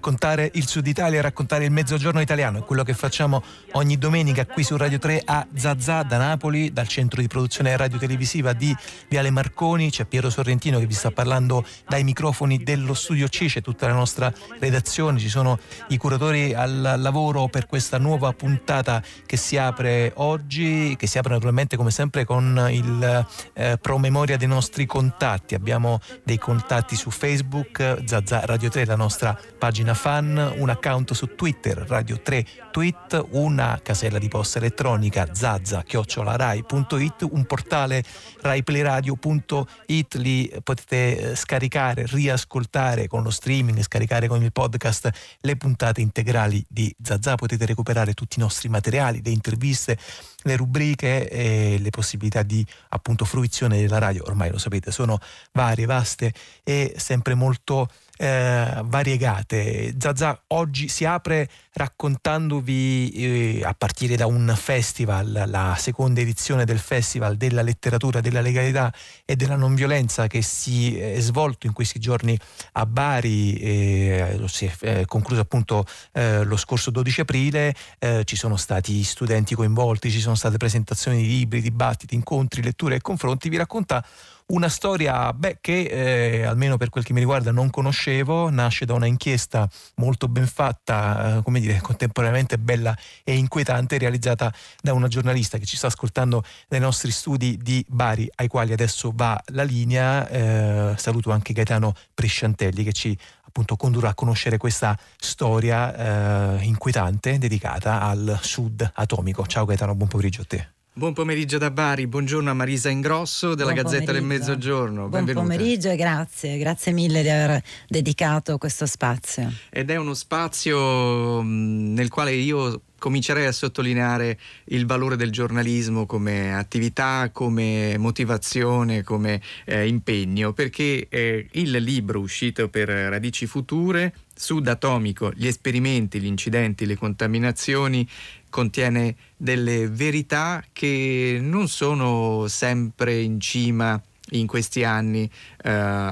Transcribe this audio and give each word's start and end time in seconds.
raccontare 0.00 0.50
il 0.54 0.66
Sud 0.66 0.86
Italia, 0.86 1.20
raccontare 1.20 1.66
il 1.66 1.70
mezzogiorno 1.70 2.22
italiano, 2.22 2.60
è 2.60 2.64
quello 2.64 2.82
che 2.82 2.94
facciamo 2.94 3.42
ogni 3.72 3.98
domenica 3.98 4.46
qui 4.46 4.64
su 4.64 4.78
Radio 4.78 4.98
3 4.98 5.20
a 5.26 5.46
Zazà 5.54 6.02
da 6.04 6.16
Napoli, 6.16 6.72
dal 6.72 6.88
centro 6.88 7.20
di 7.20 7.26
produzione 7.26 7.76
radio-televisiva 7.76 8.54
di 8.54 8.74
Viale 9.10 9.28
Marconi, 9.28 9.90
c'è 9.90 10.06
Piero 10.06 10.30
Sorrentino 10.30 10.78
che 10.78 10.86
vi 10.86 10.94
sta 10.94 11.10
parlando 11.10 11.66
dai 11.86 12.02
microfoni 12.02 12.62
dello 12.62 12.94
studio 12.94 13.28
C, 13.28 13.44
c'è 13.44 13.60
tutta 13.60 13.88
la 13.88 13.92
nostra 13.92 14.32
redazione, 14.58 15.18
ci 15.18 15.28
sono 15.28 15.58
i 15.88 15.98
curatori 15.98 16.54
al 16.54 16.94
lavoro 16.96 17.48
per 17.48 17.66
questa 17.66 17.98
nuova 17.98 18.32
puntata 18.32 19.02
che 19.26 19.36
si 19.36 19.58
apre 19.58 20.12
oggi, 20.16 20.96
che 20.96 21.06
si 21.06 21.18
apre 21.18 21.34
naturalmente 21.34 21.76
come 21.76 21.90
sempre 21.90 22.24
con 22.24 22.68
il 22.70 23.26
eh, 23.52 23.76
promemoria 23.78 24.38
dei 24.38 24.48
nostri 24.48 24.86
contatti, 24.86 25.54
abbiamo 25.54 26.00
dei 26.22 26.38
contatti 26.38 26.96
su 26.96 27.10
Facebook, 27.10 27.98
Zazà 28.06 28.46
Radio 28.46 28.70
3 28.70 28.86
la 28.86 28.96
nostra 28.96 29.38
pagina 29.58 29.88
fan, 29.94 30.54
un 30.56 30.68
account 30.68 31.12
su 31.12 31.34
Twitter, 31.34 31.76
Radio 31.86 32.20
3 32.20 32.46
Tweet, 32.70 33.26
una 33.30 33.80
casella 33.82 34.18
di 34.18 34.28
posta 34.28 34.58
elettronica 34.58 35.28
zazza-rai.it, 35.32 37.26
un 37.30 37.44
portale 37.44 38.04
raiplayradio.it, 38.40 40.14
lì 40.14 40.52
potete 40.62 41.30
eh, 41.30 41.36
scaricare, 41.36 42.06
riascoltare 42.06 43.06
con 43.06 43.22
lo 43.22 43.30
streaming, 43.30 43.82
scaricare 43.82 44.28
con 44.28 44.42
il 44.42 44.52
podcast 44.52 45.10
le 45.40 45.56
puntate 45.56 46.00
integrali 46.00 46.64
di 46.68 46.94
Zazà, 47.02 47.34
potete 47.34 47.66
recuperare 47.66 48.14
tutti 48.14 48.38
i 48.38 48.42
nostri 48.42 48.68
materiali, 48.68 49.20
le 49.22 49.30
interviste, 49.30 49.98
le 50.42 50.56
rubriche 50.56 51.28
e 51.28 51.78
le 51.78 51.90
possibilità 51.90 52.42
di 52.42 52.64
appunto 52.90 53.24
fruizione 53.24 53.80
della 53.80 53.98
radio, 53.98 54.24
ormai 54.26 54.50
lo 54.50 54.58
sapete, 54.58 54.90
sono 54.90 55.18
varie, 55.52 55.86
vaste 55.86 56.32
e 56.62 56.94
sempre 56.96 57.34
molto 57.34 57.88
eh, 58.20 58.82
variegate. 58.84 59.94
Zazà 59.98 60.42
oggi 60.48 60.88
si 60.88 61.06
apre 61.06 61.48
raccontandovi 61.72 63.10
eh, 63.12 63.64
a 63.64 63.72
partire 63.72 64.14
da 64.14 64.26
un 64.26 64.52
festival, 64.54 65.44
la 65.46 65.74
seconda 65.78 66.20
edizione 66.20 66.66
del 66.66 66.78
Festival 66.78 67.36
della 67.36 67.62
letteratura, 67.62 68.20
della 68.20 68.42
legalità 68.42 68.92
e 69.24 69.36
della 69.36 69.56
non 69.56 69.74
violenza 69.74 70.26
che 70.26 70.42
si 70.42 70.98
è 70.98 71.18
svolto 71.20 71.66
in 71.66 71.72
questi 71.72 71.98
giorni 71.98 72.38
a 72.72 72.84
Bari, 72.84 73.54
eh, 73.54 74.40
si 74.48 74.66
è 74.66 74.72
eh, 74.80 75.04
concluso 75.06 75.40
appunto 75.40 75.86
eh, 76.12 76.44
lo 76.44 76.58
scorso 76.58 76.90
12 76.90 77.22
aprile, 77.22 77.74
eh, 77.98 78.24
ci 78.24 78.36
sono 78.36 78.56
stati 78.56 79.02
studenti 79.02 79.54
coinvolti, 79.54 80.10
ci 80.10 80.20
sono 80.20 80.34
state 80.34 80.58
presentazioni 80.58 81.22
di 81.22 81.28
libri, 81.28 81.62
dibattiti, 81.62 82.14
incontri, 82.14 82.62
letture 82.62 82.96
e 82.96 83.00
confronti, 83.00 83.48
vi 83.48 83.56
racconta 83.56 84.04
una 84.50 84.68
storia 84.68 85.32
beh, 85.32 85.58
che 85.60 85.82
eh, 85.82 86.44
almeno 86.44 86.76
per 86.76 86.88
quel 86.88 87.04
che 87.04 87.12
mi 87.12 87.20
riguarda 87.20 87.50
non 87.50 87.70
conoscevo, 87.70 88.50
nasce 88.50 88.84
da 88.84 88.94
una 88.94 89.06
inchiesta 89.06 89.68
molto 89.96 90.28
ben 90.28 90.46
fatta, 90.46 91.38
eh, 91.38 91.42
come 91.42 91.60
dire, 91.60 91.80
contemporaneamente 91.82 92.58
bella 92.58 92.96
e 93.24 93.36
inquietante, 93.36 93.98
realizzata 93.98 94.52
da 94.80 94.92
una 94.92 95.08
giornalista 95.08 95.58
che 95.58 95.66
ci 95.66 95.76
sta 95.76 95.88
ascoltando 95.88 96.42
nei 96.68 96.80
nostri 96.80 97.10
studi 97.10 97.58
di 97.60 97.84
Bari, 97.88 98.30
ai 98.36 98.48
quali 98.48 98.72
adesso 98.72 99.12
va 99.14 99.40
la 99.46 99.62
linea. 99.62 100.28
Eh, 100.28 100.94
saluto 100.96 101.30
anche 101.30 101.52
Gaetano 101.52 101.94
Presciantelli 102.14 102.84
che 102.84 102.92
ci 102.92 103.16
appunto 103.42 103.76
condurrà 103.76 104.10
a 104.10 104.14
conoscere 104.14 104.58
questa 104.58 104.96
storia 105.16 106.58
eh, 106.58 106.64
inquietante 106.64 107.38
dedicata 107.38 108.00
al 108.00 108.38
sud 108.40 108.88
atomico. 108.94 109.46
Ciao 109.46 109.64
Gaetano, 109.64 109.94
buon 109.94 110.08
pomeriggio 110.08 110.42
a 110.42 110.44
te. 110.46 110.79
Buon 111.00 111.14
pomeriggio 111.14 111.56
da 111.56 111.70
Bari, 111.70 112.06
buongiorno 112.06 112.50
a 112.50 112.52
Marisa 112.52 112.90
Ingrosso 112.90 113.54
della 113.54 113.72
Buon 113.72 113.84
Gazzetta 113.84 114.12
del 114.12 114.22
Mezzogiorno. 114.22 115.08
Buon 115.08 115.24
Benvenuta. 115.24 115.46
pomeriggio 115.46 115.88
e 115.88 115.96
grazie, 115.96 116.58
grazie 116.58 116.92
mille 116.92 117.22
di 117.22 117.30
aver 117.30 117.62
dedicato 117.88 118.58
questo 118.58 118.84
spazio. 118.84 119.50
Ed 119.70 119.88
è 119.88 119.96
uno 119.96 120.12
spazio 120.12 121.40
nel 121.40 122.10
quale 122.10 122.32
io 122.32 122.82
comincerei 122.98 123.46
a 123.46 123.52
sottolineare 123.52 124.38
il 124.66 124.84
valore 124.84 125.16
del 125.16 125.32
giornalismo 125.32 126.04
come 126.04 126.54
attività, 126.54 127.30
come 127.32 127.96
motivazione, 127.96 129.02
come 129.02 129.40
eh, 129.64 129.88
impegno, 129.88 130.52
perché 130.52 131.08
eh, 131.08 131.48
il 131.52 131.70
libro 131.70 132.20
uscito 132.20 132.68
per 132.68 132.88
Radici 132.88 133.46
Future, 133.46 134.14
Sud 134.34 134.68
Atomico, 134.68 135.32
gli 135.34 135.46
esperimenti, 135.46 136.20
gli 136.20 136.26
incidenti, 136.26 136.86
le 136.86 136.96
contaminazioni, 136.96 138.06
contiene 138.50 139.16
delle 139.36 139.88
verità 139.88 140.62
che 140.72 141.38
non 141.40 141.68
sono 141.68 142.46
sempre 142.48 143.18
in 143.20 143.40
cima 143.40 144.00
in 144.32 144.46
questi 144.46 144.84
anni 144.84 145.28
eh, 145.62 145.70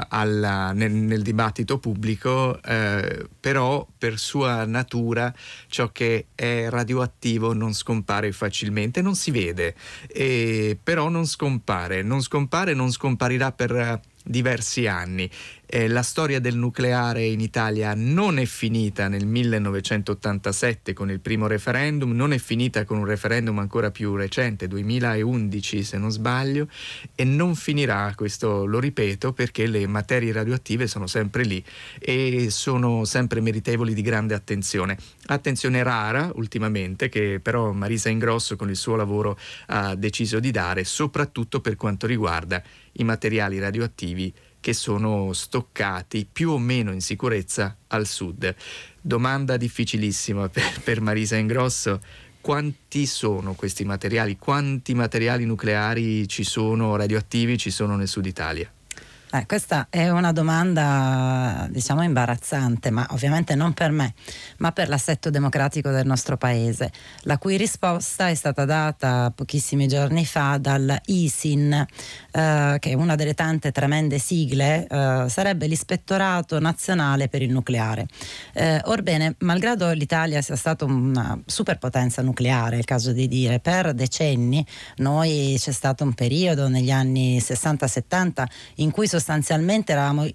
alla, 0.09 0.73
nel, 0.73 0.93
nel, 0.93 1.23
dibattito 1.23 1.79
pubblico, 1.79 2.61
eh, 2.63 3.27
però 3.39 3.87
per 3.97 4.19
sua 4.19 4.65
natura 4.65 5.33
ciò 5.69 5.91
che 5.93 6.27
è 6.35 6.69
radioattivo 6.69 7.53
non 7.53 7.75
scompare 7.75 8.33
facilmente, 8.33 9.03
non 9.03 9.15
si 9.15 9.31
vede, 9.31 9.75
e, 10.09 10.77
però 10.83 11.09
non 11.09 11.27
scompare, 11.27 12.03
non 12.03 12.23
scompare, 12.23 12.75
non 12.75 12.91
scomparirà 12.91 13.53
per 13.53 14.01
diversi 14.25 14.87
anni 14.87 15.29
eh, 15.71 15.87
la 15.87 16.03
storia 16.03 16.41
del 16.41 16.57
nucleare 16.57 17.27
in 17.27 17.41
Italia 17.41 17.93
non 17.95 18.39
è 18.39 18.47
finita 18.47 19.09
nel 19.09 19.27
1987 19.27 20.95
con 20.95 21.11
il 21.11 21.21
primo 21.21 21.47
referendum, 21.47 22.13
non 22.13 22.33
è 22.33 22.39
finita 22.39 22.85
con 22.85 22.97
un 22.97 23.05
referendum 23.05 23.59
ancora 23.59 23.91
più 23.91 24.15
recente, 24.17 24.67
2011 24.67 25.83
se 25.83 25.99
non 25.99 26.11
sbaglio, 26.11 26.69
e 27.15 27.25
non 27.25 27.55
finirà, 27.55 28.13
questo 28.17 28.65
lo 28.65 28.81
ripeto, 28.81 29.35
perché 29.35 29.67
le 29.67 29.87
materie 29.87 30.33
radioattive 30.33 30.87
sono 30.87 31.07
sempre 31.07 31.45
lì 31.45 31.63
e 31.99 32.49
sono 32.49 33.05
sempre 33.05 33.43
meritevoli 33.43 33.93
di 33.93 34.03
grande 34.03 34.35
attenzione. 34.35 34.97
Attenzione 35.27 35.83
rara 35.83 36.31
ultimamente, 36.37 37.11
che 37.11 37.41
però 37.43 37.73
Marisa 37.73 38.09
Ingrosso 38.09 38.57
con 38.57 38.71
il 38.71 38.77
suo 38.77 38.97
lavoro 38.97 39.39
ha 39.67 39.95
deciso 39.95 40.41
di 40.41 40.51
dare, 40.51 40.85
soprattutto 40.85 41.61
per 41.61 41.77
quanto 41.77 42.07
riguarda 42.07 42.63
i 42.93 43.05
materiali 43.05 43.59
radioattivi 43.59 44.33
che 44.61 44.73
sono 44.73 45.33
stoccati 45.33 46.27
più 46.31 46.51
o 46.51 46.59
meno 46.59 46.93
in 46.93 47.01
sicurezza 47.01 47.77
al 47.89 48.07
sud. 48.07 48.55
Domanda 49.01 49.57
difficilissima 49.57 50.49
per, 50.51 50.81
per 50.83 51.01
Marisa 51.01 51.37
Ingrosso. 51.37 52.01
Quanti 52.41 53.07
sono 53.07 53.55
questi 53.55 53.85
materiali? 53.85 54.37
Quanti 54.39 54.95
materiali 54.95 55.45
nucleari 55.45 56.27
ci 56.29 56.45
sono 56.45 56.97
radioattivi 56.97 57.59
ci 57.59 57.71
sono 57.71 57.97
nel 57.97 58.09
sud 58.09 58.27
Italia? 58.27 58.73
Eh, 59.31 59.45
questa 59.45 59.89
è 59.91 60.09
una 60.09 60.33
domanda 60.33 61.67
diciamo 61.69 62.03
imbarazzante, 62.03 62.91
ma 62.91 63.07
ovviamente 63.11 63.55
non 63.55 63.75
per 63.75 63.91
me, 63.91 64.15
ma 64.59 64.73
per 64.73 64.89
l'assetto 64.89 65.29
democratico 65.29 65.91
del 65.91 66.07
nostro 66.07 66.39
paese, 66.39 66.91
la 67.23 67.37
cui 67.37 67.59
risposta 67.59 68.29
è 68.29 68.35
stata 68.35 68.65
data 68.65 69.31
pochissimi 69.35 69.87
giorni 69.87 70.25
fa 70.25 70.57
dal 70.57 70.99
ISIN, 71.07 71.73
eh, 71.73 72.77
che 72.79 72.91
è 72.91 72.95
una 72.95 73.17
delle 73.17 73.35
tante 73.35 73.71
tremende 73.71 74.19
sigle, 74.19 74.87
eh, 74.89 75.27
sarebbe 75.29 75.67
l'Ispettorato 75.67 76.59
Nazionale 76.59 77.29
per 77.29 77.43
il 77.43 77.51
Nucleare. 77.51 78.07
Eh, 78.55 78.81
orbene, 78.85 79.35
malgrado 79.41 79.91
l'Italia 79.91 80.41
sia 80.41 80.57
stata 80.57 80.87
una 80.87 81.39
superpotenza 81.45 82.23
nucleare, 82.23 82.77
è 82.77 82.79
il 82.79 82.87
caso 82.87 83.13
di 83.13 83.29
dire, 83.29 83.61
per 83.61 83.93
decenni, 83.93 84.65
noi 84.97 85.57
c'è 85.59 85.73
stato 85.73 86.03
un 86.03 86.15
periodo 86.15 86.69
negli 86.69 86.91
anni 86.91 87.37
60-70 87.39 88.45
in 88.77 88.91
cui 88.91 89.07
sostanzialmente 89.19 89.91
eravamo 89.91 90.27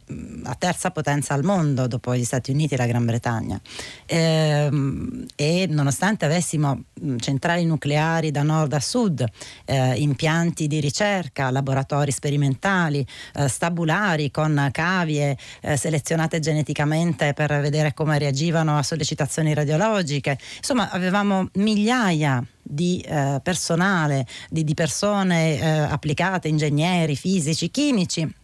la 0.44 0.56
terza 0.60 0.92
potenza 0.92 1.34
al 1.34 1.44
mondo 1.44 1.88
dopo 1.88 2.14
gli 2.16 2.26
Stati 2.26 2.52
Uniti 2.52 2.74
e 2.74 2.78
la 2.78 2.86
Gran 2.86 3.06
Bretagna. 3.06 3.60
Ehm, 4.06 5.26
e 5.36 5.68
nonostante 5.70 6.26
avessimo 6.26 6.84
centrali 7.18 7.64
nucleari 7.66 8.30
da 8.30 8.44
nord 8.44 8.74
a 8.74 8.82
sud, 8.82 9.26
eh, 9.66 9.94
impianti 9.96 10.68
di 10.68 10.82
ricerca, 10.82 11.50
laboratori 11.50 12.12
sperimentali, 12.12 13.06
eh, 13.36 13.48
stabulari 13.48 14.30
con 14.32 14.70
cavie 14.72 15.38
eh, 15.62 15.78
selezionate 15.78 16.40
geneticamente 16.40 17.34
per 17.34 17.62
vedere 17.62 17.94
come 17.94 18.20
reagivano 18.20 18.78
a 18.78 18.84
sollecitazioni 18.84 19.54
radiologiche, 19.54 20.38
insomma 20.58 20.90
avevamo 20.92 21.48
migliaia 21.54 22.46
di 22.62 23.00
eh, 23.00 23.40
personale, 23.42 24.26
di, 24.50 24.66
di 24.66 24.74
persone 24.74 25.58
eh, 25.58 25.68
applicate, 25.68 26.50
ingegneri, 26.50 27.16
fisici, 27.16 27.72
chimici 27.72 28.42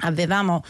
avevamo 0.00 0.62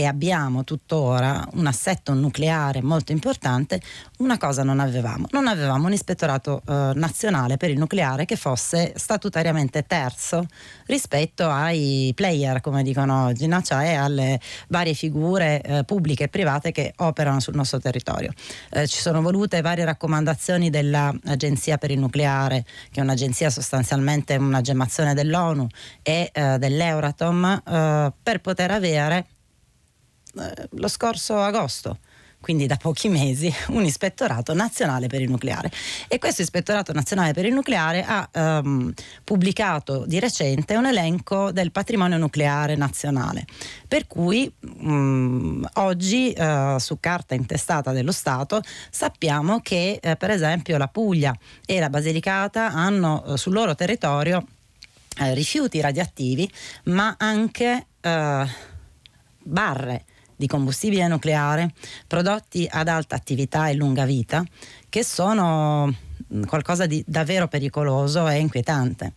e 0.00 0.06
abbiamo 0.06 0.64
tuttora 0.64 1.46
un 1.56 1.66
assetto 1.66 2.14
nucleare 2.14 2.80
molto 2.80 3.12
importante, 3.12 3.82
una 4.20 4.38
cosa 4.38 4.62
non 4.62 4.80
avevamo. 4.80 5.26
Non 5.32 5.46
avevamo 5.46 5.88
un 5.88 5.92
ispettorato 5.92 6.62
eh, 6.66 6.92
nazionale 6.94 7.58
per 7.58 7.68
il 7.68 7.76
nucleare 7.76 8.24
che 8.24 8.36
fosse 8.36 8.94
statutariamente 8.96 9.82
terzo 9.82 10.46
rispetto 10.86 11.50
ai 11.50 12.12
player, 12.14 12.62
come 12.62 12.82
dicono 12.82 13.26
oggi, 13.26 13.46
no? 13.46 13.60
cioè 13.60 13.92
alle 13.92 14.40
varie 14.68 14.94
figure 14.94 15.60
eh, 15.60 15.84
pubbliche 15.84 16.24
e 16.24 16.28
private 16.28 16.72
che 16.72 16.94
operano 16.96 17.38
sul 17.40 17.54
nostro 17.54 17.78
territorio. 17.78 18.32
Eh, 18.70 18.86
ci 18.86 19.00
sono 19.00 19.20
volute 19.20 19.60
varie 19.60 19.84
raccomandazioni 19.84 20.70
dell'Agenzia 20.70 21.76
per 21.76 21.90
il 21.90 21.98
nucleare, 21.98 22.64
che 22.90 23.00
è 23.00 23.02
un'agenzia 23.02 23.50
sostanzialmente 23.50 24.36
una 24.36 24.62
gemmazione 24.62 25.12
dell'ONU 25.12 25.66
e 26.02 26.30
eh, 26.32 26.56
dell'Euratom, 26.56 27.62
eh, 27.68 28.12
per 28.22 28.40
poter 28.40 28.70
avere 28.70 29.26
lo 30.70 30.88
scorso 30.88 31.38
agosto 31.38 31.98
quindi 32.40 32.66
da 32.66 32.76
pochi 32.76 33.08
mesi, 33.08 33.52
un 33.68 33.84
ispettorato 33.84 34.54
nazionale 34.54 35.06
per 35.06 35.20
il 35.20 35.30
nucleare. 35.30 35.70
E 36.08 36.18
questo 36.18 36.42
ispettorato 36.42 36.92
nazionale 36.92 37.32
per 37.32 37.44
il 37.44 37.52
nucleare 37.52 38.02
ha 38.02 38.28
ehm, 38.32 38.92
pubblicato 39.22 40.04
di 40.06 40.18
recente 40.18 40.74
un 40.74 40.86
elenco 40.86 41.52
del 41.52 41.70
patrimonio 41.70 42.16
nucleare 42.16 42.76
nazionale, 42.76 43.44
per 43.86 44.06
cui 44.06 44.52
mh, 44.58 44.92
mm, 44.92 45.64
oggi 45.74 46.32
eh, 46.32 46.76
su 46.78 46.98
carta 46.98 47.34
intestata 47.34 47.92
dello 47.92 48.12
Stato 48.12 48.62
sappiamo 48.90 49.60
che 49.60 49.98
eh, 50.00 50.16
per 50.16 50.30
esempio 50.30 50.78
la 50.78 50.88
Puglia 50.88 51.36
e 51.66 51.78
la 51.78 51.90
Basilicata 51.90 52.72
hanno 52.72 53.24
eh, 53.24 53.36
sul 53.36 53.52
loro 53.52 53.74
territorio 53.74 54.44
eh, 55.18 55.34
rifiuti 55.34 55.80
radioattivi, 55.80 56.50
ma 56.84 57.14
anche 57.18 57.86
eh, 58.00 58.46
barre 59.42 60.04
di 60.40 60.46
combustibile 60.46 61.06
nucleare 61.06 61.74
prodotti 62.06 62.66
ad 62.70 62.88
alta 62.88 63.14
attività 63.14 63.68
e 63.68 63.74
lunga 63.74 64.06
vita 64.06 64.42
che 64.88 65.04
sono 65.04 65.86
mm, 66.32 66.44
qualcosa 66.44 66.86
di 66.86 67.04
davvero 67.06 67.46
pericoloso 67.46 68.26
e 68.26 68.38
inquietante 68.38 69.12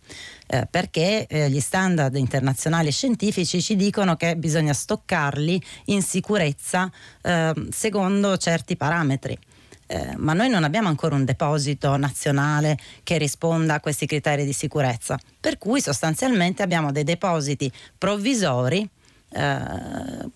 eh, 0.46 0.66
perché 0.70 1.26
eh, 1.26 1.48
gli 1.48 1.60
standard 1.60 2.14
internazionali 2.16 2.90
scientifici 2.90 3.62
ci 3.62 3.74
dicono 3.74 4.16
che 4.16 4.36
bisogna 4.36 4.74
stoccarli 4.74 5.62
in 5.86 6.02
sicurezza 6.02 6.92
eh, 7.22 7.54
secondo 7.70 8.36
certi 8.36 8.76
parametri. 8.76 9.38
Eh, 9.86 10.14
ma 10.16 10.32
noi 10.32 10.48
non 10.48 10.64
abbiamo 10.64 10.88
ancora 10.88 11.14
un 11.14 11.24
deposito 11.24 11.96
nazionale 11.96 12.76
che 13.02 13.18
risponda 13.18 13.74
a 13.74 13.80
questi 13.80 14.06
criteri 14.06 14.44
di 14.44 14.52
sicurezza, 14.52 15.18
per 15.40 15.56
cui 15.56 15.80
sostanzialmente 15.80 16.62
abbiamo 16.62 16.90
dei 16.90 17.04
depositi 17.04 17.70
provvisori 17.96 18.88
eh, 19.34 20.30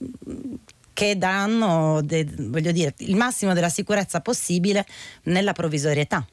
che 0.98 1.16
danno 1.16 2.00
de, 2.02 2.24
dire, 2.24 2.92
il 2.96 3.14
massimo 3.14 3.54
della 3.54 3.68
sicurezza 3.68 4.20
possibile 4.20 4.84
nella 5.24 5.52
provvisorietà. 5.52 6.26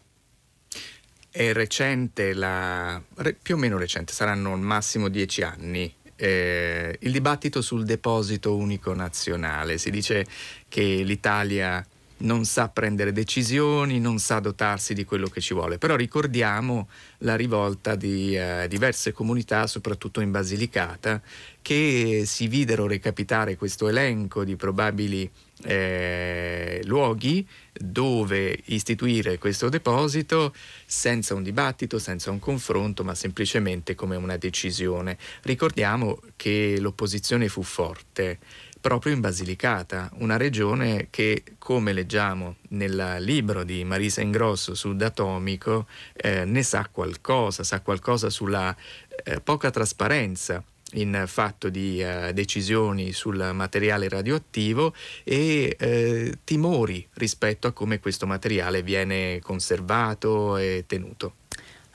È 1.30 1.54
recente, 1.54 2.34
la, 2.34 3.00
più 3.40 3.54
o 3.54 3.58
meno 3.60 3.78
recente, 3.78 4.12
saranno 4.12 4.54
al 4.54 4.62
massimo 4.62 5.08
dieci 5.08 5.44
anni, 5.44 5.94
eh, 6.16 6.98
il 7.00 7.12
dibattito 7.12 7.62
sul 7.62 7.86
deposito 7.86 8.56
unico 8.56 8.96
nazionale. 8.96 9.78
Si 9.78 9.92
dice 9.92 10.26
che 10.68 10.82
l'Italia 10.82 11.86
non 12.18 12.46
sa 12.46 12.70
prendere 12.70 13.12
decisioni, 13.12 14.00
non 14.00 14.20
sa 14.20 14.40
dotarsi 14.40 14.94
di 14.94 15.04
quello 15.04 15.28
che 15.28 15.42
ci 15.42 15.54
vuole. 15.54 15.78
Però 15.78 15.96
ricordiamo 15.96 16.88
la 17.20 17.36
rivolta 17.36 17.96
di 17.96 18.38
eh, 18.38 18.68
diverse 18.70 19.12
comunità, 19.12 19.68
soprattutto 19.68 20.22
in 20.22 20.32
Basilicata, 20.32 21.22
che 21.62 22.24
si 22.26 22.48
videro 22.48 22.88
recapitare 22.88 23.56
questo 23.56 23.88
elenco 23.88 24.44
di 24.44 24.56
probabili 24.56 25.30
eh, 25.64 26.82
luoghi 26.84 27.48
dove 27.74 28.60
istituire 28.66 29.38
questo 29.38 29.70
deposito 29.70 30.54
senza 30.86 31.34
un 31.34 31.44
dibattito, 31.44 31.98
senza 32.00 32.30
un 32.30 32.40
confronto, 32.40 33.04
ma 33.04 33.16
semplicemente 33.16 33.96
come 33.96 34.16
una 34.16 34.38
decisione. 34.38 35.18
Ricordiamo 35.42 36.20
che 36.36 36.78
l'opposizione 36.80 37.48
fu 37.48 37.64
forte 37.64 38.40
proprio 38.86 39.14
in 39.14 39.20
Basilicata, 39.20 40.12
una 40.20 40.38
regione 40.38 41.08
che, 41.10 41.42
come 41.58 41.92
leggiamo 41.92 42.58
nel 42.70 43.16
libro 43.18 43.64
di 43.64 43.84
Marisa 43.84 44.22
Ingrosso 44.22 44.76
sul 44.76 44.96
datomico, 44.96 45.88
eh, 46.14 46.46
ne 46.46 46.62
sa 46.62 46.88
qualcosa, 46.92 47.64
sa 47.64 47.82
qualcosa 47.82 48.30
sulla 48.30 48.76
eh, 49.24 49.42
poca 49.42 49.72
trasparenza 49.72 50.64
in 50.94 51.24
fatto 51.26 51.70
di 51.70 52.00
uh, 52.00 52.32
decisioni 52.32 53.12
sul 53.12 53.50
materiale 53.54 54.08
radioattivo 54.08 54.94
e 55.24 55.76
eh, 55.80 56.38
timori 56.44 57.08
rispetto 57.14 57.66
a 57.66 57.72
come 57.72 58.00
questo 58.00 58.28
materiale 58.28 58.84
viene 58.84 59.40
conservato 59.42 60.58
e 60.58 60.84
tenuto. 60.86 61.38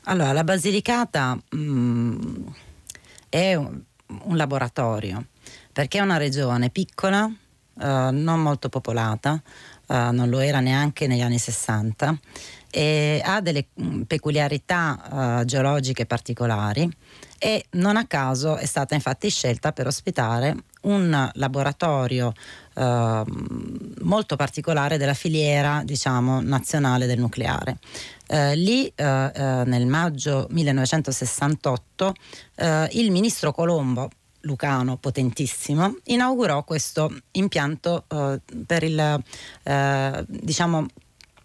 Allora, 0.07 0.33
la 0.33 0.43
Basilicata 0.43 1.39
mh, 1.51 1.57
mm, 1.57 2.47
è 3.29 3.55
un, 3.55 3.81
un 4.23 4.37
laboratorio 4.37 5.25
perché 5.73 5.99
è 5.99 6.03
una 6.03 6.17
regione 6.17 6.71
piccola, 6.71 7.25
uh, 7.25 7.83
non 7.83 8.41
molto 8.41 8.69
popolata, 8.69 9.41
uh, 9.87 10.11
non 10.11 10.29
lo 10.29 10.41
era 10.41 10.61
neanche 10.61 11.07
negli 11.07 11.23
anni 11.23 11.39
60 11.39 12.19
e 12.71 13.21
ha 13.25 13.41
delle 13.41 13.67
mm, 13.81 14.03
peculiarità 14.03 15.41
uh, 15.41 15.45
geologiche 15.45 16.07
particolari 16.07 16.89
e 17.43 17.65
non 17.71 17.97
a 17.97 18.07
caso 18.07 18.57
è 18.57 18.67
stata 18.67 18.95
infatti 18.95 19.29
scelta 19.31 19.73
per 19.73 19.87
ospitare 19.87 20.55
un 20.83 21.31
laboratorio 21.35 22.33
uh, 22.75 23.25
molto 24.03 24.37
particolare 24.37 24.99
della 24.99 25.15
filiera 25.15 25.83
diciamo, 25.85 26.41
nazionale 26.41 27.07
del 27.07 27.19
nucleare. 27.19 27.79
Uh, 28.29 28.53
lì 28.55 28.93
uh, 28.95 29.03
nel 29.03 29.87
maggio 29.87 30.47
1968 30.51 32.15
il 32.91 33.11
ministro 33.11 33.53
Colombo 33.53 34.11
Lucano 34.43 34.97
potentissimo, 34.97 35.97
inaugurò 36.05 36.65
questo 36.65 37.15
impianto 37.33 38.05
eh, 38.09 38.41
per 38.67 38.83
il 38.83 39.23
eh, 39.63 40.25
diciamo 40.27 40.87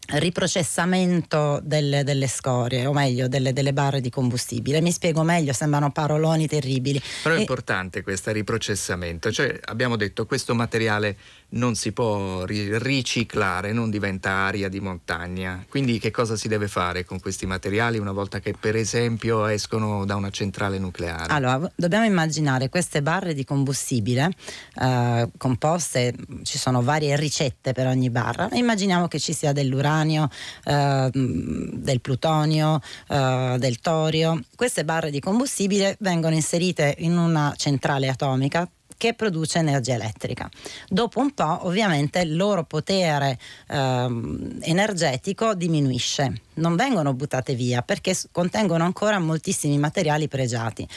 riprocessamento 0.07 1.59
delle, 1.63 2.03
delle, 2.03 2.27
scorie, 2.27 2.85
o 2.85 2.93
meglio 2.93 3.27
delle, 3.27 3.53
delle, 3.53 3.73
barre 3.73 4.01
di 4.01 4.09
combustibile. 4.09 4.81
Mi 4.81 4.91
spiego 4.91 5.23
meglio, 5.23 5.51
sembrano 5.51 5.91
paroloni 5.91 6.47
terribili. 6.47 7.01
Però 7.23 7.33
è 7.33 7.37
e... 7.37 7.41
importante 7.41 8.03
questo 8.03 8.31
riprocessamento, 8.31 9.31
cioè 9.31 9.59
abbiamo 9.65 9.95
detto 9.95 10.25
questo 10.25 10.53
materiale 10.53 11.17
non 11.55 11.75
si 11.75 11.91
può 11.91 12.45
ri- 12.45 12.77
riciclare, 12.77 13.71
non 13.73 13.89
diventa 13.89 14.31
aria 14.31 14.69
di 14.69 14.79
montagna. 14.79 15.65
Quindi 15.67 15.99
che 15.99 16.11
cosa 16.11 16.35
si 16.35 16.47
deve 16.47 16.67
fare 16.67 17.03
con 17.03 17.19
questi 17.19 17.45
materiali 17.45 17.97
una 17.97 18.11
volta 18.11 18.39
che 18.39 18.53
per 18.57 18.75
esempio 18.75 19.45
escono 19.47 20.05
da 20.05 20.15
una 20.15 20.29
centrale 20.29 20.79
nucleare? 20.79 21.33
Allora, 21.33 21.69
dobbiamo 21.75 22.05
immaginare 22.05 22.69
queste 22.69 23.01
barre 23.01 23.33
di 23.33 23.43
combustibile 23.43 24.31
eh, 24.75 25.29
composte, 25.37 26.13
ci 26.43 26.57
sono 26.57 26.81
varie 26.81 27.15
ricette 27.15 27.73
per 27.73 27.87
ogni 27.87 28.09
barra, 28.09 28.49
immaginiamo 28.51 29.07
che 29.07 29.19
ci 29.19 29.33
sia 29.33 29.51
dell'uranio, 29.51 30.29
eh, 30.63 31.09
del 31.11 32.01
plutonio, 32.01 32.79
eh, 33.07 33.55
del 33.57 33.79
torio. 33.79 34.41
Queste 34.55 34.83
barre 34.83 35.09
di 35.09 35.19
combustibile 35.19 35.95
vengono 35.99 36.35
inserite 36.35 36.95
in 36.99 37.17
una 37.17 37.53
centrale 37.55 38.07
atomica 38.09 38.69
che 38.97 39.13
produce 39.13 39.59
energia 39.59 39.93
elettrica. 39.93 40.49
Dopo 40.87 41.19
un 41.19 41.33
po' 41.33 41.65
ovviamente 41.67 42.19
il 42.19 42.35
loro 42.35 42.63
potere 42.63 43.37
ehm, 43.67 44.59
energetico 44.61 45.53
diminuisce, 45.53 46.41
non 46.55 46.75
vengono 46.75 47.13
buttate 47.13 47.55
via 47.55 47.81
perché 47.81 48.15
contengono 48.31 48.83
ancora 48.83 49.19
moltissimi 49.19 49.77
materiali 49.77 50.27
pregiati. 50.27 50.87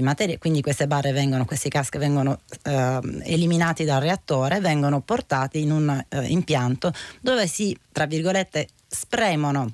Materi- 0.00 0.38
quindi 0.38 0.60
queste 0.60 0.86
barre 0.86 1.12
vengono, 1.12 1.44
questi 1.44 1.68
caschi 1.68 1.98
vengono 1.98 2.40
eh, 2.62 3.00
eliminati 3.22 3.84
dal 3.84 4.00
reattore, 4.00 4.60
vengono 4.60 5.00
portati 5.00 5.60
in 5.60 5.70
un 5.70 6.04
eh, 6.08 6.26
impianto 6.26 6.92
dove 7.20 7.46
si, 7.46 7.76
tra 7.92 8.06
virgolette, 8.06 8.68
spremono 8.86 9.70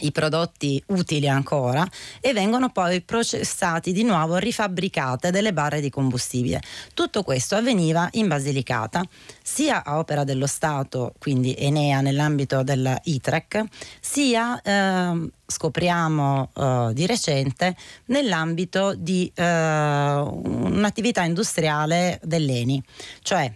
i 0.00 0.12
prodotti 0.12 0.82
utili 0.86 1.28
ancora 1.28 1.86
e 2.20 2.32
vengono 2.32 2.70
poi 2.70 3.02
processati 3.02 3.92
di 3.92 4.02
nuovo, 4.02 4.36
rifabbricate 4.36 5.30
delle 5.30 5.52
barre 5.52 5.80
di 5.80 5.90
combustibile. 5.90 6.60
Tutto 6.94 7.22
questo 7.22 7.56
avveniva 7.56 8.08
in 8.12 8.28
Basilicata, 8.28 9.02
sia 9.42 9.84
a 9.84 9.98
opera 9.98 10.24
dello 10.24 10.46
Stato, 10.46 11.12
quindi 11.18 11.54
Enea 11.56 12.00
nell'ambito 12.00 12.62
dell'ITREC, 12.62 13.64
sia 14.00 14.60
eh, 14.60 15.30
scopriamo 15.46 16.50
eh, 16.54 16.90
di 16.94 17.06
recente 17.06 17.76
nell'ambito 18.06 18.94
di 18.94 19.30
eh, 19.34 19.44
un'attività 19.44 21.22
industriale 21.22 22.18
dell'ENI, 22.22 22.82
cioè 23.22 23.52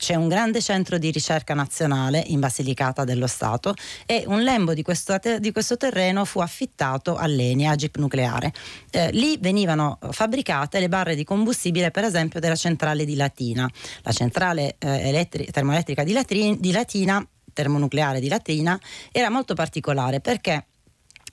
c'è 0.00 0.14
un 0.14 0.28
grande 0.28 0.62
centro 0.62 0.96
di 0.96 1.10
ricerca 1.10 1.52
nazionale 1.52 2.24
in 2.28 2.40
Basilicata 2.40 3.04
dello 3.04 3.26
Stato 3.26 3.74
e 4.06 4.24
un 4.26 4.40
lembo 4.40 4.72
di 4.72 4.80
questo, 4.80 5.20
di 5.38 5.52
questo 5.52 5.76
terreno 5.76 6.24
fu 6.24 6.40
affittato 6.40 7.16
all'ENI, 7.16 7.68
Agip 7.68 7.98
Nucleare. 7.98 8.50
Eh, 8.90 9.10
lì 9.12 9.36
venivano 9.38 9.98
fabbricate 10.10 10.80
le 10.80 10.88
barre 10.88 11.14
di 11.14 11.22
combustibile 11.22 11.90
per 11.90 12.04
esempio 12.04 12.40
della 12.40 12.56
centrale 12.56 13.04
di 13.04 13.14
Latina. 13.14 13.70
La 14.00 14.12
centrale 14.12 14.76
eh, 14.78 15.08
elettri- 15.08 15.50
termoelettrica 15.50 16.02
di, 16.02 16.14
Latri- 16.14 16.58
di 16.58 16.72
Latina 16.72 17.22
termonucleare 17.52 18.20
di 18.20 18.28
Latina 18.28 18.80
era 19.12 19.28
molto 19.28 19.52
particolare 19.52 20.20
perché 20.20 20.64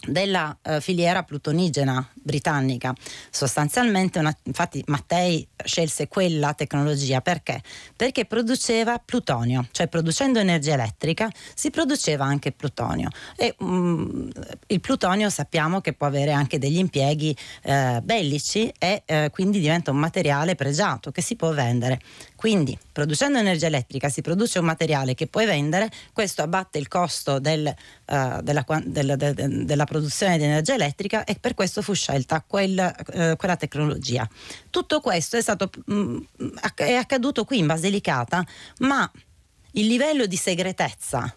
della 0.05 0.55
eh, 0.61 0.81
filiera 0.81 1.23
plutonigena 1.23 2.05
britannica. 2.27 2.93
Sostanzialmente, 3.31 4.19
una, 4.19 4.35
infatti 4.43 4.83
Mattei 4.87 5.47
scelse 5.63 6.09
quella 6.09 6.53
tecnologia 6.53 7.21
perché? 7.21 7.61
Perché 7.95 8.25
produceva 8.25 8.99
plutonio, 8.99 9.67
cioè 9.71 9.87
producendo 9.87 10.39
energia 10.39 10.73
elettrica 10.73 11.31
si 11.55 11.71
produceva 11.71 12.25
anche 12.25 12.51
plutonio 12.51 13.09
e 13.37 13.55
um, 13.59 14.29
il 14.67 14.79
plutonio 14.81 15.29
sappiamo 15.29 15.79
che 15.79 15.93
può 15.93 16.05
avere 16.05 16.33
anche 16.33 16.59
degli 16.59 16.77
impieghi 16.77 17.35
eh, 17.63 18.01
bellici 18.03 18.71
e 18.77 19.03
eh, 19.05 19.29
quindi 19.31 19.59
diventa 19.59 19.91
un 19.91 19.97
materiale 19.97 20.55
pregiato 20.55 21.11
che 21.11 21.21
si 21.21 21.35
può 21.35 21.53
vendere. 21.53 22.01
Quindi 22.35 22.77
producendo 22.91 23.39
energia 23.39 23.65
elettrica 23.65 24.09
si 24.09 24.21
produce 24.21 24.59
un 24.59 24.65
materiale 24.65 25.15
che 25.15 25.25
puoi 25.27 25.45
vendere, 25.45 25.89
questo 26.13 26.43
abbatte 26.43 26.77
il 26.77 26.87
costo 26.87 27.39
del, 27.39 27.65
uh, 28.05 28.41
della, 28.41 28.63
del, 28.83 29.15
de, 29.17 29.33
de, 29.33 29.65
della, 29.65 29.85
produzione 29.85 30.37
di 30.37 30.43
energia 30.43 30.75
elettrica 30.75 31.23
e 31.23 31.35
per 31.39 31.55
questo 31.55 31.81
fu 31.81 31.93
scelta 32.17 32.43
quel, 32.45 32.95
uh, 33.13 33.35
quella 33.35 33.55
tecnologia. 33.55 34.27
Tutto 34.69 34.99
questo 34.99 35.37
è, 35.37 35.41
stato, 35.41 35.69
mh, 35.85 35.93
mm, 35.93 36.19
è 36.75 36.93
accaduto 36.93 37.45
qui 37.45 37.59
in 37.59 37.67
Basilicata, 37.67 38.45
ma 38.79 39.09
il 39.71 39.85
livello 39.85 40.25
di 40.25 40.35
segretezza 40.35 41.33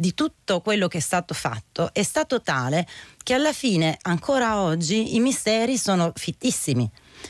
di 0.00 0.14
tutto 0.14 0.60
quello 0.60 0.86
che 0.86 0.98
è 0.98 1.00
stato 1.00 1.34
fatto 1.34 1.92
è 1.92 2.04
stato 2.04 2.40
tale 2.40 2.86
che 3.24 3.34
alla 3.34 3.52
fine 3.52 3.98
ancora 4.02 4.60
oggi 4.60 5.16
i 5.16 5.20
misteri 5.20 5.76
sono 5.76 6.12
fittissimi. 6.14 6.88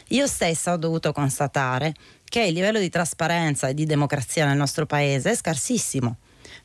Io 0.08 0.26
stessa 0.26 0.72
ho 0.72 0.76
dovuto 0.76 1.12
constatare 1.12 1.94
che 2.24 2.42
il 2.42 2.52
livello 2.52 2.78
di 2.78 2.90
trasparenza 2.90 3.68
e 3.68 3.74
di 3.74 3.86
democrazia 3.86 4.46
nel 4.46 4.58
nostro 4.58 4.84
paese 4.84 5.30
è 5.30 5.34
scarsissimo. 5.34 6.18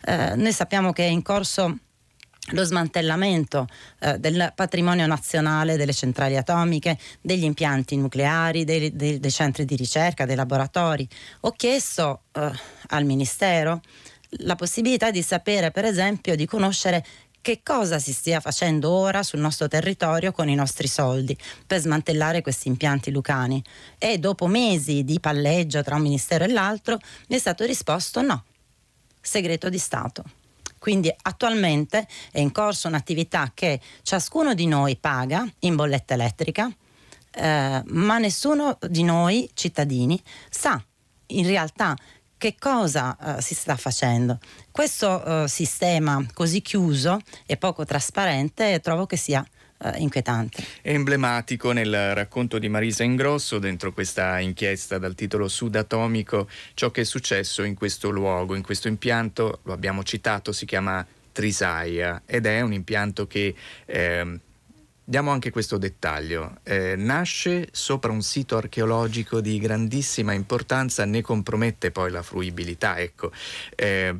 Eh, 0.06 0.36
noi 0.36 0.51
sappiamo 0.51 0.92
che 0.92 1.06
è 1.06 1.10
in 1.10 1.22
corso 1.22 1.77
lo 2.52 2.64
smantellamento 2.64 3.68
eh, 4.00 4.18
del 4.20 4.52
patrimonio 4.54 5.08
nazionale 5.08 5.78
delle 5.78 5.94
centrali 5.94 6.36
atomiche, 6.36 6.98
degli 7.22 7.44
impianti 7.44 7.96
nucleari, 7.96 8.66
dei, 8.66 8.94
dei, 8.94 9.20
dei 9.20 9.32
centri 9.32 9.64
di 9.64 9.76
ricerca, 9.76 10.26
dei 10.26 10.36
laboratori. 10.36 11.08
Ho 11.42 11.52
chiesto 11.52 12.24
eh, 12.34 12.52
al 12.88 13.06
Ministero 13.06 13.82
la 14.40 14.56
possibilità 14.56 15.12
di 15.12 15.22
sapere, 15.22 15.72
per 15.72 15.86
esempio, 15.86 16.36
di 16.36 16.46
conoscere 16.46 17.06
che 17.40 17.62
cosa 17.62 18.00
si 18.00 18.14
stia 18.14 18.40
facendo 18.40 18.90
ora 18.90 19.22
sul 19.22 19.40
nostro 19.40 19.68
territorio 19.68 20.32
con 20.32 20.48
i 20.48 20.56
nostri 20.56 20.88
soldi 20.88 21.38
per 21.68 21.80
smantellare 21.80 22.42
questi 22.42 22.68
impianti 22.70 23.12
lucani. 23.12 23.62
E 23.98 24.18
dopo 24.18 24.48
mesi 24.48 25.04
di 25.04 25.20
palleggio 25.20 25.84
tra 25.84 25.96
un 25.96 26.02
ministero 26.02 26.46
e 26.46 26.48
l'altro 26.48 26.98
mi 27.28 27.36
è 27.36 27.40
stato 27.40 27.66
risposto 27.66 28.22
no, 28.22 28.44
segreto 29.22 29.70
di 29.70 29.78
Stato. 29.78 30.24
Quindi 30.84 31.10
attualmente 31.22 32.06
è 32.30 32.42
in 32.42 32.52
corso 32.52 32.90
un'attività 32.90 33.52
che 33.54 33.80
ciascuno 34.02 34.54
di 34.54 34.68
noi 34.68 34.98
paga 34.98 35.50
in 35.60 35.78
bolletta 35.78 36.13
elettrica, 36.13 36.70
eh, 37.32 37.82
ma 37.86 38.18
nessuno 38.18 38.78
di 38.90 39.04
noi 39.04 39.50
cittadini 39.54 40.22
sa 40.50 40.84
in 41.28 41.48
realtà 41.48 41.96
che 42.38 42.58
cosa 42.60 43.16
uh, 43.18 43.40
si 43.40 43.56
sta 43.56 43.78
facendo. 43.78 44.40
Questo 44.72 45.24
uh, 45.25 45.46
sistema 45.46 46.22
così 46.34 46.62
chiuso 46.62 47.18
e 47.46 47.56
poco 47.56 47.86
trasparente 47.86 48.82
trovo 48.82 49.06
che 49.06 49.16
sia 49.16 49.42
uh, 49.84 49.92
inquietante. 49.98 50.63
È 50.82 50.92
emblematico 50.92 51.72
nel 51.72 52.13
racconto 52.13 52.60
di 52.60 52.70
Marisa 52.70 53.04
Ingrosso, 53.04 53.60
dentro 53.60 53.92
questa 53.94 54.40
inchiesta 54.40 54.98
dal 54.98 55.16
titolo 55.16 55.48
Sud 55.48 55.75
Atomico, 55.75 56.48
ciò 56.74 56.92
che 56.92 57.02
è 57.02 57.06
successo 57.06 57.63
in 57.63 57.75
questo 57.75 58.10
luogo, 58.10 58.56
in 58.56 58.63
questo 58.63 58.88
impianto, 58.88 59.60
lo 59.63 59.74
abbiamo 59.74 60.04
citato, 60.04 60.52
si 60.52 60.66
chiama 60.66 61.06
Trisaia 61.32 62.24
ed 62.25 62.46
è 62.46 62.62
un 62.62 62.74
impianto 62.74 63.28
che... 63.28 63.54
Eh, 63.86 64.40
Diamo 65.06 65.32
anche 65.32 65.52
questo 65.52 65.78
dettaglio. 65.78 66.60
Eh, 66.63 66.96
nasce 66.96 67.68
sopra 67.74 68.13
un 68.13 68.22
sito 68.22 68.56
archeologico 68.56 69.42
di 69.42 69.60
grandissima 69.60 70.32
importanza, 70.32 71.04
ne 71.04 71.22
compromette 71.22 71.92
poi 71.92 72.10
la 72.10 72.22
fruibilità. 72.22 72.98
Ecco. 72.98 73.30
Eh, 73.75 74.16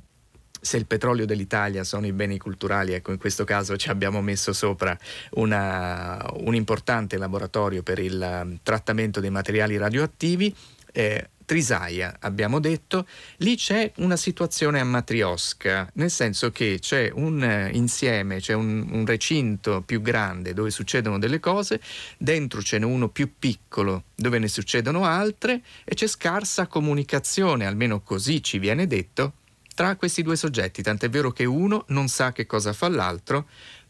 se 0.64 0.78
il 0.78 0.86
petrolio 0.86 1.26
dell'Italia 1.26 1.84
sono 1.84 2.06
i 2.06 2.14
beni 2.14 2.38
culturali, 2.38 2.94
ecco 2.94 3.12
in 3.12 3.18
questo 3.18 3.44
caso 3.44 3.76
ci 3.76 3.90
abbiamo 3.90 4.22
messo 4.22 4.54
sopra 4.54 4.98
una, 5.32 6.26
un 6.36 6.56
importante 6.56 7.18
laboratorio 7.18 7.84
per 7.84 8.00
il 8.00 8.42
um, 8.44 8.60
trattamento 8.64 9.20
dei 9.20 9.30
materiali 9.30 9.76
radioattivi. 9.76 10.56
Eh, 10.94 11.28
Trisaia, 11.46 12.16
abbiamo 12.22 12.60
detto, 12.60 13.06
lì 13.38 13.58
c'è 13.58 13.92
una 13.98 14.16
situazione 14.16 14.80
a 14.80 14.86
matriosca, 14.86 15.90
nel 15.96 16.10
senso 16.10 16.52
che 16.52 16.78
c'è 16.80 17.12
un 17.14 17.44
eh, 17.44 17.70
insieme, 17.74 18.40
c'è 18.40 18.54
un, 18.54 18.88
un, 18.90 19.06
recinto 19.06 19.82
più 19.82 20.02
grande 20.02 20.54
dove 20.54 20.72
succedono 20.72 21.20
delle 21.20 21.42
cose, 21.42 21.82
dentro 22.18 22.62
ce 22.62 22.78
n'è 22.80 22.86
uno 22.86 23.10
più 23.10 23.34
piccolo 23.38 24.04
dove 24.16 24.40
ne 24.40 24.48
succedono 24.48 25.04
altre 25.04 25.62
e 25.84 25.94
c'è 25.96 26.08
scarsa 26.08 26.68
comunicazione, 26.68 27.66
almeno 27.66 28.00
così 28.02 28.42
ci 28.42 28.58
viene 28.58 28.88
detto, 28.88 29.34
tra 29.74 29.96
questi 29.96 30.22
due 30.22 30.36
soggetti, 30.36 30.82
tant'è 30.82 31.10
vero 31.10 31.32
che 31.32 31.46
uno 31.46 31.86
non 31.88 32.08
sa 32.08 32.32
che 32.32 32.46
cosa 32.46 32.74
fa 32.74 32.90
l'altro, 32.90 33.48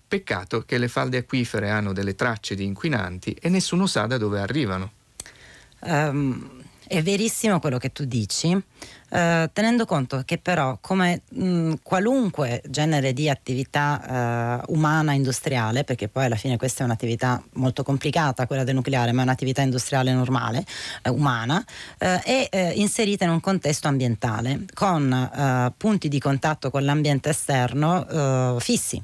peccato 0.08 0.64
che 0.64 0.78
le 0.78 0.88
falde 0.88 1.18
acquifere 1.18 1.70
hanno 1.70 1.94
delle 1.94 2.16
tracce 2.16 2.56
di 2.56 2.66
inquinanti 2.66 3.34
e 3.34 3.50
nessuno 3.50 3.88
sa 3.88 4.06
da 4.06 4.18
dove 4.18 4.40
arrivano. 4.40 4.92
Um 5.82 6.63
è 6.88 7.02
verissimo 7.02 7.60
quello 7.60 7.78
che 7.78 7.92
tu 7.92 8.06
dici, 8.06 8.62
eh, 9.10 9.50
tenendo 9.54 9.86
conto 9.86 10.24
che 10.26 10.38
però 10.38 10.78
come 10.82 11.22
mh, 11.30 11.74
qualunque 11.84 12.62
genere 12.68 13.14
di 13.14 13.30
attività 13.30 14.62
eh, 14.62 14.74
umana 14.74 15.14
industriale, 15.14 15.84
perché 15.84 16.08
poi 16.08 16.26
alla 16.26 16.36
fine 16.36 16.58
questa 16.58 16.82
è 16.82 16.86
un'attività 16.86 17.42
molto 17.54 17.84
complicata, 17.84 18.48
quella 18.48 18.64
del 18.64 18.76
nucleare, 18.76 19.12
ma 19.12 19.22
è 19.22 19.26
un'attività 19.26 19.62
industriale 19.62 20.14
normale, 20.14 20.66
eh, 21.04 21.10
umana, 21.10 21.64
eh, 21.98 22.20
è 22.22 22.48
eh, 22.50 22.72
inserita 22.76 23.26
in 23.26 23.32
un 23.32 23.40
contesto 23.40 23.88
ambientale 23.88 24.66
con 24.74 25.12
eh, 25.14 25.74
punti 25.78 26.08
di 26.08 26.20
contatto 26.20 26.70
con 26.70 26.84
l'ambiente 26.84 27.30
esterno 27.30 28.58
fissi. 28.60 29.02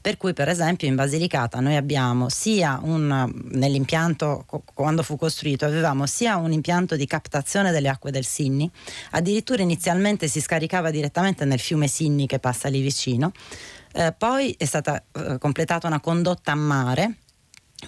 Per 0.00 0.16
cui, 0.16 0.32
per 0.32 0.48
esempio, 0.48 0.88
in 0.88 0.94
Basilicata 0.94 1.60
noi 1.60 1.76
abbiamo 1.76 2.28
sia 2.28 2.80
un, 2.82 3.32
nell'impianto, 3.52 4.44
quando 4.74 5.02
fu 5.02 5.16
costruito, 5.16 5.64
avevamo 5.64 6.06
sia 6.06 6.36
un 6.36 6.52
impianto 6.52 6.96
di 6.96 7.06
captazione 7.06 7.70
delle 7.70 7.88
acque 7.88 8.10
del 8.10 8.24
Sinni, 8.24 8.70
addirittura 9.10 9.62
inizialmente 9.62 10.28
si 10.28 10.40
scaricava 10.40 10.90
direttamente 10.90 11.44
nel 11.44 11.60
fiume 11.60 11.86
Sinni 11.86 12.26
che 12.26 12.38
passa 12.38 12.68
lì 12.68 12.80
vicino, 12.80 13.32
eh, 13.92 14.14
poi 14.16 14.54
è 14.56 14.64
stata 14.64 15.02
eh, 15.12 15.38
completata 15.38 15.86
una 15.86 16.00
condotta 16.00 16.52
a 16.52 16.56
mare 16.56 17.16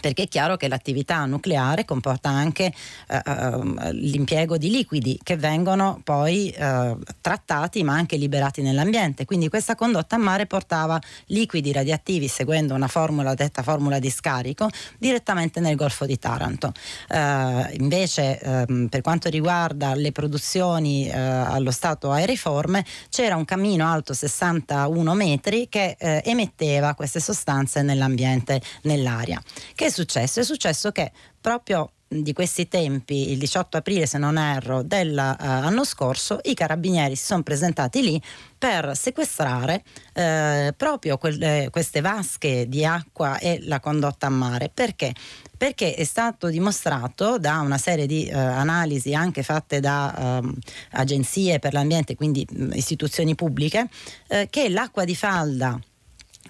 perché 0.01 0.25
è 0.25 0.29
chiaro 0.29 0.57
che 0.57 0.69
l'attività 0.69 1.25
nucleare 1.25 1.85
comporta 1.85 2.29
anche 2.29 2.73
eh, 3.09 3.23
ehm, 3.25 3.91
l'impiego 3.93 4.57
di 4.57 4.71
liquidi 4.71 5.19
che 5.23 5.37
vengono 5.37 6.01
poi 6.03 6.49
eh, 6.51 6.97
trattati 7.21 7.83
ma 7.83 7.95
anche 7.95 8.17
liberati 8.17 8.63
nell'ambiente. 8.63 9.25
Quindi 9.25 9.49
questa 9.49 9.75
condotta 9.75 10.17
a 10.17 10.19
mare 10.19 10.47
portava 10.47 11.01
liquidi 11.27 11.73
radioattivi 11.73 12.29
seguendo 12.29 12.75
una 12.75 12.89
formula 12.89 13.35
detta 13.35 13.63
formula 13.63 13.99
di 13.99 14.11
scarico 14.11 14.69
direttamente 14.99 15.61
nel 15.61 15.77
Golfo 15.77 16.07
di 16.07 16.19
Taranto. 16.19 16.73
Eh, 17.09 17.77
invece 17.79 18.39
ehm, 18.41 18.89
per 18.89 19.01
quanto 19.01 19.29
riguarda 19.29 19.95
le 19.95 20.13
produzioni 20.13 21.09
eh, 21.09 21.17
allo 21.19 21.71
stato 21.71 22.11
aeriforme 22.11 22.85
c'era 23.09 23.37
un 23.37 23.45
cammino 23.45 23.87
alto 23.91 24.15
61 24.15 25.15
metri 25.15 25.69
che 25.69 25.97
eh, 25.99 26.23
emetteva 26.25 26.95
queste 26.95 27.21
sostanze 27.21 27.83
nell'ambiente, 27.83 28.61
nell'aria 28.83 29.41
che 29.83 29.89
è 29.89 29.91
successo? 29.91 30.39
È 30.39 30.45
successo 30.45 30.93
che 30.93 31.11
proprio 31.41 31.91
di 32.07 32.33
questi 32.33 32.69
tempi, 32.69 33.33
il 33.33 33.39
18 33.39 33.79
aprile 33.79 34.07
se 34.07 34.17
non 34.17 34.39
erro 34.39 34.83
dell'anno 34.83 35.81
uh, 35.81 35.85
scorso, 35.85 36.39
i 36.43 36.55
carabinieri 36.55 37.17
si 37.17 37.25
sono 37.25 37.43
presentati 37.43 38.01
lì 38.01 38.23
per 38.57 38.93
sequestrare 38.95 39.83
eh, 40.13 40.73
proprio 40.77 41.17
quelle, 41.17 41.69
queste 41.73 42.01
vasche 42.01 42.69
di 42.69 42.85
acqua 42.85 43.39
e 43.39 43.59
la 43.63 43.81
condotta 43.81 44.27
a 44.27 44.31
mare. 44.31 44.71
Perché? 44.73 45.13
Perché 45.57 45.95
è 45.95 46.05
stato 46.05 46.47
dimostrato 46.47 47.39
da 47.39 47.59
una 47.59 47.79
serie 47.79 48.07
di 48.07 48.31
uh, 48.31 48.37
analisi 48.37 49.15
anche 49.15 49.43
fatte 49.43 49.81
da 49.81 50.41
um, 50.43 50.55
agenzie 50.93 51.59
per 51.59 51.73
l'ambiente, 51.73 52.15
quindi 52.15 52.47
istituzioni 52.75 53.35
pubbliche, 53.35 53.89
uh, 54.29 54.47
che 54.49 54.69
l'acqua 54.69 55.05
di 55.05 55.17
falda 55.17 55.81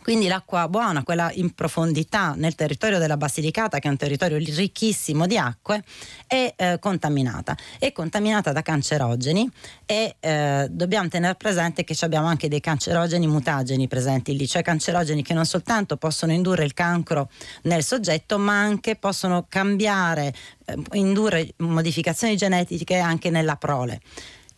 quindi 0.03 0.27
l'acqua 0.27 0.69
buona, 0.69 1.03
quella 1.03 1.31
in 1.35 1.55
profondità 1.55 2.35
nel 2.37 2.55
territorio 2.55 2.99
della 2.99 3.17
Basilicata, 3.17 3.79
che 3.79 3.89
è 3.89 3.91
un 3.91 3.97
territorio 3.97 4.37
ricchissimo 4.37 5.27
di 5.27 5.39
acque, 5.39 5.83
è 6.27 6.53
eh, 6.57 6.79
contaminata. 6.81 7.57
È 7.79 7.93
contaminata 7.93 8.53
da 8.53 8.63
cancerogeni 8.63 9.49
e 9.87 10.17
eh, 10.19 10.67
dobbiamo 10.71 11.09
tenere 11.09 11.37
presente 11.37 11.85
che 11.85 11.97
abbiamo 12.01 12.27
anche 12.27 12.49
dei 12.49 12.61
cancerogeni 12.61 13.27
mutageni 13.27 13.87
presenti 13.89 14.37
lì, 14.37 14.47
cioè 14.47 14.63
cancerogeni 14.63 15.23
che 15.23 15.35
non 15.35 15.47
soltanto 15.47 15.97
possono 15.97 16.33
indurre 16.33 16.65
il 16.65 16.75
cancro 16.75 17.31
nel 17.63 17.85
soggetto, 17.85 18.39
ma 18.39 18.59
anche 18.59 18.97
possono 18.97 19.47
cambiare, 19.49 20.35
eh, 20.65 20.77
indurre 20.93 21.55
modificazioni 21.59 22.37
genetiche 22.37 22.99
anche 22.99 23.31
nella 23.31 23.57
prole. 23.57 24.01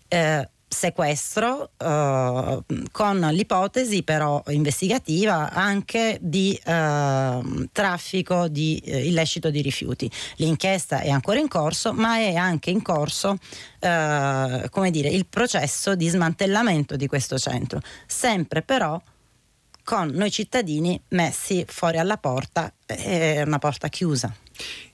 Eh, 0.09 0.49
sequestro 0.75 1.71
eh, 1.79 2.63
con 2.91 3.29
l'ipotesi 3.33 4.03
però 4.03 4.43
investigativa 4.49 5.51
anche 5.51 6.19
di 6.21 6.59
eh, 6.65 7.69
traffico 7.73 8.49
di 8.49 8.79
eh, 8.85 9.07
illecito 9.07 9.51
di 9.51 9.63
rifiuti. 9.63 10.11
L'inchiesta 10.37 11.01
è 11.01 11.09
ancora 11.09 11.39
in 11.39 11.49
corso, 11.49 11.93
ma 11.93 12.17
è 12.17 12.35
anche 12.35 12.71
in 12.71 12.83
corso 12.83 13.39
eh, 13.79 14.67
come 14.71 14.91
dire, 14.91 15.09
il 15.09 15.27
processo 15.27 15.95
di 15.95 16.09
smantellamento 16.09 16.97
di 16.97 17.07
questo 17.07 17.39
centro, 17.39 17.81
sempre 18.07 18.63
però 18.63 19.01
con 19.85 20.09
noi 20.09 20.31
cittadini 20.31 21.01
messi 21.09 21.65
fuori 21.69 21.99
alla 21.99 22.17
porta, 22.17 22.73
è 22.87 23.43
una 23.45 23.59
porta 23.59 23.89
chiusa. 23.89 24.35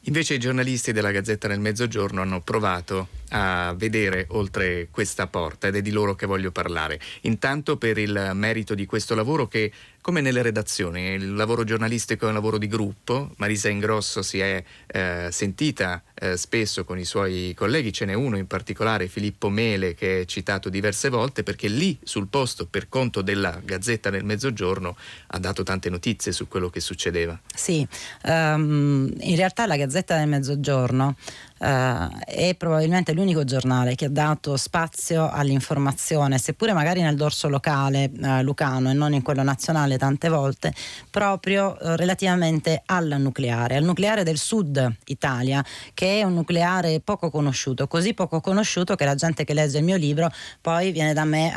Invece 0.04 0.34
i 0.34 0.38
giornalisti 0.38 0.92
della 0.92 1.12
Gazzetta 1.12 1.46
del 1.48 1.60
Mezzogiorno 1.60 2.22
hanno 2.22 2.40
provato 2.40 3.08
a 3.30 3.74
vedere 3.76 4.26
oltre 4.30 4.88
questa 4.90 5.26
porta 5.26 5.68
ed 5.68 5.76
è 5.76 5.82
di 5.82 5.90
loro 5.90 6.14
che 6.14 6.26
voglio 6.26 6.50
parlare. 6.50 7.00
Intanto 7.22 7.76
per 7.76 7.98
il 7.98 8.30
merito 8.34 8.74
di 8.74 8.86
questo 8.86 9.14
lavoro 9.14 9.48
che, 9.48 9.72
come 10.00 10.20
nelle 10.20 10.42
redazioni, 10.42 11.12
il 11.12 11.34
lavoro 11.34 11.64
giornalistico 11.64 12.24
è 12.24 12.28
un 12.28 12.34
lavoro 12.34 12.58
di 12.58 12.66
gruppo. 12.66 13.30
Marisa 13.36 13.68
Ingrosso 13.68 14.22
si 14.22 14.40
è 14.40 14.62
eh, 14.86 15.28
sentita 15.30 16.02
eh, 16.14 16.36
spesso 16.36 16.84
con 16.84 16.98
i 16.98 17.04
suoi 17.04 17.54
colleghi, 17.56 17.92
ce 17.92 18.06
n'è 18.06 18.14
uno 18.14 18.36
in 18.36 18.46
particolare, 18.46 19.08
Filippo 19.08 19.48
Mele, 19.48 19.94
che 19.94 20.22
è 20.22 20.24
citato 20.24 20.68
diverse 20.68 21.08
volte 21.08 21.42
perché 21.42 21.68
lì 21.68 21.98
sul 22.02 22.28
posto, 22.28 22.66
per 22.66 22.88
conto 22.88 23.22
della 23.22 23.60
Gazzetta 23.62 24.10
del 24.10 24.24
Mezzogiorno, 24.24 24.96
ha 25.28 25.38
dato 25.38 25.62
tante 25.62 25.90
notizie 25.90 26.32
su 26.32 26.48
quello 26.48 26.70
che 26.70 26.80
succedeva. 26.80 27.38
Sì, 27.54 27.86
um, 28.24 29.12
in 29.18 29.36
realtà 29.36 29.66
la 29.66 29.76
Gazzetta 29.76 30.16
del 30.16 30.28
Mezzogiorno 30.28 31.16
Uh, 31.60 32.08
è 32.24 32.54
probabilmente 32.56 33.12
l'unico 33.12 33.44
giornale 33.44 33.94
che 33.94 34.06
ha 34.06 34.08
dato 34.08 34.56
spazio 34.56 35.28
all'informazione, 35.28 36.38
seppure 36.38 36.72
magari 36.72 37.02
nel 37.02 37.16
dorso 37.16 37.50
locale 37.50 38.10
uh, 38.18 38.40
lucano 38.40 38.88
e 38.88 38.94
non 38.94 39.12
in 39.12 39.20
quello 39.20 39.42
nazionale 39.42 39.89
tante 39.98 40.28
volte, 40.28 40.72
proprio 41.10 41.76
uh, 41.80 41.94
relativamente 41.94 42.82
al 42.86 43.16
nucleare, 43.18 43.76
al 43.76 43.84
nucleare 43.84 44.22
del 44.22 44.38
sud 44.38 44.96
Italia, 45.06 45.64
che 45.94 46.20
è 46.20 46.22
un 46.22 46.34
nucleare 46.34 47.00
poco 47.00 47.30
conosciuto, 47.30 47.86
così 47.86 48.14
poco 48.14 48.40
conosciuto 48.40 48.94
che 48.94 49.04
la 49.04 49.14
gente 49.14 49.44
che 49.44 49.54
legge 49.54 49.78
il 49.78 49.84
mio 49.84 49.96
libro 49.96 50.30
poi 50.60 50.92
viene 50.92 51.12
da 51.12 51.24
me 51.24 51.52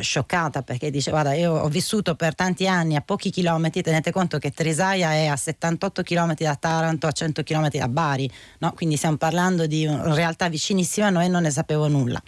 scioccata 0.00 0.62
perché 0.62 0.90
dice 0.90 1.10
guarda 1.10 1.34
io 1.34 1.52
ho 1.52 1.68
vissuto 1.68 2.14
per 2.14 2.34
tanti 2.34 2.66
anni 2.66 2.96
a 2.96 3.00
pochi 3.00 3.30
chilometri, 3.30 3.82
tenete 3.82 4.10
conto 4.10 4.38
che 4.38 4.50
Trisaia 4.50 5.12
è 5.12 5.26
a 5.26 5.36
78 5.36 6.02
chilometri 6.02 6.44
da 6.44 6.56
Taranto, 6.56 7.06
a 7.06 7.12
100 7.12 7.42
chilometri 7.42 7.78
da 7.78 7.88
Bari, 7.88 8.30
no? 8.58 8.72
quindi 8.72 8.96
siamo 8.96 9.16
parlando 9.16 9.66
di 9.66 9.86
una 9.86 10.14
realtà 10.14 10.48
vicinissima 10.48 11.06
a 11.06 11.10
noi 11.10 11.28
non 11.28 11.42
ne 11.42 11.50
sapevo 11.50 11.88
nulla. 11.88 12.22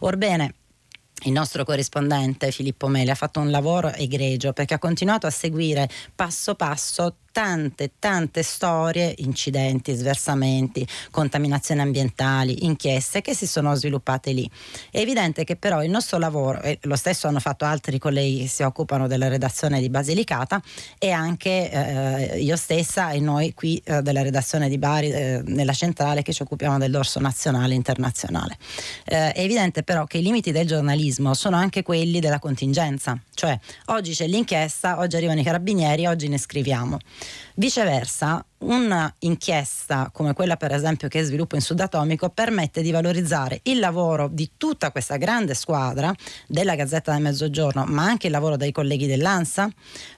Orbene, 0.00 0.54
il 1.26 1.32
nostro 1.32 1.64
corrispondente 1.64 2.52
Filippo 2.52 2.86
Mele 2.86 3.10
ha 3.10 3.16
fatto 3.16 3.40
un 3.40 3.50
lavoro 3.50 3.92
egregio 3.92 4.52
perché 4.52 4.74
ha 4.74 4.78
continuato 4.78 5.26
a 5.26 5.30
seguire 5.30 5.88
passo 6.14 6.54
passo 6.54 7.16
tante, 7.36 7.90
tante 7.98 8.42
storie, 8.42 9.12
incidenti, 9.18 9.92
sversamenti, 9.92 10.88
contaminazioni 11.10 11.82
ambientali, 11.82 12.64
inchieste 12.64 13.20
che 13.20 13.34
si 13.34 13.46
sono 13.46 13.74
sviluppate 13.74 14.32
lì. 14.32 14.50
È 14.90 15.00
evidente 15.00 15.44
che 15.44 15.56
però 15.56 15.84
il 15.84 15.90
nostro 15.90 16.16
lavoro, 16.16 16.62
e 16.62 16.78
lo 16.84 16.96
stesso 16.96 17.28
hanno 17.28 17.38
fatto 17.38 17.66
altri 17.66 17.98
colleghi 17.98 18.38
che 18.38 18.48
si 18.48 18.62
occupano 18.62 19.06
della 19.06 19.28
redazione 19.28 19.80
di 19.80 19.90
Basilicata 19.90 20.62
e 20.98 21.10
anche 21.10 21.70
eh, 21.70 22.40
io 22.40 22.56
stessa 22.56 23.10
e 23.10 23.20
noi 23.20 23.52
qui 23.52 23.82
eh, 23.84 24.00
della 24.00 24.22
redazione 24.22 24.70
di 24.70 24.78
Bari, 24.78 25.10
eh, 25.10 25.42
nella 25.44 25.74
centrale 25.74 26.22
che 26.22 26.32
ci 26.32 26.40
occupiamo 26.40 26.78
del 26.78 26.90
dorso 26.90 27.20
nazionale 27.20 27.74
e 27.74 27.76
internazionale. 27.76 28.56
Eh, 29.04 29.32
è 29.32 29.40
evidente 29.40 29.82
però 29.82 30.06
che 30.06 30.16
i 30.16 30.22
limiti 30.22 30.52
del 30.52 30.66
giornalismo 30.66 31.34
sono 31.34 31.56
anche 31.56 31.82
quelli 31.82 32.18
della 32.18 32.38
contingenza, 32.38 33.20
cioè 33.34 33.58
oggi 33.88 34.14
c'è 34.14 34.26
l'inchiesta, 34.26 34.98
oggi 35.00 35.16
arrivano 35.16 35.40
i 35.40 35.44
carabinieri, 35.44 36.06
oggi 36.06 36.28
ne 36.28 36.38
scriviamo. 36.38 36.96
Viceversa, 37.54 38.44
un'inchiesta 38.58 40.10
come 40.12 40.32
quella 40.34 40.56
per 40.56 40.72
esempio 40.72 41.08
che 41.08 41.22
sviluppo 41.22 41.54
in 41.54 41.60
Sud 41.60 41.80
Atomico 41.80 42.28
permette 42.30 42.82
di 42.82 42.90
valorizzare 42.90 43.60
il 43.64 43.78
lavoro 43.78 44.28
di 44.30 44.52
tutta 44.56 44.90
questa 44.90 45.16
grande 45.16 45.54
squadra 45.54 46.14
della 46.46 46.74
Gazzetta 46.74 47.12
del 47.12 47.22
Mezzogiorno, 47.22 47.84
ma 47.86 48.04
anche 48.04 48.26
il 48.26 48.32
lavoro 48.32 48.56
dei 48.56 48.72
colleghi 48.72 49.06
dell'ANSA. 49.06 49.70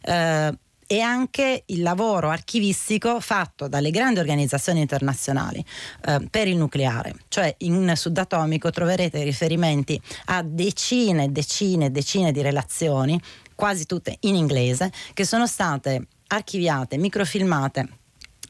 Eh, 0.02 0.58
e 0.90 1.00
anche 1.00 1.64
il 1.66 1.82
lavoro 1.82 2.30
archivistico 2.30 3.20
fatto 3.20 3.68
dalle 3.68 3.90
grandi 3.90 4.20
organizzazioni 4.20 4.80
internazionali 4.80 5.62
eh, 6.06 6.26
per 6.30 6.48
il 6.48 6.56
nucleare. 6.56 7.14
Cioè 7.28 7.54
in 7.58 7.92
Sud 7.94 8.16
Atomico 8.16 8.70
troverete 8.70 9.22
riferimenti 9.22 10.00
a 10.26 10.42
decine 10.42 11.24
e 11.24 11.28
decine 11.28 11.86
e 11.86 11.90
decine 11.90 12.32
di 12.32 12.40
relazioni, 12.40 13.20
quasi 13.54 13.84
tutte 13.84 14.16
in 14.20 14.34
inglese, 14.34 14.90
che 15.12 15.26
sono 15.26 15.46
state 15.46 16.06
archiviate, 16.28 16.96
microfilmate, 16.96 17.88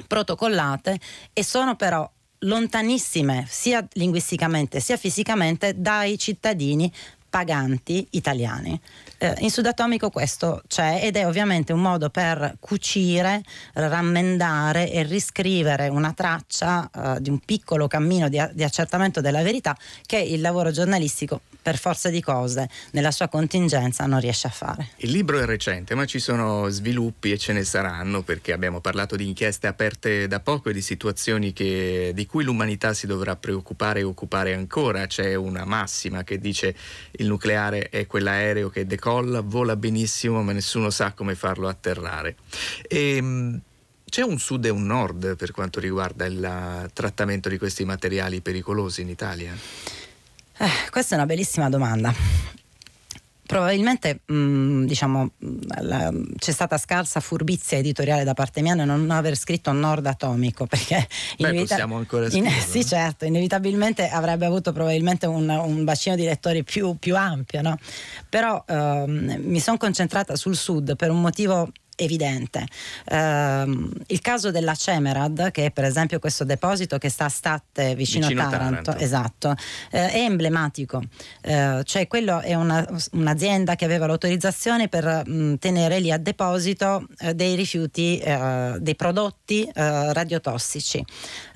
protocollate 0.07 0.99
e 1.33 1.45
sono 1.45 1.77
però 1.77 2.09
lontanissime 2.43 3.47
sia 3.49 3.87
linguisticamente 3.95 4.79
sia 4.79 4.97
fisicamente 4.97 5.75
dai 5.81 6.17
cittadini 6.19 6.93
paganti 7.29 8.07
italiani. 8.11 8.79
Eh, 9.19 9.35
in 9.39 9.51
Sudatomico 9.51 10.11
questo 10.11 10.63
c'è 10.67 11.01
ed 11.03 11.17
è 11.17 11.27
ovviamente 11.27 11.73
un 11.73 11.81
modo 11.81 12.11
per 12.11 12.57
cucire, 12.61 13.43
rammendare 13.75 14.91
e 14.91 15.03
riscrivere 15.03 15.89
una 15.89 16.13
traccia 16.13 16.89
eh, 16.91 17.21
di 17.21 17.31
un 17.31 17.39
piccolo 17.41 17.87
cammino 17.89 18.29
di, 18.29 18.41
di 18.53 18.65
accertamento 18.65 19.21
della 19.21 19.43
verità 19.43 19.77
che 20.07 20.19
il 20.19 20.41
lavoro 20.41 20.71
giornalistico 20.71 21.41
per 21.61 21.77
forza 21.77 22.09
di 22.09 22.23
cose 22.23 22.67
nella 22.93 23.11
sua 23.11 23.29
contingenza 23.29 24.07
non 24.07 24.21
riesce 24.21 24.47
a 24.47 24.51
fare. 24.51 24.89
Il 24.97 25.11
libro 25.11 25.39
è 25.39 25.45
recente, 25.45 25.95
ma 25.95 26.07
ci 26.07 26.19
sono 26.19 26.69
sviluppi 26.69 27.33
e 27.33 27.37
ce 27.37 27.53
ne 27.53 27.63
saranno 27.63 28.23
perché 28.23 28.53
abbiamo 28.55 28.81
parlato 28.81 29.17
di 29.17 29.27
inchieste 29.27 29.67
aperte 29.67 30.27
da 30.29 30.41
poco 30.41 30.71
e 30.71 30.73
di 30.73 30.81
situazioni 30.81 31.53
che, 31.53 32.13
di 32.15 32.25
cui 32.25 32.45
l'umanità 32.45 32.95
si 32.95 33.07
dovrà 33.07 33.37
preoccupare 33.37 34.01
e 34.01 34.05
occupare 34.05 34.55
ancora. 34.55 35.07
C'è 35.07 35.35
una 35.35 35.67
massima 35.67 36.25
che 36.25 36.39
dice 36.39 36.75
il 37.19 37.27
nucleare 37.27 37.89
è 37.89 38.07
quell'aereo 38.07 38.69
che 38.69 38.87
decolla, 38.87 39.41
vola 39.41 39.77
benissimo, 39.77 40.43
ma 40.43 40.53
nessuno 40.53 40.91
sa 40.91 41.13
come 41.13 41.35
farlo 41.35 41.69
atterrare. 41.69 42.37
E, 42.87 43.17
ehm, 43.17 43.61
c'è 44.09 44.23
un 44.23 44.39
sud 44.39 44.65
e 44.65 44.71
un 44.71 44.87
nord 44.87 45.37
per 45.37 45.51
quanto 45.51 45.81
riguarda 45.81 46.25
il 46.25 46.91
trattamento 46.95 47.49
di 47.49 47.59
questi 47.59 47.85
materiali 47.85 48.41
pericolosi 48.41 49.03
in 49.03 49.09
Italia? 49.09 49.53
Eh, 50.57 50.91
questa 50.91 51.15
è 51.15 51.19
una 51.19 51.27
bellissima 51.27 51.69
domanda. 51.69 52.58
Probabilmente 53.49 54.21
mh, 54.27 54.35
mm, 54.35 54.85
diciamo, 54.85 55.31
la, 55.81 56.13
c'è 56.37 56.53
stata 56.53 56.77
scarsa 56.77 57.19
furbizia 57.21 57.79
editoriale 57.79 58.23
da 58.23 58.35
parte 58.35 58.61
mia 58.61 58.75
nel 58.75 58.87
non 58.87 59.11
aver 59.11 59.39
scritto 59.39 59.73
Nord 59.73 60.05
Atomico 60.05 60.67
perché 60.69 61.09
Beh, 61.39 61.49
inevita- 61.49 61.63
possiamo 61.63 61.97
ancora 61.97 62.29
scriverlo. 62.29 62.55
In, 62.55 62.63
sì 62.63 62.85
certo, 62.85 63.25
inevitabilmente 63.25 64.07
avrebbe 64.11 64.45
avuto 64.45 64.73
probabilmente 64.73 65.25
un, 65.25 65.49
un 65.49 65.83
bacino 65.83 66.15
di 66.15 66.25
lettori 66.25 66.63
più, 66.63 66.99
più 66.99 67.17
ampio, 67.17 67.63
no? 67.63 67.79
però 68.29 68.63
ehm, 68.69 69.41
mi 69.41 69.61
sono 69.61 69.79
concentrata 69.79 70.37
sul 70.37 70.55
Sud 70.55 70.95
per 70.95 71.09
un 71.09 71.23
motivo 71.23 71.73
evidente. 71.99 72.67
Uh, 73.11 73.91
il 74.07 74.21
caso 74.21 74.51
della 74.51 74.75
Cemerad, 74.75 75.51
che 75.51 75.67
è 75.67 75.71
per 75.71 75.85
esempio 75.85 76.19
questo 76.19 76.45
deposito 76.45 76.99
che 76.99 77.09
sta 77.09 77.27
a 77.27 77.29
Statte 77.29 77.95
vicino, 77.95 78.27
vicino 78.27 78.47
a 78.47 78.51
Taranto, 78.51 78.83
Taranto. 78.83 79.05
Esatto, 79.05 79.49
uh, 79.49 79.57
è 79.91 80.21
emblematico. 80.21 81.03
Uh, 81.43 81.83
cioè 81.83 82.07
quello 82.07 82.41
è 82.41 82.55
una, 82.55 82.87
un'azienda 83.13 83.75
che 83.75 83.85
aveva 83.85 84.07
l'autorizzazione 84.07 84.89
per 84.89 85.23
mh, 85.27 85.57
tenere 85.59 85.99
lì 85.99 86.13
a 86.13 86.19
deposito 86.19 87.07
eh, 87.19 87.35
dei 87.35 87.55
rifiuti, 87.55 88.23
dei 88.79 88.95
prodotti 88.97 89.69
radiotossici. 89.75 91.05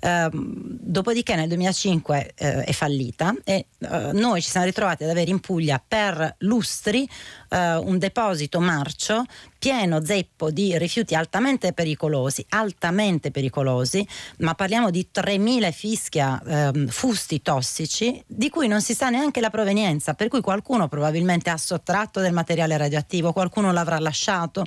Ehm, 0.00 0.52
dopodiché 0.80 1.34
nel 1.34 1.48
2005 1.48 2.32
è 2.34 2.72
fallita 2.72 3.34
e 3.44 3.66
noi 4.12 4.42
ci 4.42 4.50
siamo 4.50 4.66
ritrovati 4.66 5.04
ad 5.04 5.10
avere 5.10 5.30
in 5.30 5.40
Puglia 5.40 5.82
per 5.86 6.36
lustri 6.38 7.08
un 7.52 7.98
deposito 7.98 8.60
marcio 8.60 9.24
pieno 9.58 10.04
zeppo 10.04 10.50
di 10.50 10.76
rifiuti 10.76 11.14
altamente 11.14 11.72
pericolosi, 11.72 12.44
altamente 12.48 13.30
pericolosi, 13.30 14.04
ma 14.38 14.54
parliamo 14.54 14.90
di 14.90 15.08
3.000 15.14 15.70
fischia 15.70 16.42
ehm, 16.44 16.88
fusti 16.88 17.42
tossici 17.42 18.20
di 18.26 18.48
cui 18.48 18.66
non 18.66 18.80
si 18.80 18.92
sa 18.94 19.08
neanche 19.08 19.40
la 19.40 19.50
provenienza, 19.50 20.14
per 20.14 20.28
cui 20.28 20.40
qualcuno 20.40 20.88
probabilmente 20.88 21.50
ha 21.50 21.56
sottratto 21.56 22.20
del 22.20 22.32
materiale 22.32 22.76
radioattivo, 22.76 23.32
qualcuno 23.32 23.70
l'avrà 23.70 24.00
lasciato. 24.00 24.64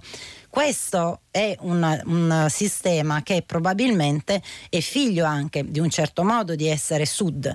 Questo 0.55 1.23
è 1.31 1.53
un, 1.63 2.01
un, 2.05 2.45
sistema 2.47 3.21
che 3.23 3.43
probabilmente 3.45 4.41
è 4.69 4.79
figlio 4.79 5.25
anche 5.25 5.69
di 5.69 5.81
un 5.81 5.89
certo 5.89 6.23
modo 6.23 6.55
di 6.55 6.69
essere 6.69 7.05
sud. 7.05 7.53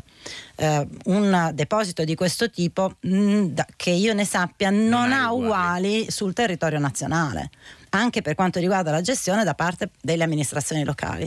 Eh, 0.57 0.87
un 1.05 1.51
deposito 1.55 2.05
di 2.05 2.15
questo 2.15 2.51
tipo, 2.51 2.99
mh, 3.01 3.17
mm, 3.17 3.45
da, 3.47 3.67
che 3.75 3.89
io 3.89 4.13
ne 4.13 4.27
sappia, 4.27 4.69
non, 4.69 4.89
non 4.89 5.13
ha 5.13 5.33
uguali. 5.33 5.47
uguali 5.47 6.11
sul 6.11 6.35
territorio 6.35 6.79
nazionale, 6.79 7.49
anche 7.89 8.21
per 8.21 8.35
quanto 8.35 8.59
riguarda 8.59 8.91
la 8.91 9.01
gestione 9.01 9.45
da 9.45 9.55
parte 9.55 9.89
delle 10.03 10.25
amministrazioni 10.25 10.85
locali. 10.85 11.27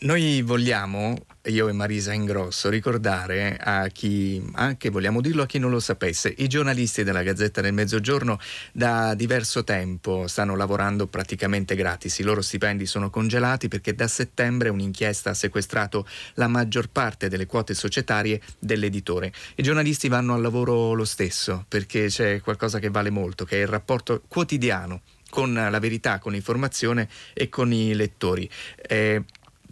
Noi 0.00 0.42
vogliamo 0.42 1.16
io 1.46 1.68
e 1.68 1.72
Marisa 1.72 2.12
Ingrosso, 2.12 2.70
ricordare 2.70 3.58
a 3.60 3.88
chi, 3.88 4.42
anche 4.54 4.88
vogliamo 4.88 5.20
dirlo 5.20 5.42
a 5.42 5.46
chi 5.46 5.58
non 5.58 5.70
lo 5.70 5.80
sapesse, 5.80 6.32
i 6.38 6.48
giornalisti 6.48 7.02
della 7.02 7.22
Gazzetta 7.22 7.60
del 7.60 7.74
Mezzogiorno 7.74 8.38
da 8.72 9.14
diverso 9.14 9.62
tempo 9.62 10.26
stanno 10.26 10.56
lavorando 10.56 11.06
praticamente 11.06 11.74
gratis, 11.74 12.18
i 12.18 12.22
loro 12.22 12.40
stipendi 12.40 12.86
sono 12.86 13.10
congelati 13.10 13.68
perché 13.68 13.94
da 13.94 14.08
settembre 14.08 14.70
un'inchiesta 14.70 15.30
ha 15.30 15.34
sequestrato 15.34 16.06
la 16.34 16.48
maggior 16.48 16.88
parte 16.88 17.28
delle 17.28 17.46
quote 17.46 17.74
societarie 17.74 18.40
dell'editore. 18.58 19.32
I 19.56 19.62
giornalisti 19.62 20.08
vanno 20.08 20.34
al 20.34 20.40
lavoro 20.40 20.94
lo 20.94 21.04
stesso 21.04 21.66
perché 21.68 22.06
c'è 22.06 22.40
qualcosa 22.40 22.78
che 22.78 22.88
vale 22.88 23.10
molto, 23.10 23.44
che 23.44 23.58
è 23.58 23.62
il 23.62 23.68
rapporto 23.68 24.22
quotidiano 24.28 25.02
con 25.28 25.52
la 25.52 25.78
verità, 25.78 26.20
con 26.20 26.32
l'informazione 26.32 27.08
e 27.32 27.48
con 27.48 27.72
i 27.72 27.92
lettori. 27.94 28.48
Eh, 28.76 29.22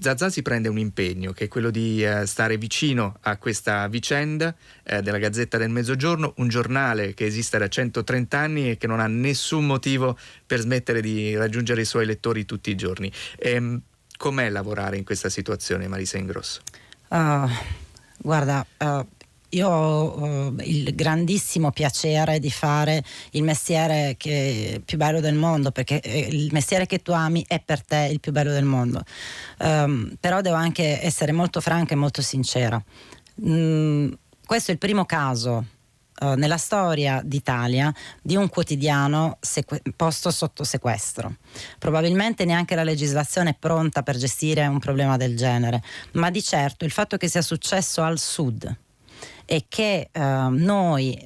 Zazà 0.03 0.31
si 0.31 0.43
prende 0.43 0.69
un 0.69 0.79
impegno 0.79 1.33
che 1.33 1.45
è 1.45 1.49
quello 1.49 1.71
di 1.71 2.05
eh, 2.05 2.27
stare 2.27 2.59
vicino 2.59 3.17
a 3.21 3.37
questa 3.37 3.87
vicenda 3.87 4.53
eh, 4.83 5.01
della 5.01 5.19
Gazzetta 5.19 5.59
del 5.59 5.71
Mezzogiorno, 5.71 6.35
un 6.38 6.49
giornale 6.49 7.15
che 7.15 7.25
esiste 7.25 7.57
da 7.57 7.69
130 7.69 8.37
anni 8.37 8.71
e 8.71 8.77
che 8.77 8.88
non 8.88 8.99
ha 8.99 9.07
nessun 9.07 9.65
motivo 9.65 10.19
per 10.45 10.59
smettere 10.59 11.01
di 11.01 11.37
raggiungere 11.37 11.83
i 11.83 11.85
suoi 11.85 12.05
lettori 12.05 12.45
tutti 12.45 12.71
i 12.71 12.75
giorni. 12.75 13.12
Eh, 13.38 13.79
com'è 14.17 14.51
lavorare 14.51 14.97
in 14.97 15.05
questa 15.05 15.29
situazione, 15.29 15.87
Marisa 15.87 16.19
Ingrosso? 16.19 16.62
Uh, 17.09 17.49
guarda, 18.19 18.67
uh, 18.79 19.07
io 19.55 19.69
ho 19.69 20.19
uh, 20.19 20.55
il 20.61 20.95
grandissimo 20.95 21.71
piacere 21.73 22.38
di 22.38 22.51
fare 22.51 23.03
il 23.33 23.43
mestiere 23.43 24.15
che, 24.17 24.81
più 24.85 24.97
bello 24.97 25.21
del 25.21 25.35
mondo, 25.35 25.71
perché 25.71 26.01
eh, 26.01 26.29
il 26.31 26.49
mestiere 26.53 26.87
che 26.87 27.01
tu 27.01 27.12
ami 27.12 27.45
è 27.47 27.61
per 27.61 27.85
te 27.85 28.09
il 28.11 28.21
più 28.21 28.33
bello 28.33 28.51
del 28.51 28.65
mondo. 28.65 29.03
Um, 29.59 30.17
però 30.19 30.41
devo 30.41 30.57
anche 30.57 31.03
essere 31.03 31.33
molto 31.33 31.61
franca 31.61 31.93
e 31.93 31.97
molto 31.97 32.23
sincera. 32.23 32.83
Mm, 33.45 34.12
questo 34.47 34.71
è 34.71 34.75
il 34.75 34.81
primo 34.81 35.05
caso 35.05 35.67
uh, 36.21 36.33
nella 36.35 36.57
storia 36.57 37.21
d'Italia 37.23 37.93
di 38.23 38.37
un 38.37 38.49
quotidiano 38.49 39.37
sequ- 39.41 39.83
posto 39.97 40.31
sotto 40.31 40.65
sequestro. 40.65 41.37
Probabilmente 41.79 42.47
neanche 42.47 42.75
la 42.75 42.85
legislazione 42.85 43.51
è 43.51 43.57
pronta 43.59 44.03
per 44.03 44.17
gestire 44.17 44.67
un 44.67 44.79
problema 44.79 45.19
del 45.19 45.37
genere, 45.37 45.83
ma 46.12 46.31
di 46.31 46.43
certo 46.43 46.87
il 46.87 46.91
fatto 46.91 47.19
che 47.19 47.29
sia 47.29 47.43
successo 47.43 48.03
al 48.03 48.19
sud, 48.19 48.77
e 49.53 49.67
che 49.69 50.09
uh, 50.15 50.49
noi, 50.49 51.23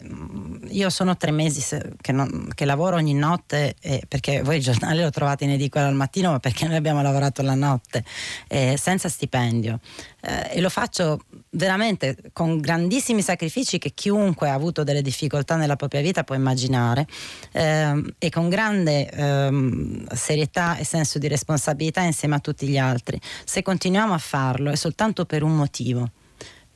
io 0.70 0.90
sono 0.90 1.16
tre 1.16 1.30
mesi 1.30 1.64
che, 2.00 2.10
non, 2.10 2.50
che 2.56 2.64
lavoro 2.64 2.96
ogni 2.96 3.14
notte 3.14 3.76
eh, 3.80 4.02
perché 4.08 4.42
voi 4.42 4.56
il 4.56 4.64
giornale 4.64 5.00
lo 5.00 5.10
trovate 5.10 5.44
in 5.44 5.50
edicola 5.50 5.86
al 5.86 5.94
mattino 5.94 6.32
ma 6.32 6.40
perché 6.40 6.66
noi 6.66 6.74
abbiamo 6.74 7.02
lavorato 7.02 7.42
la 7.42 7.54
notte 7.54 8.04
eh, 8.48 8.76
senza 8.76 9.08
stipendio 9.08 9.78
eh, 10.22 10.56
e 10.56 10.60
lo 10.60 10.70
faccio 10.70 11.20
veramente 11.50 12.16
con 12.32 12.58
grandissimi 12.58 13.22
sacrifici 13.22 13.78
che 13.78 13.92
chiunque 13.94 14.48
ha 14.48 14.54
avuto 14.54 14.82
delle 14.82 15.02
difficoltà 15.02 15.54
nella 15.54 15.76
propria 15.76 16.00
vita 16.00 16.24
può 16.24 16.34
immaginare 16.34 17.06
ehm, 17.52 18.14
e 18.18 18.28
con 18.30 18.48
grande 18.48 19.08
ehm, 19.08 20.04
serietà 20.12 20.78
e 20.78 20.84
senso 20.84 21.20
di 21.20 21.28
responsabilità 21.28 22.00
insieme 22.00 22.34
a 22.34 22.40
tutti 22.40 22.66
gli 22.66 22.76
altri. 22.76 23.20
Se 23.44 23.62
continuiamo 23.62 24.12
a 24.12 24.18
farlo 24.18 24.72
è 24.72 24.76
soltanto 24.76 25.26
per 25.26 25.44
un 25.44 25.54
motivo, 25.54 26.10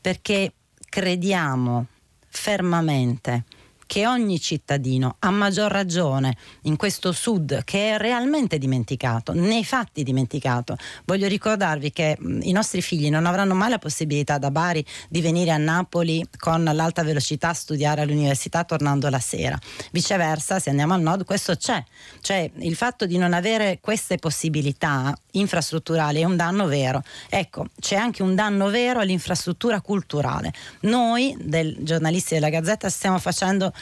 perché 0.00 0.52
crediamo 0.90 1.86
fermamente 2.28 3.44
che 3.90 4.06
ogni 4.06 4.38
cittadino, 4.38 5.16
a 5.18 5.32
maggior 5.32 5.68
ragione 5.68 6.36
in 6.62 6.76
questo 6.76 7.10
sud 7.10 7.64
che 7.64 7.94
è 7.94 7.98
realmente 7.98 8.56
dimenticato, 8.56 9.32
nei 9.32 9.64
fatti 9.64 10.04
dimenticato. 10.04 10.76
Voglio 11.06 11.26
ricordarvi 11.26 11.90
che 11.90 12.16
i 12.20 12.52
nostri 12.52 12.82
figli 12.82 13.10
non 13.10 13.26
avranno 13.26 13.54
mai 13.54 13.68
la 13.68 13.80
possibilità 13.80 14.38
da 14.38 14.52
Bari 14.52 14.86
di 15.08 15.20
venire 15.20 15.50
a 15.50 15.56
Napoli 15.56 16.24
con 16.38 16.62
l'alta 16.62 17.02
velocità 17.02 17.48
a 17.48 17.52
studiare 17.52 18.02
all'università 18.02 18.62
tornando 18.62 19.08
la 19.08 19.18
sera. 19.18 19.58
Viceversa, 19.90 20.60
se 20.60 20.70
andiamo 20.70 20.94
al 20.94 21.00
nord, 21.00 21.24
questo 21.24 21.56
c'è. 21.56 21.82
Cioè 22.20 22.48
il 22.58 22.76
fatto 22.76 23.06
di 23.06 23.18
non 23.18 23.32
avere 23.32 23.80
queste 23.80 24.18
possibilità 24.18 25.12
infrastrutturali 25.32 26.20
è 26.20 26.24
un 26.24 26.36
danno 26.36 26.66
vero. 26.66 27.02
Ecco, 27.28 27.66
c'è 27.80 27.96
anche 27.96 28.22
un 28.22 28.36
danno 28.36 28.68
vero 28.68 29.00
all'infrastruttura 29.00 29.80
culturale. 29.80 30.52
Noi, 30.82 31.36
del, 31.40 31.78
giornalisti 31.80 32.34
della 32.34 32.50
Gazzetta, 32.50 32.88
stiamo 32.88 33.18
facendo 33.18 33.72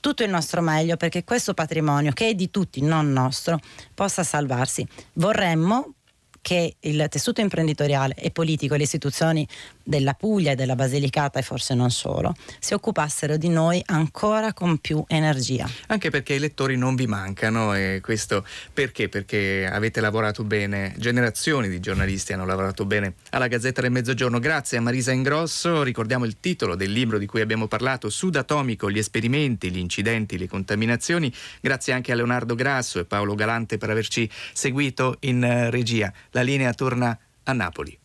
tutto 0.00 0.22
il 0.22 0.30
nostro 0.30 0.60
meglio 0.60 0.96
perché 0.96 1.24
questo 1.24 1.54
patrimonio, 1.54 2.12
che 2.12 2.28
è 2.28 2.34
di 2.34 2.50
tutti, 2.50 2.80
non 2.80 3.12
nostro, 3.12 3.58
possa 3.94 4.22
salvarsi. 4.22 4.86
Vorremmo 5.14 5.94
che 6.40 6.76
il 6.80 7.06
tessuto 7.08 7.40
imprenditoriale 7.40 8.14
e 8.14 8.30
politico 8.30 8.74
e 8.74 8.78
le 8.78 8.84
istituzioni 8.84 9.46
della 9.82 10.14
Puglia 10.14 10.52
e 10.52 10.54
della 10.54 10.74
Basilicata 10.74 11.38
e 11.38 11.42
forse 11.42 11.74
non 11.74 11.90
solo 11.90 12.34
si 12.58 12.74
occupassero 12.74 13.36
di 13.36 13.48
noi 13.48 13.82
ancora 13.86 14.52
con 14.52 14.78
più 14.78 15.02
energia. 15.08 15.68
Anche 15.86 16.10
perché 16.10 16.34
i 16.34 16.38
lettori 16.38 16.76
non 16.76 16.94
vi 16.94 17.06
mancano 17.06 17.74
e 17.74 18.00
questo 18.02 18.44
perché? 18.72 19.08
Perché 19.08 19.68
avete 19.70 20.00
lavorato 20.00 20.44
bene, 20.44 20.94
generazioni 20.98 21.68
di 21.68 21.80
giornalisti 21.80 22.32
hanno 22.32 22.46
lavorato 22.46 22.84
bene 22.84 23.14
alla 23.30 23.48
Gazzetta 23.48 23.80
del 23.80 23.90
Mezzogiorno. 23.90 24.38
Grazie 24.38 24.78
a 24.78 24.80
Marisa 24.80 25.12
Ingrosso, 25.12 25.82
ricordiamo 25.82 26.24
il 26.24 26.38
titolo 26.40 26.74
del 26.74 26.92
libro 26.92 27.18
di 27.18 27.26
cui 27.26 27.40
abbiamo 27.40 27.66
parlato, 27.66 28.10
Sud 28.10 28.36
Atomico, 28.36 28.90
gli 28.90 28.98
esperimenti, 28.98 29.70
gli 29.70 29.78
incidenti, 29.78 30.38
le 30.38 30.48
contaminazioni. 30.48 31.32
Grazie 31.60 31.92
anche 31.92 32.12
a 32.12 32.14
Leonardo 32.14 32.54
Grasso 32.54 32.98
e 32.98 33.04
Paolo 33.04 33.34
Galante 33.34 33.78
per 33.78 33.90
averci 33.90 34.28
seguito 34.52 35.16
in 35.20 35.42
eh, 35.42 35.70
regia. 35.70 36.12
La 36.30 36.42
linea 36.42 36.72
torna 36.72 37.18
a 37.44 37.52
Napoli. 37.52 37.98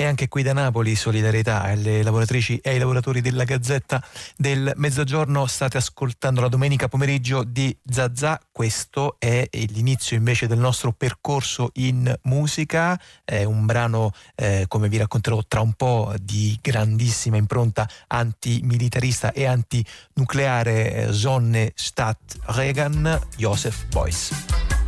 E 0.00 0.06
anche 0.06 0.28
qui 0.28 0.42
da 0.42 0.54
Napoli 0.54 0.94
solidarietà 0.94 1.60
alle 1.60 2.02
lavoratrici 2.02 2.56
e 2.62 2.70
ai 2.70 2.78
lavoratori 2.78 3.20
della 3.20 3.44
Gazzetta 3.44 4.02
del 4.34 4.72
Mezzogiorno. 4.76 5.44
State 5.44 5.76
ascoltando 5.76 6.40
la 6.40 6.48
domenica 6.48 6.88
pomeriggio 6.88 7.44
di 7.44 7.76
Zazà. 7.84 8.40
Questo 8.50 9.16
è 9.18 9.46
l'inizio 9.50 10.16
invece 10.16 10.46
del 10.46 10.56
nostro 10.58 10.92
percorso 10.92 11.68
in 11.74 12.18
musica. 12.22 12.98
È 13.22 13.44
un 13.44 13.66
brano, 13.66 14.12
eh, 14.36 14.64
come 14.68 14.88
vi 14.88 14.96
racconterò 14.96 15.42
tra 15.46 15.60
un 15.60 15.74
po', 15.74 16.14
di 16.18 16.58
grandissima 16.62 17.36
impronta 17.36 17.86
antimilitarista 18.06 19.32
e 19.32 19.44
antinucleare. 19.44 20.94
Eh, 20.94 21.12
Sonne 21.12 21.72
Stadt 21.74 22.38
Reagan, 22.46 23.20
Joseph 23.36 23.84
Beuys. 23.88 24.79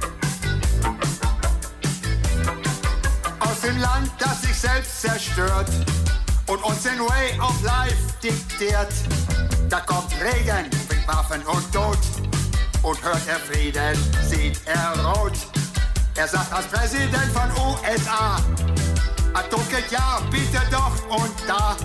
Dem 3.63 3.79
Land, 3.79 4.11
das 4.19 4.43
sich 4.43 4.59
selbst 4.59 5.03
zerstört 5.03 5.69
und 6.49 6.63
uns 6.65 6.83
den 6.83 6.99
Way 6.99 7.39
of 7.41 7.63
Life 7.63 7.97
diktiert. 8.23 8.93
Da 9.69 9.81
kommt 9.81 10.13
Regen, 10.21 10.69
bringt 10.89 11.07
Waffen 11.07 11.43
und 11.43 11.73
Tod 11.73 11.99
und 12.83 13.03
hört 13.03 13.21
er 13.29 13.39
Frieden, 13.39 13.97
sieht 14.29 14.61
er 14.67 15.01
rot. 15.05 15.35
Er 16.17 16.27
sagt 16.27 16.53
als 16.53 16.67
Präsident 16.67 17.31
von 17.33 17.51
USA, 17.53 18.37
Atomkrieg 19.33 19.91
ja, 19.91 20.21
bitte 20.31 20.61
doch 20.71 21.17
und 21.17 21.33
da. 21.47 21.77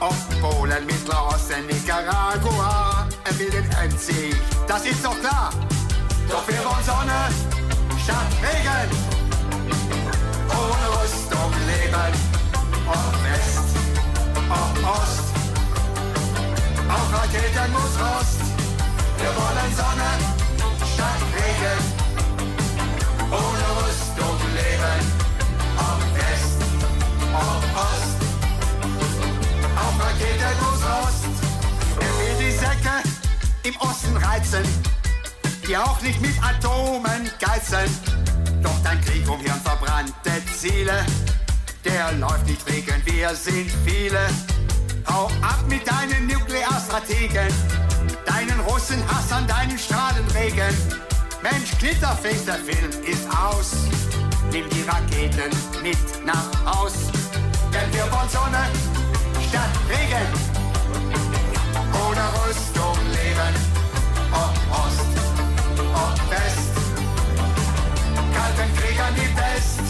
Ob 0.00 0.14
Polen, 0.40 0.86
Mittelosten, 0.86 1.66
Nicaragua, 1.66 3.08
er 3.24 3.38
will 3.38 3.50
den 3.50 3.70
Endsieg, 3.82 4.36
das 4.66 4.86
ist 4.86 5.04
doch 5.04 5.18
klar. 5.18 5.50
Doch 6.28 6.46
wir 6.46 6.64
wollen 6.64 6.84
Sonne 6.84 7.28
statt 8.02 8.26
Regen 8.42 9.23
ohne 10.50 10.86
Rüstung 11.00 11.52
leben. 11.66 12.12
Ob 12.86 13.14
West, 13.24 13.68
ob 14.48 14.74
Ost, 14.88 15.26
auf 16.88 17.12
Raketen 17.12 17.72
muss 17.72 17.94
Rost. 17.98 18.40
Wir 19.18 19.32
wollen 19.40 19.70
Sonne 19.74 20.10
statt 20.92 21.22
Regen, 21.34 21.80
ohne 23.30 23.66
Rüstung 23.80 24.38
leben. 24.52 25.00
Ob 25.78 26.00
West, 26.14 26.60
ob 27.32 27.64
Ost, 27.86 28.18
auf 29.76 29.94
Raketen 30.04 30.56
muss 30.60 30.82
Rost. 30.92 31.24
Er 32.00 32.12
will 32.18 32.46
die 32.46 32.52
Säcke 32.52 32.96
im 33.62 33.76
Osten 33.76 34.16
reizen, 34.16 34.64
die 35.66 35.76
auch 35.76 36.00
nicht 36.02 36.20
mit 36.20 36.34
Atomen 36.42 37.30
geizeln 37.40 37.90
doch 38.64 38.82
dein 38.82 39.00
Krieg 39.02 39.28
um 39.28 39.38
hirnverbrannte 39.40 40.32
Ziele, 40.56 41.04
der 41.84 42.12
läuft 42.12 42.46
nicht 42.46 42.66
wegen, 42.66 43.00
wir 43.04 43.34
sind 43.34 43.70
viele. 43.84 44.26
Hau 45.06 45.26
ab 45.42 45.62
mit 45.68 45.86
deinen 45.86 46.26
Nuklearstrategen, 46.26 47.48
deinen 48.24 48.60
Russenhass 48.60 49.30
an 49.32 49.46
deinen 49.46 49.78
Strahlenregen. 49.78 50.74
Mensch, 51.42 51.72
Knitterfest, 51.78 52.48
der 52.48 52.54
Film 52.54 52.90
ist 53.04 53.28
aus. 53.28 53.72
Nimm 54.50 54.68
die 54.70 54.82
Raketen 54.82 55.50
mit 55.82 55.98
nach 56.24 56.50
Haus, 56.64 56.94
denn 57.72 57.92
wir 57.92 58.10
wollen 58.10 58.30
Sonne 58.30 58.64
statt 59.48 59.70
Regen. 59.90 60.26
Ohne 61.92 62.24
Rüstung 62.46 63.03
sicher 69.04 69.10
die 69.14 69.36
West. 69.36 69.80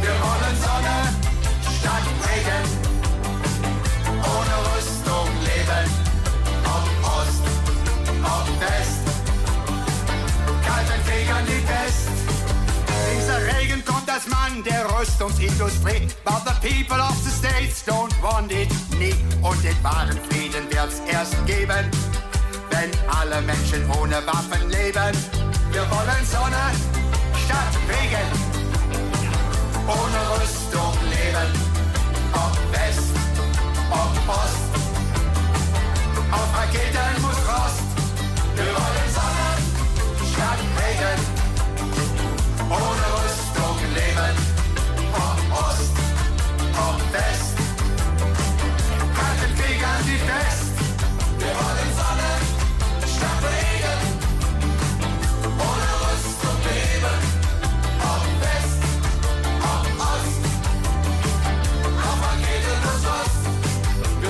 Wir 0.00 0.10
wollen 0.10 0.56
Sonne 0.60 0.96
statt 1.78 2.06
Regen. 2.26 2.64
Ohne 4.22 4.56
Rüstung 4.70 5.28
leben. 5.42 5.90
Ob 6.64 6.86
Ost, 7.18 7.42
ob 8.22 8.60
West. 8.60 9.04
Kalten 10.64 11.00
Krieg 11.06 11.30
an 11.34 11.46
die 11.46 11.62
Fest. 11.66 12.08
Dieser 13.16 13.58
Regen 13.58 13.84
kommt 13.84 14.10
als 14.10 14.26
Mann 14.26 14.62
der 14.64 14.86
Rüstungsindustrie. 14.98 16.08
But 16.24 16.42
the 16.44 16.68
people 16.68 17.00
of 17.00 17.16
the 17.22 17.30
States 17.30 17.84
don't 17.86 18.14
want 18.22 18.52
it 18.52 18.70
nie. 18.98 19.14
Und 19.42 19.62
den 19.62 19.76
wahren 19.82 20.18
Frieden 20.28 20.64
wird's 20.70 21.00
erst 21.10 21.34
geben, 21.46 21.90
wenn 22.70 22.90
alle 23.08 23.40
Menschen 23.42 23.88
ohne 23.98 24.24
Waffen 24.26 24.68
leben. 24.70 25.16
Wir 25.72 25.88
wollen 25.90 26.26
Sonne 26.26 26.72
statt 27.50 27.74
Regen, 27.88 28.30
ohne 29.88 30.20
Rüstung 30.38 30.94
leben. 31.10 31.50
Ob 32.32 32.54
West, 32.72 33.16
ob 33.90 34.14
Ost, 34.28 34.70
auf 36.30 36.50
Raketen 36.56 37.22
muss 37.22 37.40
Rost. 37.50 37.88
Wir 38.54 38.70
wollen 38.78 39.08
Sonne 39.16 39.50
statt 40.32 40.60
Regen, 40.78 41.20
ohne 42.70 43.09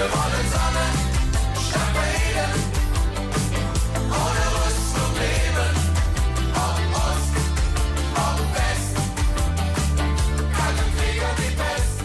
Wir 0.00 0.08
wollen 0.08 0.48
Sonne 0.48 0.86
statt 1.68 1.92
Regen, 1.94 2.52
ohne 4.08 4.44
Rüstung 4.56 5.12
leben. 5.20 5.72
Ob 6.54 6.78
Ost, 6.96 7.34
ob 8.16 8.40
West, 8.54 8.96
kalten 10.56 10.88
Kriegern 10.96 11.36
die 11.36 11.52
Pest. 11.54 11.96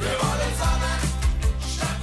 Wir 0.00 0.16
wollen 0.20 0.52
Sonne 0.58 0.92
statt. 1.66 1.96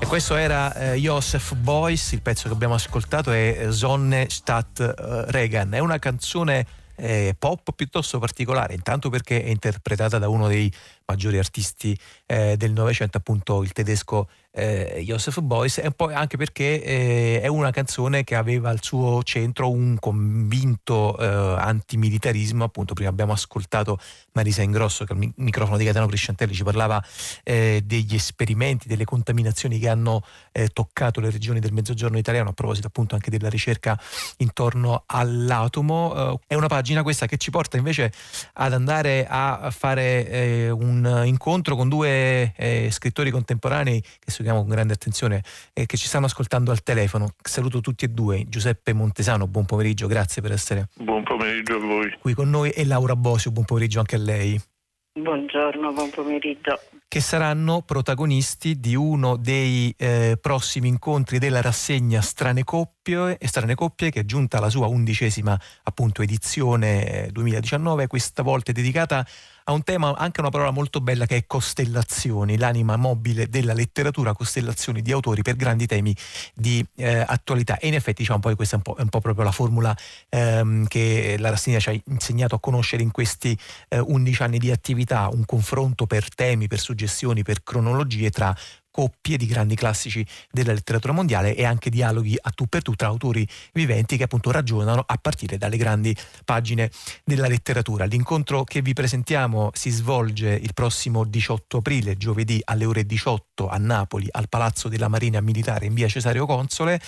E 0.00 0.06
questo 0.06 0.34
era 0.34 0.74
eh, 0.74 0.94
Joseph 0.96 1.54
Beuys, 1.54 2.10
il 2.10 2.22
pezzo 2.22 2.48
che 2.48 2.54
abbiamo 2.54 2.74
ascoltato 2.74 3.30
è 3.30 3.68
Sonne 3.70 4.26
statt 4.30 4.80
eh, 4.80 5.30
Reagan. 5.30 5.72
È 5.74 5.78
una 5.78 6.00
canzone 6.00 6.66
eh, 6.96 7.34
pop 7.38 7.72
piuttosto 7.74 8.18
particolare, 8.18 8.74
intanto 8.74 9.08
perché 9.08 9.42
è 9.42 9.48
interpretata 9.48 10.18
da 10.18 10.28
uno 10.28 10.48
dei 10.48 10.72
maggiori 11.06 11.38
artisti 11.38 11.98
eh, 12.26 12.56
del 12.56 12.72
Novecento, 12.72 13.18
appunto 13.18 13.62
il 13.62 13.72
tedesco 13.72 14.28
eh, 14.56 15.02
Joseph 15.04 15.40
Beuys, 15.40 15.78
e 15.78 15.90
poi 15.90 16.14
anche 16.14 16.38
perché 16.38 16.82
eh, 16.82 17.40
è 17.42 17.46
una 17.46 17.70
canzone 17.70 18.24
che 18.24 18.34
aveva 18.34 18.70
al 18.70 18.82
suo 18.82 19.22
centro 19.22 19.70
un 19.70 19.98
convinto 20.00 21.16
eh, 21.18 21.26
antimilitarismo. 21.26 22.64
Appunto, 22.64 22.94
prima 22.94 23.10
abbiamo 23.10 23.32
ascoltato 23.32 23.98
Marisa 24.32 24.62
Ingrosso 24.62 25.04
che 25.04 25.12
al 25.12 25.18
mi- 25.18 25.32
microfono 25.36 25.76
di 25.76 25.84
Gaetano 25.84 26.06
Crisciantelli 26.06 26.54
ci 26.54 26.64
parlava 26.64 27.04
eh, 27.44 27.82
degli 27.84 28.14
esperimenti, 28.14 28.88
delle 28.88 29.04
contaminazioni 29.04 29.78
che 29.78 29.88
hanno 29.88 30.24
eh, 30.52 30.68
toccato 30.68 31.20
le 31.20 31.30
regioni 31.30 31.60
del 31.60 31.72
mezzogiorno 31.72 32.16
italiano, 32.16 32.48
a 32.48 32.52
proposito 32.52 32.86
appunto 32.86 33.14
anche 33.14 33.30
della 33.30 33.50
ricerca 33.50 34.00
intorno 34.38 35.02
all'atomo. 35.04 36.40
Eh, 36.48 36.54
è 36.54 36.54
una 36.54 36.68
pagina 36.68 37.02
questa 37.02 37.26
che 37.26 37.36
ci 37.36 37.50
porta 37.50 37.76
invece 37.76 38.10
ad 38.54 38.72
andare 38.72 39.26
a 39.28 39.70
fare 39.70 40.70
un 40.70 41.22
incontro 41.26 41.76
con 41.76 41.88
due 41.88 42.54
scrittori 42.90 43.30
contemporanei 43.30 44.00
che 44.00 44.30
seguiamo 44.46 44.60
con 44.60 44.68
grande 44.68 44.92
attenzione 44.92 45.42
e 45.72 45.86
che 45.86 45.96
ci 45.96 46.06
stanno 46.06 46.26
ascoltando 46.26 46.70
al 46.70 46.82
telefono. 46.82 47.30
Saluto 47.42 47.80
tutti 47.80 48.04
e 48.04 48.08
due, 48.08 48.44
Giuseppe 48.48 48.92
Montesano, 48.92 49.48
buon 49.48 49.64
pomeriggio, 49.64 50.06
grazie 50.06 50.40
per 50.40 50.52
essere 50.52 50.88
Buon 50.96 51.24
pomeriggio 51.24 51.74
a 51.74 51.78
voi. 51.78 52.16
qui 52.20 52.32
con 52.34 52.48
noi 52.48 52.70
e 52.70 52.84
Laura 52.84 53.16
Bosio, 53.16 53.50
buon 53.50 53.64
pomeriggio 53.64 53.98
anche 53.98 54.14
a 54.14 54.20
lei 54.20 54.60
Buongiorno, 55.18 55.92
buon 55.92 56.10
pomeriggio. 56.10 56.78
che 57.08 57.20
saranno 57.20 57.80
protagonisti 57.80 58.78
di 58.78 58.94
uno 58.94 59.36
dei 59.36 59.92
eh, 59.96 60.36
prossimi 60.40 60.88
incontri 60.88 61.38
della 61.38 61.62
rassegna 61.62 62.20
Strane 62.20 62.64
Coppie, 62.64 63.38
e 63.38 63.48
Strane 63.48 63.74
Coppie 63.74 64.10
che 64.10 64.20
è 64.20 64.24
giunta 64.24 64.58
alla 64.58 64.68
sua 64.68 64.86
undicesima 64.86 65.58
appunto 65.84 66.20
edizione 66.22 67.24
eh, 67.24 67.30
2019, 67.32 68.06
questa 68.06 68.42
volta 68.42 68.70
è 68.70 68.74
dedicata 68.74 69.26
a 69.68 69.72
un 69.72 69.82
tema, 69.82 70.14
anche 70.16 70.40
una 70.40 70.50
parola 70.50 70.70
molto 70.70 71.00
bella 71.00 71.26
che 71.26 71.36
è 71.36 71.44
costellazioni, 71.46 72.56
l'anima 72.56 72.96
mobile 72.96 73.48
della 73.48 73.72
letteratura, 73.72 74.32
costellazioni 74.32 75.02
di 75.02 75.10
autori 75.10 75.42
per 75.42 75.56
grandi 75.56 75.86
temi 75.86 76.14
di 76.54 76.84
eh, 76.96 77.24
attualità. 77.26 77.78
E 77.78 77.88
in 77.88 77.94
effetti 77.94 78.22
diciamo 78.22 78.38
poi 78.38 78.54
questa 78.54 78.76
è 78.76 78.78
un 78.78 78.82
po', 78.82 78.94
è 78.96 79.02
un 79.02 79.08
po' 79.08 79.20
proprio 79.20 79.44
la 79.44 79.50
formula 79.50 79.96
ehm, 80.28 80.86
che 80.86 81.36
la 81.38 81.50
rassegna 81.50 81.80
ci 81.80 81.88
ha 81.88 82.00
insegnato 82.06 82.54
a 82.54 82.60
conoscere 82.60 83.02
in 83.02 83.10
questi 83.10 83.58
eh, 83.88 83.98
11 83.98 84.42
anni 84.42 84.58
di 84.58 84.70
attività, 84.70 85.28
un 85.32 85.44
confronto 85.44 86.06
per 86.06 86.32
temi, 86.32 86.68
per 86.68 86.78
suggestioni, 86.78 87.42
per 87.42 87.64
cronologie 87.64 88.30
tra 88.30 88.54
coppie 88.96 89.36
di 89.36 89.44
grandi 89.44 89.74
classici 89.74 90.26
della 90.50 90.72
letteratura 90.72 91.12
mondiale 91.12 91.54
e 91.54 91.66
anche 91.66 91.90
dialoghi 91.90 92.34
a 92.40 92.48
tu 92.48 92.64
per 92.64 92.80
tu 92.80 92.94
tra 92.94 93.08
autori 93.08 93.46
viventi 93.74 94.16
che 94.16 94.22
appunto 94.22 94.50
ragionano 94.50 95.04
a 95.06 95.18
partire 95.20 95.58
dalle 95.58 95.76
grandi 95.76 96.16
pagine 96.46 96.90
della 97.22 97.46
letteratura. 97.46 98.06
L'incontro 98.06 98.64
che 98.64 98.80
vi 98.80 98.94
presentiamo 98.94 99.70
si 99.74 99.90
svolge 99.90 100.48
il 100.48 100.72
prossimo 100.72 101.24
18 101.24 101.76
aprile, 101.76 102.16
giovedì 102.16 102.58
alle 102.64 102.86
ore 102.86 103.04
18 103.04 103.68
a 103.68 103.76
Napoli, 103.76 104.28
al 104.30 104.48
Palazzo 104.48 104.88
della 104.88 105.08
Marina 105.08 105.42
Militare 105.42 105.84
in 105.84 105.92
via 105.92 106.08
Cesario 106.08 106.46
Console 106.46 106.98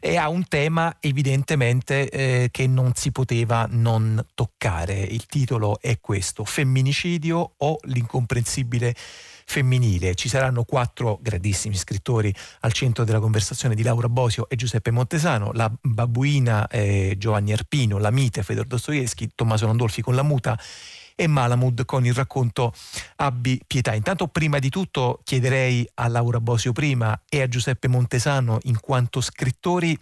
e 0.00 0.16
ha 0.16 0.28
un 0.28 0.48
tema 0.48 0.96
evidentemente 0.98 2.10
eh, 2.10 2.48
che 2.50 2.66
non 2.66 2.90
si 2.96 3.12
poteva 3.12 3.68
non 3.70 4.20
toccare. 4.34 4.98
Il 4.98 5.26
titolo 5.26 5.78
è 5.80 6.00
questo, 6.00 6.44
Femminicidio 6.44 7.52
o 7.56 7.78
l'incomprensibile 7.82 8.96
femminile. 9.46 10.14
Ci 10.14 10.28
saranno 10.28 10.64
quattro 10.64 11.18
grandissimi 11.22 11.76
scrittori 11.76 12.34
al 12.60 12.72
centro 12.72 13.04
della 13.04 13.20
conversazione 13.20 13.74
di 13.74 13.82
Laura 13.82 14.08
Bosio 14.08 14.48
e 14.48 14.56
Giuseppe 14.56 14.90
Montesano, 14.90 15.52
la 15.52 15.72
Babbuina 15.80 16.66
eh, 16.66 17.14
Giovanni 17.16 17.52
Arpino, 17.52 17.98
la 17.98 18.10
Mite 18.10 18.42
Fedor 18.42 18.66
Dostoevsky, 18.66 19.30
Tommaso 19.34 19.66
Landolfi 19.66 20.02
con 20.02 20.14
la 20.14 20.22
muta 20.22 20.58
e 21.14 21.26
Malamud 21.28 21.86
con 21.86 22.04
il 22.04 22.12
racconto 22.12 22.74
Abbi 23.16 23.60
pietà. 23.66 23.94
Intanto 23.94 24.26
prima 24.26 24.58
di 24.58 24.68
tutto 24.68 25.20
chiederei 25.24 25.88
a 25.94 26.08
Laura 26.08 26.40
Bosio 26.40 26.72
prima 26.72 27.18
e 27.28 27.40
a 27.40 27.48
Giuseppe 27.48 27.88
Montesano 27.88 28.58
in 28.64 28.78
quanto 28.80 29.20
scrittori 29.22 29.96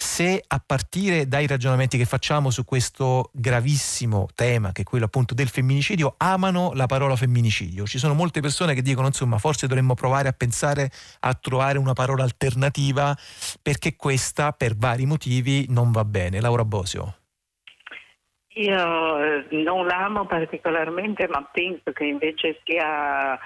se 0.00 0.42
a 0.46 0.62
partire 0.64 1.26
dai 1.26 1.48
ragionamenti 1.48 1.98
che 1.98 2.04
facciamo 2.04 2.50
su 2.50 2.64
questo 2.64 3.30
gravissimo 3.32 4.28
tema, 4.32 4.70
che 4.70 4.82
è 4.82 4.84
quello 4.84 5.06
appunto 5.06 5.34
del 5.34 5.48
femminicidio, 5.48 6.14
amano 6.18 6.70
la 6.74 6.86
parola 6.86 7.16
femminicidio. 7.16 7.84
Ci 7.84 7.98
sono 7.98 8.14
molte 8.14 8.40
persone 8.40 8.74
che 8.74 8.82
dicono, 8.82 9.08
insomma, 9.08 9.38
forse 9.38 9.66
dovremmo 9.66 9.94
provare 9.94 10.28
a 10.28 10.32
pensare 10.32 10.90
a 11.20 11.34
trovare 11.34 11.78
una 11.78 11.94
parola 11.94 12.22
alternativa 12.22 13.16
perché 13.60 13.96
questa, 13.96 14.52
per 14.52 14.76
vari 14.76 15.04
motivi, 15.04 15.66
non 15.68 15.90
va 15.90 16.04
bene. 16.04 16.40
Laura 16.40 16.64
Bosio. 16.64 17.16
Io 18.54 19.22
eh, 19.24 19.46
non 19.50 19.84
l'amo 19.84 20.26
particolarmente, 20.26 21.26
ma 21.26 21.42
penso 21.52 21.90
che 21.92 22.04
invece 22.04 22.60
sia 22.64 23.36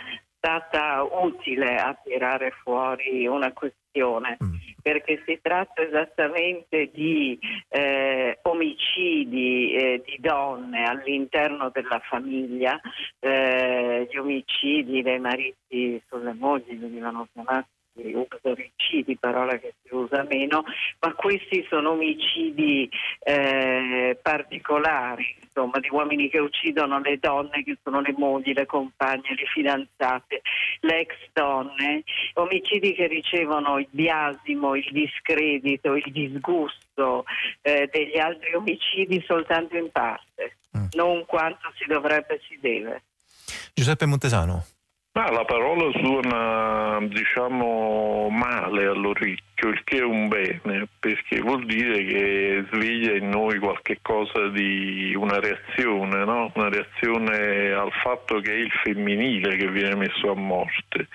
stata 0.43 1.05
utile 1.05 1.77
a 1.77 1.97
tirare 2.03 2.51
fuori 2.65 3.29
una 3.29 3.53
questione, 3.53 4.39
Mm. 4.43 4.55
perché 4.81 5.23
si 5.27 5.39
tratta 5.43 5.83
esattamente 5.83 6.91
di 6.93 7.39
eh, 7.69 8.39
omicidi 8.43 9.75
eh, 9.75 10.03
di 10.05 10.17
donne 10.19 10.85
all'interno 10.85 11.69
della 11.71 12.01
famiglia, 12.03 12.81
eh, 13.21 14.09
gli 14.11 14.17
omicidi 14.17 15.03
dei 15.03 15.21
mariti 15.21 16.03
sulle 16.09 16.33
mogli 16.33 16.75
venivano 16.77 17.29
chiamati 17.35 17.69
uxoricidi, 17.95 19.17
parola 19.17 19.59
che 19.59 19.75
si 19.83 19.95
usa 19.95 20.25
meno, 20.25 20.65
ma 21.01 21.13
questi 21.15 21.65
sono 21.69 21.91
omicidi 21.91 22.89
eh, 23.21 24.19
particolari, 24.21 25.37
insomma, 25.43 25.79
di 25.79 25.89
uomini 25.91 26.29
che 26.29 26.39
uccidono 26.39 27.01
le 27.01 27.19
donne 27.19 27.63
che 27.63 27.77
sono 27.83 28.01
le 28.01 28.15
mogli, 28.17 28.53
le 28.53 28.67
compagne, 28.67 29.35
le 29.35 29.47
fidanzate, 29.53 30.43
le 30.81 31.01
ex 31.01 31.15
donne, 31.33 32.03
omicidi 32.35 32.95
che 32.95 33.07
ricevono 33.07 33.79
il 33.79 33.89
biasimo, 33.91 34.75
il 34.75 34.89
discredito, 34.91 35.95
il 35.95 36.11
disgusto 36.11 37.25
eh, 37.61 37.89
degli 37.93 38.19
altri 38.19 38.55
omicidi 38.55 39.23
soltanto 39.27 39.77
in 39.77 39.91
parte, 39.91 40.57
Mm. 40.77 40.87
non 40.93 41.25
quanto 41.27 41.71
si 41.77 41.85
dovrebbe 41.87 42.37
e 42.37 42.41
si 42.49 42.59
deve. 42.59 43.03
Giuseppe 43.75 44.07
Montesano. 44.07 44.65
Ma 45.15 45.31
la 45.31 45.45
parola 45.45 45.91
suona, 45.99 46.99
diciamo, 47.07 48.31
male 48.31 48.87
all'orecchio, 48.87 49.69
il 49.69 49.85
che 49.85 49.99
è 49.99 50.03
un 50.03 50.29
bene, 50.29 50.89
perché 50.99 51.39
vuol 51.41 51.67
dire 51.67 52.03
che 52.03 52.65
sveglia 52.73 53.15
in 53.15 53.29
noi 53.29 53.59
qualche 53.59 53.99
cosa 54.01 54.49
di 54.49 55.15
una 55.15 55.39
reazione, 55.39 56.25
no? 56.25 56.51
Una 56.55 56.71
reazione 56.71 57.73
al 57.73 57.93
fatto 58.03 58.41
che 58.41 58.53
è 58.53 58.57
il 58.57 58.71
femminile 58.83 59.57
che 59.57 59.69
viene 59.69 59.97
messo 59.97 60.31
a 60.31 60.35
morte 60.35 61.09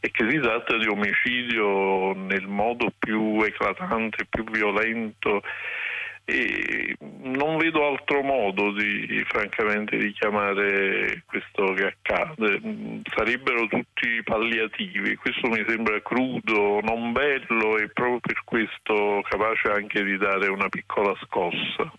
e 0.00 0.10
che 0.10 0.28
si 0.28 0.40
tratta 0.40 0.76
di 0.76 0.88
omicidio 0.88 2.14
nel 2.14 2.48
modo 2.48 2.92
più 2.98 3.40
eclatante, 3.42 4.26
più 4.28 4.42
violento 4.50 5.42
e 6.30 6.94
non 7.22 7.56
vedo 7.56 7.86
altro 7.86 8.20
modo 8.20 8.70
di, 8.72 9.24
francamente 9.26 9.96
di 9.96 10.12
chiamare 10.12 11.22
questo 11.24 11.72
che 11.72 11.86
accade. 11.86 12.60
Sarebbero 13.16 13.66
tutti 13.66 14.22
palliativi, 14.22 15.16
questo 15.16 15.48
mi 15.48 15.64
sembra 15.66 16.02
crudo, 16.02 16.80
non 16.82 17.12
bello 17.12 17.78
e 17.78 17.88
proprio 17.88 18.20
per 18.20 18.42
questo 18.44 19.22
capace 19.26 19.70
anche 19.70 20.04
di 20.04 20.18
dare 20.18 20.48
una 20.48 20.68
piccola 20.68 21.14
scossa. 21.22 21.90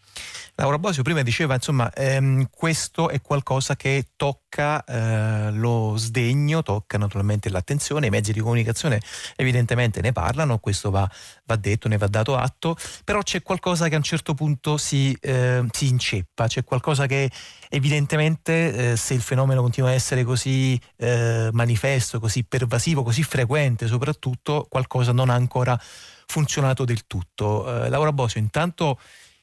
Laura 0.60 0.78
Bosio 0.78 1.04
prima 1.04 1.22
diceva, 1.22 1.54
insomma, 1.54 1.90
ehm, 1.94 2.50
questo 2.52 3.08
è 3.08 3.22
qualcosa 3.22 3.78
che 3.78 4.08
tocca 4.18 4.84
eh, 4.84 5.52
lo 5.54 5.96
sdegno, 5.96 6.64
tocca 6.64 6.98
naturalmente 6.98 7.50
l'attenzione, 7.50 8.08
i 8.08 8.10
mezzi 8.10 8.34
di 8.34 8.42
comunicazione 8.42 9.00
evidentemente 9.38 10.02
ne 10.02 10.12
parlano, 10.12 10.58
questo 10.58 10.92
va, 10.92 11.10
va 11.46 11.56
detto, 11.56 11.88
ne 11.88 11.96
va 11.96 12.08
dato 12.08 12.36
atto, 12.36 12.76
però 13.06 13.22
c'è 13.22 13.42
qualcosa 13.42 13.88
che 13.88 13.94
a 13.94 14.00
un 14.00 14.04
certo 14.04 14.34
punto 14.34 14.76
si, 14.76 15.16
eh, 15.22 15.64
si 15.72 15.88
inceppa, 15.88 16.48
c'è 16.48 16.66
qualcosa 16.66 17.06
che 17.06 17.32
evidentemente 17.70 18.92
eh, 18.92 18.96
se 18.98 19.14
il 19.14 19.22
fenomeno 19.22 19.62
continua 19.62 19.92
a 19.92 19.94
essere 19.94 20.26
così 20.26 20.78
eh, 20.98 21.48
manifesto, 21.54 22.20
così 22.20 22.44
pervasivo, 22.44 23.02
così 23.04 23.24
frequente 23.24 23.88
soprattutto, 23.88 24.68
qualcosa 24.68 25.14
non 25.14 25.30
ha 25.30 25.36
ancora 25.36 25.80
funzionato 26.26 26.84
del 26.84 27.08
tutto. 27.08 27.86
Eh, 27.86 27.88
Laura 27.88 28.12
Bosio, 28.12 28.42
intanto 28.42 29.00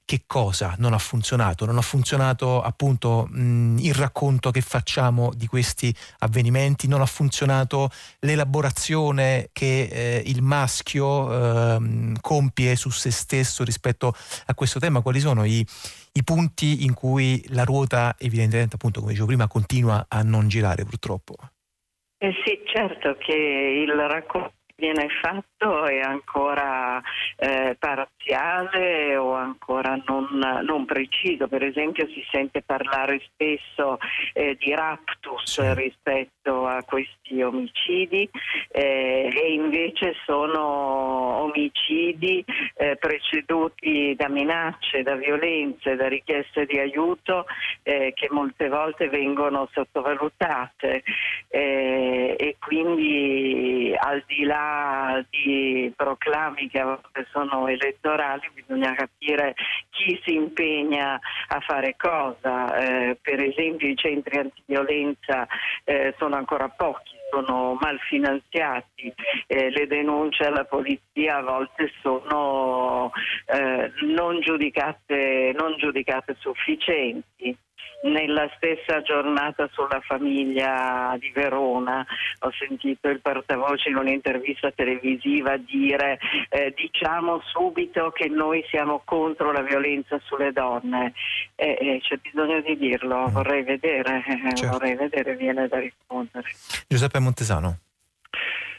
che 0.06 0.22
cosa 0.26 0.76
non 0.78 0.92
ha 0.92 0.98
funzionato? 0.98 1.66
Non 1.66 1.78
ha 1.78 1.82
funzionato 1.82 2.62
appunto 2.62 3.26
mh, 3.28 3.78
il 3.80 3.92
racconto 3.92 4.52
che 4.52 4.60
facciamo 4.60 5.32
di 5.34 5.46
questi 5.48 5.92
avvenimenti, 6.20 6.86
non 6.86 7.00
ha 7.00 7.06
funzionato 7.06 7.90
l'elaborazione 8.20 9.50
che 9.52 9.88
eh, 9.90 10.22
il 10.26 10.42
maschio 10.42 11.32
eh, 11.32 12.12
compie 12.20 12.76
su 12.76 12.88
se 12.90 13.10
stesso 13.10 13.64
rispetto 13.64 14.14
a 14.46 14.54
questo 14.54 14.78
tema. 14.78 15.02
Quali 15.02 15.18
sono 15.18 15.44
i, 15.44 15.66
i 16.12 16.24
punti 16.24 16.84
in 16.84 16.94
cui 16.94 17.44
la 17.48 17.64
ruota 17.64 18.14
evidentemente 18.16 18.76
appunto 18.76 19.00
come 19.00 19.10
dicevo 19.10 19.28
prima 19.28 19.48
continua 19.48 20.06
a 20.08 20.22
non 20.22 20.46
girare 20.46 20.84
purtroppo? 20.84 21.34
Eh 22.18 22.32
sì, 22.44 22.62
certo 22.64 23.16
che 23.18 23.34
il 23.34 23.92
racconto 23.92 24.54
viene 24.76 25.08
fatto 25.22 25.86
è 25.86 26.00
ancora 26.00 27.00
eh, 27.36 27.76
parziale 28.26 29.16
o 29.16 29.32
ancora 29.34 30.00
non, 30.06 30.26
non, 30.62 30.84
preciso. 30.84 31.46
Per 31.46 31.62
esempio 31.62 32.06
si 32.08 32.24
sente 32.30 32.62
parlare 32.62 33.20
spesso 33.24 33.98
eh, 34.32 34.56
di 34.58 34.74
raptus 34.74 35.44
sì. 35.44 35.74
rispetto 35.74 36.66
a 36.66 36.82
questi 36.82 37.40
omicidi 37.42 38.28
eh, 38.70 39.30
e 39.32 39.52
invece 39.52 40.14
sono 40.24 40.62
omicidi 41.44 42.44
eh, 42.74 42.96
preceduti 42.96 44.14
da 44.16 44.28
minacce, 44.28 45.02
da 45.02 45.14
violenze, 45.14 45.96
da 45.96 46.08
richieste 46.08 46.66
di 46.66 46.78
aiuto 46.78 47.46
eh, 47.82 48.12
che 48.14 48.28
molte 48.30 48.68
volte 48.68 49.08
vengono 49.08 49.68
sottovalutate 49.72 51.02
eh, 51.48 52.34
e 52.38 52.56
quindi 52.58 53.94
al 53.96 54.22
di 54.26 54.44
là 54.44 55.24
di 55.30 55.92
proclami 55.94 56.68
che 56.68 56.80
a 56.80 56.84
volte 56.84 57.26
sono 57.30 57.68
elettorali 57.68 58.15
bisogna 58.52 58.94
capire 58.94 59.54
chi 59.90 60.20
si 60.24 60.34
impegna 60.34 61.18
a 61.48 61.60
fare 61.60 61.94
cosa. 61.96 62.76
Eh, 62.76 63.18
per 63.20 63.40
esempio 63.40 63.88
i 63.88 63.96
centri 63.96 64.38
antiviolenza 64.38 65.46
eh, 65.84 66.14
sono 66.18 66.36
ancora 66.36 66.68
pochi 66.68 67.14
sono 67.28 67.76
mal 67.80 67.98
finanziati, 68.08 69.12
eh, 69.46 69.70
le 69.70 69.86
denunce 69.86 70.44
alla 70.44 70.64
polizia 70.64 71.38
a 71.38 71.42
volte 71.42 71.90
sono 72.00 73.10
eh, 73.46 73.92
non, 74.02 74.40
giudicate, 74.40 75.52
non 75.58 75.76
giudicate 75.76 76.36
sufficienti 76.38 77.56
nella 78.02 78.48
stessa 78.56 79.02
giornata 79.02 79.68
sulla 79.72 80.00
famiglia 80.00 81.16
di 81.18 81.30
Verona 81.30 82.06
ho 82.40 82.52
sentito 82.58 83.08
il 83.08 83.20
portavoce 83.20 83.88
in 83.88 83.96
un'intervista 83.96 84.70
televisiva 84.70 85.56
dire 85.56 86.18
eh, 86.50 86.72
diciamo 86.76 87.40
subito 87.46 88.10
che 88.10 88.28
noi 88.28 88.64
siamo 88.68 89.02
contro 89.04 89.50
la 89.50 89.62
violenza 89.62 90.20
sulle 90.24 90.52
donne 90.52 91.12
eh, 91.54 91.76
eh, 91.80 92.00
c'è 92.02 92.16
bisogno 92.16 92.60
di 92.60 92.76
dirlo, 92.76 93.28
vorrei 93.28 93.62
vedere, 93.62 94.22
eh, 94.26 94.54
certo. 94.54 94.78
vorrei 94.78 94.94
vedere, 94.94 95.36
viene 95.36 95.68
da 95.68 95.78
rispondere. 95.78 96.48
Giuseppe 96.86 97.18
Montesano. 97.18 97.78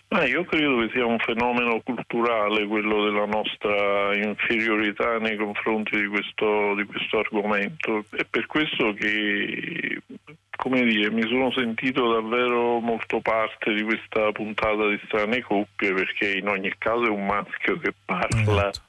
Ah, 0.10 0.26
io 0.26 0.46
credo 0.46 0.78
che 0.80 0.90
sia 0.94 1.06
un 1.06 1.20
fenomeno 1.20 1.82
culturale 1.82 2.66
quello 2.66 3.04
della 3.04 3.26
nostra 3.26 4.16
inferiorità 4.16 5.18
nei 5.18 5.36
confronti 5.36 6.00
di 6.00 6.08
questo, 6.08 6.76
di 6.76 6.86
questo 6.86 7.20
argomento. 7.20 8.06
È 8.12 8.24
per 8.24 8.46
questo 8.46 8.94
che 8.94 10.02
come 10.58 10.84
dire, 10.84 11.12
mi 11.12 11.22
sono 11.22 11.52
sentito 11.52 12.12
davvero 12.12 12.80
molto 12.80 13.22
parte 13.22 13.74
di 13.74 13.84
questa 13.84 14.32
puntata 14.32 14.88
di 14.88 15.00
strane 15.06 15.42
coppie 15.42 15.94
perché 15.94 16.38
in 16.38 16.48
ogni 16.48 16.74
caso 16.78 17.06
è 17.06 17.10
un 17.10 17.26
maschio 17.26 17.78
che 17.78 17.94
parla 18.04 18.70
esatto. 18.70 18.82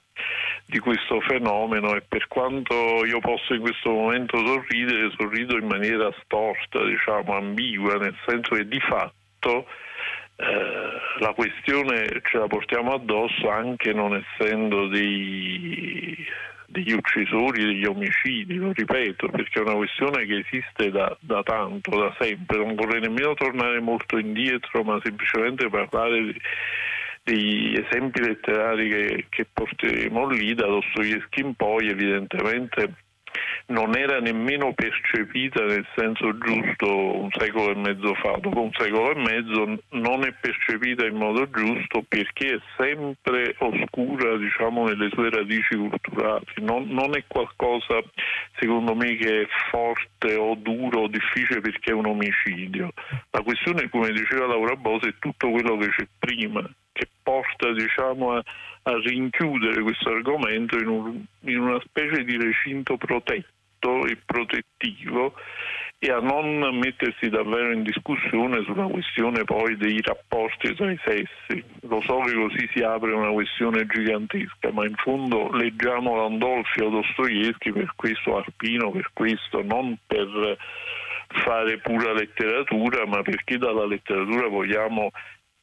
di 0.64 0.78
questo 0.78 1.20
fenomeno 1.20 1.94
e 1.94 2.00
per 2.00 2.26
quanto 2.26 3.04
io 3.04 3.20
possa 3.20 3.54
in 3.54 3.60
questo 3.60 3.90
momento 3.90 4.44
sorridere, 4.44 5.12
sorrido 5.16 5.58
in 5.58 5.66
maniera 5.66 6.10
storta, 6.22 6.82
diciamo 6.84 7.36
ambigua, 7.36 7.96
nel 7.96 8.16
senso 8.26 8.54
che 8.54 8.66
di 8.66 8.80
fatto 8.80 9.66
eh, 10.40 11.20
la 11.20 11.32
questione 11.32 12.06
ce 12.22 12.38
la 12.38 12.46
portiamo 12.46 12.92
addosso 12.92 13.50
anche 13.50 13.92
non 13.92 14.14
essendo 14.14 14.86
dei, 14.86 16.16
degli 16.64 16.92
uccisori, 16.92 17.64
degli 17.64 17.84
omicidi, 17.84 18.54
lo 18.54 18.70
ripeto, 18.72 19.28
perché 19.30 19.58
è 19.58 19.62
una 19.62 19.74
questione 19.74 20.26
che 20.26 20.44
esiste 20.46 20.92
da, 20.92 21.16
da, 21.18 21.42
tanto, 21.42 21.98
da 21.98 22.14
sempre. 22.20 22.58
Non 22.58 22.76
vorrei 22.76 23.00
nemmeno 23.00 23.34
tornare 23.34 23.80
molto 23.80 24.16
indietro, 24.16 24.84
ma 24.84 25.00
semplicemente 25.02 25.68
parlare 25.68 26.22
di, 26.22 26.40
degli 27.24 27.74
esempi 27.76 28.20
letterari 28.20 28.88
che, 28.88 29.26
che 29.28 29.46
porteremo 29.52 30.28
lì, 30.28 30.54
da 30.54 30.66
Dostoevsky 30.66 31.40
in 31.40 31.54
poi, 31.56 31.88
evidentemente 31.88 33.06
non 33.66 33.96
era 33.96 34.20
nemmeno 34.20 34.72
percepita 34.72 35.64
nel 35.64 35.86
senso 35.96 36.36
giusto 36.38 37.20
un 37.20 37.28
secolo 37.36 37.70
e 37.70 37.76
mezzo 37.76 38.14
fa. 38.14 38.38
Dopo 38.40 38.62
un 38.62 38.70
secolo 38.72 39.12
e 39.12 39.16
mezzo 39.16 39.78
non 39.90 40.24
è 40.24 40.32
percepita 40.40 41.06
in 41.06 41.16
modo 41.16 41.48
giusto 41.50 42.04
perché 42.06 42.54
è 42.54 42.60
sempre 42.76 43.54
oscura 43.58 44.36
diciamo, 44.36 44.86
nelle 44.86 45.10
sue 45.12 45.30
radici 45.30 45.76
culturali. 45.76 46.44
Non, 46.56 46.88
non, 46.88 47.16
è 47.16 47.24
qualcosa 47.26 48.00
secondo 48.58 48.94
me 48.94 49.16
che 49.16 49.42
è 49.42 49.46
forte 49.70 50.34
o 50.34 50.54
duro 50.54 51.02
o 51.02 51.08
difficile 51.08 51.60
perché 51.60 51.90
è 51.90 51.94
un 51.94 52.06
omicidio. 52.06 52.92
La 53.30 53.42
questione, 53.42 53.88
come 53.88 54.10
diceva 54.10 54.46
Laura 54.46 54.76
Bose, 54.76 55.08
è 55.08 55.14
tutto 55.18 55.50
quello 55.50 55.76
che 55.76 55.88
c'è 55.90 56.06
prima 56.18 56.68
che 56.98 57.08
porta 57.22 57.72
diciamo, 57.72 58.32
a, 58.32 58.42
a, 58.82 58.98
rinchiudere 58.98 59.82
questo 59.82 60.10
argomento 60.10 60.76
in, 60.76 60.88
un, 60.88 61.24
in 61.40 61.60
una 61.60 61.80
specie 61.84 62.24
di 62.24 62.36
recinto 62.36 62.96
protetto 62.96 64.04
e 64.06 64.18
protettivo 64.24 65.34
e 66.00 66.10
a 66.10 66.20
non 66.20 66.58
mettersi 66.78 67.28
davvero 67.28 67.72
in 67.72 67.82
discussione 67.82 68.62
sulla 68.64 68.86
questione 68.86 69.42
poi 69.44 69.76
dei 69.76 70.00
rapporti 70.00 70.74
tra 70.74 70.90
i 70.90 70.98
sessi. 71.04 71.62
Lo 71.82 72.00
so 72.02 72.20
che 72.20 72.34
così 72.34 72.68
si 72.72 72.82
apre 72.82 73.12
una 73.12 73.30
questione 73.30 73.86
gigantesca, 73.86 74.70
ma 74.72 74.86
in 74.86 74.94
fondo 74.96 75.50
leggiamo 75.52 76.16
Landolfi 76.16 76.82
o 76.82 76.90
Dostoevsky 76.90 77.72
per 77.72 77.92
questo, 77.96 78.36
Arpino 78.36 78.90
per 78.90 79.10
questo, 79.12 79.62
non 79.62 79.96
per 80.06 80.56
fare 81.44 81.78
pura 81.78 82.12
letteratura, 82.12 83.04
ma 83.06 83.22
perché 83.22 83.58
dalla 83.58 83.84
letteratura 83.84 84.48
vogliamo 84.48 85.10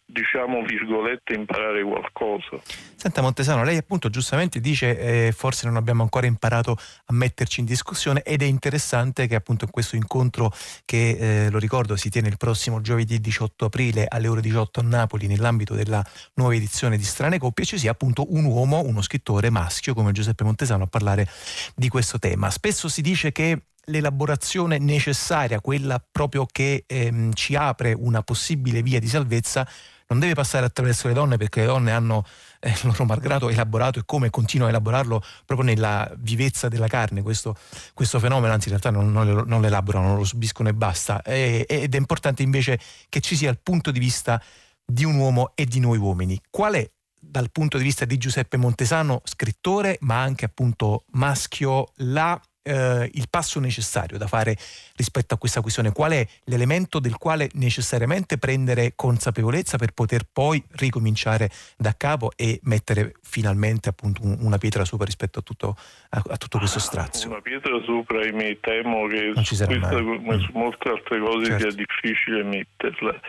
diciamo 0.05 0.63
virgolette 0.63 1.33
imparare 1.33 1.83
qualcosa. 1.83 2.61
Senta 2.95 3.21
Montesano, 3.21 3.63
lei 3.63 3.77
appunto 3.77 4.09
giustamente 4.09 4.59
dice 4.59 4.97
eh, 5.27 5.31
forse 5.31 5.65
non 5.65 5.75
abbiamo 5.75 6.03
ancora 6.03 6.27
imparato 6.27 6.77
a 7.05 7.13
metterci 7.13 7.59
in 7.59 7.65
discussione 7.65 8.21
ed 8.21 8.41
è 8.41 8.45
interessante 8.45 9.27
che 9.27 9.35
appunto 9.35 9.65
in 9.65 9.71
questo 9.71 9.95
incontro 9.95 10.53
che 10.85 11.45
eh, 11.45 11.49
lo 11.49 11.57
ricordo 11.57 11.95
si 11.95 12.09
tiene 12.09 12.27
il 12.27 12.37
prossimo 12.37 12.81
giovedì 12.81 13.19
18 13.19 13.65
aprile 13.65 14.05
alle 14.07 14.27
ore 14.27 14.41
18 14.41 14.80
a 14.80 14.84
Napoli 14.84 15.27
nell'ambito 15.27 15.73
della 15.73 16.03
nuova 16.36 16.53
edizione 16.53 16.97
di 16.97 17.03
Strane 17.03 17.39
Coppie 17.39 17.65
ci 17.65 17.77
sia 17.77 17.91
appunto 17.91 18.34
un 18.34 18.45
uomo, 18.45 18.82
uno 18.82 19.01
scrittore 19.01 19.49
maschio 19.49 19.93
come 19.93 20.11
Giuseppe 20.11 20.43
Montesano 20.43 20.84
a 20.84 20.88
parlare 20.88 21.27
di 21.75 21.89
questo 21.89 22.19
tema. 22.19 22.49
Spesso 22.51 22.88
si 22.88 23.01
dice 23.01 23.32
che 23.32 23.59
l'elaborazione 23.86 24.77
necessaria, 24.77 25.59
quella 25.59 26.03
proprio 26.11 26.45
che 26.45 26.83
ehm, 26.88 27.33
ci 27.33 27.55
apre 27.55 27.93
una 27.93 28.21
possibile 28.21 28.81
via 28.81 28.99
di 28.99 29.07
salvezza, 29.07 29.67
non 30.07 30.19
deve 30.19 30.36
passare 30.36 30.65
attraverso 30.65 31.07
le 31.07 31.13
donne 31.13 31.38
perché 31.38 31.61
le 31.61 31.65
donne 31.65 31.91
hanno 31.91 32.23
eh, 32.59 32.75
loro 32.83 33.05
malgrado 33.05 33.49
elaborato 33.49 33.99
e 33.99 34.03
come 34.05 34.29
continuano 34.29 34.71
a 34.71 34.75
elaborarlo 34.75 35.23
proprio 35.45 35.67
nella 35.67 36.11
vivezza 36.17 36.67
della 36.67 36.88
carne 36.88 37.21
questo, 37.21 37.55
questo 37.93 38.19
fenomeno, 38.19 38.53
anzi 38.53 38.69
in 38.69 38.77
realtà 38.79 38.91
non, 38.91 39.11
non, 39.11 39.43
non 39.47 39.61
lo 39.61 39.99
non 39.99 40.17
lo 40.17 40.23
subiscono 40.23 40.69
e 40.69 40.73
basta. 40.73 41.21
E, 41.23 41.65
ed 41.67 41.93
è 41.93 41.97
importante 41.97 42.43
invece 42.43 42.79
che 43.09 43.19
ci 43.19 43.36
sia 43.36 43.49
il 43.49 43.59
punto 43.61 43.91
di 43.91 43.99
vista 43.99 44.41
di 44.86 45.03
un 45.03 45.15
uomo 45.15 45.51
e 45.55 45.65
di 45.65 45.79
noi 45.79 45.97
uomini. 45.97 46.39
Qual 46.49 46.75
è 46.75 46.89
dal 47.19 47.49
punto 47.51 47.77
di 47.77 47.83
vista 47.83 48.05
di 48.05 48.17
Giuseppe 48.17 48.57
Montesano, 48.57 49.21
scrittore, 49.23 49.97
ma 50.01 50.21
anche 50.21 50.45
appunto 50.45 51.05
maschio, 51.13 51.91
la 51.95 52.39
eh, 52.68 53.09
il 53.13 53.28
passo 53.30 53.59
necessario 53.59 54.18
da 54.18 54.26
fare 54.28 54.57
rispetto 54.95 55.36
a 55.36 55.38
questa 55.38 55.61
questione? 55.61 55.91
Qual 55.91 56.11
è 56.11 56.26
l'elemento 56.45 56.99
del 56.99 57.18
quale 57.18 57.49
necessariamente 57.53 58.38
prendere 58.39 58.93
consapevolezza 58.95 59.78
per 59.78 59.91
poter 59.91 60.24
poi 60.32 60.61
ricominciare 60.72 61.49
da 61.78 61.93
capo 61.95 62.32
e 62.36 62.59
mettere 62.63 63.13
finalmente 63.22 63.89
appunto 63.89 64.22
una 64.24 64.57
pietra 64.57 64.84
sopra 64.86 65.05
rispetto 65.05 65.39
a 65.39 65.41
tutto, 65.43 65.76
a, 66.09 66.24
a 66.28 66.38
tutto 66.38 66.57
questo 66.57 66.80
strazio? 66.80 67.30
Una 67.30 67.41
pietra 67.41 67.80
sopra, 67.86 68.20
ahimè, 68.22 68.57
temo 68.61 69.07
che 69.07 69.32
Non 69.36 69.43
ci 69.43 69.55
questa, 69.55 69.89
come 70.01 70.39
su 70.39 70.49
molte 70.53 70.89
altre 70.89 71.20
cose 71.20 71.45
Certo. 71.45 71.70
sia 71.70 71.72
difficile 71.86 72.43
metterla. 72.43 73.20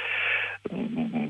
Mm, 0.73 1.27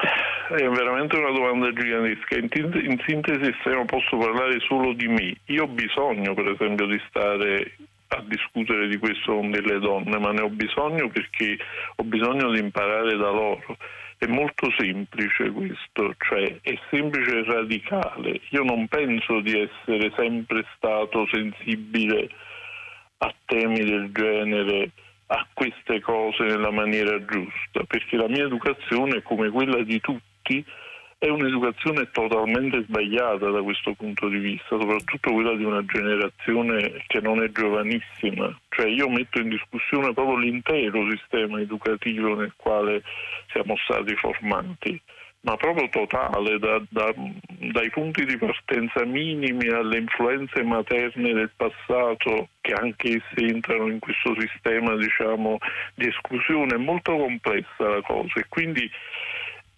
È 0.49 0.69
veramente 0.69 1.17
una 1.17 1.31
domanda 1.33 1.73
gigantesca. 1.73 2.37
In, 2.39 2.49
tin- 2.49 2.81
in 2.85 3.03
sintesi 3.07 3.51
estrema 3.51 3.85
posso 3.85 4.17
parlare 4.17 4.59
solo 4.61 4.93
di 4.95 5.09
me. 5.09 5.37
Io 5.47 5.65
ho 5.65 5.69
bisogno, 5.69 6.35
per 6.35 6.49
esempio, 6.49 6.87
di 6.87 7.01
stare 7.09 7.77
a 8.09 8.23
discutere 8.27 8.89
di 8.89 8.97
questo 8.99 9.35
con 9.35 9.51
delle 9.51 9.79
donne, 9.79 10.19
ma 10.19 10.31
ne 10.33 10.43
ho 10.43 10.49
bisogno 10.49 11.09
perché 11.09 11.59
ho 11.97 12.05
bisogno 12.05 12.51
di 12.53 12.61
imparare 12.61 13.17
da 13.17 13.31
loro. 13.31 13.77
È 14.19 14.27
molto 14.27 14.71
semplice 14.79 15.51
questo, 15.51 16.15
cioè 16.19 16.59
è 16.63 16.79
semplice 16.91 17.39
e 17.39 17.45
radicale. 17.45 18.41
Io 18.51 18.63
non 18.63 18.89
penso 18.89 19.41
di 19.41 19.59
essere 19.61 20.13
sempre 20.17 20.65
stato 20.77 21.27
sensibile 21.31 22.29
a 23.19 23.35
temi 23.45 23.85
del 23.85 24.11
genere, 24.13 24.91
a 25.27 25.47
queste 25.53 26.01
cose 26.01 26.45
nella 26.45 26.71
maniera 26.71 27.23
giusta, 27.25 27.83
perché 27.87 28.17
la 28.17 28.29
mia 28.29 28.45
educazione, 28.45 29.23
come 29.23 29.51
quella 29.51 29.83
di 29.83 30.01
tutti, 30.01 30.65
è 31.19 31.29
un'educazione 31.29 32.11
totalmente 32.11 32.83
sbagliata 32.83 33.49
da 33.51 33.63
questo 33.63 33.95
punto 33.95 34.29
di 34.29 34.39
vista, 34.39 34.79
soprattutto 34.79 35.33
quella 35.33 35.55
di 35.57 35.65
una 35.65 35.85
generazione 35.85 37.05
che 37.07 37.21
non 37.21 37.43
è 37.43 37.51
giovanissima. 37.51 38.55
Cioè 38.69 38.87
io 38.87 39.09
metto 39.09 39.41
in 39.41 39.49
discussione 39.49 40.13
proprio 40.13 40.37
l'intero 40.37 41.11
sistema 41.11 41.61
educativo 41.61 42.35
nel 42.35 42.53
quale 42.57 43.03
siamo 43.51 43.77
stati 43.77 44.15
formati 44.17 45.01
ma 45.47 45.57
proprio 45.57 45.89
totale, 45.89 46.59
da- 46.59 46.83
da- 46.89 47.15
dai 47.15 47.89
punti 47.91 48.25
di 48.25 48.37
partenza 48.37 49.05
minimi 49.05 49.69
alle 49.69 49.99
influenze 49.99 50.61
materne 50.65 51.33
del 51.33 51.51
passato, 51.55 52.49
che 52.61 52.73
anche 52.73 53.23
esse 53.23 53.47
entrano 53.47 53.87
in 53.87 54.01
questo 54.01 54.35
sistema 54.41 54.97
diciamo, 54.97 55.59
di 55.95 56.09
esclusione, 56.09 56.75
è 56.75 56.79
molto 56.79 57.17
complessa 57.17 57.89
la 57.89 58.03
cosa 58.03 58.41
e 58.41 58.47
quindi 58.49 58.91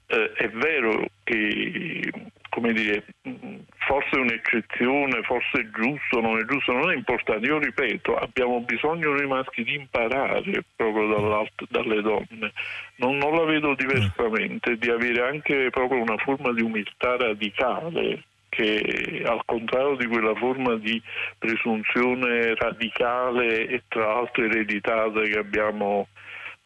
eh, 0.08 0.32
è 0.32 0.48
vero 0.50 1.06
che 1.24 2.10
come 2.58 2.72
dire, 2.72 3.04
forse 3.86 4.16
è 4.16 4.18
un'eccezione, 4.18 5.22
forse 5.22 5.60
è 5.60 5.70
giusto, 5.70 6.20
non 6.20 6.38
è 6.38 6.44
giusto, 6.44 6.72
non 6.72 6.90
è 6.90 6.94
importante. 6.94 7.46
Io 7.46 7.58
ripeto, 7.58 8.16
abbiamo 8.16 8.60
bisogno 8.62 9.12
noi 9.12 9.26
maschi 9.26 9.62
di 9.62 9.74
imparare 9.74 10.64
proprio 10.74 11.06
dalle 11.68 12.02
donne. 12.02 12.52
Non, 12.96 13.16
non 13.16 13.34
la 13.34 13.44
vedo 13.44 13.74
diversamente, 13.74 14.76
di 14.76 14.90
avere 14.90 15.22
anche 15.22 15.70
proprio 15.70 16.02
una 16.02 16.16
forma 16.16 16.52
di 16.52 16.62
umiltà 16.62 17.16
radicale 17.16 18.24
che 18.48 19.22
al 19.24 19.42
contrario 19.44 19.94
di 19.96 20.06
quella 20.06 20.34
forma 20.34 20.74
di 20.76 21.00
presunzione 21.38 22.54
radicale 22.54 23.68
e 23.68 23.82
tra 23.86 24.06
l'altro 24.14 24.44
ereditata 24.44 25.20
che 25.20 25.38
abbiamo 25.38 26.08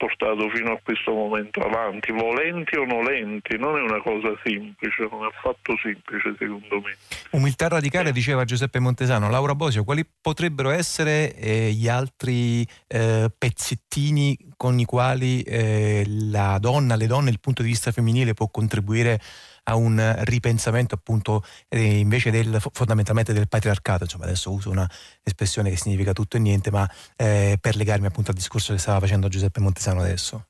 portato 0.03 0.51
fino 0.51 0.73
a 0.73 0.81
questo 0.83 1.13
momento 1.13 1.61
avanti, 1.61 2.11
volenti 2.11 2.77
o 2.77 2.85
nolenti, 2.85 3.57
non 3.57 3.77
è 3.77 3.83
una 3.83 4.03
cosa 4.03 4.35
semplice, 4.43 5.07
non 5.09 5.23
è 5.23 5.29
affatto 5.29 5.77
semplice 5.81 6.35
secondo 6.37 6.81
me. 6.81 6.97
Umiltà 7.31 7.69
radicale, 7.69 8.11
diceva 8.11 8.45
Giuseppe 8.45 8.81
Montesano. 8.81 9.31
Laura 9.31 9.55
Bosio, 9.55 9.85
quali 9.85 10.05
potrebbero 10.05 10.71
essere 10.71 11.37
eh, 11.37 11.71
gli 11.71 11.87
altri 11.87 12.67
eh, 12.89 13.31
pezzettini 13.37 14.37
con 14.57 14.81
i 14.81 14.85
quali 14.85 15.43
eh, 15.43 16.05
la 16.07 16.59
donna, 16.59 16.97
le 16.97 17.07
donne, 17.07 17.31
il 17.31 17.39
punto 17.39 17.63
di 17.63 17.69
vista 17.69 17.93
femminile 17.93 18.35
può 18.35 18.49
contribuire 18.49 19.13
a 19.15 19.19
un 19.71 20.15
ripensamento 20.25 20.95
appunto 20.95 21.43
eh, 21.69 21.99
invece 21.99 22.31
del, 22.31 22.59
fondamentalmente 22.73 23.33
del 23.33 23.49
patriarcato, 23.49 24.05
insomma 24.05 24.25
adesso 24.25 24.51
uso 24.51 24.71
una 24.71 24.89
espressione 25.23 25.71
che 25.71 25.77
significa 25.77 26.13
tutto 26.13 26.37
e 26.37 26.41
niente, 26.41 26.71
ma 26.71 26.89
eh, 27.17 27.57
per 27.61 27.77
legarmi 27.77 28.07
appunto 28.07 28.31
al 28.31 28.37
discorso 28.37 28.73
che 28.73 28.79
stava 28.79 29.01
facendo 29.01 29.29
Giuseppe 29.29 29.61
Montesano 29.61 30.01
adesso. 30.01 30.47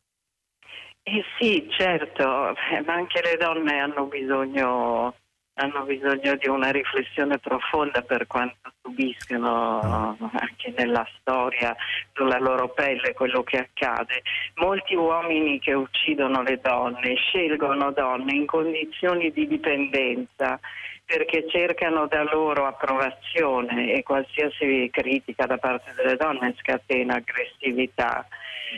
Eh 1.04 1.24
sì, 1.38 1.66
certo, 1.76 2.50
eh, 2.50 2.80
ma 2.86 2.94
anche 2.94 3.20
le 3.22 3.36
donne 3.36 3.80
hanno 3.80 4.06
bisogno, 4.06 5.14
hanno 5.54 5.82
bisogno 5.84 6.36
di 6.36 6.48
una 6.48 6.70
riflessione 6.70 7.38
profonda 7.38 8.02
per 8.02 8.26
quanto 8.26 8.72
subiscono 8.82 10.16
anche 10.32 10.72
nella 10.76 11.06
storia, 11.18 11.74
sulla 12.12 12.38
loro 12.38 12.68
pelle 12.68 13.12
quello 13.12 13.42
che 13.42 13.58
accade. 13.58 14.22
Molti 14.56 14.94
uomini 14.94 15.58
che 15.58 15.74
uccidono 15.74 16.42
le 16.42 16.58
donne 16.60 17.14
scelgono 17.16 17.92
donne 17.92 18.34
in 18.34 18.46
condizioni 18.46 19.30
di 19.30 19.46
dipendenza 19.46 20.58
perché 21.04 21.46
cercano 21.48 22.06
da 22.06 22.22
loro 22.22 22.66
approvazione 22.66 23.92
e 23.92 24.02
qualsiasi 24.02 24.88
critica 24.90 25.44
da 25.44 25.58
parte 25.58 25.92
delle 25.94 26.16
donne 26.16 26.54
scatena 26.58 27.16
aggressività. 27.16 28.26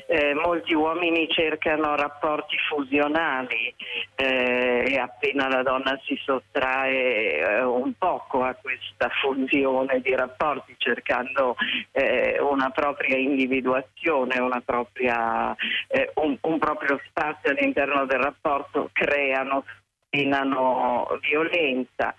Eh, 0.06 0.34
molti 0.34 0.74
uomini 0.74 1.28
cercano 1.28 1.94
rapporti 1.96 2.56
fusionali 2.68 3.74
eh, 4.16 4.84
e 4.88 4.98
appena 4.98 5.48
la 5.48 5.62
donna 5.62 5.98
si 6.04 6.18
sottrae 6.24 7.38
eh, 7.38 7.62
un 7.62 7.92
poco 7.96 8.42
a 8.42 8.54
questa 8.54 9.08
fusione 9.20 10.00
di 10.00 10.14
rapporti 10.14 10.74
cercando 10.78 11.56
eh, 11.92 12.38
una 12.40 12.70
propria 12.70 13.16
individuazione, 13.16 14.40
una 14.40 14.60
propria, 14.64 15.54
eh, 15.88 16.10
un, 16.16 16.36
un 16.40 16.58
proprio 16.58 17.00
spazio 17.06 17.50
all'interno 17.50 18.04
del 18.06 18.20
rapporto, 18.20 18.90
creano, 18.92 19.64
scatenano 20.14 21.18
violenza 21.20 22.14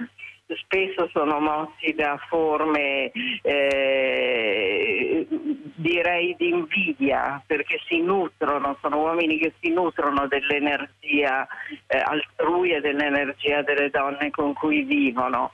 spesso 0.54 1.10
sono 1.12 1.40
mossi 1.40 1.94
da 1.94 2.18
forme 2.30 3.12
eh, 3.42 5.28
direi 5.76 6.36
di 6.38 6.50
invidia 6.50 7.42
perché 7.46 7.80
si 7.88 8.02
nutrono, 8.02 8.78
sono 8.82 9.00
uomini 9.00 9.38
che 9.38 9.54
si 9.60 9.70
nutrono 9.70 10.28
dell'energia 10.28 11.48
eh, 11.88 11.98
altrui 11.98 12.72
e 12.72 12.82
dell'energia 12.82 13.62
delle 13.62 13.90
donne 13.90 14.30
con 14.32 14.54
cui 14.54 14.84
vivono. 14.84 15.54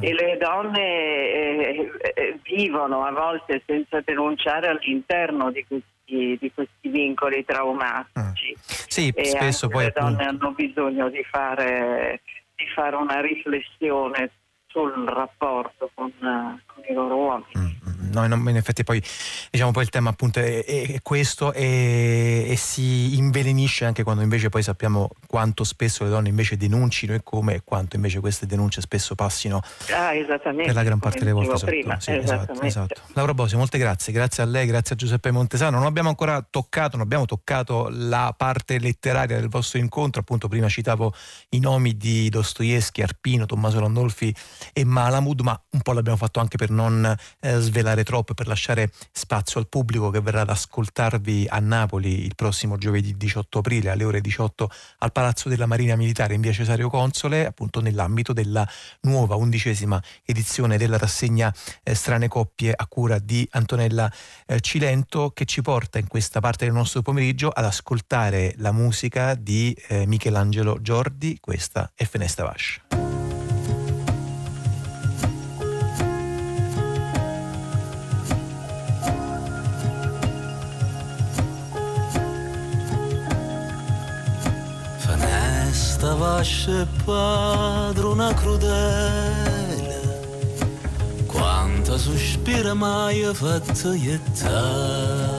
E 0.00 0.12
le 0.12 0.36
donne 0.38 0.80
eh, 0.80 1.90
eh, 2.14 2.38
vivono 2.42 3.04
a 3.04 3.12
volte 3.12 3.62
senza 3.64 4.00
denunciare 4.00 4.66
all'interno 4.68 5.52
di 5.52 5.64
questi, 5.64 6.36
di 6.40 6.52
questi 6.52 6.88
vincoli 6.88 7.44
traumatici. 7.44 8.54
Sì, 8.56 9.12
E 9.14 9.24
spesso 9.24 9.68
poi 9.68 9.84
le 9.84 9.92
appunto... 9.94 10.16
donne 10.16 10.28
hanno 10.28 10.50
bisogno 10.52 11.08
di 11.10 11.22
fare, 11.22 12.22
di 12.64 12.70
fare 12.74 12.96
una 12.96 13.20
riflessione 13.20 14.30
sul 14.66 15.04
rapporto 15.06 15.90
con, 15.94 16.08
eh, 16.08 16.62
con 16.66 16.82
i 16.88 16.92
loro 16.94 17.16
uomini. 17.16 17.52
Mm, 17.58 17.62
mm, 17.62 17.93
No, 18.14 18.24
in 18.50 18.56
effetti 18.56 18.84
poi 18.84 19.02
diciamo 19.50 19.70
poi 19.72 19.82
il 19.82 19.88
tema 19.90 20.10
appunto 20.10 20.38
è, 20.40 20.64
è- 20.64 21.02
questo 21.02 21.52
e, 21.52 22.46
e 22.48 22.56
si 22.56 23.16
invelenisce 23.16 23.84
anche 23.84 24.02
quando 24.02 24.22
invece 24.22 24.48
poi 24.48 24.62
sappiamo 24.62 25.10
quanto 25.26 25.64
spesso 25.64 26.04
le 26.04 26.10
donne 26.10 26.28
invece 26.28 26.56
denuncino 26.56 27.14
e 27.14 27.22
come 27.22 27.54
e 27.54 27.62
quanto 27.64 27.96
invece 27.96 28.20
queste 28.20 28.46
denunce 28.46 28.80
spesso 28.80 29.14
passino 29.14 29.60
Ah, 29.92 30.12
per 30.64 30.74
la 30.74 30.82
gran 30.82 30.98
parte 30.98 31.18
delle 31.18 31.32
volte 31.32 31.56
sotto. 31.58 31.70
Sì, 32.00 32.12
esatto, 32.12 32.60
esatto. 32.62 33.00
Laura 33.14 33.34
Bosio, 33.34 33.58
molte 33.58 33.78
grazie, 33.78 34.12
grazie 34.12 34.42
a 34.42 34.46
lei, 34.46 34.66
grazie 34.66 34.94
a 34.94 34.98
Giuseppe 34.98 35.30
Montesano. 35.30 35.78
Non 35.78 35.86
abbiamo 35.86 36.08
ancora 36.08 36.44
toccato, 36.48 36.96
non 36.96 37.04
abbiamo 37.04 37.26
toccato 37.26 37.88
la 37.90 38.32
parte 38.36 38.78
letteraria 38.78 39.38
del 39.40 39.48
vostro 39.48 39.78
incontro, 39.78 40.20
appunto 40.20 40.48
prima 40.48 40.68
citavo 40.68 41.12
i 41.50 41.58
nomi 41.60 41.96
di 41.96 42.28
Dostoevsky, 42.28 43.02
Arpino, 43.02 43.46
Tommaso 43.46 43.80
Landolfi 43.80 44.34
e 44.72 44.84
Malamud, 44.84 45.40
ma 45.40 45.60
un 45.70 45.80
po' 45.80 45.92
l'abbiamo 45.92 46.16
fatto 46.18 46.40
anche 46.40 46.56
per 46.56 46.70
non 46.70 47.14
eh, 47.40 47.58
svelare 47.58 48.03
troppo, 48.04 48.34
per 48.34 48.46
lasciare 48.46 48.90
spazio 49.10 49.58
al 49.58 49.68
pubblico 49.68 50.10
che 50.10 50.20
verrà 50.20 50.42
ad 50.42 50.50
ascoltarvi 50.50 51.46
a 51.48 51.58
Napoli 51.58 52.24
il 52.24 52.34
prossimo 52.34 52.76
giovedì 52.76 53.16
18 53.16 53.58
aprile 53.58 53.90
alle 53.90 54.04
ore 54.04 54.20
18 54.20 54.70
al 54.98 55.12
Palazzo 55.12 55.48
della 55.48 55.66
Marina 55.66 55.96
Militare 55.96 56.34
in 56.34 56.40
via 56.40 56.52
Cesario 56.52 56.88
Console, 56.88 57.46
appunto 57.46 57.80
nell'ambito 57.80 58.32
della 58.32 58.68
nuova 59.00 59.34
undicesima 59.34 60.00
edizione 60.24 60.78
della 60.78 60.98
rassegna 60.98 61.52
eh, 61.82 61.94
Strane 61.94 62.28
Coppie 62.28 62.72
a 62.74 62.86
cura 62.86 63.18
di 63.18 63.46
Antonella 63.52 64.10
eh, 64.46 64.60
Cilento 64.60 65.30
che 65.30 65.44
ci 65.44 65.62
porta 65.62 65.98
in 65.98 66.06
questa 66.06 66.40
parte 66.40 66.64
del 66.64 66.74
nostro 66.74 67.02
pomeriggio 67.02 67.48
ad 67.48 67.64
ascoltare 67.64 68.54
la 68.58 68.72
musica 68.72 69.34
di 69.34 69.76
eh, 69.88 70.06
Michelangelo 70.06 70.80
Giordi, 70.80 71.38
questa 71.40 71.90
è 71.94 72.04
Fenesta 72.04 72.44
Vascia. 72.44 73.23
Lascia 86.18 86.86
padrona 87.04 88.34
crudele 88.34 90.00
quanta 91.26 91.96
sospira 91.96 92.74
mai 92.74 93.24
fatta 93.32 93.94
iettare 93.94 95.32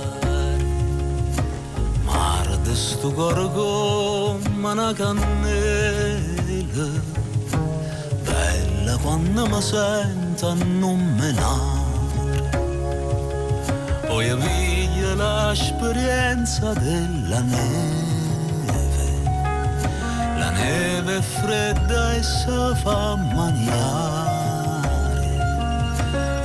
mare 2.04 2.58
de 2.64 2.76
sto 2.76 3.12
corgo 3.12 4.40
ma 4.56 4.72
una 4.72 4.94
cannella 4.94 6.90
bella 8.24 8.98
quando 8.98 9.46
mi 9.48 9.62
sento 9.62 10.54
non 10.56 11.00
menare 11.20 12.50
poi 14.08 14.36
via 14.36 15.14
l'esperienza 15.14 16.74
della 16.74 17.42
neve 17.42 18.15
la 20.38 20.50
neve 20.52 21.18
è 21.18 21.22
fredda 21.22 22.14
e 22.14 22.24
si 22.24 22.76
fa 22.82 23.16
maniare 23.16 24.14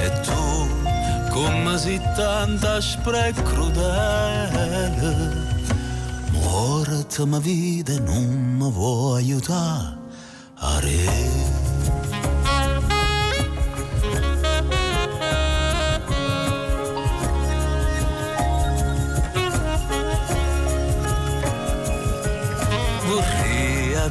e 0.01 0.21
tu 0.21 0.69
come 1.31 1.79
si 1.79 2.01
tanta 2.15 2.81
spre 2.81 3.33
crudele 3.33 5.17
morta 6.33 7.25
ma 7.27 7.39
vide 7.39 7.99
non 7.99 8.57
mi 8.59 8.71
vuoi 8.71 9.23
aiutare. 9.23 9.99
Vorrei 10.61 11.60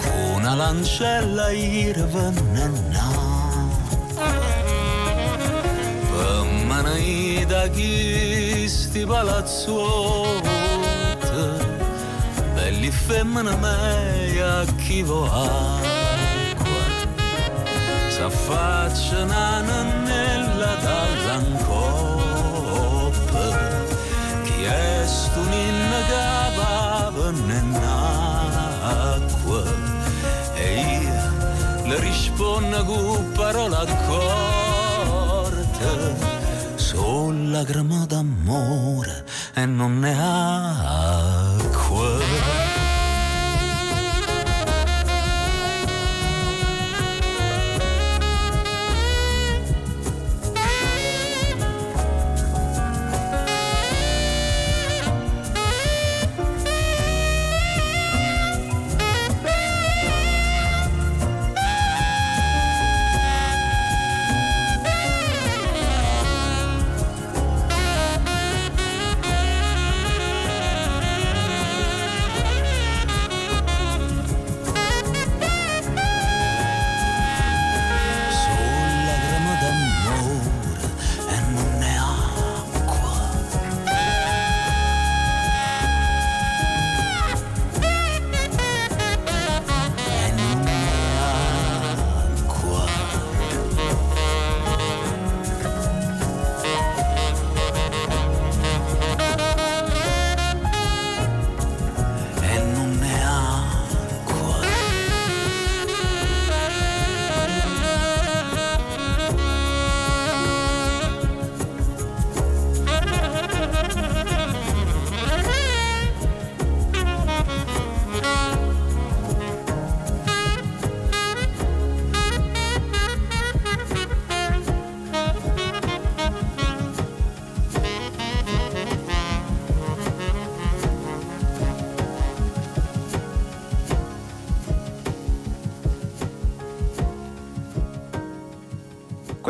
con 0.00 0.34
una 0.36 0.54
lancella 0.54 1.50
irvenenata 1.50 3.12
per 6.10 7.44
da 7.46 7.68
chi 7.68 8.68
sti 8.68 9.04
palazzotti. 9.06 10.50
Belli 12.54 12.90
femmine 12.90 13.56
meia 13.56 14.64
chi 14.76 15.02
vuoi 15.02 15.28
acqua. 15.28 16.84
S'affacciano 18.08 19.82
nella 20.04 20.74
dall'ancoppa 20.76 22.11
stu 25.06 25.40
n'innegava 25.48 27.30
nell'acqua 27.46 28.82
e 30.54 30.80
io 31.00 31.30
le 31.88 32.00
rispondo 32.00 32.84
con 32.84 33.32
parola 33.32 33.78
accorte 33.80 34.80
sulla 36.76 37.62
grama 37.64 38.04
d'amore 38.06 39.24
e 39.54 39.66
non 39.66 39.98
ne 39.98 40.14
ha 40.18 41.61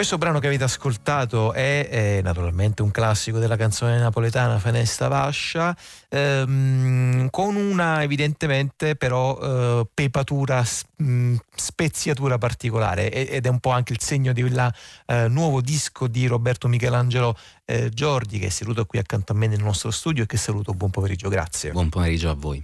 Questo 0.02 0.18
brano 0.18 0.40
che 0.40 0.48
avete 0.48 0.64
ascoltato 0.64 1.52
è, 1.52 1.88
è 1.88 2.22
naturalmente 2.22 2.82
un 2.82 2.90
classico 2.90 3.38
della 3.38 3.54
canzone 3.54 4.00
napoletana 4.00 4.58
Fenesta 4.58 5.06
Vascia, 5.06 5.76
ehm, 6.08 7.11
con 7.30 7.56
una 7.56 8.02
evidentemente 8.02 8.96
però 8.96 9.38
eh, 9.80 9.86
pepatura, 9.92 10.64
mh, 10.96 11.34
speziatura 11.54 12.38
particolare 12.38 13.10
ed 13.10 13.44
è 13.46 13.48
un 13.48 13.60
po' 13.60 13.70
anche 13.70 13.92
il 13.92 14.00
segno 14.00 14.32
di 14.32 14.40
quel 14.42 14.72
nuovo 15.28 15.60
disco 15.60 16.06
di 16.08 16.26
Roberto 16.26 16.68
Michelangelo 16.68 17.36
eh, 17.64 17.88
Giordi 17.90 18.38
che 18.38 18.46
è 18.46 18.50
seduto 18.50 18.84
qui 18.86 18.98
accanto 18.98 19.32
a 19.32 19.36
me 19.36 19.46
nel 19.46 19.62
nostro 19.62 19.90
studio 19.90 20.22
e 20.24 20.26
che 20.26 20.36
saluto, 20.36 20.72
buon 20.74 20.90
pomeriggio, 20.90 21.28
grazie. 21.28 21.70
Buon 21.72 21.88
pomeriggio 21.88 22.30
a 22.30 22.34
voi. 22.34 22.62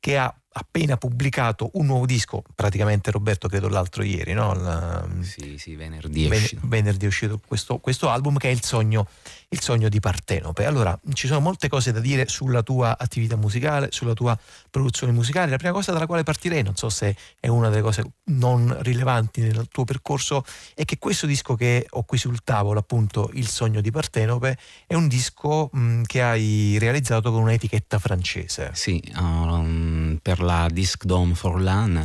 che 0.00 0.16
ha 0.18 0.32
appena 0.58 0.96
pubblicato 0.96 1.68
un 1.74 1.84
nuovo 1.86 2.06
disco, 2.06 2.42
praticamente 2.54 3.10
Roberto 3.10 3.46
credo 3.48 3.68
l'altro 3.68 4.02
ieri, 4.02 4.32
no? 4.32 4.54
La- 4.54 5.06
Sì, 5.20 5.56
sì, 5.58 5.74
venerdì 5.74 6.24
è 6.24 6.28
Ven- 6.28 6.40
uscito. 6.42 6.60
venerdì 6.64 7.04
è 7.04 7.08
uscito 7.08 7.40
questo, 7.46 7.76
questo 7.78 8.08
album 8.08 8.38
che 8.38 8.48
è 8.48 8.52
il 8.52 8.62
sogno, 8.62 9.06
il 9.48 9.60
sogno 9.60 9.88
di 9.88 10.00
Partenope. 10.00 10.64
Allora, 10.64 10.98
ci 11.12 11.26
sono 11.26 11.40
molte 11.40 11.68
cose 11.68 11.92
da 11.92 12.00
dire 12.00 12.26
sulla 12.28 12.62
tua 12.62 12.98
attività 12.98 13.36
musicale, 13.36 13.88
sulla 13.90 14.12
tua 14.12 14.36
produzione 14.70 15.12
musicale. 15.12 15.50
La 15.50 15.56
prima 15.56 15.72
cosa 15.72 15.92
dalla 15.92 16.06
quale 16.06 16.22
partirei, 16.22 16.62
non 16.62 16.76
so 16.76 16.88
se 16.88 17.16
è 17.38 17.48
una 17.48 17.68
delle 17.68 17.82
cose 17.82 18.04
non 18.24 18.76
rilevanti 18.80 19.40
nel 19.42 19.68
tuo 19.70 19.84
percorso, 19.84 20.44
è 20.74 20.84
che 20.84 20.98
questo 20.98 21.26
disco 21.26 21.54
che 21.54 21.86
ho 21.88 22.02
qui 22.04 22.18
sul 22.18 22.42
tavolo, 22.42 22.80
appunto 22.80 23.30
Il 23.34 23.48
sogno 23.48 23.80
di 23.80 23.90
Partenope, 23.90 24.58
è 24.86 24.94
un 24.94 25.08
disco 25.08 25.70
mh, 25.72 26.02
che 26.02 26.22
hai 26.22 26.76
realizzato 26.78 27.30
con 27.30 27.42
un'etichetta 27.42 27.98
francese. 27.98 28.70
Sì, 28.74 29.02
um, 29.16 30.18
per 30.20 30.40
la 30.40 30.68
Disc 30.70 31.04
Dome 31.04 31.34
for 31.34 31.60
LAN 31.60 32.04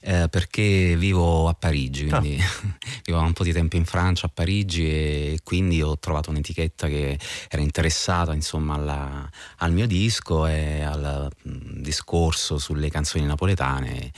eh, 0.00 0.28
perché 0.30 0.96
vivo 0.96 1.48
a 1.48 1.54
Parigi, 1.54 2.06
quindi 2.08 2.38
vivo 3.04 3.20
un 3.20 3.32
po' 3.32 3.44
di 3.44 3.52
tempo 3.52 3.76
in 3.76 3.84
Francia, 3.84 4.26
a 4.26 4.30
Parigi 4.32 4.86
e 4.86 5.40
quindi 5.44 5.82
ho 5.82 5.98
trovato 5.98 6.30
un'etichetta 6.30 6.88
che 6.88 7.18
era 7.48 7.62
interessata 7.62 8.32
insomma 8.32 8.74
alla- 8.74 9.30
al 9.58 9.72
mio 9.72 9.86
disco 9.86 10.46
e 10.46 10.82
al 10.82 11.30
mm, 11.48 11.82
discorso 11.82 12.58
sulle 12.58 12.90
canzoni 12.90 13.24
napoletane 13.26 14.10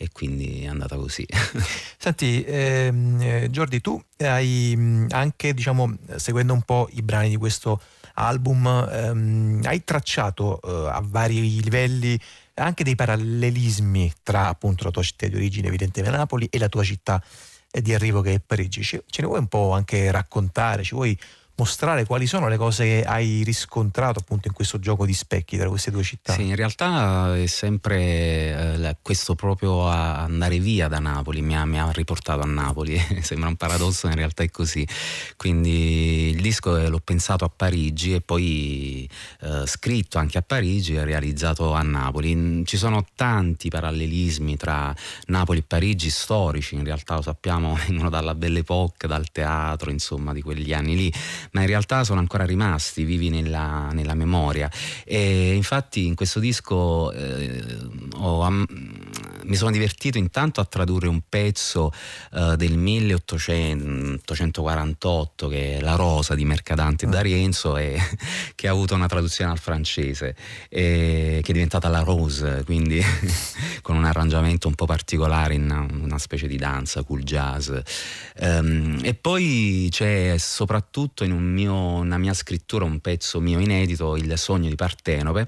e 0.00 0.10
quindi 0.12 0.62
è 0.62 0.66
andata 0.68 0.96
così. 0.96 1.26
Senti, 1.98 2.44
ehm, 2.44 3.20
eh, 3.20 3.50
Giordi, 3.50 3.80
tu 3.80 4.00
hai 4.18 4.74
mh, 4.76 5.06
anche, 5.10 5.52
diciamo, 5.54 5.96
seguendo 6.16 6.52
un 6.52 6.62
po' 6.62 6.88
i 6.92 7.02
brani 7.02 7.30
di 7.30 7.36
questo 7.36 7.80
album, 8.14 8.66
ehm, 8.90 9.60
hai 9.64 9.82
tracciato 9.84 10.60
eh, 10.60 10.88
a 10.90 11.00
vari 11.04 11.60
livelli 11.60 12.18
anche 12.58 12.84
dei 12.84 12.94
parallelismi 12.94 14.12
tra 14.22 14.48
appunto 14.48 14.84
la 14.84 14.90
tua 14.90 15.02
città 15.02 15.26
di 15.26 15.36
origine, 15.36 15.68
evidentemente 15.68 16.16
Napoli, 16.16 16.46
e 16.50 16.58
la 16.58 16.68
tua 16.68 16.82
città 16.82 17.22
eh, 17.70 17.80
di 17.80 17.94
arrivo 17.94 18.20
che 18.20 18.34
è 18.34 18.40
Parigi. 18.40 18.82
Ce 18.82 19.02
ne 19.18 19.26
vuoi 19.26 19.38
un 19.38 19.48
po' 19.48 19.72
anche 19.72 20.10
raccontare? 20.10 20.82
Ci 20.82 20.94
vuoi 20.94 21.18
mostrare 21.58 22.04
quali 22.06 22.26
sono 22.26 22.48
le 22.48 22.56
cose 22.56 22.84
che 22.84 23.04
hai 23.04 23.42
riscontrato 23.42 24.20
appunto 24.20 24.46
in 24.46 24.54
questo 24.54 24.78
gioco 24.78 25.04
di 25.04 25.12
specchi 25.12 25.56
tra 25.56 25.68
queste 25.68 25.90
due 25.90 26.04
città. 26.04 26.32
Sì, 26.32 26.46
in 26.46 26.54
realtà 26.54 27.36
è 27.36 27.46
sempre 27.46 27.98
eh, 27.98 28.96
questo 29.02 29.34
proprio 29.34 29.86
andare 29.86 30.58
via 30.60 30.86
da 30.86 31.00
Napoli 31.00 31.42
mi 31.42 31.56
ha, 31.56 31.64
mi 31.64 31.80
ha 31.80 31.90
riportato 31.90 32.42
a 32.42 32.46
Napoli, 32.46 32.96
sembra 33.22 33.48
un 33.48 33.56
paradosso, 33.56 34.06
in 34.06 34.14
realtà 34.14 34.44
è 34.44 34.50
così. 34.50 34.86
Quindi 35.36 36.30
il 36.30 36.40
disco 36.40 36.76
l'ho 36.88 37.00
pensato 37.02 37.44
a 37.44 37.50
Parigi 37.54 38.14
e 38.14 38.20
poi 38.20 39.08
eh, 39.40 39.66
scritto 39.66 40.18
anche 40.18 40.38
a 40.38 40.42
Parigi 40.42 40.94
e 40.94 41.04
realizzato 41.04 41.72
a 41.72 41.82
Napoli. 41.82 42.64
Ci 42.64 42.76
sono 42.76 43.04
tanti 43.16 43.68
parallelismi 43.68 44.56
tra 44.56 44.94
Napoli 45.26 45.58
e 45.58 45.64
Parigi 45.66 46.10
storici, 46.10 46.76
in 46.76 46.84
realtà 46.84 47.16
lo 47.16 47.22
sappiamo, 47.22 47.76
vengono 47.86 48.10
dalla 48.10 48.34
Belle 48.34 48.60
Époque, 48.60 49.08
dal 49.08 49.30
teatro, 49.32 49.90
insomma, 49.90 50.32
di 50.32 50.40
quegli 50.40 50.72
anni 50.72 50.94
lì, 50.94 51.12
ma 51.52 51.60
in 51.60 51.66
realtà 51.66 52.04
sono 52.04 52.20
ancora 52.20 52.44
rimasti 52.44 53.04
vivi 53.04 53.28
nella, 53.28 53.90
nella 53.92 54.14
memoria. 54.14 54.70
E 55.04 55.54
infatti 55.54 56.06
in 56.06 56.14
questo 56.14 56.40
disco 56.40 57.12
eh, 57.12 57.62
ho, 58.16 58.42
am, 58.42 58.66
mi 59.48 59.56
sono 59.56 59.70
divertito 59.70 60.18
intanto 60.18 60.60
a 60.60 60.64
tradurre 60.64 61.08
un 61.08 61.22
pezzo 61.28 61.92
eh, 62.34 62.54
del 62.56 62.76
1848 62.76 65.48
che 65.48 65.78
è 65.78 65.80
La 65.80 65.96
Rosa 65.96 66.34
di 66.34 66.44
Mercadante 66.44 67.06
mm. 67.06 67.10
D'Arienzo 67.10 67.76
e 67.76 68.00
che 68.54 68.68
ha 68.68 68.70
avuto 68.70 68.94
una 68.94 69.08
traduzione 69.08 69.50
al 69.50 69.58
francese 69.58 70.36
e, 70.68 71.40
che 71.42 71.50
è 71.50 71.52
diventata 71.52 71.88
La 71.88 72.00
Rose, 72.00 72.62
quindi 72.64 73.02
con 73.82 73.96
un 73.96 74.04
arrangiamento 74.04 74.68
un 74.68 74.74
po' 74.74 74.86
particolare 74.86 75.54
in 75.54 75.64
una, 75.64 75.86
una 75.90 76.18
specie 76.18 76.46
di 76.46 76.56
danza, 76.56 77.02
cool 77.02 77.22
jazz. 77.22 77.70
Um, 78.40 79.00
e 79.02 79.14
poi 79.14 79.88
c'è 79.90 80.36
soprattutto 80.38 81.24
in 81.24 81.32
un 81.32 81.44
mio, 81.44 81.74
una 81.74 82.18
mia 82.18 82.34
scrittura 82.34 82.84
un 82.84 83.00
pezzo 83.00 83.40
mio 83.40 83.58
inedito, 83.58 84.16
Il 84.16 84.36
sogno 84.36 84.68
di 84.68 84.74
Partenope 84.74 85.46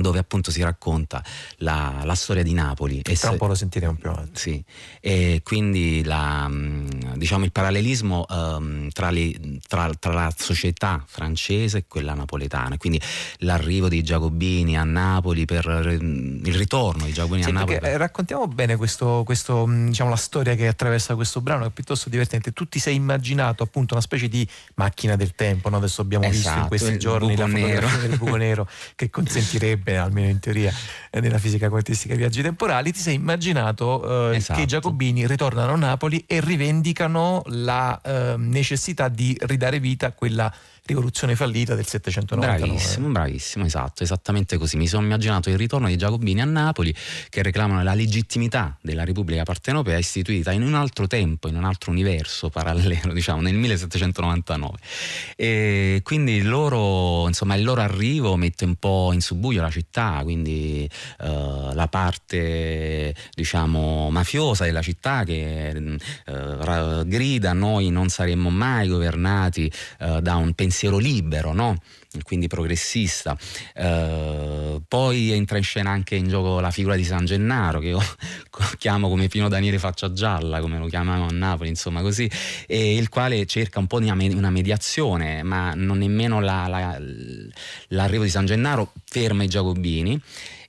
dove 0.00 0.18
appunto 0.18 0.50
si 0.50 0.62
racconta 0.62 1.22
la, 1.58 2.02
la 2.04 2.14
storia 2.14 2.42
di 2.42 2.52
Napoli. 2.52 3.00
E 3.00 3.14
tra 3.14 3.30
un 3.30 3.36
po' 3.36 3.46
lo 3.46 3.54
sentiremo 3.54 3.94
più 3.94 4.10
avanti. 4.10 4.40
Sì, 4.40 4.64
e 5.00 5.40
quindi 5.42 6.02
la, 6.04 6.46
mm, 6.48 7.14
diciamo 7.16 7.44
il 7.44 7.52
parallelismo 7.52 8.24
um, 8.28 8.88
tra, 8.90 9.10
le, 9.10 9.58
tra, 9.66 9.90
tra, 9.98 10.12
la 10.12 10.32
società 10.36 11.02
francese 11.06 11.78
e 11.78 11.84
quella 11.88 12.14
napoletana, 12.14 12.76
quindi 12.76 13.00
l'arrivo 13.38 13.88
dei 13.88 14.02
Giacobini 14.02 14.76
a 14.76 14.84
Napoli 14.84 15.44
per 15.44 15.64
il 15.66 16.54
ritorno 16.54 17.04
dei 17.04 17.12
Giacobini 17.12 17.42
sì, 17.42 17.48
a 17.50 17.52
Napoli. 17.52 17.78
Per... 17.78 17.96
Raccontiamo 17.96 18.46
bene 18.46 18.76
questo, 18.76 19.22
questo, 19.24 19.66
mm, 19.66 19.88
diciamo, 19.88 20.10
la 20.10 20.16
storia 20.16 20.54
che 20.54 20.66
attraversa 20.66 21.14
questo 21.14 21.40
brano, 21.40 21.62
che 21.62 21.68
è 21.68 21.72
piuttosto 21.72 22.08
divertente. 22.08 22.52
Tu 22.52 22.66
ti 22.66 22.78
sei 22.78 22.94
immaginato 22.94 23.62
appunto 23.62 23.94
una 23.94 24.02
specie 24.02 24.28
di 24.28 24.46
macchina 24.74 25.16
del 25.16 25.34
tempo, 25.34 25.68
no? 25.68 25.76
adesso 25.76 26.02
abbiamo 26.02 26.24
esatto, 26.26 26.34
visto 26.36 26.48
in 26.48 26.54
esatto, 26.54 26.68
questi 26.68 26.98
giorni 26.98 27.36
la 27.36 27.46
fotografia 27.46 28.08
del 28.08 28.18
buco 28.18 28.36
nero 28.36 28.68
che 28.94 29.10
consentirebbe 29.10 29.85
bene, 29.86 29.98
almeno 29.98 30.28
in 30.28 30.40
teoria, 30.40 30.72
eh, 31.10 31.20
nella 31.20 31.38
fisica 31.38 31.68
quantistica 31.68 32.14
dei 32.14 32.18
viaggi 32.18 32.42
temporali, 32.42 32.92
ti 32.92 32.98
sei 32.98 33.14
immaginato 33.14 34.32
eh, 34.32 34.36
esatto. 34.36 34.58
che 34.58 34.64
i 34.64 34.66
Giacobini 34.66 35.26
ritornano 35.28 35.74
a 35.74 35.76
Napoli 35.76 36.24
e 36.26 36.40
rivendicano 36.40 37.42
la 37.46 38.00
eh, 38.02 38.34
necessità 38.36 39.08
di 39.08 39.36
ridare 39.42 39.78
vita 39.78 40.08
a 40.08 40.12
quella 40.12 40.52
rivoluzione 40.86 41.34
fallita 41.34 41.74
del 41.74 41.86
799. 41.86 42.66
Bravissimo, 42.66 43.08
bravissimo, 43.08 43.64
esatto, 43.64 44.02
esattamente 44.02 44.56
così. 44.56 44.76
Mi 44.76 44.86
sono 44.86 45.04
immaginato 45.04 45.50
il 45.50 45.58
ritorno 45.58 45.88
dei 45.88 45.96
Giacobini 45.96 46.40
a 46.40 46.44
Napoli 46.44 46.94
che 47.28 47.42
reclamano 47.42 47.82
la 47.82 47.94
legittimità 47.94 48.76
della 48.80 49.04
Repubblica 49.04 49.42
Partenopea 49.42 49.98
istituita 49.98 50.52
in 50.52 50.62
un 50.62 50.74
altro 50.74 51.06
tempo, 51.06 51.48
in 51.48 51.56
un 51.56 51.64
altro 51.64 51.90
universo 51.90 52.48
parallelo, 52.48 53.12
diciamo, 53.14 53.40
nel 53.40 53.54
1799. 53.54 54.76
E 55.34 56.00
quindi 56.04 56.42
loro, 56.42 57.26
insomma, 57.26 57.56
il 57.56 57.64
loro 57.64 57.80
arrivo 57.80 58.36
mette 58.36 58.64
un 58.64 58.76
po' 58.76 59.10
in 59.12 59.20
subbuglio 59.20 59.62
la 59.62 59.70
città, 59.70 60.20
quindi 60.22 60.88
uh, 61.18 61.72
la 61.74 61.88
parte, 61.88 63.14
diciamo, 63.34 64.08
mafiosa 64.10 64.64
della 64.64 64.82
città 64.82 65.24
che 65.24 65.98
uh, 66.26 67.06
grida 67.06 67.52
noi 67.52 67.90
non 67.90 68.08
saremmo 68.08 68.50
mai 68.50 68.86
governati 68.88 69.70
uh, 70.00 70.20
da 70.20 70.36
un 70.36 70.52
pensiero 70.52 70.74
pensiero 70.76 70.98
libero, 70.98 71.54
no? 71.54 71.78
quindi 72.22 72.46
progressista. 72.46 73.36
Eh, 73.74 74.80
poi 74.86 75.32
entra 75.32 75.56
in 75.56 75.64
scena 75.64 75.90
anche 75.90 76.14
in 76.14 76.28
gioco 76.28 76.60
la 76.60 76.70
figura 76.70 76.96
di 76.96 77.04
San 77.04 77.24
Gennaro, 77.24 77.78
che 77.78 77.88
io 77.88 78.00
chiamo 78.78 79.08
come 79.08 79.28
Pino 79.28 79.48
Daniele 79.48 79.78
Faccia 79.78 80.12
Gialla, 80.12 80.60
come 80.60 80.78
lo 80.78 80.86
chiamavamo 80.86 81.28
a 81.28 81.32
Napoli, 81.32 81.70
insomma 81.70 82.02
così, 82.02 82.30
e 82.66 82.96
il 82.96 83.08
quale 83.08 83.46
cerca 83.46 83.78
un 83.78 83.86
po' 83.86 84.00
di 84.00 84.08
una 84.08 84.50
mediazione, 84.50 85.42
ma 85.42 85.72
non 85.74 85.98
nemmeno 85.98 86.40
la, 86.40 86.66
la, 86.68 86.98
l'arrivo 87.88 88.24
di 88.24 88.30
San 88.30 88.44
Gennaro 88.44 88.92
ferma 89.04 89.42
i 89.42 89.48
Giacobini. 89.48 90.20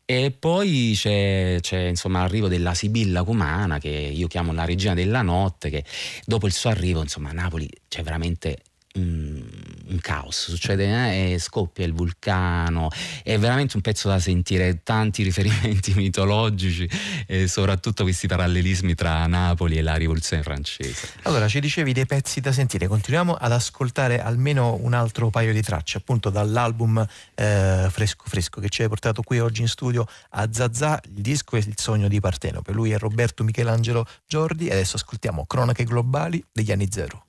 E 0.10 0.32
poi 0.32 0.94
c'è, 0.96 1.58
c'è 1.60 1.80
insomma, 1.80 2.22
l'arrivo 2.22 2.48
della 2.48 2.74
Sibilla 2.74 3.24
Cumana, 3.24 3.78
che 3.78 3.90
io 3.90 4.28
chiamo 4.28 4.54
la 4.54 4.64
regina 4.64 4.94
della 4.94 5.22
notte, 5.22 5.70
che 5.70 5.84
dopo 6.24 6.48
il 6.48 6.54
suo 6.54 6.70
arrivo, 6.70 7.02
insomma, 7.02 7.32
a 7.32 7.34
Napoli 7.34 7.70
c'è 7.90 8.04
veramente 8.04 8.60
un, 8.98 10.00
caos, 10.02 10.50
succede 10.50 11.34
eh, 11.34 11.40
scoppia 11.40 11.86
il 11.86 11.94
vulcano, 11.94 12.90
è 13.24 13.38
veramente 13.38 13.76
un 13.76 13.82
pezzo 13.82 14.08
da 14.08 14.20
sentire, 14.20 14.82
tanti 14.84 15.24
riferimenti 15.24 15.94
mitologici 15.96 16.90
e 17.26 17.48
soprattutto 17.48 18.04
questi 18.04 18.28
parallelismi 18.28 18.96
tra 18.96 19.26
Napoli 19.28 19.78
e 19.78 19.82
la 19.82 19.96
rivoluzione 19.96 20.44
francese. 20.44 21.10
Allora 21.24 21.48
ci 21.48 21.60
dicevi 21.60 21.94
dei 21.94 22.06
pezzi 22.06 22.40
da 22.40 22.52
sentire, 22.52 22.88
continuiamo 22.88 23.34
ad 23.34 23.52
ascoltare 23.52 24.22
almeno 24.22 24.78
un 24.82 24.94
altro 24.94 25.30
paio 25.30 25.54
di 25.54 25.62
tracce 25.62 25.98
appunto 25.98 26.30
dall'album 26.30 27.06
eh, 27.36 27.88
Fresco 27.90 28.24
Fresco 28.28 28.62
che 28.62 28.70
ci 28.70 28.82
hai 28.82 28.88
portato 28.88 29.22
qui 29.22 29.40
oggi 29.40 29.62
in 29.62 29.68
studio 29.68 30.08
a 30.32 30.48
Zazà, 30.52 31.00
il 31.16 31.22
disco 31.22 31.56
è 31.56 31.60
Il 31.60 31.76
sogno 31.76 32.08
di 32.08 32.20
Partenope, 32.20 32.72
lui 32.72 32.92
è 32.92 32.98
Roberto 32.98 33.44
Michelangelo 33.44 34.06
Giordi 34.26 34.68
e 34.68 34.74
adesso 34.74 34.96
ascoltiamo 34.96 35.46
Cronache 35.46 35.84
globali 35.84 36.44
degli 36.52 36.72
anni 36.72 36.88
zero. 36.90 37.27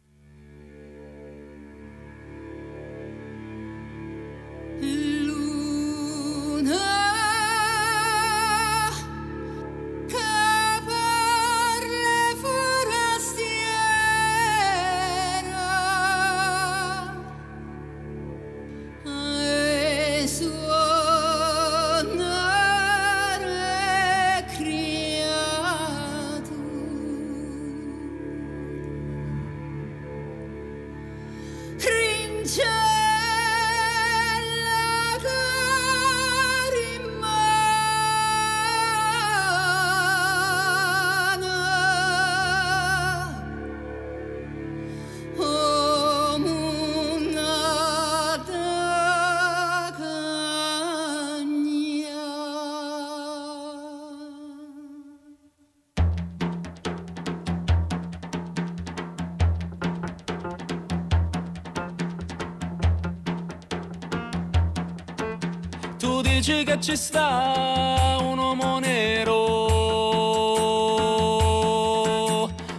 Dici 66.23 66.63
che 66.65 66.81
ci 66.81 66.97
sta 66.97 68.17
un 68.21 68.39
uomo 68.39 68.79
nero 68.79 69.37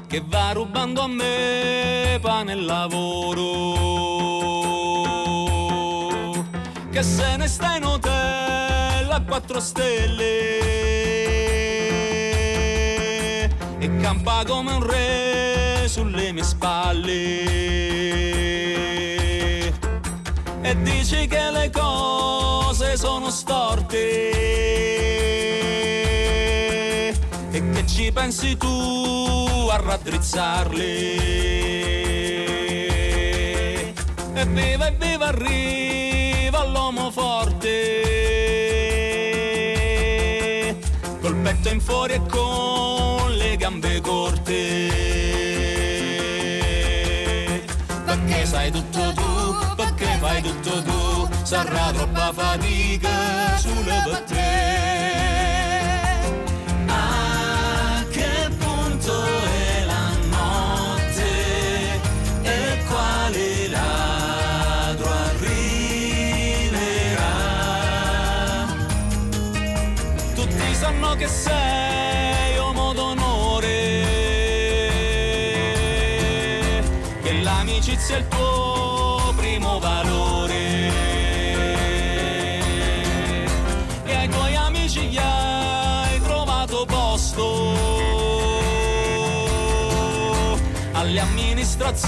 che 0.08 0.24
va 0.26 0.52
rubando 0.54 1.02
a 1.02 1.08
me 1.08 2.18
pane 2.22 2.52
e 2.52 2.56
lavoro 2.56 3.48
che 6.92 7.04
se 7.04 7.36
ne 7.38 7.48
sta 7.48 7.76
in 7.76 7.84
hotel 7.84 9.12
a 9.12 9.22
quattro 9.22 9.60
stelle 9.60 10.58
e 13.80 13.98
campa 14.02 14.44
come 14.46 14.74
un 14.74 14.86
re 14.86 15.88
sulle 15.88 16.32
mie 16.32 16.44
spalle. 16.44 17.48
E 20.62 20.82
dici 20.84 21.28
che 21.28 21.50
le 21.52 21.70
cose 21.72 22.49
sono 23.00 23.30
storte. 23.30 23.98
E 27.50 27.70
che 27.72 27.88
ci 27.88 28.12
pensi 28.12 28.58
tu 28.58 29.70
a 29.72 29.78
raddrizzarle? 29.78 30.84
E 34.34 34.46
viva 34.48 34.88
e 34.88 34.96
viva 35.00 35.28
arriva 35.28 36.66
l'uomo 36.66 37.10
forte, 37.10 37.70
col 41.22 41.36
petto 41.36 41.70
in 41.70 41.80
fuori 41.80 42.14
e 42.16 42.22
con 42.30 43.32
le 43.32 43.56
gambe 43.56 44.02
corte. 44.02 44.88
Perché 48.04 48.46
sai 48.46 48.72
tutto 48.72 49.14
tu, 49.14 49.56
perché 49.78 50.18
fai 50.20 50.42
tutto 50.42 50.84
tu, 50.84 51.09
sarà 51.44 51.92
troppa 51.92 52.32
fatica 52.34 53.58
sulle 53.58 54.02
per 54.06 54.24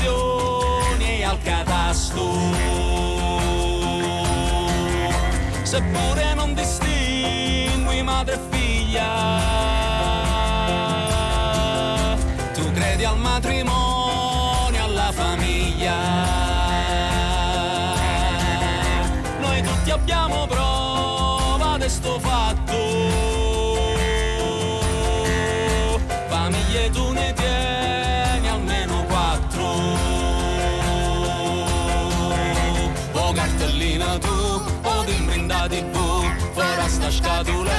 amministrazioni 0.02 1.20
e 1.20 1.24
al 1.24 1.38
catasto. 1.44 2.30
Seppure 5.64 6.34
non 6.34 6.54
distingui 6.54 8.02
madre 8.04 8.36
e 8.36 8.40
figlia, 8.50 9.40
tu 12.54 12.72
credi 12.74 13.06
al 13.06 13.18
matrimonio, 13.18 14.84
alla 14.84 15.12
famiglia. 15.14 15.96
Noi 19.40 19.62
tutti 19.62 19.92
abbiamo 19.92 20.46
prova 20.48 21.78
di 21.78 21.90
sto 21.90 22.20
fatto. 22.20 22.41
askadula 37.12 37.71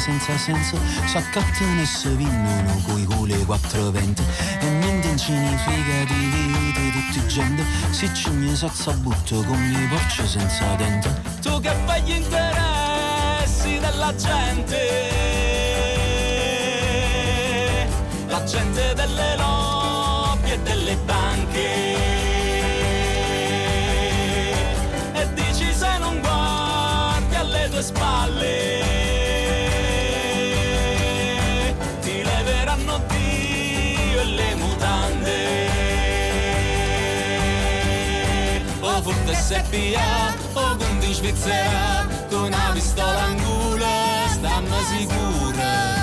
senza 0.00 0.36
senso. 0.38 0.78
S'accattano 1.04 1.82
e 1.82 1.84
si 1.84 2.08
vincono 2.14 2.82
coi 2.86 3.04
culi 3.04 3.44
quattro 3.44 3.90
venti. 3.90 4.22
E 4.60 4.66
niente 4.66 5.18
significa 5.18 6.04
di 6.06 6.26
vita 6.32 6.80
tutti 6.98 7.26
gente. 7.28 7.64
Si 7.90 8.12
ci 8.14 8.30
mi 8.30 8.56
sazza 8.56 8.92
butto 8.92 9.42
con 9.42 9.62
i 9.62 9.86
porci 9.88 10.26
senza 10.26 10.74
denti. 10.76 11.08
Tu 11.42 11.60
che 11.60 11.72
fai 11.84 12.02
gli 12.02 12.12
interessi 12.12 13.78
della 13.78 14.14
gente, 14.16 14.78
la 18.26 18.42
gente 18.44 18.94
delle 18.94 19.36
lobby 19.36 20.50
e 20.50 20.58
delle 20.60 20.96
banche. 21.04 22.08
Spalle, 27.82 28.79
O 39.00 39.02
furto 39.02 39.34
SPA 39.34 40.34
o 40.52 40.76
conto 40.76 41.06
in 41.06 41.14
Svizzera. 41.14 42.06
Con 42.28 42.44
una 42.44 42.70
pistola 42.74 43.28
in 43.28 43.42
culo 43.42 43.86
stiamo 44.28 44.76
sicura 44.90 45.99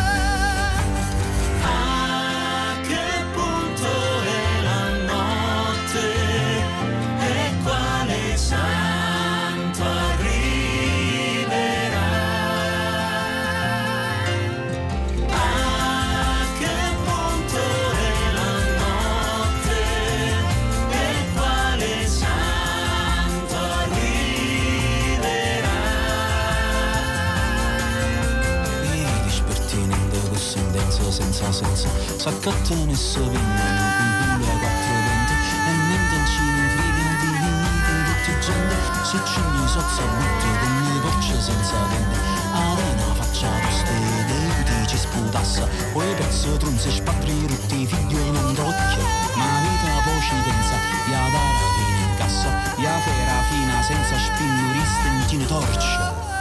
sentenze 31.51 31.87
senza 31.87 31.89
S'accattano 32.17 32.93
si 32.93 33.19
vincono 33.19 33.81
con 33.97 34.09
culi 34.19 34.45
quattro 34.59 34.95
venti 35.05 35.33
E 35.67 35.71
niente 35.87 36.17
significa 36.25 37.09
di 37.21 37.31
vita 37.41 37.95
tutti 38.05 38.33
gente 38.39 38.75
Se 39.03 39.17
ci 39.25 39.39
mi 39.39 39.67
sozza 39.67 40.03
butto 40.03 40.47
con 40.59 40.95
i 40.95 40.99
porci 40.99 41.41
senza 41.41 41.77
denti. 41.89 42.19
Arena 42.51 43.13
faccia 43.13 43.49
toste 43.61 44.25
dei 44.27 44.87
ci 44.87 44.97
sputassa. 44.97 45.67
Poi 45.93 46.13
pezzo 46.15 46.57
tronzi 46.57 46.91
spattri 46.91 47.45
tutti 47.45 47.81
i 47.81 47.85
figli 47.85 48.15
non 48.31 48.53
trocchia 48.53 49.05
Ma 49.35 49.59
vita 49.61 50.01
poi 50.03 50.21
ci 50.21 50.35
pensa 50.43 50.75
Ya 51.09 51.29
dare 51.29 51.67
fine 51.75 52.11
in 52.11 52.17
cassa. 52.17 52.49
Ya 52.77 52.97
fera 52.99 53.41
fina 53.49 53.81
senza 53.83 54.17
spignuriste 54.17 55.35
in 55.35 55.45
torcia 55.45 56.36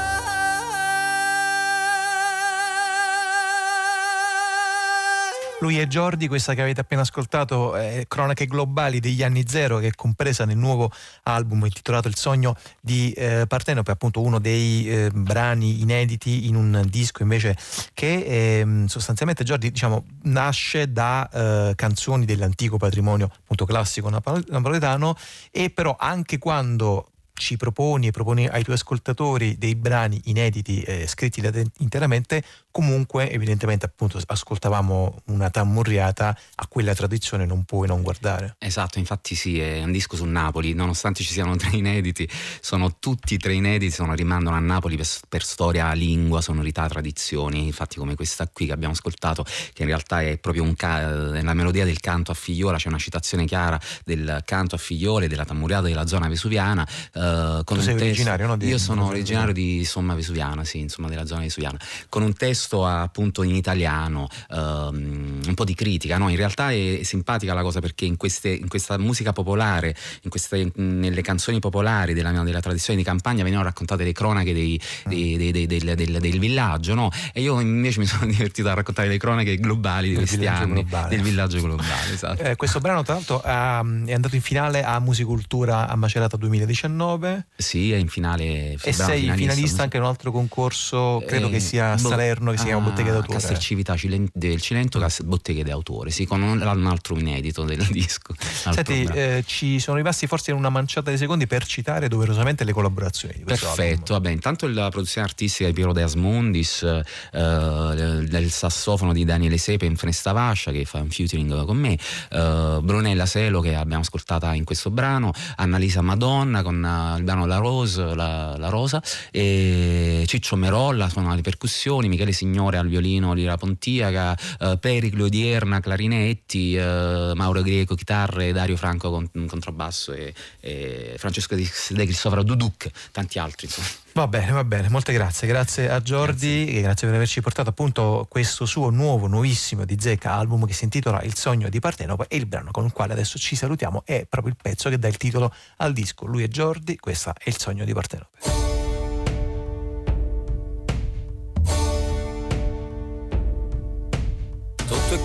Lui 5.61 5.79
è 5.79 5.87
Giordi, 5.87 6.29
questa 6.29 6.53
che 6.53 6.61
avete 6.61 6.83
appena 6.83 7.01
ascoltato 7.01 7.75
è 7.77 8.05
Cronache 8.07 8.45
Globali 8.45 9.01
degli 9.01 9.23
anni 9.23 9.45
zero 9.49 9.79
che 9.79 9.87
è 9.87 9.91
compresa 9.93 10.45
nel 10.45 10.59
nuovo 10.59 10.93
album 11.23 11.65
intitolato 11.65 12.09
Il 12.09 12.17
sogno 12.17 12.55
di 12.79 13.11
eh, 13.13 13.47
Partenope, 13.49 13.91
appunto 13.91 14.21
uno 14.21 14.39
dei 14.39 14.87
eh, 14.87 15.11
brani 15.11 15.81
inediti 15.81 16.47
in 16.47 16.57
un 16.57 16.85
disco 16.91 17.23
invece 17.23 17.57
che 17.95 18.59
ehm, 18.59 18.85
sostanzialmente 18.85 19.45
Giordi 19.45 19.71
diciamo, 19.71 20.05
nasce 20.25 20.93
da 20.93 21.27
eh, 21.31 21.73
canzoni 21.75 22.27
dell'antico 22.27 22.77
patrimonio 22.77 23.31
appunto 23.35 23.65
classico 23.65 24.11
napol- 24.11 24.45
napoletano 24.49 25.17
e 25.51 25.71
però 25.71 25.97
anche 25.99 26.37
quando 26.37 27.13
ci 27.37 27.57
proponi 27.57 28.09
e 28.09 28.11
proponi 28.11 28.47
ai 28.47 28.63
tuoi 28.63 28.77
ascoltatori 28.77 29.59
dei 29.59 29.75
brani 29.75 30.21
inediti 30.25 30.83
eh, 30.83 31.07
scritti 31.07 31.41
da 31.41 31.51
te 31.51 31.67
interamente, 31.79 32.43
comunque 32.77 33.31
evidentemente 33.31 33.87
appunto 33.87 34.21
ascoltavamo 34.27 35.23
una 35.29 35.49
tammurriata 35.49 36.37
a 36.57 36.67
quella 36.67 36.95
tradizione 36.95 37.47
non 37.47 37.65
puoi 37.65 37.89
non 37.89 38.03
guardare. 38.03 38.57
Esatto, 38.59 38.99
infatti 38.99 39.35
sì, 39.35 39.59
è 39.59 39.83
un 39.83 39.93
disco 39.93 40.15
su 40.15 40.27
Napoli, 40.27 40.75
nonostante 40.75 41.23
ci 41.23 41.33
siano 41.33 41.57
tre 41.57 41.71
inediti, 41.75 42.29
sono 42.61 42.99
tutti 42.99 43.39
tre 43.39 43.55
inediti, 43.55 43.91
sono, 43.91 44.13
rimandano 44.13 44.57
a 44.57 44.59
Napoli 44.59 44.97
per, 44.97 45.07
per 45.27 45.43
storia, 45.43 45.91
lingua, 45.95 46.43
sonorità, 46.43 46.87
tradizioni, 46.87 47.65
infatti 47.65 47.97
come 47.97 48.15
questa 48.15 48.47
qui 48.53 48.67
che 48.67 48.73
abbiamo 48.73 48.93
ascoltato, 48.93 49.43
che 49.73 49.81
in 49.81 49.87
realtà 49.87 50.21
è 50.21 50.37
proprio 50.37 50.63
un 50.63 50.75
ca- 50.77 51.33
è 51.35 51.41
la 51.41 51.55
melodia 51.55 51.87
del 51.87 51.99
canto 52.01 52.31
a 52.31 52.35
figliola, 52.35 52.77
c'è 52.77 52.89
una 52.89 52.99
citazione 52.99 53.47
chiara 53.47 53.81
del 54.05 54.43
canto 54.45 54.75
a 54.75 54.79
figliole, 54.79 55.29
della 55.29 55.47
tammurriata 55.47 55.87
della 55.87 56.07
zona 56.07 56.29
vesuviana. 56.29 56.87
eh, 57.15 57.63
con 57.65 57.65
Tu 57.65 57.75
un 57.77 57.81
sei 57.81 57.95
testo- 57.95 58.05
originario, 58.05 58.47
no, 58.49 58.57
di- 58.59 58.67
Io 58.69 58.77
sono 58.77 59.07
originario 59.07 59.55
di 59.55 59.83
Somma 59.87 60.15
Vesuviana, 60.15 60.63
sì, 60.65 60.81
insomma 60.81 61.09
della 61.09 61.25
zona 61.25 61.41
vesuviana, 61.41 61.79
con 62.11 62.21
un 62.23 62.35
testo 62.35 62.65
risposto 62.67 62.85
a, 62.85 63.03
appunto 63.03 63.43
in 63.43 63.55
italiano 63.55 64.29
ehm, 64.51 65.41
un 65.47 65.55
po' 65.55 65.65
di 65.65 65.75
critica. 65.75 66.19
No? 66.19 66.29
In 66.29 66.37
realtà 66.37 66.73
è 66.73 67.01
simpatica 67.03 67.55
la 67.55 67.63
cosa 67.63 67.81
perché 67.81 68.05
in, 68.05 68.17
queste, 68.17 68.49
in 68.49 68.69
questa 68.69 68.99
musica 68.99 69.33
popolare, 69.33 69.95
in 70.23 70.31
queste, 70.31 70.73
nelle 70.75 71.23
canzoni 71.23 71.61
popolari 71.61 72.13
della, 72.13 72.33
della, 72.43 72.61
tradizione 72.61 72.99
di 72.99 73.05
campagna 73.05 73.43
venivano 73.43 73.65
raccontate 73.69 74.05
le 74.05 74.13
cronache 74.13 74.53
dei, 74.53 74.81
mm. 75.09 75.11
dei, 75.11 75.53
dei, 75.53 75.67
del, 75.67 75.95
del, 75.95 76.19
del, 76.21 76.39
villaggio. 76.39 76.95
No? 76.95 77.11
E 77.33 77.41
io 77.41 77.61
invece 77.61 78.01
mi 78.01 78.07
sono 78.07 78.27
divertito 78.31 78.69
a 78.69 78.75
raccontare 78.75 79.09
le 79.09 79.19
cronache 79.19 79.57
globali 79.57 80.09
di 80.09 80.15
del 80.17 80.27
questi 80.27 80.47
anni 80.47 80.83
globale. 80.83 81.09
del 81.09 81.23
villaggio 81.23 81.61
globale. 81.61 82.13
Esatto. 82.13 82.43
Eh, 82.43 82.57
questo 82.57 82.81
brano, 82.81 83.03
tra 83.03 83.15
l'altro, 83.15 83.43
um, 83.45 84.07
è 84.07 84.13
andato 84.13 84.35
in 84.35 84.41
finale 84.41 84.83
a 84.83 84.99
Musicultura 84.99 85.89
a 85.89 85.97
Macerata 85.97 86.37
2019. 86.37 87.47
Sì, 87.57 87.93
è 87.93 87.97
in 87.97 88.09
finale. 88.09 88.77
E 88.83 88.93
sei 88.93 89.23
finalista, 89.23 89.35
finalista 89.35 89.83
anche 89.83 89.97
in 89.97 90.03
un 90.03 90.09
altro 90.09 90.33
concorso, 90.33 91.23
credo 91.27 91.49
eh, 91.49 91.51
che 91.51 91.61
sia 91.61 91.93
a 91.93 91.99
Salerno, 91.99 92.51
che 92.51 92.56
si 92.57 92.65
chiama 92.65 92.89
Botteghe 92.89 93.11
d'autore. 93.11 93.39
Castelcività 93.39 93.95
del 94.33 94.61
Cilento, 94.61 95.05
Botteghe 95.25 95.65
d'autore, 95.65 96.11
sì, 96.11 96.27
con 96.27 96.43
un, 96.43 96.61
un, 96.61 96.87
altro 96.87 97.19
inedito 97.19 97.65
del 97.65 97.85
disco. 97.91 98.35
Senti, 98.39 99.03
eh, 99.13 99.45
ci 99.47 99.79
sono 99.79 99.97
rimasti 99.97 100.27
forse 100.27 100.51
in 100.51 100.57
una 100.57 100.71
manciata 100.71 101.11
di 101.11 101.17
secondi 101.17 101.47
per 101.47 101.65
citare 101.67 102.09
doverosamente 102.09 102.65
le 102.65 102.73
collaborazioni. 102.73 103.43
Perfetto, 103.45 104.15
vabbè, 104.15 104.31
intanto 104.31 104.67
la 104.69 104.89
produzione 104.89 105.27
artistica 105.27 105.69
di 105.69 105.75
Piero 105.75 105.93
De 105.93 106.03
Asmundis, 106.03 106.83
eh, 106.83 107.03
del 107.33 108.51
sassofono 108.51 109.13
di 109.13 109.25
Daniele 109.25 109.59
Sepe 109.59 109.87
in 109.87 109.97
Frestavascia 109.97 110.71
che 110.71 110.85
fa 110.85 110.99
un 111.01 111.11
featuring 111.11 111.65
con 111.65 111.77
me, 111.77 111.99
eh, 112.31 112.79
Brunella 112.83 113.27
Selo 113.27 113.61
che 113.61 113.75
abbiamo 113.75 114.03
ascoltata 114.03 114.55
in 114.55 114.65
questo 114.65 114.91
brano, 114.91 115.33
Annalisa 115.57 116.01
Madonna 116.01 116.63
con 116.63 116.83
uh, 116.83 117.17
il 117.19 117.25
brano 117.25 117.47
La 117.47 117.57
Rose, 117.57 118.15
la, 118.15 118.57
la 118.57 118.69
Rosa, 118.69 119.03
e 119.31 120.25
Ciccio 120.27 120.57
Merolla 120.57 121.09
suona 121.09 121.35
le 121.35 121.43
percussioni, 121.43 122.09
Michele 122.09 122.33
Signore 122.33 122.46
al 122.55 122.89
violino, 122.89 123.33
Lira 123.33 123.57
Pontiaca, 123.57 124.37
uh, 124.61 124.79
Periclo 124.79 125.29
Dierna, 125.29 125.81
clarinetti, 125.81 126.77
uh, 126.77 127.33
Mauro 127.35 127.63
Greco 127.63 127.95
chitarre, 127.95 128.53
Dario 128.53 128.77
Franco 128.77 129.11
con, 129.11 129.31
contrabbasso 129.47 130.13
e, 130.13 130.33
e 130.61 131.15
Francesco 131.19 131.55
De 131.55 132.05
Cristoforo 132.05 132.43
Duduc, 132.43 132.91
tanti 133.13 133.39
altri 133.39 133.67
insomma. 133.67 133.89
Va 134.17 134.27
bene, 134.29 134.53
va 134.53 134.65
bene, 134.65 134.89
molte 134.89 135.13
grazie. 135.13 135.47
Grazie 135.47 135.91
a 135.91 136.01
Jordi 136.01 136.65
grazie. 136.65 136.81
grazie 136.81 137.07
per 137.07 137.17
averci 137.17 137.41
portato 137.43 137.69
appunto 137.69 138.27
questo 138.31 138.65
suo 138.65 138.89
nuovo, 138.89 139.27
nuovissimo 139.27 139.85
di 139.85 139.97
Zecca 140.01 140.33
album 140.33 140.65
che 140.67 140.73
si 140.73 140.85
intitola 140.85 141.23
Il 141.23 141.37
sogno 141.37 141.69
di 141.69 141.81
Partenope 141.81 142.25
e 142.29 142.37
il 142.37 142.47
brano 142.47 142.71
con 142.71 142.87
il 142.87 142.93
quale 142.93 143.13
adesso 143.13 143.39
ci 143.39 143.57
salutiamo 143.57 144.05
è 144.07 144.25
proprio 144.27 144.53
il 144.53 144.59
pezzo 144.61 144.89
che 144.89 144.99
dà 144.99 145.09
il 145.09 145.19
titolo 145.19 145.53
al 145.77 145.93
disco. 145.93 146.25
Lui 146.25 146.43
è 146.43 146.49
Jordi, 146.49 146.97
questa 146.97 147.35
è 147.35 147.49
Il 147.49 147.59
sogno 147.59 147.85
di 147.85 147.93
Partenope. 147.93 148.76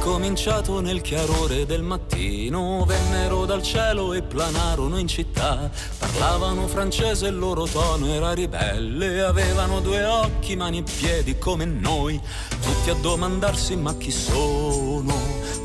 Cominciato 0.02 0.82
nel 0.82 1.00
chiarore 1.02 1.68
del 1.68 1.84
mattino, 1.84 2.84
vennero 2.88 3.46
dal 3.46 3.62
cielo 3.62 4.14
e 4.14 4.24
planarono 4.24 4.98
in 4.98 5.08
città. 5.08 5.70
Parlavano 6.00 6.68
francese, 6.68 7.28
il 7.28 7.38
loro 7.38 7.66
tono 7.66 8.08
era 8.08 8.34
ribelle, 8.34 9.22
avevano 9.22 9.80
due 9.80 10.04
occhi, 10.04 10.56
mani 10.56 10.80
e 10.80 10.84
piedi 10.84 11.38
come 11.38 11.66
noi, 11.66 12.20
tutti 12.62 12.90
a 12.90 12.96
domandarsi 12.96 13.76
ma 13.76 13.96
chi 13.96 14.10
sono, 14.10 15.14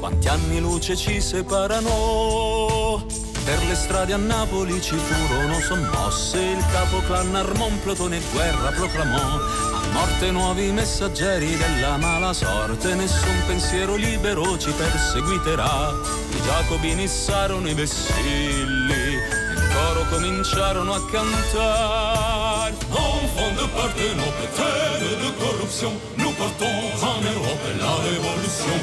quanti 0.00 0.28
anni 0.28 0.60
luce 0.60 0.96
ci 0.96 1.18
separano. 1.18 3.06
Per 3.42 3.64
le 3.66 3.74
strade 3.74 4.12
a 4.12 4.18
Napoli 4.18 4.82
ci 4.82 4.96
furono 4.96 5.60
sommosse, 5.60 6.40
il 6.40 6.64
capo 6.72 7.00
clan 7.06 7.34
Armon 7.34 7.80
Plotone 7.80 8.20
guerra 8.32 8.70
proclamò 8.70 9.65
morte 9.92 10.30
nuovi 10.30 10.70
messaggeri 10.72 11.56
della 11.56 11.96
mala 11.96 12.32
sorte, 12.32 12.94
nessun 12.94 13.42
pensiero 13.46 13.94
libero 13.94 14.58
ci 14.58 14.70
perseguiterà. 14.70 15.92
I 16.30 16.42
giacobini 16.42 17.06
sarono 17.06 17.68
i 17.68 17.74
vessilli, 17.74 19.14
in 19.14 19.68
coro 19.72 20.04
cominciarono 20.10 20.94
a 20.94 21.04
cantare. 21.10 22.74
Enfant 22.88 23.54
de 23.58 23.68
Partenope, 23.74 24.48
terre 24.54 25.16
de 25.16 25.32
corruption, 25.38 25.92
nous 26.16 26.32
partons 26.32 27.02
en 27.02 27.22
Europe, 27.22 27.66
la 27.78 27.94
révolution. 28.08 28.80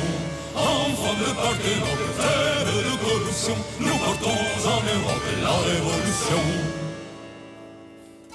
Enfant 0.54 1.18
de 1.18 1.34
Partenope, 1.34 2.16
terre 2.18 2.84
de 2.90 2.96
corruption, 3.04 3.56
nous 3.78 3.98
partons 3.98 4.40
en 4.66 4.82
Europe, 4.96 5.26
la 5.42 5.56
révolution. 5.72 6.83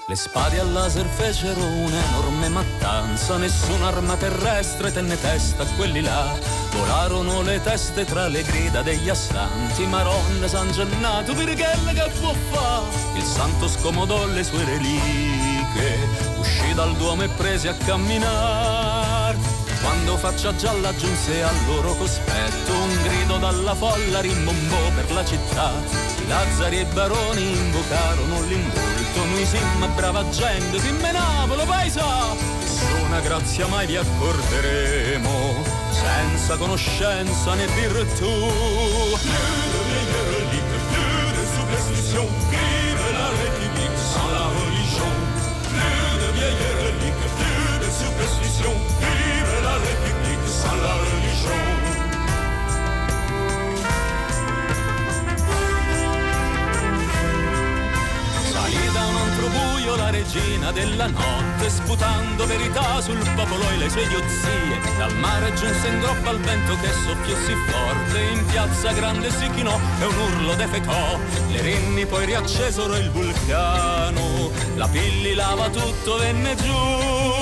Le 0.09 0.15
spade 0.15 0.59
al 0.59 0.71
laser 0.71 1.05
fecero 1.05 1.63
un'enorme 1.63 2.49
mattanza, 2.49 3.37
nessun'arma 3.37 4.17
terrestre 4.17 4.91
tenne 4.91 5.21
testa 5.21 5.61
a 5.61 5.65
quelli 5.77 6.01
là. 6.01 6.35
Volarono 6.71 7.43
le 7.43 7.61
teste 7.61 8.05
tra 8.05 8.27
le 8.27 8.41
grida 8.41 8.81
degli 8.81 9.07
assanti, 9.07 9.85
Maronne, 9.85 10.47
San 10.47 10.71
Gennato, 10.71 11.35
Virghella 11.35 11.91
che 11.91 12.11
può 12.19 12.33
fa? 12.49 12.81
Il 13.17 13.23
santo 13.23 13.67
scomodò 13.67 14.25
le 14.25 14.43
sue 14.43 14.63
reliche, 14.63 15.99
uscì 16.39 16.73
dal 16.73 16.95
duomo 16.95 17.21
e 17.21 17.27
prese 17.27 17.67
a 17.67 17.75
camminar. 17.75 19.35
Quando 19.81 20.17
faccia 20.17 20.55
gialla 20.55 20.93
giunse 20.95 21.41
al 21.41 21.55
loro 21.67 21.95
cospetto, 21.95 22.73
un 22.73 23.01
grido 23.03 23.37
dalla 23.37 23.73
folla 23.73 24.19
rimbombò 24.19 24.91
per 24.95 25.11
la 25.11 25.23
città. 25.23 25.71
Lazzari 26.27 26.79
e 26.79 26.85
baroni 26.85 27.57
invocarono 27.57 28.41
l'indulto, 28.41 29.25
noi 29.25 29.45
simma 29.45 29.87
brava 29.87 30.27
gente, 30.29 30.79
si 30.79 30.91
menavolo 30.91 31.63
paesa. 31.65 32.35
Nessuna 32.59 33.19
grazia 33.21 33.67
mai 33.67 33.87
vi 33.87 33.95
accorderemo, 33.95 35.63
senza 35.91 36.57
conoscenza 36.57 37.53
né 37.55 37.67
virtù. 37.67 38.29
Superstition, 41.51 42.27
vive 42.49 43.09
sans 50.61 50.75
la 50.85 50.93
religion. 51.05 51.61
Salì 58.51 58.85
da 58.93 59.03
un 59.05 59.15
altro 59.23 59.47
buio 59.47 59.78
la 59.85 60.09
regina 60.09 60.71
della 60.71 61.07
notte, 61.07 61.69
sputando 61.69 62.45
verità 62.45 63.01
sul 63.01 63.17
popolo 63.35 63.69
e 63.69 63.77
le 63.77 63.89
sue 63.89 64.03
idiozie. 64.03 64.79
Dal 64.97 65.15
mare 65.15 65.53
giunse 65.53 65.87
in 65.87 65.99
groppa 65.99 66.29
al 66.29 66.39
vento 66.39 66.75
che 66.81 66.91
soffiò 66.91 67.35
si 67.45 67.53
forte, 67.67 68.19
in 68.19 68.45
piazza 68.45 68.91
grande 68.91 69.31
si 69.31 69.49
chinò 69.51 69.77
e 69.99 70.05
un 70.05 70.17
urlo 70.17 70.55
defecò. 70.55 71.17
Le 71.49 71.61
rinni 71.61 72.05
poi 72.05 72.25
riaccesero 72.25 72.95
il 72.95 73.09
vulcano, 73.11 74.51
la 74.75 74.87
pilli 74.87 75.33
lava 75.33 75.69
tutto 75.69 76.17
venne 76.17 76.55
giù. 76.55 77.37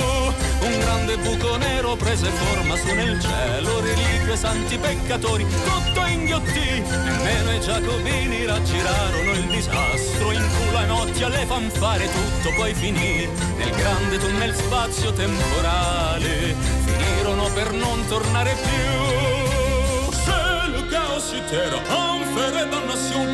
Un 0.60 0.78
grande 0.80 1.16
buco 1.18 1.56
nero 1.56 1.96
prese 1.96 2.28
forma 2.30 2.76
su 2.76 2.92
nel 2.92 3.20
cielo, 3.20 3.80
reliquie 3.80 4.36
santi 4.36 4.76
peccatori, 4.76 5.46
tutto 5.46 6.06
inghiottì. 6.06 6.80
Nemmeno 6.80 7.52
i 7.52 7.60
giacobini 7.60 8.44
raggirarono 8.44 9.30
il 9.32 9.46
disastro, 9.46 10.32
in 10.32 10.44
culo 10.56 10.78
ai 10.78 10.86
notti 10.86 11.22
alle 11.22 11.46
fanfare 11.46 12.08
tutto 12.38 12.54
poi 12.54 12.74
finì. 12.74 13.28
Nel 13.56 13.70
grande 13.70 14.18
tunnel 14.18 14.54
spazio 14.54 15.12
temporale, 15.12 16.54
finirono 16.84 17.48
per 17.52 17.72
non 17.72 18.04
tornare 18.06 18.54
più. 18.54 20.12
Se 20.12 20.70
le 20.70 20.86
chaos 20.88 21.34
terre 21.50 21.80
enferait 21.88 22.68
damnation, 22.68 23.28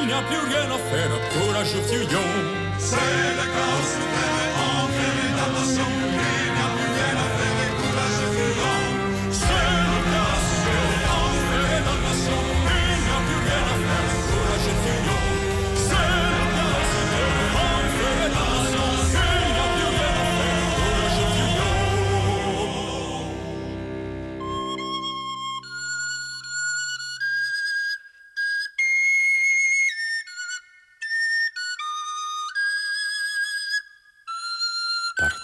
il 0.00 0.06
n'y 0.06 0.12
a 0.12 0.22
plus 0.22 0.44
rien 0.48 0.70
à 0.70 0.78
faire, 0.90 1.10
courage 1.32 1.76
fuyons. 1.86 2.78
C'est 2.78 3.34
le 3.38 3.46
chaos 3.54 3.90
terre 4.14 4.56
enferait 4.82 5.34
damnation. 5.36 5.95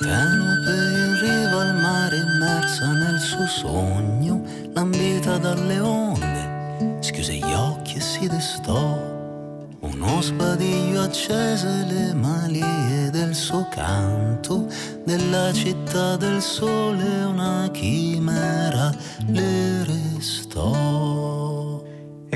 Partenope 0.03 0.73
in 0.99 1.19
riva 1.21 1.61
al 1.61 1.77
mare 1.77 2.17
immersa 2.17 2.91
nel 2.93 3.21
suo 3.21 3.47
sogno, 3.47 4.43
lambita 4.73 5.39
dalle 5.39 5.79
onde, 5.79 6.97
schiuse 6.99 7.35
gli 7.35 7.53
occhi 7.53 7.99
e 7.99 8.01
si 8.01 8.27
destò. 8.27 8.99
Un 9.79 10.01
uno 10.01 10.21
spadiglio 10.21 11.03
accese 11.03 11.85
le 11.87 12.15
malie 12.15 13.11
del 13.11 13.33
suo 13.33 13.69
canto, 13.71 14.67
della 15.05 15.53
città 15.53 16.17
del 16.17 16.43
sole 16.43 17.23
una 17.23 17.69
chimera 17.71 18.93
le 19.27 19.85
restò. 19.85 21.52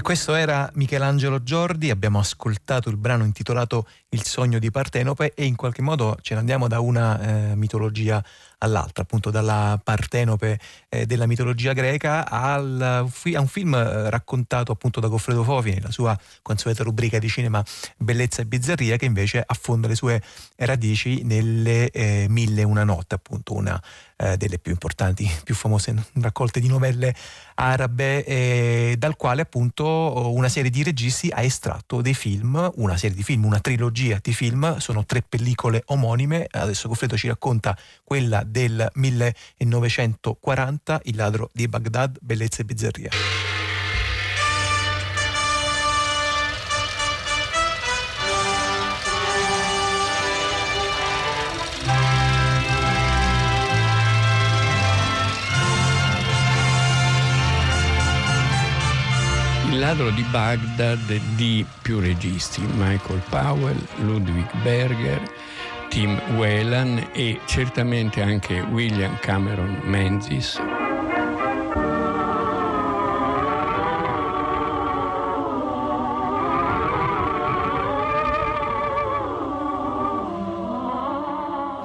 Questo 0.07 0.37
era 0.37 0.71
Michelangelo 0.75 1.43
Giordi, 1.43 1.91
abbiamo 1.91 2.21
ascoltato 2.21 2.89
il 2.89 2.97
brano 2.97 3.25
intitolato 3.25 3.89
Il 4.11 4.23
sogno 4.23 4.61
di 4.61 4.71
Partenope 4.71 5.35
e 5.35 5.47
in 5.47 5.57
qualche 5.57 5.83
modo 5.83 6.17
ce 6.21 6.35
ne 6.35 6.39
andiamo 6.41 6.69
da 6.69 6.79
una 6.79 7.51
eh, 7.51 7.57
mitologia 7.57 8.25
all'altra, 8.59 9.03
appunto 9.03 9.31
dalla 9.31 9.79
Partenope 9.83 10.59
eh, 10.89 11.07
della 11.07 11.27
mitologia 11.27 11.73
greca 11.73 12.29
al, 12.29 12.81
a 12.81 13.41
un 13.41 13.47
film 13.49 13.75
eh, 13.75 14.09
raccontato 14.11 14.73
appunto 14.73 15.01
da 15.01 15.09
Goffredo 15.09 15.45
Fofi 15.45 15.75
nella 15.75 15.91
sua 15.91 16.19
consueta 16.43 16.83
rubrica 16.83 17.19
di 17.19 17.29
cinema 17.29 17.63
Bellezza 17.97 18.43
e 18.43 18.47
Bizzarria 18.47 18.97
che 18.97 19.05
invece 19.05 19.43
affonda 19.45 19.89
le 19.89 19.95
sue 19.95 20.23
radici 20.57 21.23
nelle 21.23 21.91
eh, 21.91 22.27
Mille 22.29 22.63
e 22.63 22.65
una 22.65 22.85
notte, 22.85 23.15
appunto 23.15 23.55
una 23.55 23.81
eh, 24.17 24.37
delle 24.37 24.59
più 24.59 24.73
importanti, 24.73 25.31
più 25.45 25.55
famose 25.55 25.95
raccolte 26.15 26.61
di 26.61 26.69
novelle 26.69 27.15
arabe, 27.57 28.25
eh, 28.25 28.95
dal 28.99 29.17
quale 29.17 29.43
appunto 29.43 30.33
una 30.33 30.49
serie 30.49 30.71
di 30.71 30.83
registi 30.83 31.29
ha 31.31 31.43
estratto 31.43 32.01
dei 32.01 32.15
film, 32.15 32.71
una 32.77 32.97
serie 32.97 33.17
di 33.17 33.23
film, 33.23 33.45
una 33.45 33.61
trilogia 33.61 34.19
di 34.23 34.33
film, 34.33 34.79
sono 34.79 35.05
tre 35.05 35.23
pellicole 35.23 35.83
omonime, 35.87 36.47
adesso 36.51 36.89
Goffredo 36.89 37.17
ci 37.17 37.29
racconta 37.29 37.77
quella 38.05 38.43
del 38.47 38.91
1940, 38.95 41.01
Il 41.05 41.17
ladro 41.17 41.51
di 41.53 41.69
Baghdad, 41.69 42.19
Bellezza 42.21 42.63
e 42.63 42.65
Bizzarria. 42.65 43.11
Il 59.77 59.83
ladro 59.83 60.11
di 60.11 60.23
Baghdad 60.31 61.21
di 61.35 61.63
più 61.83 62.01
registi, 62.01 62.63
Michael 62.63 63.21
Powell, 63.29 63.79
Ludwig 63.99 64.51
Berger, 64.63 65.21
Tim 65.97 66.21
Whelan 66.37 67.09
e 67.15 67.41
certamente 67.47 68.21
anche 68.21 68.61
William 68.61 69.17
Cameron 69.21 69.81
Menzies. 69.83 70.61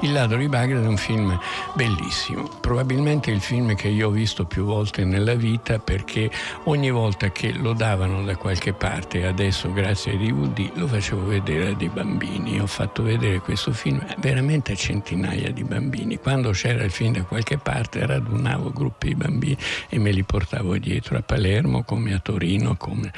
Il 0.03 0.13
ladro 0.13 0.39
di 0.39 0.47
Baghdad 0.47 0.83
è 0.83 0.87
un 0.87 0.97
film 0.97 1.39
bellissimo, 1.75 2.49
probabilmente 2.59 3.29
il 3.29 3.39
film 3.39 3.75
che 3.75 3.87
io 3.87 4.07
ho 4.07 4.11
visto 4.11 4.45
più 4.45 4.63
volte 4.63 5.05
nella 5.05 5.35
vita 5.35 5.77
perché 5.77 6.27
ogni 6.63 6.89
volta 6.89 7.31
che 7.31 7.53
lo 7.53 7.73
davano 7.73 8.23
da 8.23 8.35
qualche 8.35 8.73
parte, 8.73 9.27
adesso 9.27 9.71
grazie 9.71 10.13
ai 10.13 10.17
DVD, 10.17 10.71
lo 10.73 10.87
facevo 10.87 11.27
vedere 11.27 11.67
a 11.67 11.73
dei 11.75 11.89
bambini. 11.89 12.59
Ho 12.59 12.65
fatto 12.65 13.03
vedere 13.03 13.41
questo 13.41 13.73
film 13.73 14.03
veramente 14.17 14.71
a 14.71 14.75
centinaia 14.75 15.51
di 15.51 15.63
bambini. 15.63 16.17
Quando 16.17 16.49
c'era 16.49 16.83
il 16.83 16.89
film 16.89 17.13
da 17.13 17.23
qualche 17.23 17.59
parte 17.59 18.03
radunavo 18.03 18.71
gruppi 18.71 19.09
di 19.09 19.15
bambini 19.15 19.57
e 19.87 19.99
me 19.99 20.09
li 20.09 20.23
portavo 20.23 20.79
dietro 20.79 21.15
a 21.15 21.21
Palermo 21.21 21.83
come 21.83 22.15
a 22.15 22.19
Torino, 22.19 22.75
come 22.75 23.11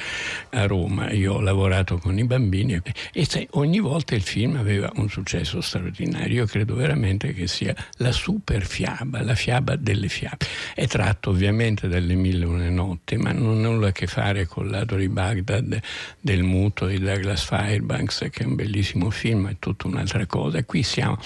a 0.50 0.68
Roma. 0.68 1.12
Io 1.12 1.36
ho 1.36 1.40
lavorato 1.40 1.98
con 1.98 2.18
i 2.18 2.26
bambini 2.26 2.82
e 3.14 3.48
ogni 3.52 3.80
volta 3.80 4.16
il 4.16 4.22
film 4.22 4.58
aveva 4.58 4.92
un 4.96 5.08
successo 5.08 5.62
straordinario. 5.62 6.42
Io 6.42 6.46
credo 6.46 6.72
veramente 6.74 7.34
che 7.34 7.48
sia 7.48 7.76
la 7.98 8.12
super 8.12 8.66
fiaba, 8.66 9.22
la 9.22 9.36
fiaba 9.36 9.76
delle 9.76 10.08
fiabe. 10.08 10.46
È 10.74 10.88
tratto 10.88 11.30
ovviamente 11.30 11.88
dalle 11.88 12.16
Mille 12.16 12.46
una 12.46 12.70
notti, 12.70 13.18
ma 13.18 13.32
non 13.32 13.58
ha 13.58 13.68
nulla 13.68 13.88
a 13.90 13.92
che 13.92 14.08
fare 14.08 14.46
con 14.46 14.70
l'Ado 14.70 14.96
di 14.96 15.10
Baghdad 15.10 15.80
del 16.20 16.44
muto 16.44 16.88
di 16.88 17.00
Douglas 17.00 17.44
Fairbanks, 17.44 18.28
che 18.32 18.44
è 18.44 18.46
un 18.46 18.56
bellissimo 18.56 19.10
film, 19.10 19.50
è 19.50 19.56
tutta 19.60 19.88
un'altra 19.88 20.26
cosa. 20.26 20.64
Qui 20.64 20.84
siamo, 20.84 21.18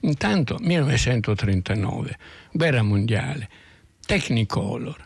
intanto 0.00 0.56
1939, 0.60 2.18
guerra 2.52 2.82
mondiale, 2.82 3.48
Technicolor, 4.04 5.05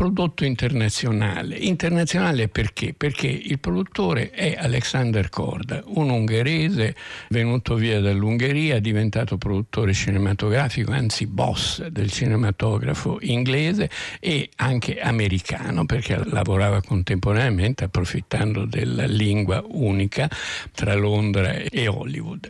prodotto 0.00 0.46
internazionale. 0.46 1.56
Internazionale 1.56 2.48
perché? 2.48 2.94
Perché 2.96 3.26
il 3.26 3.58
produttore 3.58 4.30
è 4.30 4.56
Alexander 4.58 5.28
Korda, 5.28 5.82
un 5.88 6.08
ungherese 6.08 6.96
venuto 7.28 7.74
via 7.74 8.00
dall'Ungheria, 8.00 8.78
diventato 8.78 9.36
produttore 9.36 9.92
cinematografico, 9.92 10.90
anzi 10.92 11.26
boss 11.26 11.86
del 11.88 12.10
cinematografo 12.10 13.18
inglese 13.20 13.90
e 14.20 14.48
anche 14.56 15.00
americano 15.00 15.84
perché 15.84 16.18
lavorava 16.24 16.80
contemporaneamente 16.80 17.84
approfittando 17.84 18.64
della 18.64 19.04
lingua 19.04 19.62
unica 19.68 20.30
tra 20.72 20.94
Londra 20.94 21.56
e 21.56 21.88
Hollywood. 21.88 22.48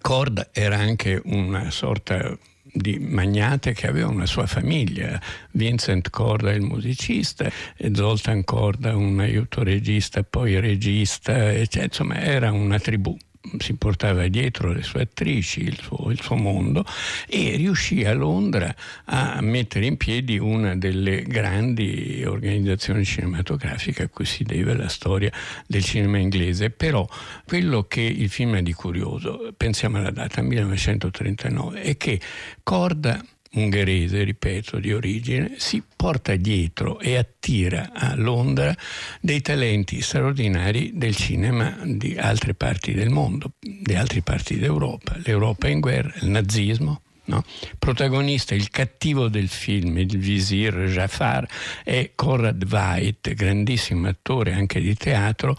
Korda 0.00 0.50
era 0.52 0.76
anche 0.76 1.20
una 1.24 1.68
sorta 1.72 2.38
di 2.76 2.98
magnate 2.98 3.72
che 3.72 3.86
aveva 3.86 4.08
una 4.08 4.26
sua 4.26 4.46
famiglia, 4.46 5.20
Vincent 5.52 6.10
Corda 6.10 6.52
il 6.52 6.60
musicista 6.62 7.50
Zoltan 7.92 8.44
Corda 8.44 8.94
un 8.94 9.18
aiuto 9.18 9.62
regista, 9.62 10.22
poi 10.22 10.60
regista, 10.60 11.52
eccetera. 11.52 11.84
insomma 11.84 12.20
era 12.20 12.52
una 12.52 12.78
tribù 12.78 13.16
si 13.58 13.74
portava 13.74 14.26
dietro 14.28 14.72
le 14.72 14.82
sue 14.82 15.02
attrici, 15.02 15.62
il 15.62 15.78
suo, 15.80 16.10
il 16.10 16.20
suo, 16.20 16.36
mondo 16.36 16.84
e 17.26 17.56
riuscì 17.56 18.04
a 18.04 18.12
Londra 18.12 18.74
a 19.04 19.40
mettere 19.40 19.86
in 19.86 19.96
piedi 19.96 20.38
una 20.38 20.76
delle 20.76 21.22
grandi 21.22 22.22
organizzazioni 22.24 23.04
cinematografiche 23.04 24.04
a 24.04 24.08
cui 24.08 24.24
si 24.24 24.44
deve 24.44 24.74
la 24.74 24.88
storia 24.88 25.30
del 25.66 25.84
cinema 25.84 26.18
inglese. 26.18 26.70
Però 26.70 27.06
quello 27.44 27.84
che 27.84 28.00
il 28.00 28.28
film 28.28 28.54
ha 28.54 28.60
di 28.60 28.72
curioso, 28.72 29.52
pensiamo 29.56 29.98
alla 29.98 30.10
data 30.10 30.42
1939, 30.42 31.82
è 31.82 31.96
che 31.96 32.20
Corda 32.62 33.24
ungherese, 33.52 34.22
ripeto, 34.22 34.78
di 34.78 34.92
origine, 34.92 35.54
si 35.56 35.82
porta 35.94 36.34
dietro 36.36 36.98
e 37.00 37.16
attira 37.16 37.90
a 37.92 38.14
Londra 38.14 38.74
dei 39.20 39.40
talenti 39.40 40.00
straordinari 40.00 40.92
del 40.94 41.16
cinema 41.16 41.78
di 41.84 42.16
altre 42.16 42.54
parti 42.54 42.92
del 42.92 43.10
mondo, 43.10 43.52
di 43.58 43.94
altre 43.94 44.22
parti 44.22 44.58
d'Europa. 44.58 45.16
L'Europa 45.24 45.68
in 45.68 45.80
guerra, 45.80 46.12
il 46.20 46.28
nazismo, 46.28 47.00
No? 47.26 47.42
Protagonista, 47.78 48.54
il 48.54 48.68
cattivo 48.70 49.28
del 49.28 49.48
film, 49.48 49.98
il 49.98 50.16
visir 50.16 50.72
Jafar, 50.88 51.46
è 51.82 52.12
Conrad 52.14 52.64
Veidt, 52.64 53.34
grandissimo 53.34 54.06
attore 54.06 54.52
anche 54.52 54.80
di 54.80 54.94
teatro, 54.94 55.56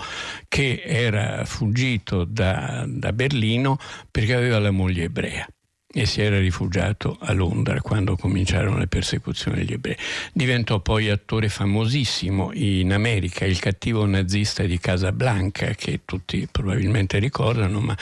che 0.47 0.81
era 0.85 1.43
fuggito 1.43 2.23
da, 2.23 2.85
da 2.87 3.11
Berlino 3.11 3.77
perché 4.09 4.33
aveva 4.33 4.59
la 4.59 4.71
moglie 4.71 5.03
ebrea 5.03 5.45
e 5.89 6.05
si 6.05 6.21
era 6.21 6.37
rifugiato 6.37 7.17
a 7.19 7.31
Londra 7.31 7.79
quando 7.81 8.17
cominciarono 8.17 8.77
le 8.77 8.87
persecuzioni 8.87 9.57
degli 9.57 9.73
ebrei. 9.73 9.97
Diventò 10.33 10.79
poi 10.79 11.09
attore 11.09 11.49
famosissimo 11.49 12.51
in 12.53 12.91
America, 12.91 13.45
il 13.45 13.59
cattivo 13.59 14.05
nazista 14.05 14.63
di 14.63 14.77
Casablanca, 14.79 15.73
che 15.75 16.01
tutti 16.03 16.47
probabilmente 16.51 17.19
ricordano, 17.19 17.79
ma 17.79 17.97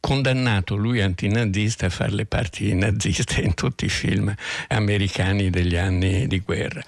condannato 0.00 0.76
lui 0.76 1.00
antinazista 1.02 1.86
a 1.86 1.90
fare 1.90 2.12
le 2.12 2.26
parti 2.26 2.74
naziste 2.74 3.42
in 3.42 3.54
tutti 3.54 3.84
i 3.84 3.90
film 3.90 4.34
americani 4.68 5.50
degli 5.50 5.76
anni 5.76 6.26
di 6.26 6.40
guerra. 6.40 6.82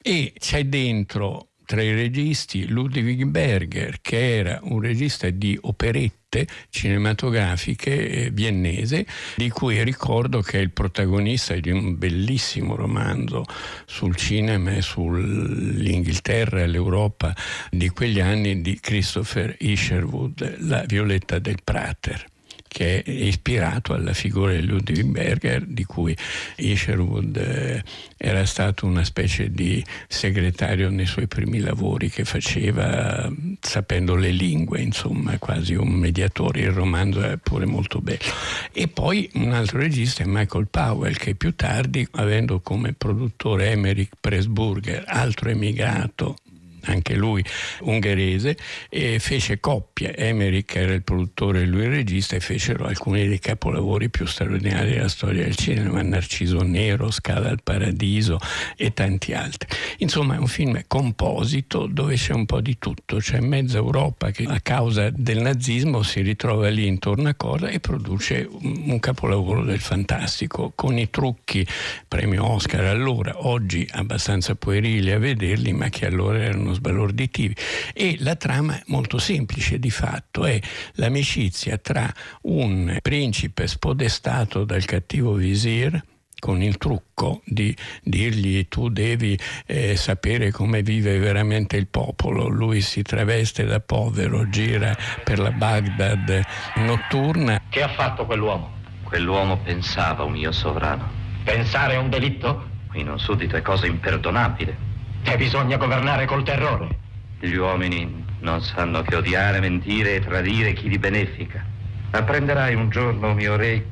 E 0.00 0.32
c'è 0.38 0.64
dentro 0.64 1.51
tra 1.64 1.82
i 1.82 1.92
registi 1.94 2.68
Ludwig 2.68 3.24
Berger, 3.24 4.00
che 4.00 4.36
era 4.36 4.60
un 4.62 4.80
regista 4.80 5.30
di 5.30 5.58
operette 5.60 6.46
cinematografiche 6.70 8.08
eh, 8.08 8.30
viennese, 8.30 9.06
di 9.36 9.50
cui 9.50 9.82
ricordo 9.84 10.40
che 10.40 10.58
è 10.58 10.62
il 10.62 10.70
protagonista 10.70 11.54
di 11.54 11.70
un 11.70 11.98
bellissimo 11.98 12.74
romanzo 12.74 13.44
sul 13.84 14.16
cinema 14.16 14.72
e 14.72 14.82
sull'Inghilterra 14.82 16.62
e 16.62 16.66
l'Europa 16.66 17.34
di 17.70 17.88
quegli 17.90 18.20
anni 18.20 18.62
di 18.62 18.78
Christopher 18.80 19.54
Isherwood, 19.58 20.56
La 20.60 20.84
Violetta 20.86 21.38
del 21.38 21.58
Prater 21.62 22.30
che 22.72 23.02
è 23.02 23.10
ispirato 23.10 23.92
alla 23.92 24.14
figura 24.14 24.54
di 24.54 24.64
Ludwig 24.64 25.04
Berger, 25.04 25.66
di 25.66 25.84
cui 25.84 26.16
Isherwood 26.56 27.36
eh, 27.36 27.84
era 28.16 28.46
stato 28.46 28.86
una 28.86 29.04
specie 29.04 29.50
di 29.50 29.84
segretario 30.08 30.88
nei 30.88 31.04
suoi 31.04 31.28
primi 31.28 31.60
lavori 31.60 32.08
che 32.08 32.24
faceva 32.24 33.30
sapendo 33.60 34.14
le 34.14 34.30
lingue, 34.30 34.80
insomma, 34.80 35.36
quasi 35.36 35.74
un 35.74 35.90
mediatore. 35.90 36.60
Il 36.60 36.70
romanzo 36.70 37.20
è 37.20 37.36
pure 37.36 37.66
molto 37.66 38.00
bello. 38.00 38.32
E 38.72 38.88
poi 38.88 39.28
un 39.34 39.52
altro 39.52 39.78
regista 39.78 40.22
è 40.22 40.26
Michael 40.26 40.68
Powell, 40.68 41.14
che 41.14 41.34
più 41.34 41.54
tardi, 41.54 42.08
avendo 42.12 42.60
come 42.60 42.94
produttore 42.94 43.70
Emmerich 43.70 44.14
Pressburger, 44.18 45.04
altro 45.06 45.50
emigrato 45.50 46.36
anche 46.84 47.14
lui 47.14 47.44
ungherese, 47.80 48.56
e 48.88 49.18
fece 49.18 49.60
coppia. 49.60 50.14
Emmerich 50.14 50.74
era 50.74 50.92
il 50.92 51.02
produttore 51.02 51.62
e 51.62 51.66
lui 51.66 51.82
il 51.82 51.90
regista 51.90 52.36
e 52.36 52.40
fecero 52.40 52.86
alcuni 52.86 53.26
dei 53.26 53.38
capolavori 53.38 54.10
più 54.10 54.26
straordinari 54.26 54.92
della 54.92 55.08
storia 55.08 55.44
del 55.44 55.56
cinema, 55.56 56.02
Narciso 56.02 56.62
Nero, 56.62 57.10
Scala 57.10 57.48
al 57.48 57.62
Paradiso 57.62 58.38
e 58.76 58.92
tanti 58.92 59.32
altri. 59.32 59.68
Insomma 59.98 60.34
è 60.34 60.38
un 60.38 60.46
film 60.46 60.82
composito 60.86 61.86
dove 61.86 62.16
c'è 62.16 62.32
un 62.32 62.46
po' 62.46 62.60
di 62.60 62.78
tutto, 62.78 63.16
c'è 63.16 63.40
mezza 63.40 63.78
Europa 63.78 64.30
che 64.30 64.44
a 64.44 64.60
causa 64.60 65.10
del 65.10 65.40
nazismo 65.40 66.02
si 66.02 66.20
ritrova 66.20 66.68
lì 66.68 66.86
intorno 66.86 67.28
a 67.28 67.34
cosa 67.34 67.68
e 67.68 67.80
produce 67.80 68.48
un 68.50 68.98
capolavoro 69.00 69.64
del 69.64 69.80
fantastico 69.80 70.72
con 70.74 70.98
i 70.98 71.10
trucchi 71.10 71.66
premio 72.08 72.46
Oscar 72.46 72.84
allora, 72.84 73.46
oggi 73.46 73.86
abbastanza 73.92 74.54
puerili 74.54 75.10
a 75.10 75.18
vederli 75.18 75.72
ma 75.72 75.88
che 75.88 76.06
allora 76.06 76.42
erano 76.42 76.71
sbalorditivi 76.74 77.54
e 77.92 78.16
la 78.20 78.36
trama 78.36 78.76
è 78.76 78.82
molto 78.86 79.18
semplice 79.18 79.78
di 79.78 79.90
fatto, 79.90 80.44
è 80.44 80.60
l'amicizia 80.94 81.78
tra 81.78 82.12
un 82.42 82.98
principe 83.00 83.66
spodestato 83.66 84.64
dal 84.64 84.84
cattivo 84.84 85.34
visir 85.34 86.02
con 86.42 86.60
il 86.60 86.76
trucco 86.76 87.40
di 87.44 87.72
dirgli 88.02 88.66
tu 88.66 88.88
devi 88.88 89.38
eh, 89.64 89.94
sapere 89.94 90.50
come 90.50 90.82
vive 90.82 91.16
veramente 91.20 91.76
il 91.76 91.86
popolo. 91.86 92.48
Lui 92.48 92.80
si 92.80 93.02
traveste 93.02 93.64
da 93.64 93.78
povero, 93.78 94.48
gira 94.48 94.92
per 95.22 95.38
la 95.38 95.52
Baghdad 95.52 96.42
notturna. 96.78 97.62
Che 97.68 97.80
ha 97.80 97.90
fatto 97.90 98.26
quell'uomo? 98.26 98.72
Quell'uomo 99.04 99.58
pensava 99.58 100.24
un 100.24 100.32
mio 100.32 100.50
sovrano. 100.50 101.08
Pensare 101.44 101.94
è 101.94 101.98
un 101.98 102.10
delitto? 102.10 102.70
Qui 102.88 103.04
non 103.04 103.20
suddito 103.20 103.54
è 103.54 103.62
cosa 103.62 103.86
imperdonabile. 103.86 104.90
E 105.24 105.36
bisogna 105.36 105.76
governare 105.76 106.26
col 106.26 106.42
terrore. 106.42 106.98
Gli 107.40 107.54
uomini 107.54 108.24
non 108.40 108.60
sanno 108.60 109.02
che 109.02 109.16
odiare, 109.16 109.60
mentire 109.60 110.16
e 110.16 110.20
tradire 110.20 110.72
chi 110.72 110.88
li 110.88 110.98
benefica. 110.98 111.64
Apprenderai 112.10 112.74
un 112.74 112.90
giorno, 112.90 113.32
mio 113.32 113.56
re, 113.56 113.86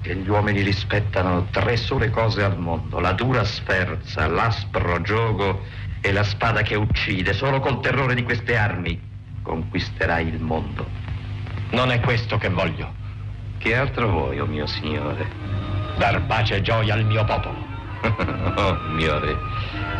che 0.00 0.14
gli 0.14 0.28
uomini 0.28 0.62
rispettano 0.62 1.48
tre 1.50 1.76
sole 1.76 2.10
cose 2.10 2.42
al 2.42 2.58
mondo, 2.58 3.00
la 3.00 3.12
dura 3.12 3.44
sferza, 3.44 4.26
l'aspro 4.26 5.00
gioco 5.02 5.62
e 6.00 6.12
la 6.12 6.22
spada 6.22 6.62
che 6.62 6.76
uccide. 6.76 7.32
Solo 7.32 7.60
col 7.60 7.80
terrore 7.80 8.14
di 8.14 8.22
queste 8.22 8.56
armi 8.56 9.00
conquisterai 9.42 10.26
il 10.26 10.40
mondo. 10.40 10.88
Non 11.70 11.90
è 11.90 12.00
questo 12.00 12.38
che 12.38 12.48
voglio. 12.48 12.94
Che 13.58 13.76
altro 13.76 14.08
vuoi, 14.08 14.38
o 14.38 14.44
oh 14.44 14.46
mio 14.46 14.66
signore? 14.66 15.26
Dar 15.98 16.24
pace 16.26 16.56
e 16.56 16.62
gioia 16.62 16.94
al 16.94 17.04
mio 17.04 17.24
popolo. 17.24 17.66
oh, 18.56 18.78
mio 18.94 19.18
re, 19.18 19.36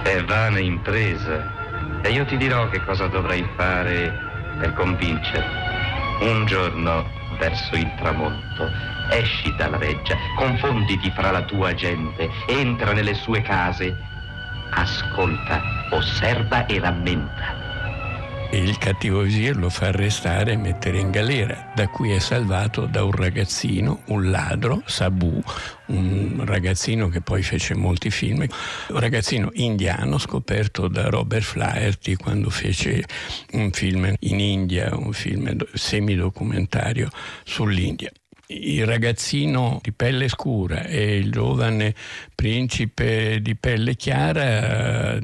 è 0.03 0.23
vana 0.25 0.59
impresa. 0.59 2.01
E 2.03 2.11
io 2.11 2.25
ti 2.25 2.37
dirò 2.37 2.69
che 2.69 2.83
cosa 2.85 3.07
dovrai 3.07 3.47
fare 3.57 4.17
per 4.59 4.75
convincerti. 4.75 5.67
Un 6.21 6.47
giorno, 6.47 7.07
verso 7.39 7.77
il 7.77 7.91
tramonto, 7.97 8.71
esci 9.11 9.55
dalla 9.57 9.79
reggia, 9.79 10.17
confonditi 10.37 11.11
fra 11.11 11.31
la 11.31 11.43
tua 11.43 11.75
gente, 11.75 12.29
entra 12.47 12.93
nelle 12.93 13.15
sue 13.15 13.41
case, 13.43 13.97
ascolta, 14.71 15.63
osserva 15.91 16.67
e 16.67 16.79
rammenta. 16.81 17.68
Il 18.51 18.79
cattivo 18.79 19.21
visir 19.21 19.57
lo 19.57 19.69
fa 19.69 19.89
arrestare 19.89 20.53
e 20.53 20.57
mettere 20.57 20.99
in 20.99 21.11
galera, 21.11 21.71
da 21.75 21.87
cui 21.89 22.13
è 22.13 22.19
salvato 22.19 22.87
da 22.87 23.05
un 23.05 23.13
ragazzino, 23.13 24.05
un 24.07 24.31
ladro, 24.31 24.83
Sabu, 24.87 25.43
un 25.89 26.43
ragazzino 26.47 27.09
che 27.09 27.21
poi 27.21 27.43
fece 27.43 27.75
molti 27.75 28.11
film, 28.11 28.47
un 28.89 28.99
ragazzino 28.99 29.51
indiano 29.53 30.17
scoperto 30.17 30.89
da 30.89 31.11
Robert 31.11 31.45
Flaherty 31.45 32.15
quando 32.15 32.49
fece 32.49 33.05
un 33.53 33.71
film 33.71 34.15
in 34.21 34.41
India, 34.41 34.97
un 34.97 35.13
film 35.13 35.55
semidocumentario 35.75 37.11
sull'India. 37.45 38.11
Il 38.47 38.87
ragazzino 38.87 39.79
di 39.83 39.93
pelle 39.93 40.27
scura 40.29 40.85
e 40.85 41.19
il 41.19 41.31
giovane 41.31 41.95
principe 42.35 43.41
di 43.43 43.55
pelle 43.57 43.95
chiara 43.95 45.19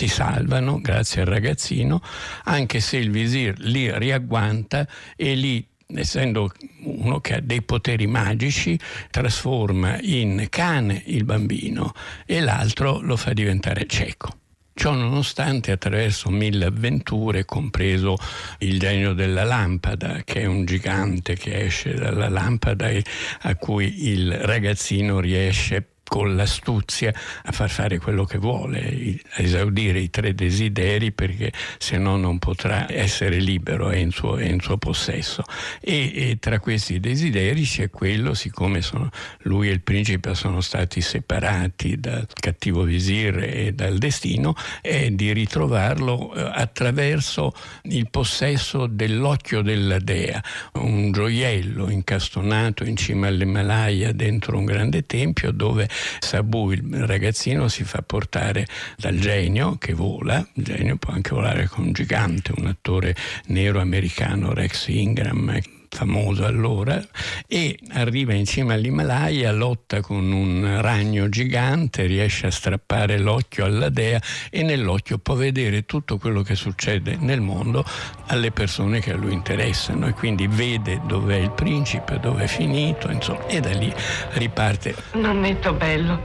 si 0.00 0.08
salvano 0.08 0.80
grazie 0.80 1.20
al 1.20 1.26
ragazzino, 1.26 2.00
anche 2.44 2.80
se 2.80 2.96
il 2.96 3.10
visir 3.10 3.58
li 3.58 3.92
riagguanta 3.98 4.88
e 5.14 5.34
li 5.34 5.68
essendo 5.92 6.50
uno 6.84 7.20
che 7.20 7.34
ha 7.34 7.40
dei 7.40 7.60
poteri 7.60 8.06
magici, 8.06 8.78
trasforma 9.10 9.98
in 10.00 10.46
cane 10.48 11.02
il 11.04 11.24
bambino 11.24 11.92
e 12.24 12.40
l'altro 12.40 13.00
lo 13.00 13.16
fa 13.16 13.34
diventare 13.34 13.84
cieco. 13.86 14.38
Ciò 14.72 14.92
nonostante 14.92 15.70
attraverso 15.70 16.30
mille 16.30 16.64
avventure, 16.64 17.44
compreso 17.44 18.16
il 18.60 18.78
genio 18.78 19.12
della 19.12 19.44
lampada, 19.44 20.22
che 20.24 20.42
è 20.42 20.46
un 20.46 20.64
gigante 20.64 21.34
che 21.34 21.64
esce 21.64 21.92
dalla 21.92 22.30
lampada 22.30 22.88
e 22.88 23.04
a 23.42 23.54
cui 23.56 24.08
il 24.08 24.32
ragazzino 24.32 25.20
riesce 25.20 25.86
con 26.10 26.34
l'astuzia 26.34 27.14
a 27.44 27.52
far 27.52 27.70
fare 27.70 27.98
quello 27.98 28.24
che 28.24 28.36
vuole, 28.36 29.20
a 29.34 29.42
esaudire 29.42 30.00
i 30.00 30.10
tre 30.10 30.34
desideri 30.34 31.12
perché 31.12 31.52
se 31.78 31.98
no 31.98 32.16
non 32.16 32.40
potrà 32.40 32.92
essere 32.92 33.38
libero, 33.38 33.90
è 33.90 33.98
in 33.98 34.10
suo, 34.10 34.36
è 34.36 34.44
in 34.44 34.58
suo 34.58 34.76
possesso. 34.76 35.44
E, 35.80 36.10
e, 36.12 36.38
tra 36.40 36.58
questi 36.58 36.98
desideri 36.98 37.62
c'è 37.62 37.90
quello, 37.90 38.34
siccome 38.34 38.82
sono, 38.82 39.08
lui 39.42 39.68
e 39.68 39.70
il 39.70 39.82
principe 39.82 40.34
sono 40.34 40.60
stati 40.60 41.00
separati 41.00 42.00
dal 42.00 42.26
cattivo 42.34 42.82
visir 42.82 43.38
e 43.38 43.72
dal 43.72 43.96
destino, 43.98 44.56
è 44.80 45.10
di 45.10 45.32
ritrovarlo 45.32 46.34
eh, 46.34 46.50
attraverso 46.52 47.54
il 47.82 48.10
possesso 48.10 48.88
dell'occhio 48.88 49.62
della 49.62 50.00
dea, 50.00 50.42
un 50.72 51.12
gioiello 51.12 51.88
incastonato 51.88 52.82
in 52.82 52.96
cima 52.96 53.28
all'Himalaya 53.28 54.10
dentro 54.10 54.58
un 54.58 54.64
grande 54.64 55.06
tempio 55.06 55.52
dove 55.52 55.88
Sabu, 56.18 56.70
il 56.72 57.06
ragazzino, 57.06 57.68
si 57.68 57.84
fa 57.84 58.02
portare 58.02 58.66
dal 58.96 59.16
genio 59.18 59.76
che 59.78 59.92
vola, 59.92 60.46
il 60.54 60.64
genio 60.64 60.96
può 60.96 61.12
anche 61.12 61.34
volare 61.34 61.66
con 61.66 61.84
un 61.84 61.92
gigante, 61.92 62.52
un 62.56 62.66
attore 62.66 63.14
nero 63.46 63.80
americano, 63.80 64.52
Rex 64.52 64.88
Ingram, 64.88 65.58
famoso 65.90 66.44
allora, 66.44 67.02
e 67.46 67.78
arriva 67.92 68.32
in 68.32 68.46
cima 68.46 68.74
all'Himalaya, 68.74 69.52
lotta 69.52 70.00
con 70.00 70.30
un 70.30 70.80
ragno 70.80 71.28
gigante, 71.28 72.06
riesce 72.06 72.46
a 72.46 72.50
strappare 72.50 73.18
l'occhio 73.18 73.64
alla 73.64 73.88
dea 73.88 74.20
e 74.50 74.62
nell'occhio 74.62 75.18
può 75.18 75.34
vedere 75.34 75.84
tutto 75.84 76.16
quello 76.16 76.42
che 76.42 76.54
succede 76.54 77.16
nel 77.18 77.40
mondo 77.40 77.84
alle 78.26 78.52
persone 78.52 79.00
che 79.00 79.12
a 79.12 79.16
lui 79.16 79.32
interessano 79.32 80.06
e 80.06 80.12
quindi 80.12 80.46
vede 80.46 81.00
dov'è 81.06 81.36
il 81.36 81.50
principe, 81.50 82.20
dove 82.20 82.44
è 82.44 82.46
finito, 82.46 83.10
insomma, 83.10 83.46
e 83.46 83.60
da 83.60 83.72
lì 83.72 83.92
riparte. 84.34 84.94
Nonnetto 85.14 85.72
bello, 85.74 86.22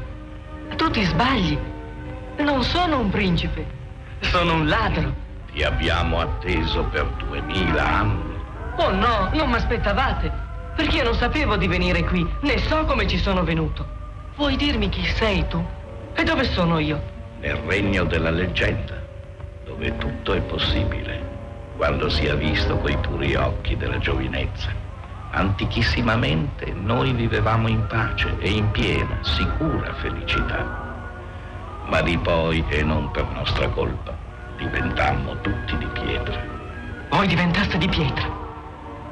tu 0.75 0.89
ti 0.91 1.03
sbagli. 1.03 1.57
Non 2.37 2.63
sono 2.63 2.99
un 2.99 3.09
principe, 3.09 3.65
sono 4.19 4.55
un 4.55 4.67
ladro. 4.67 5.23
Ti 5.51 5.63
abbiamo 5.63 6.19
atteso 6.19 6.83
per 6.83 7.05
duemila 7.17 7.87
anni 7.87 8.34
Oh 8.77 8.91
no, 8.91 9.29
non 9.33 9.49
mi 9.49 9.55
aspettavate. 9.55 10.31
Perché 10.75 10.97
io 10.97 11.03
non 11.03 11.15
sapevo 11.15 11.55
di 11.55 11.67
venire 11.67 12.03
qui, 12.03 12.29
né 12.41 12.57
so 12.59 12.83
come 12.85 13.07
ci 13.07 13.17
sono 13.17 13.43
venuto. 13.43 13.87
Vuoi 14.35 14.57
dirmi 14.57 14.89
chi 14.89 15.05
sei 15.05 15.47
tu? 15.47 15.65
E 16.13 16.23
dove 16.23 16.43
sono 16.43 16.79
io? 16.79 17.01
Nel 17.39 17.55
regno 17.55 18.03
della 18.03 18.29
leggenda, 18.29 19.01
dove 19.63 19.95
tutto 19.97 20.33
è 20.33 20.41
possibile, 20.41 21.21
quando 21.77 22.09
si 22.09 22.25
è 22.25 22.35
visto 22.35 22.75
coi 22.77 22.97
puri 22.97 23.35
occhi 23.35 23.77
della 23.77 23.97
giovinezza. 23.99 24.69
Antichissimamente 25.31 26.73
noi 26.73 27.13
vivevamo 27.13 27.69
in 27.69 27.85
pace 27.87 28.35
e 28.39 28.49
in 28.49 28.69
piena, 28.71 29.17
sicura 29.21 29.93
felicità. 29.93 30.83
Ma 31.85 32.01
di 32.01 32.17
poi, 32.17 32.63
e 32.67 32.83
non 32.83 33.11
per 33.11 33.25
nostra 33.33 33.69
colpa, 33.69 34.13
diventammo 34.57 35.39
tutti 35.41 35.77
di 35.77 35.87
pietra. 35.87 36.37
Voi 37.09 37.27
diventaste 37.27 37.77
di 37.77 37.87
pietra? 37.87 38.43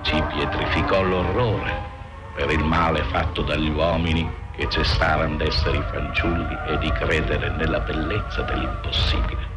Ci 0.03 0.21
pietrificò 0.33 1.01
l'orrore 1.01 1.91
per 2.35 2.51
il 2.51 2.63
male 2.63 3.03
fatto 3.03 3.41
dagli 3.41 3.69
uomini 3.69 4.29
che 4.55 4.69
cessarono 4.69 5.37
d'essere 5.37 5.77
i 5.77 5.83
fanciulli 5.91 6.57
e 6.67 6.77
di 6.77 6.91
credere 6.91 7.49
nella 7.51 7.79
bellezza 7.79 8.41
dell'impossibile. 8.43 9.51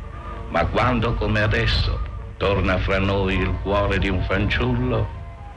Ma 0.48 0.64
quando, 0.66 1.14
come 1.14 1.42
adesso, 1.42 1.98
torna 2.36 2.78
fra 2.78 2.98
noi 2.98 3.36
il 3.38 3.52
cuore 3.62 3.98
di 3.98 4.08
un 4.08 4.22
fanciullo, 4.22 5.06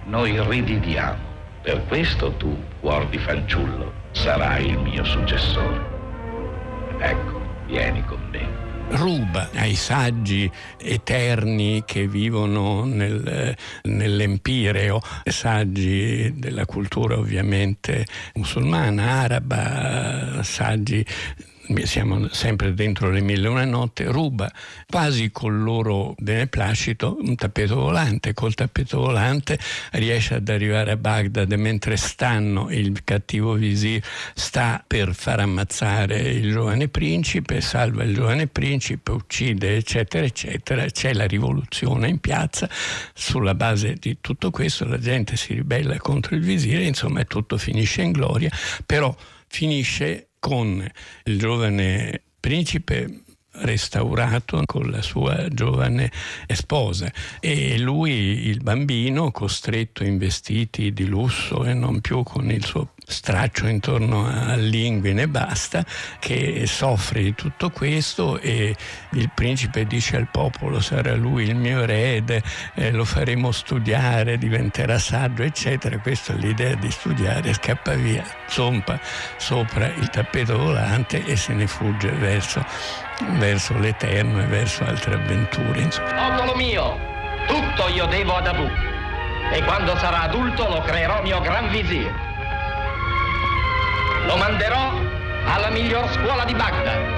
noi 0.06 0.42
rididiamo. 0.42 1.28
Per 1.62 1.86
questo 1.88 2.32
tu, 2.34 2.58
cuor 2.80 3.06
di 3.08 3.18
fanciullo, 3.18 3.94
sarai 4.12 4.68
il 4.68 4.80
mio 4.80 5.04
successore. 5.04 5.80
Ecco, 6.98 7.40
vieni 7.68 8.04
con 8.06 8.20
me 8.32 8.49
ruba 8.92 9.50
ai 9.54 9.76
saggi 9.76 10.50
eterni 10.78 11.84
che 11.86 12.08
vivono 12.08 12.84
nel, 12.86 13.56
nell'Empireo, 13.84 15.02
saggi 15.26 16.34
della 16.36 16.66
cultura 16.66 17.18
ovviamente 17.18 18.06
musulmana, 18.36 19.22
araba, 19.22 20.42
saggi 20.44 21.06
siamo 21.84 22.28
sempre 22.30 22.74
dentro 22.74 23.10
le 23.12 23.22
mille 23.22 23.48
e 23.48 23.50
una 23.50 23.66
notte, 23.66 24.06
ruba 24.06 24.52
quasi 24.88 25.32
col 25.32 25.62
loro 25.62 26.16
beneplacito 26.18 27.18
un 27.22 27.36
tappeto 27.36 27.76
volante. 27.76 28.34
Col 28.34 28.54
tappeto 28.54 29.00
volante 29.00 29.60
riesce 29.92 30.36
ad 30.36 30.50
arrivare 30.50 30.92
a 30.92 30.98
Baghdad 30.98 31.52
mentre 31.54 31.96
stanno 31.98 32.70
il 32.72 33.04
cattivo 33.04 33.54
visir 33.54 34.04
sta 34.34 34.84
per 34.86 35.14
far 35.14 35.42
ammazzare 35.42 36.20
il 36.20 36.52
giovane 36.52 36.88
principe, 36.88 37.62
salva 37.62 38.04
il 38.04 38.14
giovane 38.14 38.48
principe, 38.48 39.12
uccide 39.12 39.76
eccetera 39.76 40.26
eccetera. 40.26 40.86
C'è 40.86 41.14
la 41.14 41.26
rivoluzione 41.26 42.08
in 42.08 42.20
piazza. 42.20 42.70
Sulla 43.14 43.54
base 43.56 43.96
di 44.00 44.18
tutto 44.22 44.50
questo 44.50 44.86
la 44.86 44.98
gente 44.98 45.38
si 45.38 45.54
ribella 45.54 45.98
contro 45.98 46.36
il 46.36 46.42
visir, 46.42 46.82
insomma 46.82 47.24
tutto 47.26 47.58
finisce 47.58 48.02
in 48.02 48.12
gloria, 48.12 48.52
però 48.86 49.16
finisce 49.48 50.29
con 50.40 50.86
il 51.26 51.38
giovane 51.38 52.22
principe 52.40 53.24
restaurato 53.62 54.62
con 54.66 54.90
la 54.90 55.02
sua 55.02 55.48
giovane 55.50 56.12
sposa 56.48 57.12
e 57.40 57.78
lui 57.78 58.48
il 58.48 58.62
bambino 58.62 59.32
costretto 59.32 60.04
in 60.04 60.18
vestiti 60.18 60.94
di 60.94 61.06
lusso 61.06 61.66
e 61.66 61.74
non 61.74 62.02
più 62.02 62.24
con 62.24 62.50
il 62.52 62.64
suo 62.66 62.94
straccio 63.10 63.68
intorno 63.68 64.28
all'inguine 64.28 65.24
e 65.24 65.28
basta, 65.28 65.84
che 66.20 66.66
soffre 66.68 67.24
di 67.24 67.34
tutto 67.34 67.72
questo 67.72 68.40
e 68.40 68.76
il 69.12 69.32
principe 69.34 69.86
dice 69.86 70.16
al 70.16 70.30
popolo 70.30 70.80
sarà 70.80 71.16
lui 71.16 71.46
il 71.46 71.56
mio 71.56 71.82
erede, 71.82 72.44
eh, 72.76 72.92
lo 72.92 73.06
faremo 73.06 73.52
studiare, 73.52 74.38
diventerà 74.38 75.00
saggio, 75.00 75.44
eccetera. 75.44 75.98
Questa 76.00 76.34
è 76.34 76.38
l'idea 76.38 76.76
di 76.76 76.92
studiare, 76.92 77.54
scappa 77.54 77.96
via, 77.96 78.24
zompa 78.48 79.00
sopra 79.38 79.88
il 79.88 80.10
tappeto 80.10 80.58
volante 80.58 81.26
e 81.26 81.36
se 81.36 81.54
ne 81.54 81.68
fugge 81.68 82.12
verso, 82.12 82.64
verso 83.38 83.78
l'Eterno 83.78 84.42
e 84.42 84.46
verso 84.46 84.84
altre 84.86 85.16
avventure. 85.16 85.82
Insomma. 85.82 86.30
Popolo 86.30 86.56
mio, 86.56 87.00
tutto 87.48 87.88
io 87.90 88.06
devo 88.06 88.36
ad 88.36 88.48
Abu 88.48 88.70
e 89.52 89.64
quando 89.64 89.98
sarà 89.98 90.24
adulto 90.24 90.68
lo 90.68 90.82
creerò 90.82 91.22
mio 91.22 91.40
gran 91.42 91.70
visir. 91.70 92.14
Lo 94.26 94.36
manderò 94.38 94.92
alla 95.46 95.70
miglior 95.70 96.10
scuola 96.12 96.44
di 96.46 96.54
Baghdad 96.54 97.18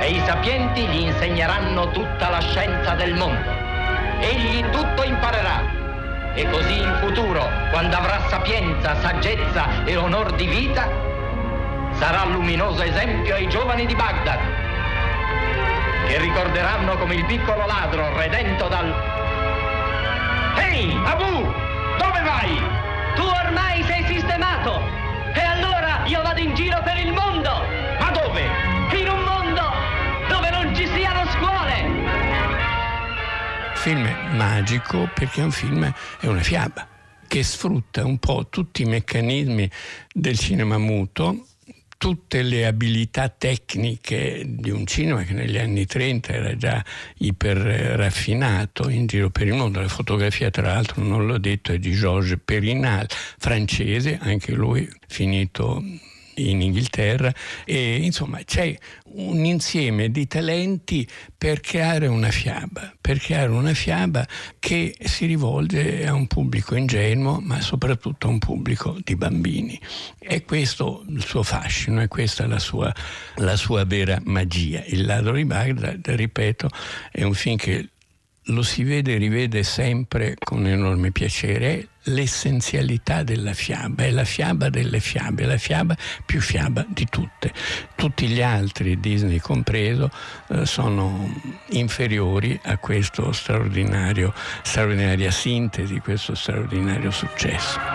e 0.00 0.10
i 0.10 0.22
sapienti 0.24 0.86
gli 0.86 1.00
insegneranno 1.02 1.90
tutta 1.90 2.30
la 2.30 2.40
scienza 2.40 2.94
del 2.94 3.14
mondo. 3.14 3.50
Egli 4.20 4.64
tutto 4.70 5.02
imparerà 5.02 5.82
e 6.34 6.48
così 6.50 6.78
in 6.78 6.96
futuro, 7.00 7.48
quando 7.70 7.96
avrà 7.96 8.26
sapienza, 8.28 8.98
saggezza 9.00 9.84
e 9.84 9.96
onor 9.96 10.32
di 10.34 10.46
vita, 10.46 10.88
sarà 11.92 12.24
luminoso 12.24 12.82
esempio 12.82 13.34
ai 13.34 13.48
giovani 13.48 13.86
di 13.86 13.94
Baghdad, 13.94 14.40
che 16.06 16.18
ricorderanno 16.18 16.96
come 16.96 17.14
il 17.14 17.24
piccolo 17.24 17.66
ladro 17.66 18.16
redento 18.16 18.68
dal... 18.68 18.94
Ehi, 20.58 20.92
Abu, 21.04 21.42
dove 21.98 22.20
vai? 22.22 22.60
Tu 23.14 23.22
ormai 23.22 23.82
sei 23.84 24.04
sistemato! 24.04 24.80
E 25.34 25.40
allora 25.40 26.02
io 26.06 26.22
vado 26.22 26.40
in 26.40 26.54
giro 26.54 26.80
per 26.82 26.98
il 26.98 27.12
mondo! 27.12 27.50
Ma 27.98 28.10
dove? 28.10 28.42
In 28.98 29.08
un 29.08 29.22
mondo 29.22 29.72
dove 30.28 30.50
non 30.50 30.74
ci 30.74 30.86
siano 30.86 31.28
scuole! 31.30 31.72
Film 33.74 34.08
magico 34.36 35.08
perché 35.12 35.40
è 35.40 35.44
un 35.44 35.50
film, 35.50 35.92
è 36.20 36.26
una 36.26 36.42
fiaba 36.42 36.86
che 37.26 37.42
sfrutta 37.42 38.04
un 38.04 38.18
po' 38.18 38.46
tutti 38.48 38.82
i 38.82 38.84
meccanismi 38.84 39.68
del 40.12 40.38
cinema 40.38 40.78
muto 40.78 41.46
tutte 41.96 42.42
le 42.42 42.66
abilità 42.66 43.28
tecniche 43.28 44.42
di 44.46 44.70
un 44.70 44.86
cinema 44.86 45.22
che 45.22 45.32
negli 45.32 45.58
anni 45.58 45.86
30 45.86 46.32
era 46.32 46.56
già 46.56 46.84
iper 47.18 47.56
raffinato 47.96 48.88
in 48.88 49.06
giro 49.06 49.30
per 49.30 49.46
il 49.46 49.54
mondo. 49.54 49.80
La 49.80 49.88
fotografia, 49.88 50.50
tra 50.50 50.72
l'altro, 50.72 51.02
non 51.02 51.26
l'ho 51.26 51.38
detto, 51.38 51.72
è 51.72 51.78
di 51.78 51.92
Georges 51.92 52.38
Perinal, 52.44 53.06
francese, 53.38 54.18
anche 54.20 54.52
lui 54.52 54.88
finito 55.06 55.82
in 56.36 56.60
Inghilterra 56.60 57.32
e 57.64 57.96
insomma 57.96 58.40
c'è 58.44 58.76
un 59.14 59.44
insieme 59.44 60.10
di 60.10 60.26
talenti 60.26 61.06
per 61.36 61.60
creare 61.60 62.06
una 62.06 62.30
fiaba, 62.30 62.92
per 63.00 63.18
creare 63.18 63.50
una 63.50 63.74
fiaba 63.74 64.26
che 64.58 64.94
si 64.98 65.26
rivolge 65.26 66.06
a 66.06 66.14
un 66.14 66.26
pubblico 66.26 66.74
ingenuo 66.74 67.40
ma 67.40 67.60
soprattutto 67.60 68.26
a 68.26 68.30
un 68.30 68.38
pubblico 68.38 68.98
di 69.02 69.16
bambini. 69.16 69.78
È 70.18 70.42
questo 70.44 71.04
il 71.08 71.24
suo 71.24 71.42
fascino, 71.42 72.00
è 72.00 72.08
questa 72.08 72.46
la 72.46 72.58
sua, 72.58 72.92
la 73.36 73.56
sua 73.56 73.84
vera 73.84 74.20
magia. 74.24 74.82
Il 74.86 75.04
ladro 75.04 75.34
di 75.34 75.44
Baghdad, 75.44 76.06
ripeto, 76.08 76.68
è 77.10 77.22
un 77.22 77.34
film 77.34 77.56
che 77.56 77.88
lo 78.48 78.62
si 78.62 78.82
vede 78.82 79.14
e 79.14 79.18
rivede 79.18 79.62
sempre 79.62 80.36
con 80.38 80.66
enorme 80.66 81.12
piacere, 81.12 81.88
l'essenzialità 82.04 83.22
della 83.22 83.54
fiaba, 83.54 84.04
è 84.04 84.10
la 84.10 84.24
fiaba 84.24 84.68
delle 84.68 85.00
fiabe, 85.00 85.44
la 85.44 85.56
fiaba 85.56 85.96
più 86.24 86.40
fiaba 86.40 86.84
di 86.88 87.06
tutte. 87.08 87.52
Tutti 87.94 88.26
gli 88.26 88.42
altri, 88.42 89.00
Disney 89.00 89.38
compreso, 89.38 90.10
eh, 90.48 90.66
sono 90.66 91.32
inferiori 91.70 92.58
a 92.64 92.78
straordinario, 93.32 94.32
straordinaria 94.62 95.30
sintesi, 95.30 96.00
questo 96.00 96.34
straordinario 96.34 97.10
successo. 97.10 97.93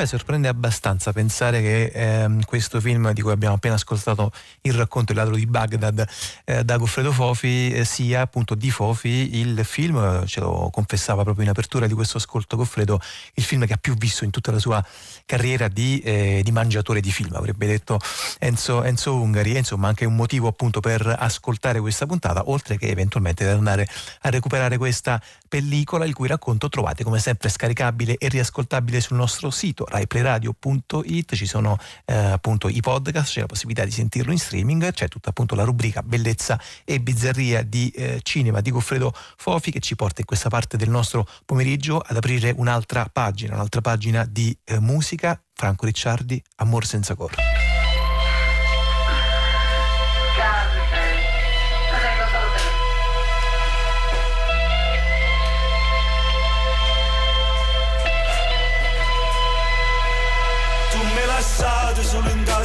Beh, 0.00 0.06
sorprende 0.06 0.48
abbastanza 0.48 1.12
pensare 1.12 1.60
che 1.60 1.92
ehm, 1.92 2.44
questo 2.46 2.80
film 2.80 3.12
di 3.12 3.20
cui 3.20 3.32
abbiamo 3.32 3.56
appena 3.56 3.74
ascoltato 3.74 4.32
il 4.62 4.72
racconto 4.72 5.12
Il 5.12 5.18
ladro 5.18 5.34
di 5.34 5.44
Baghdad 5.44 6.08
eh, 6.46 6.64
da 6.64 6.78
Goffredo 6.78 7.12
Fofi 7.12 7.70
eh, 7.70 7.84
sia 7.84 8.22
appunto 8.22 8.54
di 8.54 8.70
Fofi 8.70 9.36
il 9.40 9.62
film, 9.62 10.24
ce 10.24 10.40
lo 10.40 10.70
confessava 10.72 11.22
proprio 11.22 11.44
in 11.44 11.50
apertura 11.50 11.86
di 11.86 11.92
questo 11.92 12.16
ascolto 12.16 12.56
Goffredo, 12.56 12.98
il 13.34 13.42
film 13.42 13.66
che 13.66 13.74
ha 13.74 13.76
più 13.76 13.94
visto 13.94 14.24
in 14.24 14.30
tutta 14.30 14.50
la 14.50 14.58
sua 14.58 14.82
carriera 15.26 15.68
di, 15.68 15.98
eh, 15.98 16.40
di 16.42 16.50
mangiatore 16.50 17.02
di 17.02 17.12
film, 17.12 17.34
avrebbe 17.34 17.66
detto 17.66 17.98
Enzo, 18.38 18.82
Enzo 18.82 19.14
Ungari, 19.14 19.54
insomma 19.54 19.88
anche 19.88 20.06
un 20.06 20.16
motivo 20.16 20.48
appunto 20.48 20.80
per 20.80 21.14
ascoltare 21.18 21.78
questa 21.78 22.06
puntata, 22.06 22.48
oltre 22.48 22.78
che 22.78 22.88
eventualmente 22.88 23.46
ad 23.46 23.54
andare 23.54 23.86
a 24.22 24.30
recuperare 24.30 24.78
questa 24.78 25.20
pellicola 25.46 26.06
il 26.06 26.14
cui 26.14 26.26
racconto 26.26 26.70
trovate 26.70 27.04
come 27.04 27.18
sempre 27.18 27.50
scaricabile 27.50 28.16
e 28.16 28.28
riascoltabile 28.28 29.02
sul 29.02 29.18
nostro 29.18 29.50
sito 29.50 29.88
raiplayradio.it, 29.90 31.34
ci 31.34 31.46
sono 31.46 31.76
eh, 32.06 32.14
appunto 32.14 32.68
i 32.68 32.80
podcast, 32.80 33.32
c'è 33.32 33.40
la 33.40 33.46
possibilità 33.46 33.84
di 33.84 33.90
sentirlo 33.90 34.32
in 34.32 34.38
streaming, 34.38 34.92
c'è 34.92 35.08
tutta 35.08 35.30
appunto 35.30 35.54
la 35.54 35.64
rubrica 35.64 36.02
bellezza 36.02 36.58
e 36.84 37.00
bizzarria 37.00 37.62
di 37.62 37.90
eh, 37.90 38.20
cinema 38.22 38.60
di 38.60 38.70
Goffredo 38.70 39.12
Fofi 39.36 39.70
che 39.70 39.80
ci 39.80 39.96
porta 39.96 40.20
in 40.20 40.26
questa 40.26 40.48
parte 40.48 40.76
del 40.76 40.88
nostro 40.88 41.26
pomeriggio 41.44 41.98
ad 41.98 42.16
aprire 42.16 42.54
un'altra 42.56 43.08
pagina, 43.12 43.54
un'altra 43.54 43.80
pagina 43.80 44.24
di 44.24 44.56
eh, 44.64 44.78
musica, 44.78 45.40
Franco 45.52 45.84
Ricciardi, 45.86 46.42
Amor 46.56 46.86
senza 46.86 47.14
cor. 47.14 47.69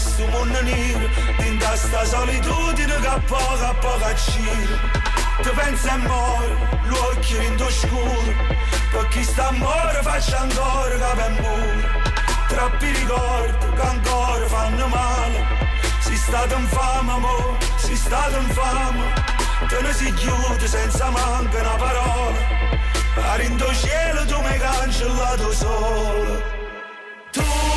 Questo 0.06 0.27
mondo 0.27 0.61
nero 0.61 1.10
In 1.40 1.57
questa 1.57 2.06
solitudine 2.06 2.95
che 2.99 3.22
poco 3.26 3.65
a 3.65 3.73
poco 3.73 4.06
acciro. 4.06 4.77
Tu 5.41 5.49
pensi 5.53 5.88
a 5.88 5.98
muore, 5.98 6.56
l'occhio 6.86 7.41
in 7.41 7.56
Per 7.56 9.07
chi 9.10 9.23
sta 9.23 9.48
a 9.48 9.52
muore 9.52 9.99
faccia 10.02 10.40
ancora 10.40 10.98
capo 10.98 11.26
e 11.26 11.30
muro. 11.30 12.03
Troppi 12.48 12.91
ricordi 12.91 13.65
che 13.76 13.82
ancora 13.82 14.48
fanno 14.48 14.88
male. 14.88 15.44
Si 15.99 16.15
stato 16.15 16.56
in 16.56 16.68
fama, 16.68 17.14
amore, 17.14 17.57
si 17.77 17.95
stato 17.95 18.38
in 18.38 18.49
fama 18.49 19.14
Te 19.68 19.82
ne 19.82 19.94
si 19.94 20.14
chiude 20.14 20.68
senza 20.68 21.10
manca 21.10 21.60
una 21.60 21.76
parola. 21.76 22.64
Tuo 23.57 23.73
cielo 23.73 24.26
tu 24.26 24.40
mi 24.41 24.57
cancellato 24.57 25.52
solo 25.52 26.41
che 27.32 27.74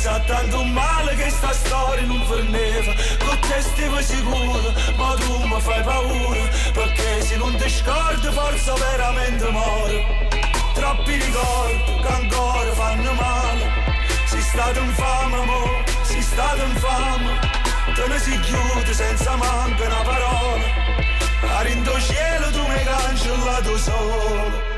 sa 0.00 0.18
tanto 0.20 0.64
male 0.64 1.14
che 1.14 1.28
sta 1.28 1.52
storia 1.52 2.06
non 2.06 2.24
forneva 2.24 2.94
con 3.22 3.38
te 3.40 3.60
stivo 3.60 4.00
sicuro 4.00 4.72
ma 4.96 5.14
tu 5.20 5.44
mi 5.44 5.60
fai 5.60 5.82
paura 5.82 6.40
perché 6.72 7.20
se 7.20 7.36
non 7.36 7.54
ti 7.56 7.68
scordi 7.68 8.28
forse 8.32 8.72
veramente 8.78 9.50
muore. 9.50 9.98
Troppi 10.72 11.12
ricordi 11.12 12.00
che 12.00 12.08
ancora 12.08 12.72
fanno 12.72 13.12
male. 13.12 13.64
Si 14.24 14.40
stato 14.40 14.80
infame 14.80 15.36
amore 15.36 15.84
si 16.02 16.22
stato 16.22 16.62
infame 16.62 17.38
te 17.94 18.06
ne 18.08 18.18
si 18.18 18.40
chiude 18.40 18.94
senza 18.94 19.36
manca 19.36 19.84
una 19.84 20.02
parola. 20.02 20.64
A 21.58 21.60
rindo 21.60 22.00
cielo 22.00 22.50
tu 22.52 22.62
mi 22.66 22.82
cancellato 22.84 23.76
solo 23.76 24.69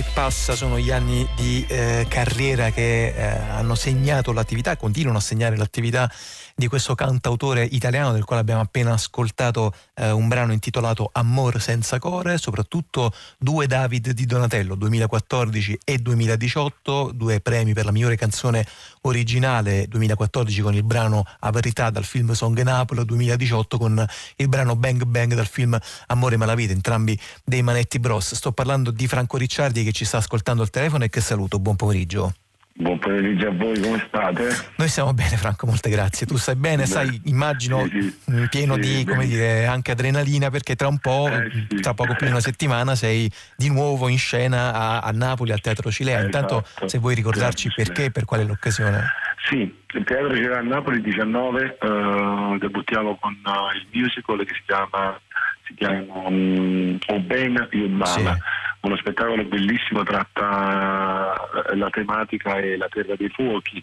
if 0.00 0.09
passa 0.22 0.54
sono 0.54 0.78
gli 0.78 0.90
anni 0.90 1.26
di 1.34 1.64
eh, 1.66 2.04
carriera 2.06 2.70
che 2.70 3.06
eh, 3.06 3.22
hanno 3.22 3.74
segnato 3.74 4.32
l'attività, 4.32 4.76
continuano 4.76 5.16
a 5.16 5.22
segnare 5.22 5.56
l'attività 5.56 6.12
di 6.54 6.68
questo 6.68 6.94
cantautore 6.94 7.64
italiano 7.64 8.12
del 8.12 8.24
quale 8.24 8.42
abbiamo 8.42 8.60
appena 8.60 8.92
ascoltato 8.92 9.72
eh, 9.94 10.10
un 10.10 10.28
brano 10.28 10.52
intitolato 10.52 11.08
Amor 11.10 11.58
senza 11.58 11.98
core, 11.98 12.36
soprattutto 12.36 13.14
due 13.38 13.66
David 13.66 14.10
di 14.10 14.26
Donatello 14.26 14.74
2014 14.74 15.78
e 15.82 15.96
2018, 15.96 17.12
due 17.14 17.40
premi 17.40 17.72
per 17.72 17.86
la 17.86 17.90
migliore 17.90 18.16
canzone 18.16 18.66
originale 19.02 19.86
2014 19.88 20.60
con 20.60 20.74
il 20.74 20.82
brano 20.82 21.24
A 21.38 21.50
Verità 21.50 21.88
dal 21.88 22.04
film 22.04 22.32
Song 22.32 22.60
Napoli, 22.60 23.06
2018 23.06 23.78
con 23.78 24.06
il 24.36 24.48
brano 24.48 24.76
Bang 24.76 25.02
Bang 25.04 25.32
dal 25.32 25.46
film 25.46 25.78
Amore 26.08 26.36
Malavita, 26.36 26.74
entrambi 26.74 27.18
dei 27.42 27.62
Manetti 27.62 27.98
Bros. 27.98 28.34
Sto 28.34 28.52
parlando 28.52 28.90
di 28.90 29.06
Franco 29.06 29.38
Ricciardi 29.38 29.82
che 29.82 29.92
ci 29.92 30.04
sta 30.10 30.18
ascoltando 30.18 30.62
al 30.62 30.70
telefono 30.70 31.04
e 31.04 31.08
che 31.08 31.20
saluto, 31.20 31.60
buon 31.60 31.76
pomeriggio. 31.76 32.34
Buon 32.72 32.98
pomeriggio 32.98 33.46
a 33.48 33.52
voi, 33.52 33.78
come 33.80 34.02
state? 34.08 34.48
Noi 34.76 34.88
stiamo 34.88 35.12
bene 35.14 35.36
Franco, 35.36 35.66
molte 35.66 35.88
grazie. 35.88 36.26
Tu 36.26 36.36
stai 36.36 36.56
bene, 36.56 36.82
Beh, 36.82 36.88
sai, 36.88 37.20
immagino 37.26 37.86
sì, 37.88 38.00
sì. 38.24 38.30
mh, 38.32 38.46
pieno 38.48 38.74
Sì, 38.74 38.80
di, 38.80 39.04
come 39.04 39.26
dire, 39.26 39.66
anche 39.66 39.92
adrenalina 39.92 40.50
perché 40.50 40.74
tra 40.74 40.88
un 40.88 40.98
po', 40.98 41.28
Eh, 41.28 41.48
sì. 41.68 41.76
tra 41.80 41.94
poco 41.94 42.14
più 42.16 42.26
di 42.26 42.32
una 42.32 42.40
settimana 42.40 42.96
sei 42.96 43.30
di 43.56 43.68
nuovo 43.70 44.08
in 44.08 44.18
scena 44.18 44.72
a, 44.72 44.98
a 45.00 45.10
Napoli 45.12 45.52
al 45.52 45.60
Teatro 45.60 45.92
Cilea. 45.92 46.20
Eh, 46.20 46.24
Intanto 46.24 46.64
esatto. 46.64 46.88
se 46.88 46.98
vuoi 46.98 47.14
ricordarci 47.14 47.68
Teatro 47.68 47.76
perché 47.84 47.94
Cilea. 47.94 48.08
e 48.08 48.12
per 48.12 48.24
quale 48.24 48.44
l'occasione. 48.44 49.04
Sì, 49.48 49.58
il 49.94 50.04
teatro 50.04 50.28
c'era 50.34 50.58
a 50.58 50.62
Napoli 50.62 51.00
19, 51.02 51.78
eh, 51.80 52.58
debuttiamo 52.58 53.16
con 53.20 53.32
eh, 53.32 53.76
il 53.78 53.86
musical 53.92 54.38
che 54.44 54.54
si 54.54 54.62
chiama, 54.66 55.20
si 55.66 55.74
chiama 55.74 56.02
um, 56.26 56.98
Obena 57.08 57.68
Yudmala, 57.70 58.38
uno 58.82 58.96
spettacolo 58.96 59.44
bellissimo, 59.44 60.02
tratta 60.02 61.34
eh, 61.70 61.76
la 61.76 61.90
tematica 61.90 62.56
e 62.56 62.76
la 62.76 62.88
terra 62.88 63.14
dei 63.14 63.28
fuochi, 63.28 63.82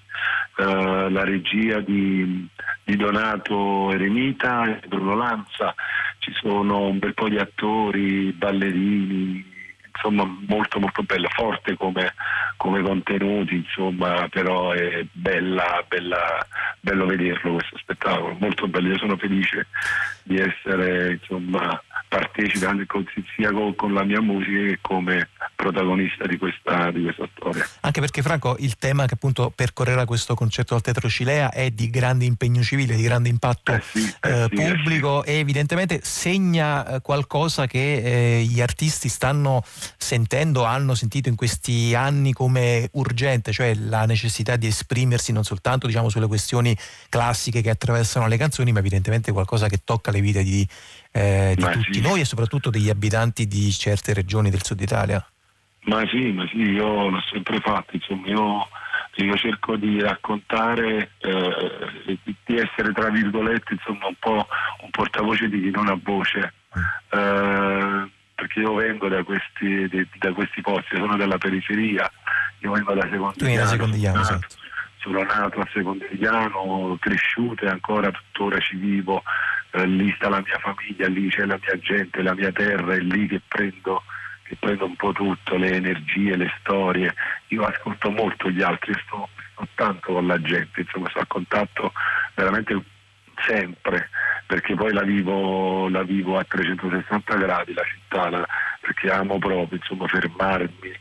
eh, 0.58 1.10
la 1.10 1.24
regia 1.24 1.80
di, 1.80 2.48
di 2.84 2.96
Donato 2.96 3.92
Eremita 3.92 4.80
e 4.82 4.88
Bruno 4.88 5.16
Lanza, 5.16 5.76
ci 6.20 6.32
sono 6.34 6.88
un 6.88 7.00
bel 7.00 7.14
po' 7.14 7.30
di 7.30 7.38
attori, 7.38 8.32
ballerini, 8.32 9.56
insomma 9.94 10.24
molto 10.48 10.80
molto 10.80 11.04
bella, 11.04 11.30
forte 11.30 11.76
come, 11.76 12.14
come 12.56 12.82
contenuti, 12.82 13.56
insomma, 13.56 14.28
però 14.30 14.72
è 14.72 15.06
bella, 15.12 15.84
bella, 15.88 16.46
bello 16.80 17.06
vederlo 17.06 17.54
questo 17.54 17.78
spettacolo, 17.78 18.36
molto 18.40 18.68
bello, 18.68 18.90
io 18.90 18.98
sono 18.98 19.18
felice 19.18 19.68
di 20.24 20.38
essere 20.38 21.14
insomma 21.14 21.82
partecipe 22.08 22.66
anche 22.66 22.86
con, 22.86 23.06
sia 23.36 23.52
con, 23.52 23.76
con 23.76 23.94
la 23.94 24.04
mia 24.04 24.22
musica 24.22 24.66
che 24.66 24.80
come 24.82 25.30
protagonista 25.56 26.26
di 26.26 26.38
questa, 26.38 26.92
di 26.92 27.04
questa 27.04 27.28
storia. 27.36 27.68
Anche 27.82 28.00
perché 28.00 28.22
Franco 28.22 28.56
il 28.60 28.78
tema 28.78 29.06
che 29.06 29.16
appunto 29.16 29.52
percorrerà 29.54 30.06
questo 30.06 30.36
concerto 30.36 30.76
al 30.76 30.82
Teatro 30.82 31.10
Cilea 31.10 31.52
è 31.52 31.72
di 31.72 31.90
grande 31.90 32.26
impegno 32.26 32.62
civile, 32.62 32.96
di 32.96 33.02
grande 33.02 33.30
impatto 33.30 33.74
Eh 33.74 33.82
sì, 33.82 34.16
eh 34.22 34.30
eh, 34.30 34.48
sì, 34.50 34.62
eh 34.62 34.76
pubblico 34.76 35.24
e 35.24 35.40
evidentemente 35.40 36.00
segna 36.04 36.88
eh, 36.88 37.02
qualcosa 37.02 37.68
che 37.68 38.38
eh, 38.40 38.44
gli 38.44 38.62
artisti 38.62 39.10
stanno 39.10 39.64
sentendo, 39.98 40.64
hanno 40.64 40.96
sentito 40.96 41.30
in 41.30 41.36
questi 41.36 41.94
anni 41.96 42.34
come 42.34 42.90
urgente, 42.94 43.52
cioè 43.52 43.74
la 43.76 44.06
necessità 44.06 44.56
di 44.56 44.68
esprimersi 44.68 45.32
non 45.32 45.44
soltanto 45.44 45.88
diciamo, 45.88 46.10
sulle 46.10 46.28
questioni 46.28 46.76
classiche 47.10 47.62
che 47.62 47.70
attraversano 47.70 48.28
le 48.28 48.38
canzoni, 48.38 48.72
ma 48.72 48.80
evidentemente 48.80 49.32
qualcosa 49.32 49.68
che 49.68 49.80
tocca 49.84 50.12
le 50.12 50.22
vite 50.22 50.44
di, 50.44 50.68
eh, 51.12 51.54
di 51.56 51.62
Ma 51.62 51.72
tutti 51.98 52.02
noi 52.02 52.20
e 52.22 52.26
soprattutto 52.26 52.70
degli 52.70 52.90
abitanti 52.90 53.48
di 53.48 53.72
certe 53.72 54.14
regioni 54.14 54.50
del 54.50 54.64
sud 54.64 54.80
Italia. 54.82 55.26
Ma 55.82 56.06
sì, 56.08 56.32
ma 56.32 56.46
sì, 56.48 56.58
io 56.58 57.10
l'ho 57.10 57.24
sempre 57.32 57.60
fatto, 57.60 57.96
insomma, 57.96 58.28
io, 58.28 58.68
io 59.16 59.38
cerco 59.38 59.78
di 59.78 60.02
raccontare, 60.02 61.12
eh, 61.20 62.18
di- 62.24 62.36
essere 62.58 62.92
tra 62.94 63.10
virgolette, 63.10 63.74
insomma, 63.74 64.08
un 64.08 64.16
po' 64.20 64.48
un 64.82 64.90
portavoce 64.92 65.48
di 65.48 65.62
chi 65.62 65.70
non 65.72 65.88
ha 65.88 65.98
voce. 66.02 66.54
Eh, 67.10 68.10
perché 68.36 68.60
io 68.60 68.74
vengo 68.76 69.08
da 69.08 69.24
questi, 69.24 69.88
di- 69.90 70.08
da 70.20 70.34
questi 70.34 70.62
posti, 70.62 70.96
sono 70.98 71.16
della 71.16 71.38
periferia, 71.38 72.10
io 72.60 72.72
vengo 72.72 72.94
da 72.94 73.06
vieni 73.06 73.56
da 73.56 73.66
Secondigliano, 73.66 74.24
Secondigliano, 74.24 74.24
sono 74.24 74.40
nato- 74.40 74.56
sono 74.98 75.24
nato 75.24 75.60
a 75.62 75.70
Secondigliano, 75.74 76.98
cresciuto 77.00 77.66
e 77.66 77.70
ancora 77.70 78.12
tuttora 78.12 78.60
ci 78.60 78.76
vivo, 78.76 79.24
eh, 79.78 79.86
lì 79.86 80.12
sta 80.16 80.30
la 80.30 80.42
mia 80.46 80.58
famiglia, 80.60 81.08
lì 81.08 81.30
c'è 81.30 81.46
la 81.46 81.60
mia 81.62 81.78
gente, 81.80 82.22
la 82.22 82.34
mia 82.34 82.52
terra, 82.52 82.94
è 82.94 83.00
lì 83.00 83.28
che 83.28 83.42
prendo, 83.48 84.04
che 84.44 84.56
prendo 84.60 84.86
un 84.86 84.96
po' 84.96 85.12
tutto, 85.12 85.56
le 85.56 85.74
energie, 85.74 86.36
le 86.36 86.52
storie. 86.60 87.14
Io 87.48 87.64
ascolto 87.64 88.10
molto 88.10 88.50
gli 88.50 88.62
altri, 88.62 88.94
sto, 89.06 89.30
sto 89.54 89.68
tanto 89.76 90.14
con 90.14 90.28
la 90.28 90.42
gente, 90.42 90.82
insomma 90.82 91.10
sto 91.10 91.20
a 91.20 91.26
contatto 91.26 91.94
veramente 92.34 92.82
sempre, 93.46 94.10
perché 94.46 94.76
poi 94.76 94.94
la 94.94 95.04
vivo, 95.04 95.90
la 95.90 96.04
vivo 96.04 96.38
a 96.38 96.44
360 96.44 97.36
gradi 97.36 97.74
la 97.74 97.84
città, 97.84 98.30
la- 98.30 98.48
perché 98.82 99.12
amo 99.12 99.38
proprio 99.38 99.78
insomma, 99.78 100.08
fermarmi 100.08 100.92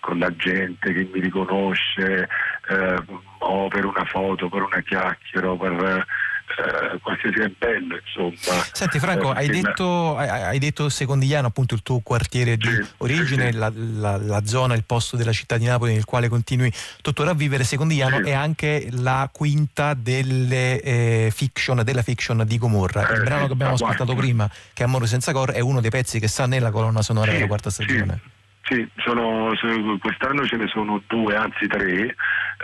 con 0.00 0.18
la 0.18 0.34
gente 0.36 0.92
che 0.92 1.08
mi 1.12 1.20
riconosce, 1.20 2.28
eh, 2.68 3.02
o 3.38 3.68
per 3.68 3.84
una 3.84 4.04
foto, 4.04 4.48
per 4.48 4.62
una 4.62 4.80
chiacchiera, 4.80 5.54
per 5.56 6.06
eh, 6.48 6.98
qualsiasi 7.00 7.40
è 7.40 7.50
bello, 7.58 7.98
insomma. 8.04 8.62
Senti 8.72 8.98
Franco, 8.98 9.32
Eh, 9.34 9.38
hai, 9.38 9.48
detto, 9.48 10.16
hai- 10.16 10.58
detto 10.58 10.88
Secondigliano, 10.88 11.48
appunto 11.48 11.74
il 11.74 11.82
tuo 11.82 12.00
quartiere 12.00 12.56
di 12.56 12.68
origine, 12.98 13.52
La, 13.52 13.70
la- 13.74 14.16
la 14.16 14.44
zona, 14.46 14.74
il 14.74 14.84
posto 14.84 15.16
della 15.16 15.32
città 15.32 15.56
di 15.58 15.64
Napoli 15.64 15.92
nel 15.94 16.04
quale 16.04 16.28
continui 16.28 16.72
tuttora 17.02 17.30
a 17.30 17.34
vivere. 17.34 17.64
Secondigliano 17.64 18.22
è 18.22 18.32
anche 18.32 18.88
la 18.92 19.28
quinta 19.32 19.94
delle 19.94 20.80
eh, 20.80 21.32
fiction, 21.34 21.82
della 21.82 22.02
fiction 22.02 22.42
di 22.46 22.58
Gomorra. 22.58 23.02
Il 23.10 23.20
Eh, 23.20 23.24
brano 23.24 23.40
sì, 23.42 23.46
che 23.48 23.52
abbiamo 23.52 23.70
la 23.72 23.76
ascoltato 23.76 24.14
prima, 24.14 24.50
che 24.72 24.82
è 24.82 24.86
Amore 24.86 25.06
senza 25.06 25.32
cor, 25.32 25.50
è 25.52 25.60
uno 25.60 25.80
dei 25.80 25.90
pezzi 25.90 26.18
che 26.20 26.28
sta 26.28 26.46
nella 26.46 26.70
colonna 26.70 27.02
sonora 27.02 27.26
Sì, 27.28 27.34
della 27.36 27.46
quarta 27.48 27.70
stagione. 27.70 28.20
Sì, 28.68 28.84
sono- 28.96 29.54
quest'anno 30.00 30.44
ce 30.44 30.56
ne 30.56 30.66
sono 30.66 31.00
due, 31.06 31.36
anzi 31.36 31.68
tre, 31.68 32.16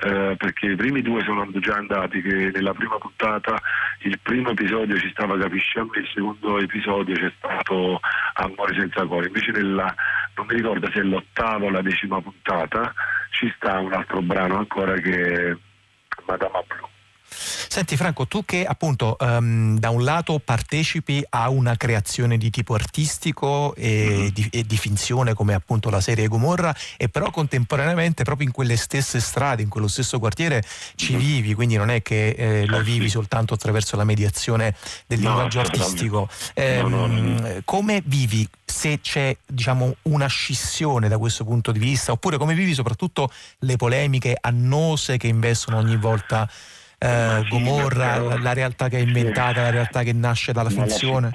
eh, 0.03 0.35
perché 0.37 0.73
i 0.73 0.75
primi 0.75 1.01
due 1.01 1.23
sono 1.23 1.49
già 1.61 1.77
andati, 1.77 2.21
che 2.21 2.51
nella 2.53 2.75
prima 2.75 2.99
puntata 2.99 3.57
il 4.01 4.19
primo 4.21 4.51
episodio 4.51 4.99
ci 4.99 5.09
stava 5.11 5.39
Capisci 5.39 5.79
a 5.79 5.85
me, 5.85 6.01
il 6.01 6.11
secondo 6.13 6.59
episodio 6.59 7.15
c'è 7.15 7.33
stato 7.37 8.01
Amore 8.35 8.81
senza 8.81 9.07
cuore, 9.07 9.29
invece 9.29 9.53
nella, 9.53 9.95
non 10.35 10.47
mi 10.47 10.57
ricordo 10.57 10.91
se 10.91 10.99
è 10.99 11.05
l'ottava 11.05 11.67
o 11.67 11.71
la 11.71 11.83
decima 11.83 12.21
puntata, 12.21 12.93
ci 13.31 13.53
sta 13.55 13.79
un 13.79 13.93
altro 13.93 14.21
brano 14.23 14.59
ancora 14.59 14.95
che 14.95 15.51
è 15.51 15.57
Madama 16.27 16.63
Blu. 16.67 16.92
Senti 17.69 17.97
Franco, 17.97 18.27
tu 18.27 18.45
che 18.45 18.65
appunto 18.65 19.19
ehm, 19.19 19.79
da 19.79 19.91
un 19.91 20.05
lato 20.05 20.39
partecipi 20.39 21.25
a 21.31 21.49
una 21.49 21.77
creazione 21.77 22.39
di 22.39 22.51
tipo 22.51 22.75
artistico 22.75 23.75
e, 23.75 24.31
di, 24.33 24.49
e 24.51 24.65
di 24.65 24.77
finzione 24.77 25.35
come 25.35 25.55
appunto 25.55 25.91
la 25.91 26.01
serie 26.01 26.29
Gomorra 26.29 26.75
e 26.97 27.09
però 27.09 27.31
contemporaneamente 27.31 28.25
proprio 28.25 28.47
in 28.47 28.53
quelle 28.53 28.77
stesse 28.77 29.21
strade, 29.21 29.63
in 29.63 29.69
quello 29.69 29.89
stesso 29.89 30.19
quartiere 30.19 30.63
ci 30.95 31.17
vivi, 31.17 31.55
quindi 31.55 31.77
non 31.77 31.91
è 31.91 32.03
che 32.03 32.29
eh, 32.31 32.67
lo 32.67 32.81
vivi 32.83 33.09
soltanto 33.09 33.55
attraverso 33.55 33.97
la 33.97 34.05
mediazione 34.05 34.75
del 35.07 35.21
No, 35.21 35.29
linguaggio 35.29 35.61
artistico. 35.61 36.29
Ehm, 36.55 37.63
Come 37.65 38.03
vivi 38.05 38.49
se 38.65 39.01
c'è 39.01 39.37
diciamo 39.47 39.97
una 40.03 40.27
scissione 40.27 41.09
da 41.09 41.19
questo 41.19 41.45
punto 41.45 41.73
di 41.73 41.79
vista 41.79 42.13
oppure 42.13 42.39
come 42.39 42.55
vivi 42.55 42.75
soprattutto 42.75 43.31
le 43.61 43.77
polemiche 43.77 44.37
annose 44.41 45.19
che 45.19 45.27
investono 45.27 45.77
ogni 45.77 45.97
volta 45.97 46.49
eh, 47.03 47.47
Gomorra, 47.49 48.17
la, 48.19 48.39
la 48.39 48.53
realtà 48.53 48.89
che 48.89 48.99
è 48.99 49.01
inventata, 49.01 49.63
la 49.63 49.71
realtà 49.71 50.03
che 50.03 50.13
nasce 50.13 50.53
dalla 50.53 50.71
finzione. 50.71 51.31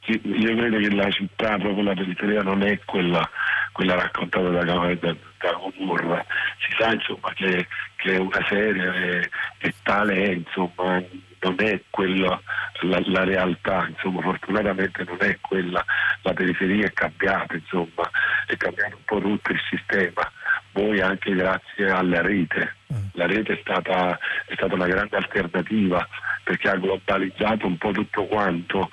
sì, 0.00 0.20
io 0.24 0.56
credo 0.56 0.78
che 0.78 0.90
la 0.94 1.10
città, 1.10 1.56
proprio 1.58 1.82
la 1.84 1.94
periferia, 1.94 2.42
non 2.42 2.62
è 2.62 2.78
quella, 2.84 3.28
quella 3.72 3.94
raccontata 3.94 4.48
da, 4.48 4.64
da, 4.64 4.94
da 4.96 5.60
Gomorra. 5.76 6.24
Si 6.58 6.74
sa 6.76 6.92
insomma 6.92 7.32
che, 7.34 7.68
che 7.96 8.16
una 8.16 8.44
serie 8.48 9.20
è, 9.20 9.66
è 9.66 9.74
tale, 9.82 10.14
è, 10.24 10.30
insomma, 10.32 11.02
non 11.40 11.54
è 11.58 11.80
quella 11.88 12.40
la, 12.82 13.00
la 13.04 13.24
realtà, 13.24 13.86
insomma, 13.88 14.22
fortunatamente 14.22 15.04
non 15.04 15.18
è 15.20 15.38
quella, 15.40 15.84
la 16.22 16.32
periferia 16.32 16.86
è 16.86 16.92
cambiata, 16.92 17.54
insomma, 17.54 18.10
è 18.46 18.56
cambiato 18.56 18.96
un 18.96 19.04
po' 19.04 19.20
tutto 19.20 19.52
il 19.52 19.60
sistema. 19.68 20.30
Voi 20.72 21.00
anche 21.00 21.34
grazie 21.34 21.90
alla 21.90 22.20
rete. 22.22 22.76
La 23.12 23.26
rete 23.26 23.54
è 23.54 23.58
stata, 23.60 24.18
è 24.46 24.54
stata 24.54 24.74
una 24.74 24.86
grande 24.86 25.16
alternativa 25.16 26.06
perché 26.42 26.68
ha 26.68 26.76
globalizzato 26.76 27.66
un 27.66 27.78
po' 27.78 27.92
tutto 27.92 28.24
quanto. 28.26 28.88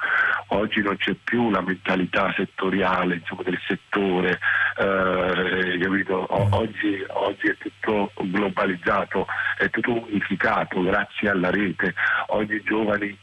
Oggi 0.49 0.81
non 0.81 0.95
c'è 0.97 1.13
più 1.23 1.49
la 1.49 1.61
mentalità 1.61 2.31
settoriale 2.35 3.15
insomma, 3.15 3.41
del 3.43 3.59
settore, 3.67 4.39
eh, 4.77 5.77
capito? 5.79 6.13
O- 6.13 6.47
oggi, 6.51 7.03
oggi 7.07 7.47
è 7.47 7.57
tutto 7.57 8.11
globalizzato, 8.15 9.25
è 9.57 9.69
tutto 9.69 10.05
unificato 10.05 10.81
grazie 10.83 11.29
alla 11.29 11.49
rete. 11.49 11.93
Oggi 12.27 12.55
i 12.55 12.63
giovani, 12.63 13.07
eh, 13.07 13.17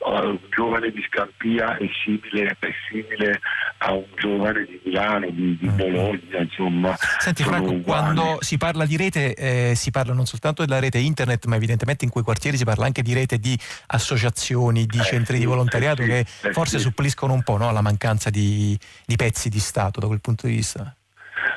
un 0.00 0.38
giovane 0.50 0.90
di 0.90 1.02
Scampia 1.08 1.76
è 1.76 1.88
simile, 2.04 2.56
è 2.58 2.68
simile 2.88 3.40
a 3.78 3.92
un 3.92 4.04
giovane 4.16 4.64
di 4.64 4.80
Milano, 4.84 5.30
di, 5.30 5.56
di 5.58 5.68
Bologna, 5.68 6.38
insomma. 6.38 6.96
Senti 7.18 7.42
Franco, 7.42 7.72
uguali. 7.72 7.82
quando 7.82 8.38
si 8.40 8.56
parla 8.56 8.86
di 8.86 8.96
rete 8.96 9.34
eh, 9.34 9.74
si 9.74 9.90
parla 9.90 10.12
non 10.12 10.26
soltanto 10.26 10.64
della 10.64 10.80
rete 10.80 10.98
internet, 10.98 11.46
ma 11.46 11.56
evidentemente 11.56 12.04
in 12.04 12.10
quei 12.10 12.24
quartieri 12.24 12.56
si 12.56 12.64
parla 12.64 12.86
anche 12.86 13.02
di 13.02 13.12
rete 13.12 13.38
di 13.38 13.58
associazioni, 13.86 14.86
di 14.86 14.98
centri 15.00 15.38
di 15.38 15.44
volontariato 15.44 16.02
che 16.02 16.18
eh 16.18 16.52
forse 16.52 16.78
sì. 16.78 16.84
suppliscono 16.84 17.32
un 17.32 17.42
po' 17.42 17.56
no, 17.56 17.70
la 17.72 17.82
mancanza 17.82 18.30
di, 18.30 18.78
di 19.04 19.16
pezzi 19.16 19.48
di 19.48 19.58
Stato 19.58 20.00
da 20.00 20.06
quel 20.06 20.20
punto 20.20 20.46
di 20.46 20.54
vista. 20.54 20.92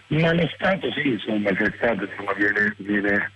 Ma 0.08 0.34
lo 0.34 0.50
Stato 0.54 0.92
sì, 0.92 1.08
insomma, 1.08 1.52
c'è 1.54 1.72
stato, 1.78 2.04
insomma, 2.04 2.34
viene, 2.34 2.76
viene, 2.80 3.32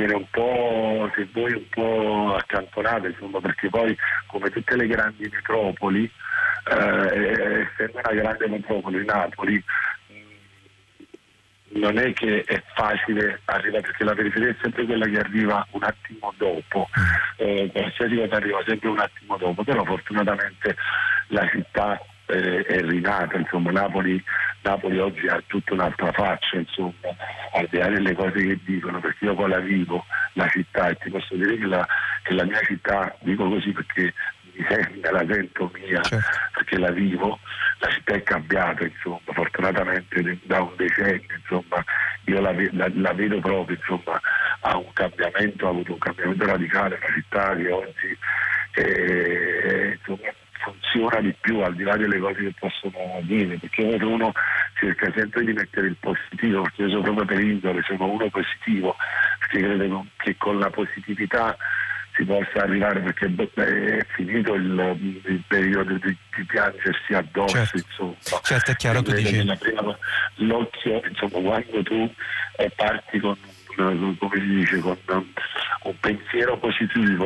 viene 0.00 0.14
un 0.14 0.26
po', 0.30 1.10
se 1.14 1.28
vuoi, 1.32 1.52
un 1.52 1.68
po' 1.68 2.34
accantonato, 2.34 3.06
insomma, 3.06 3.40
perché 3.40 3.68
poi 3.68 3.96
come 4.26 4.50
tutte 4.50 4.76
le 4.76 4.86
grandi 4.86 5.28
metropoli, 5.30 6.10
eh, 6.70 7.66
essendo 7.70 7.98
una 8.02 8.14
grande 8.14 8.48
metropoli, 8.48 9.04
Napoli, 9.04 9.62
mh, 10.08 11.78
non 11.78 11.98
è 11.98 12.12
che 12.14 12.42
è 12.44 12.62
facile 12.74 13.40
arrivare, 13.44 13.82
perché 13.82 14.04
la 14.04 14.14
periferia 14.14 14.48
è 14.48 14.56
sempre 14.62 14.86
quella 14.86 15.06
che 15.06 15.18
arriva 15.18 15.66
un 15.72 15.82
attimo 15.82 16.32
dopo, 16.36 16.88
eh, 17.36 17.70
qualsiasi 17.72 18.16
cosa 18.16 18.36
arriva 18.36 18.62
sempre 18.66 18.88
un 18.88 18.98
attimo 18.98 19.36
dopo, 19.36 19.62
però 19.62 19.84
fortunatamente 19.84 20.76
la 21.28 21.46
città 21.48 22.00
eh, 22.30 22.62
è 22.64 22.80
rinata, 22.82 23.36
insomma, 23.36 23.70
Napoli, 23.70 24.22
Napoli 24.62 24.98
oggi 24.98 25.26
ha 25.26 25.42
tutta 25.46 25.74
un'altra 25.74 26.12
faccia, 26.12 26.56
insomma, 26.56 27.08
al 27.52 27.66
di 27.70 27.78
là 27.78 27.88
delle 27.88 28.14
cose 28.14 28.32
che 28.46 28.58
dicono, 28.64 29.00
perché 29.00 29.24
io 29.24 29.34
poi 29.34 29.48
la 29.48 29.60
vivo, 29.60 30.04
la 30.34 30.48
città, 30.48 30.88
e 30.88 30.96
ti 30.96 31.10
posso 31.10 31.34
dire 31.34 31.56
che 31.56 31.66
la, 31.66 31.86
che 32.22 32.34
la 32.34 32.44
mia 32.44 32.60
città, 32.60 33.14
dico 33.20 33.48
così 33.48 33.72
perché 33.72 34.14
mi 34.52 34.66
sembra, 34.68 35.10
la 35.12 35.24
sento 35.28 35.70
mia, 35.74 36.00
perché 36.52 36.78
la 36.78 36.90
vivo, 36.90 37.38
la 37.78 37.88
città 37.88 38.14
è 38.14 38.22
cambiata, 38.22 38.84
insomma, 38.84 39.32
fortunatamente 39.32 40.38
da 40.44 40.60
un 40.62 40.72
decennio, 40.76 41.36
insomma, 41.36 41.84
io 42.24 42.40
la, 42.40 42.52
la- 42.72 42.90
la 42.94 43.12
vedo 43.12 43.40
proprio, 43.40 43.76
insomma, 43.76 44.20
ha 44.60 44.76
un 44.76 44.92
cambiamento, 44.92 45.66
ha 45.66 45.70
avuto 45.70 45.92
un 45.92 45.98
cambiamento 45.98 46.44
radicale, 46.44 46.98
una 47.02 47.14
città 47.14 47.54
che 47.56 47.70
oggi 47.70 48.18
eh, 48.74 49.98
insomma, 49.98 50.28
funziona 50.62 51.20
di 51.20 51.34
più 51.40 51.58
al 51.60 51.74
di 51.74 51.82
là 51.82 51.96
delle 51.96 52.18
cose 52.18 52.40
che 52.42 52.54
possono 52.58 53.20
dire, 53.22 53.56
perché 53.56 53.82
uno 54.04 54.32
cerca 54.78 55.12
sempre 55.14 55.44
di 55.44 55.52
mettere 55.52 55.88
il 55.88 55.96
positivo, 55.98 56.62
perché 56.62 56.82
io 56.82 56.88
sono 56.90 57.02
proprio 57.02 57.24
per 57.24 57.40
indole, 57.40 57.82
sono 57.82 58.06
uno 58.06 58.28
positivo, 58.28 58.96
perché 59.38 59.58
credo 59.60 60.06
che 60.18 60.36
con 60.36 60.58
la 60.58 60.70
positività 60.70 61.56
si 62.14 62.24
possa 62.24 62.62
arrivare, 62.62 63.00
perché 63.00 63.26
è 63.54 64.06
finito 64.14 64.54
il, 64.54 65.20
il 65.26 65.42
periodo 65.46 65.94
di, 65.94 66.16
di 66.36 66.44
piangersi 66.44 67.14
addosso, 67.14 67.54
Certo. 67.54 67.76
insomma. 67.76 68.40
Certo, 68.42 68.70
è 68.72 68.76
chiaro, 68.76 69.02
tu 69.02 69.12
Credo 69.12 69.30
dici- 69.30 69.56
prima- 69.58 69.98
l'occhio, 70.36 71.02
insomma, 71.08 71.40
quando 71.40 71.82
tu 71.82 72.14
eh, 72.56 72.70
parti 72.76 73.18
con 73.20 73.36
come 74.18 74.40
si 74.40 74.46
dice, 74.46 74.78
con 74.80 74.96
un 75.82 75.94
pensiero 75.98 76.58
positivo, 76.58 77.24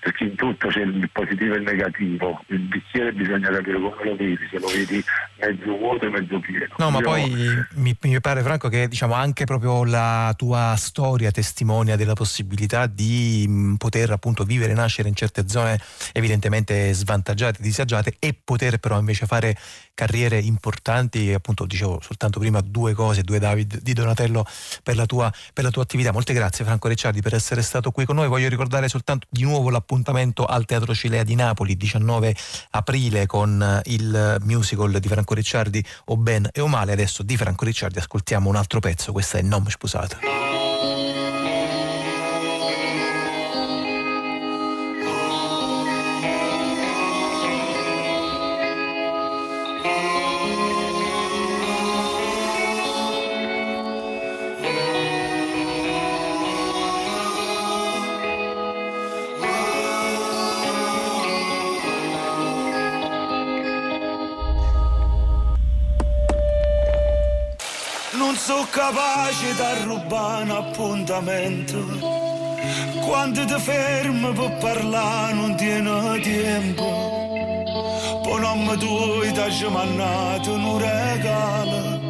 perché 0.00 0.24
in 0.24 0.34
tutto 0.34 0.68
c'è 0.68 0.80
il 0.80 1.08
positivo 1.12 1.54
e 1.54 1.58
il 1.58 1.62
negativo, 1.62 2.42
il 2.48 2.58
bicchiere 2.58 3.12
bisogna 3.12 3.50
capire 3.50 3.78
come 3.78 4.04
lo 4.04 4.16
vedi, 4.16 4.48
se 4.50 4.58
lo 4.58 4.66
vedi 4.66 5.04
mezzo 5.38 5.76
vuoto 5.76 6.06
e 6.06 6.10
mezzo 6.10 6.40
pieno. 6.40 6.74
No, 6.78 6.90
ma 6.90 6.98
Io- 6.98 7.04
poi 7.04 7.64
mi, 7.74 7.96
mi 8.00 8.20
pare 8.20 8.42
Franco 8.42 8.68
che 8.68 8.88
diciamo 8.88 9.14
anche 9.14 9.44
proprio 9.44 9.84
la 9.84 10.34
tua 10.36 10.74
storia 10.76 11.30
testimonia 11.30 11.96
della 11.96 12.14
possibilità 12.14 12.86
di 12.86 13.46
mh, 13.48 13.74
poter 13.76 14.10
appunto 14.10 14.44
vivere 14.44 14.72
e 14.72 14.74
nascere 14.74 15.08
in 15.08 15.14
certe 15.14 15.48
zone 15.48 15.78
evidentemente 16.12 16.92
svantaggiate, 16.92 17.62
disagiate 17.62 18.16
e 18.18 18.36
poter 18.42 18.78
però 18.78 18.98
invece 18.98 19.26
fare 19.26 19.56
carriere 19.94 20.38
importanti, 20.38 21.32
appunto 21.32 21.64
dicevo 21.64 22.00
soltanto 22.02 22.40
prima 22.40 22.60
due 22.60 22.92
cose, 22.94 23.22
due 23.22 23.38
David 23.38 23.80
di 23.80 23.92
Donatello 23.92 24.44
per 24.82 24.96
la 24.96 25.06
tua, 25.06 25.32
per 25.52 25.64
la 25.64 25.70
tua 25.70 25.83
attività. 25.84 26.12
Molte 26.12 26.32
grazie 26.32 26.64
Franco 26.64 26.88
Recciardi 26.88 27.22
per 27.22 27.34
essere 27.34 27.62
stato 27.62 27.90
qui 27.90 28.04
con 28.04 28.16
noi. 28.16 28.28
Voglio 28.28 28.48
ricordare 28.48 28.88
soltanto 28.88 29.26
di 29.30 29.42
nuovo 29.42 29.70
l'appuntamento 29.70 30.44
al 30.44 30.64
Teatro 30.64 30.94
Cilea 30.94 31.22
di 31.22 31.34
Napoli, 31.34 31.76
19 31.76 32.34
aprile 32.70 33.26
con 33.26 33.62
eh, 33.62 33.80
il 33.92 34.38
musical 34.42 34.98
di 34.98 35.08
Franco 35.08 35.34
Ricciardi 35.34 35.84
O 36.06 36.16
Ben 36.16 36.48
e 36.52 36.60
O 36.60 36.66
Male. 36.66 36.92
Adesso 36.92 37.22
di 37.22 37.36
Franco 37.36 37.64
Ricciardi 37.64 37.98
ascoltiamo 37.98 38.48
un 38.48 38.56
altro 38.56 38.80
pezzo, 38.80 39.12
questa 39.12 39.38
è 39.38 39.42
Non 39.42 39.62
Sposata. 39.68 40.63
Capace 68.70 69.54
da 69.56 69.84
rubare 69.84 70.42
un 70.42 70.50
appuntamento. 70.50 71.78
Quando 73.06 73.44
ti 73.44 73.58
fermi 73.60 74.32
per 74.32 74.56
parlare 74.58 75.32
non 75.32 75.56
tieni 75.56 76.20
tempo. 76.20 76.84
Poi 78.22 78.40
non 78.40 78.64
mi 78.64 78.76
tu 78.76 79.20
ti 79.32 79.40
hai 79.40 79.70
mandato 79.70 80.52
un 80.52 80.78
regalo. 80.78 82.00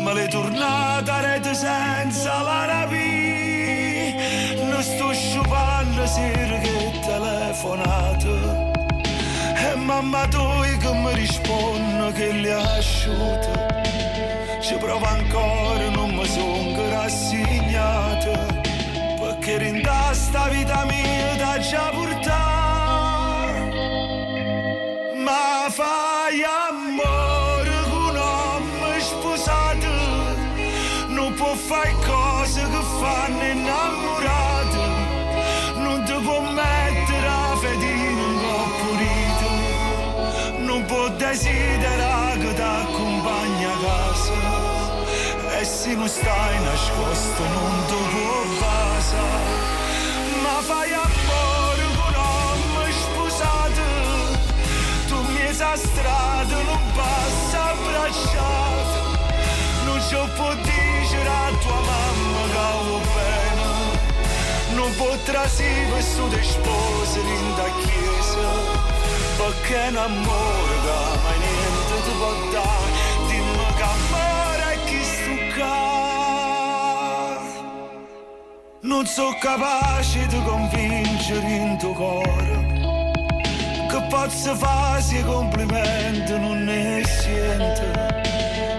Me 0.00 0.12
l'hai 0.12 0.28
tornata 0.28 1.14
a 1.14 1.20
rete 1.20 1.54
senza 1.54 2.42
la 2.42 2.64
rapì. 2.66 4.14
Non 4.68 4.82
sto 4.82 5.12
sciupando 5.12 6.06
sera 6.06 6.58
che 6.58 7.00
telefonato. 7.00 8.72
E 9.56 9.74
mamma 9.76 10.26
tu 10.28 10.44
che 10.78 10.92
mi 10.92 11.14
risponde 11.14 12.12
che 12.12 12.32
li 12.32 12.50
ha 12.50 12.80
Ci 14.66 14.74
provo 14.78 15.06
ancora, 15.06 15.88
non 15.90 16.10
mi 16.10 16.26
sono 16.26 16.88
rassegnato. 16.90 18.32
Perché 19.16 19.64
in 19.64 19.80
sta 20.10 20.48
vita 20.48 20.84
mia 20.86 21.36
da 21.36 21.56
già 21.60 21.88
portare. 21.94 23.60
Ma 25.22 25.68
fai 25.70 26.42
amore 26.42 27.76
con 27.90 28.08
un 28.08 28.16
uomo 28.16 28.98
sposato. 28.98 29.86
Non 31.10 31.32
può 31.34 31.54
fare 31.54 31.94
cose 32.04 32.62
che 32.62 32.82
fanno 32.98 33.44
innamorato. 33.44 34.82
Non 35.76 36.02
ti 36.04 36.12
può 36.24 36.40
mettere 36.40 37.26
a 37.28 37.56
fedina 37.56 38.20
un 38.20 38.40
po' 38.42 38.68
pulito. 38.82 39.50
Non 40.58 40.84
può 40.86 41.08
desiderare 41.10 42.05
Non 45.94 46.08
stai 46.08 46.60
nascosto 46.64 47.42
non 47.42 47.84
ti 47.86 47.94
può 48.10 48.42
basare. 48.58 49.54
Ma 50.42 50.60
fai 50.60 50.92
amore 50.92 51.84
con 51.96 52.14
un 52.14 52.24
uomo 52.26 52.90
sposato. 52.90 53.86
Tu 55.06 55.16
mi 55.32 55.52
strada 55.76 56.56
non 56.70 56.82
passa 56.92 57.70
abbracciato. 57.70 58.98
Non 59.84 60.00
ci 60.00 60.16
può 60.34 60.52
dire 60.54 61.28
a 61.28 61.50
tua 61.62 61.80
mamma 61.90 62.42
che 62.52 62.68
va 62.88 62.98
bene. 63.14 64.74
Non 64.74 64.92
potrà 64.96 65.46
si 65.46 65.70
di 66.28 66.42
sposa 66.42 67.18
in 67.20 67.54
da 67.54 67.68
chiesa. 67.82 68.48
Perché 69.38 69.86
un 69.88 69.96
amore 69.96 70.74
che 70.84 71.18
mai 71.22 71.38
niente 71.38 71.94
ti 72.04 72.10
può 72.18 72.32
dare. 72.50 73.05
Non 78.86 79.04
sono 79.04 79.36
capace 79.40 80.26
di 80.28 80.40
convincere 80.44 81.48
in 81.48 81.76
tuo 81.76 81.92
cuore 81.92 82.66
che 83.88 84.06
posso 84.08 84.54
farsi 84.54 85.24
complimenti, 85.24 86.38
non 86.38 86.62
ne 86.62 87.02
sente. 87.04 88.22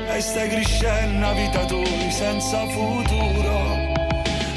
E 0.07 0.21
stai 0.21 0.47
crescendo 0.47 1.17
una 1.17 1.33
vita 1.33 1.65
tua 1.65 2.09
senza 2.09 2.65
futuro, 2.67 3.93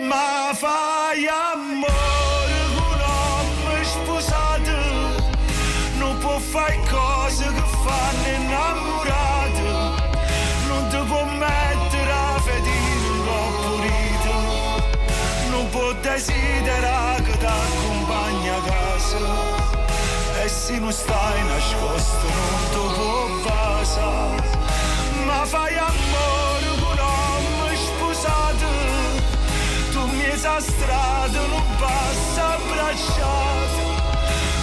Ma 0.00 0.50
fai 0.54 1.28
desiderare 16.12 17.22
che 17.22 17.36
ti 17.38 17.44
accompagni 17.44 18.48
a 18.48 18.60
casa. 18.66 19.68
E 20.42 20.48
se 20.48 20.78
non 20.78 20.92
stai 20.92 21.44
nascosto 21.44 22.26
non 22.38 22.60
ti 22.72 22.94
può 22.96 23.26
basare 23.44 24.48
Ma 25.26 25.44
fai 25.44 25.76
amore 25.76 26.68
con 26.80 26.96
un 26.96 27.52
uomo 27.58 27.76
sposato 27.76 28.68
Tu 29.92 30.00
mi 30.16 30.32
sa 30.36 30.58
strada 30.58 31.40
non 31.46 31.66
passa 31.78 32.54
abbracciato 32.54 33.84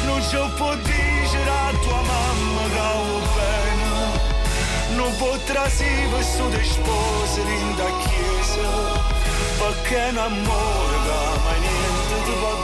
Non 0.05 0.19
ci 0.27 0.37
può 0.57 0.73
dire 0.75 1.49
a 1.67 1.71
tua 1.83 2.01
mamma 2.11 2.63
che 2.73 2.87
va 3.07 3.19
bene 3.37 4.95
Non 4.95 5.15
potrà 5.17 5.69
si 5.69 5.85
questo 6.09 6.49
di 6.49 6.63
sposa 6.63 7.41
in 7.41 7.75
da 7.75 7.89
chiesa 8.03 8.69
Perché 9.59 10.07
un 10.09 10.17
amore 10.17 11.26
che 12.27 12.56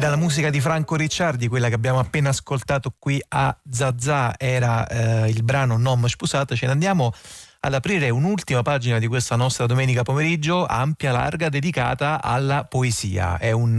dalla 0.00 0.16
musica 0.16 0.48
di 0.48 0.62
Franco 0.62 0.96
Ricciardi, 0.96 1.46
quella 1.46 1.68
che 1.68 1.74
abbiamo 1.74 1.98
appena 1.98 2.30
ascoltato 2.30 2.94
qui 2.98 3.22
a 3.28 3.54
Zazà, 3.70 4.34
era 4.38 4.86
eh, 4.86 5.28
il 5.28 5.42
brano 5.42 5.76
Non 5.76 6.08
Spusata, 6.08 6.54
ce 6.54 6.64
ne 6.64 6.72
andiamo 6.72 7.12
ad 7.60 7.74
aprire 7.74 8.08
un'ultima 8.08 8.62
pagina 8.62 8.98
di 8.98 9.06
questa 9.06 9.36
nostra 9.36 9.66
domenica 9.66 10.02
pomeriggio, 10.02 10.64
ampia, 10.64 11.12
larga, 11.12 11.50
dedicata 11.50 12.22
alla 12.22 12.64
poesia. 12.64 13.36
È 13.36 13.50
un 13.50 13.78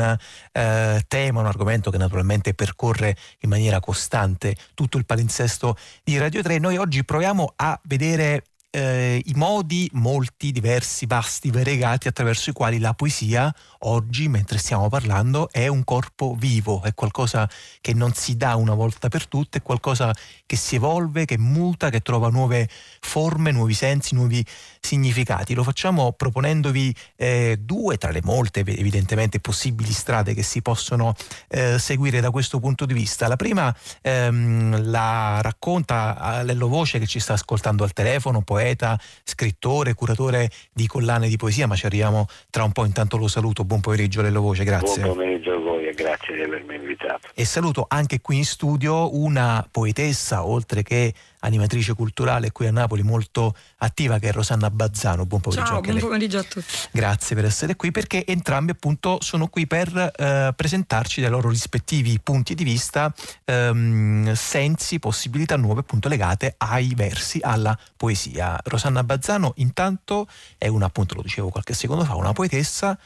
eh, 0.52 1.03
tema, 1.07 1.39
un 1.39 1.48
argomento 1.48 1.89
che 1.89 1.98
naturalmente 1.98 2.53
percorre 2.53 3.18
in 3.39 3.49
maniera 3.49 3.80
costante 3.80 4.56
tutto 4.76 4.99
il 4.99 5.07
palinsesto 5.07 5.76
di 6.03 6.19
Radio 6.19 6.43
3. 6.43 6.60
Noi 6.60 6.77
oggi 6.77 7.03
proviamo 7.03 7.53
a 7.56 7.80
vedere 7.85 8.43
eh, 8.72 9.22
i 9.26 9.34
modi, 9.35 9.89
molti, 9.93 10.52
diversi, 10.52 11.06
vasti, 11.06 11.52
variegati, 11.52 12.07
attraverso 12.07 12.49
i 12.49 12.53
quali 12.53 12.80
la 12.80 12.93
poesia 12.93 13.53
oggi, 13.80 14.30
mentre 14.30 14.57
stiamo 14.57 14.88
parlando, 14.88 15.49
è 15.52 15.68
un 15.68 15.84
corpo 15.84 16.35
vivo, 16.38 16.81
è 16.81 16.93
qualcosa 16.93 17.49
che 17.81 17.93
non 17.93 18.14
si 18.14 18.38
dà 18.38 18.56
una 18.56 18.73
volta 18.73 19.10
per 19.10 19.27
tutte, 19.27 19.57
è 19.57 19.61
qualcosa 19.61 20.14
che 20.45 20.56
si 20.56 20.76
evolve, 20.76 21.26
che 21.26 21.38
muta, 21.38 21.89
che 21.89 21.99
trova 21.99 22.30
nuove 22.30 22.69
forme, 23.02 23.52
nuovi 23.52 23.73
sensi, 23.73 24.15
nuovi 24.15 24.43
significati. 24.82 25.53
Lo 25.53 25.64
facciamo 25.64 26.12
proponendovi 26.12 26.94
eh, 27.16 27.58
due 27.60 27.98
tra 27.98 28.12
le 28.12 28.22
molte 28.24 28.62
evidentemente 28.62 29.40
possibili 29.40 29.91
strade 29.91 30.34
che 30.34 30.44
si 30.44 30.62
possono 30.62 31.14
eh, 31.48 31.78
seguire 31.78 32.20
da 32.20 32.32
questo 32.32 32.60
punto 32.60 32.86
di 32.86 32.94
vista. 32.94 33.28
La 33.28 33.36
prima 33.36 33.74
ehm, 34.02 34.90
la 34.90 35.40
racconta 35.41 36.41
Lello 36.44 36.68
Voce 36.68 36.99
che 36.99 37.06
ci 37.06 37.20
sta 37.20 37.34
ascoltando 37.34 37.84
al 37.84 37.94
telefono, 37.94 38.41
poeta, 38.41 38.99
scrittore, 39.24 39.94
curatore 39.94 40.49
di 40.74 40.88
collane 40.88 41.30
di 41.30 41.38
poesia, 41.38 41.68
ma 41.68 41.76
ci 41.76 41.86
arriviamo 41.86 42.26
tra 42.49 42.64
un 42.64 42.72
po', 42.72 42.86
intanto 42.86 43.18
lo 43.18 43.28
saluto. 43.28 43.64
Buon 43.64 43.82
pomeriggio 43.82 44.22
Lello 44.22 44.41
Voce, 44.41 44.64
grazie. 44.64 45.03
Buon 45.03 45.16
pomeriggio 45.16 45.61
e 45.92 45.94
grazie 45.94 46.36
di 46.36 46.42
avermi 46.42 46.76
invitato. 46.76 47.28
E 47.34 47.46
saluto 47.46 47.86
anche 47.88 48.22
qui 48.22 48.38
in 48.38 48.46
studio 48.46 49.16
una 49.16 49.66
poetessa, 49.70 50.46
oltre 50.46 50.84
che 50.84 51.14
animatrice 51.40 51.94
culturale 51.94 52.52
qui 52.52 52.68
a 52.68 52.72
Napoli 52.72 53.04
molto 53.04 53.56
attiva 53.78 54.20
che 54.20 54.30
è 54.30 54.32
Rosanna 54.32 54.70
Bazzano. 54.70 55.26
Buon 55.26 55.42
pomeriggio 55.42 55.68
Ciao, 55.68 55.82
buon 55.82 56.00
pomeriggio 56.00 56.38
a 56.40 56.44
tutti. 56.44 56.74
Grazie 56.92 57.36
per 57.36 57.46
essere 57.46 57.76
qui 57.76 57.92
perché 57.92 58.26
entrambi 58.26 58.72
appunto 58.72 59.18
sono 59.22 59.48
qui 59.48 59.68
per 59.68 60.14
eh, 60.16 60.54
presentarci 60.56 61.22
dai 61.22 61.30
loro 61.30 61.50
rispettivi 61.50 62.20
punti 62.22 62.56
di 62.56 62.64
vista, 62.64 63.14
ehm, 63.46 64.34
sensi, 64.34 65.00
possibilità 65.00 65.58
nuove 65.58 65.82
appunto 65.82 66.08
legate 66.08 66.56
ai 66.58 66.94
versi, 66.96 67.40
alla 67.42 67.78
poesia. 67.98 68.60
Rosanna 68.64 69.04
Bazzano 69.04 69.54
intanto 69.58 70.28
è 70.58 70.68
una, 70.68 70.86
appunto 70.86 71.16
lo 71.16 71.22
dicevo 71.22 71.50
qualche 71.50 71.74
secondo 71.74 72.06
fa, 72.06 72.16
una 72.16 72.34
poetessa 72.34 72.98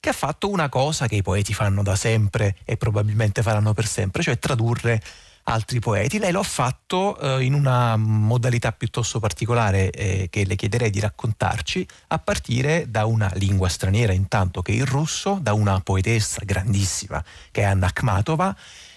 che 0.00 0.10
ha 0.10 0.12
fatto 0.12 0.48
una 0.48 0.68
cosa 0.68 1.08
che 1.08 1.16
i 1.16 1.22
poeti 1.22 1.52
fanno 1.52 1.82
da 1.82 1.96
sempre 1.96 2.56
e 2.64 2.76
probabilmente 2.76 3.42
faranno 3.42 3.74
per 3.74 3.86
sempre, 3.86 4.22
cioè 4.22 4.38
tradurre 4.38 5.02
altri 5.44 5.80
poeti. 5.80 6.18
Lei 6.18 6.30
lo 6.30 6.40
ha 6.40 6.44
fatto 6.44 7.18
eh, 7.18 7.42
in 7.42 7.54
una 7.54 7.96
modalità 7.96 8.72
piuttosto 8.72 9.18
particolare 9.18 9.90
eh, 9.90 10.28
che 10.30 10.44
le 10.44 10.54
chiederei 10.56 10.90
di 10.90 11.00
raccontarci, 11.00 11.86
a 12.08 12.18
partire 12.18 12.90
da 12.90 13.06
una 13.06 13.30
lingua 13.34 13.68
straniera 13.68 14.12
intanto 14.12 14.62
che 14.62 14.72
il 14.72 14.86
russo, 14.86 15.38
da 15.40 15.52
una 15.54 15.80
poetessa 15.80 16.42
grandissima 16.44 17.22
che 17.50 17.62
è 17.62 17.64
Anna 17.64 17.86
Akhmatova, 17.86 18.54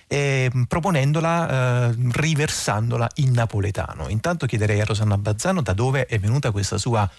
eh, 0.08 0.52
proponendola, 0.68 1.94
riversandola 2.12 3.08
in 3.16 3.32
napoletano. 3.32 4.10
Intanto 4.10 4.46
chiederei 4.46 4.82
a 4.82 4.86
Rosanna 4.86 5.18
Bazzano 5.18 5.62
da 5.62 5.72
dove 5.72 6.06
è 6.06 6.20
venuta 6.20 6.52
questa 6.52 6.78
sua 6.78 7.10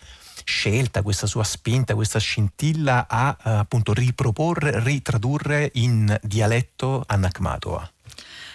scelta, 0.44 1.02
questa 1.02 1.26
sua 1.26 1.44
spinta, 1.44 1.94
questa 1.94 2.18
scintilla 2.18 3.06
a 3.08 3.36
eh, 3.44 3.50
appunto 3.50 3.92
riproporre, 3.92 4.82
ritradurre 4.82 5.70
in 5.74 6.18
dialetto 6.22 7.04
Anakmatova? 7.06 7.90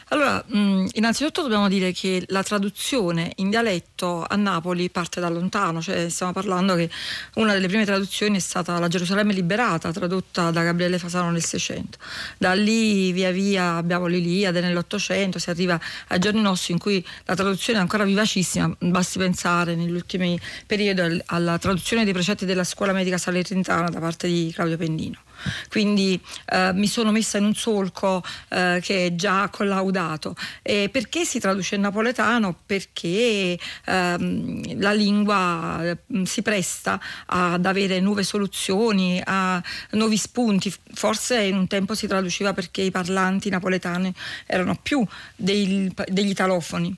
Allora, 0.10 0.42
mh, 0.48 0.88
innanzitutto 0.94 1.42
dobbiamo 1.42 1.68
dire 1.68 1.92
che 1.92 2.24
la 2.28 2.42
traduzione 2.42 3.34
in 3.38 3.50
dialetto 3.50 4.24
a 4.26 4.38
Napoli 4.38 4.90
parte 4.90 5.20
da 5.20 5.28
lontano, 5.28 5.82
cioè 5.82 6.08
stiamo 6.08 6.32
parlando 6.32 6.76
che 6.76 6.90
una 7.36 7.52
delle 7.52 7.68
prime 7.68 7.84
traduzioni 7.84 8.38
è 8.38 8.40
stata 8.40 8.80
La 8.80 8.88
Gerusalemme 8.88 9.34
liberata, 9.34 9.92
tradotta 9.92 10.50
da 10.52 10.64
Gabriele 10.64 10.98
Fasano 10.98 11.30
nel 11.30 11.44
Seicento. 11.44 11.98
Da 12.38 12.54
lì 12.54 13.12
via 13.12 13.32
via 13.32 13.76
abbiamo 13.76 14.06
l'Iliade 14.06 14.62
nell'Ottocento, 14.62 15.40
si 15.40 15.50
arriva 15.50 15.78
ai 16.08 16.20
giorni 16.20 16.40
nostri 16.42 16.72
in 16.72 16.80
cui 16.80 17.06
la 17.26 17.36
traduzione 17.36 17.80
è 17.80 17.82
ancora 17.82 18.06
vivacissima, 18.06 18.74
basti 18.80 19.18
pensare 19.18 19.76
negli 19.76 19.92
ultimi 19.92 20.40
periodi 20.66 21.22
alla 21.26 21.58
traduzione 21.58 22.06
dei 22.06 22.14
precetti 22.14 22.46
della 22.46 22.64
scuola 22.64 22.94
medica 22.94 23.18
salernitana 23.18 23.90
da 23.90 24.00
parte 24.00 24.28
di 24.28 24.52
Claudio 24.54 24.78
Pennino. 24.78 25.26
Quindi 25.70 26.22
eh, 26.46 26.72
mi 26.74 26.88
sono 26.88 27.12
messa 27.12 27.38
in 27.38 27.46
un 27.46 27.56
solco 27.56 28.24
eh, 28.50 28.80
che 28.82 29.08
è 29.08 29.16
già 29.16 29.50
collaudato. 29.50 30.36
E 30.62 30.90
perché 30.92 31.26
si 31.26 31.40
traduce 31.40 31.76
in 31.76 31.82
napoletano? 31.82 32.56
Perché 32.66 33.58
ehm, 33.86 34.80
la 34.80 34.94
lingua 34.94 35.84
eh, 35.84 35.98
si 36.26 36.42
presta 36.42 37.00
ad 37.26 37.66
avere 37.66 38.00
nuove 38.00 38.24
soluzioni, 38.24 39.22
a 39.24 39.62
nuovi 39.92 40.18
spunti. 40.18 40.74
Forse 40.94 41.42
in 41.42 41.58
un 41.58 41.68
tempo 41.68 41.96
si 41.96 42.08
traduceva 42.08 42.54
perché 42.54 42.82
i 42.82 42.92
parlanti 42.92 43.50
napoletani 43.50 44.14
erano 44.46 44.78
più 44.82 45.06
dei, 45.36 45.92
degli 46.08 46.30
italofoni 46.30 46.96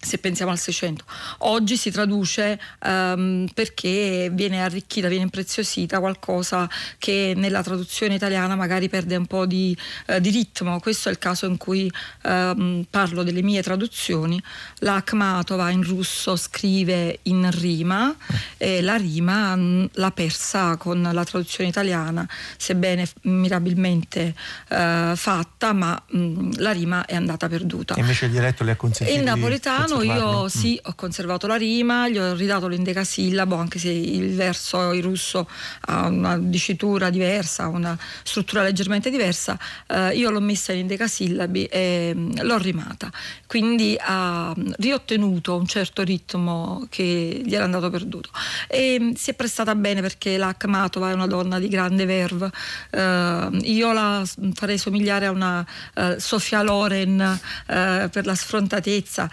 se 0.00 0.18
pensiamo 0.18 0.50
al 0.50 0.58
600. 0.58 1.04
Oggi 1.38 1.76
si 1.76 1.90
traduce 1.90 2.58
um, 2.84 3.46
perché 3.52 4.30
viene 4.32 4.62
arricchita, 4.62 5.08
viene 5.08 5.24
impreziosita 5.24 5.98
qualcosa 6.00 6.68
che 6.98 7.34
nella 7.36 7.62
traduzione 7.62 8.14
italiana 8.14 8.56
magari 8.56 8.88
perde 8.88 9.16
un 9.16 9.26
po' 9.26 9.46
di, 9.46 9.76
uh, 10.06 10.18
di 10.18 10.30
ritmo. 10.30 10.80
Questo 10.80 11.08
è 11.08 11.12
il 11.12 11.18
caso 11.18 11.46
in 11.46 11.58
cui 11.58 11.90
um, 12.24 12.84
parlo 12.88 13.22
delle 13.22 13.42
mie 13.42 13.62
traduzioni. 13.62 14.42
La 14.78 14.96
Akhmatova 14.96 15.70
in 15.70 15.82
russo 15.82 16.36
scrive 16.36 17.18
in 17.24 17.48
rima 17.50 18.14
e 18.56 18.80
la 18.80 18.96
rima 18.96 19.52
um, 19.52 19.88
l'ha 19.92 20.10
persa 20.10 20.76
con 20.76 21.08
la 21.12 21.24
traduzione 21.24 21.68
italiana, 21.68 22.26
sebbene 22.56 23.06
mirabilmente 23.22 24.34
uh, 24.70 25.14
fatta, 25.14 25.72
ma 25.72 26.02
mm, 26.16 26.52
la 26.56 26.72
rima 26.72 27.04
è 27.04 27.14
andata 27.14 27.48
perduta. 27.48 27.94
E 27.94 28.00
invece 28.00 28.26
il 28.26 28.30
dialetto 28.30 28.64
le 28.64 28.72
ha 28.72 28.76
consentito 28.76 29.18
Il 29.18 29.24
napoletano 29.24 29.89
io 29.98 30.48
sì, 30.48 30.78
ho 30.84 30.94
conservato 30.94 31.46
la 31.46 31.56
rima, 31.56 32.08
gli 32.08 32.18
ho 32.18 32.34
ridato 32.34 32.68
l'endecasillabo, 32.68 33.56
anche 33.56 33.78
se 33.78 33.90
il 33.90 34.34
verso 34.34 34.92
in 34.92 35.02
russo 35.02 35.48
ha 35.86 36.06
una 36.06 36.38
dicitura 36.38 37.10
diversa, 37.10 37.66
una 37.66 37.98
struttura 38.22 38.62
leggermente 38.62 39.10
diversa, 39.10 39.58
eh, 39.86 40.16
io 40.16 40.30
l'ho 40.30 40.40
messa 40.40 40.72
in 40.72 40.80
endecasillabi 40.80 41.64
e 41.64 42.12
mm, 42.14 42.30
l'ho 42.42 42.58
rimata. 42.58 43.10
Quindi 43.46 43.96
ha 43.98 44.54
riottenuto 44.78 45.56
un 45.56 45.66
certo 45.66 46.02
ritmo 46.02 46.86
che 46.88 47.42
gli 47.44 47.54
era 47.54 47.64
andato 47.64 47.90
perduto. 47.90 48.30
E 48.68 49.12
si 49.16 49.30
è 49.30 49.34
prestata 49.34 49.74
bene 49.74 50.00
perché 50.00 50.36
la 50.36 50.48
Akhmatova 50.48 51.10
è 51.10 51.12
una 51.12 51.26
donna 51.26 51.58
di 51.58 51.68
grande 51.68 52.04
verve. 52.04 52.50
Eh, 52.90 53.48
io 53.62 53.92
la 53.92 54.22
farei 54.54 54.78
somigliare 54.78 55.26
a 55.26 55.30
una 55.30 55.66
eh, 55.94 56.16
Sofia 56.18 56.62
Loren 56.62 57.20
eh, 57.20 58.08
per 58.10 58.26
la 58.26 58.34
sfrontatezza 58.34 59.28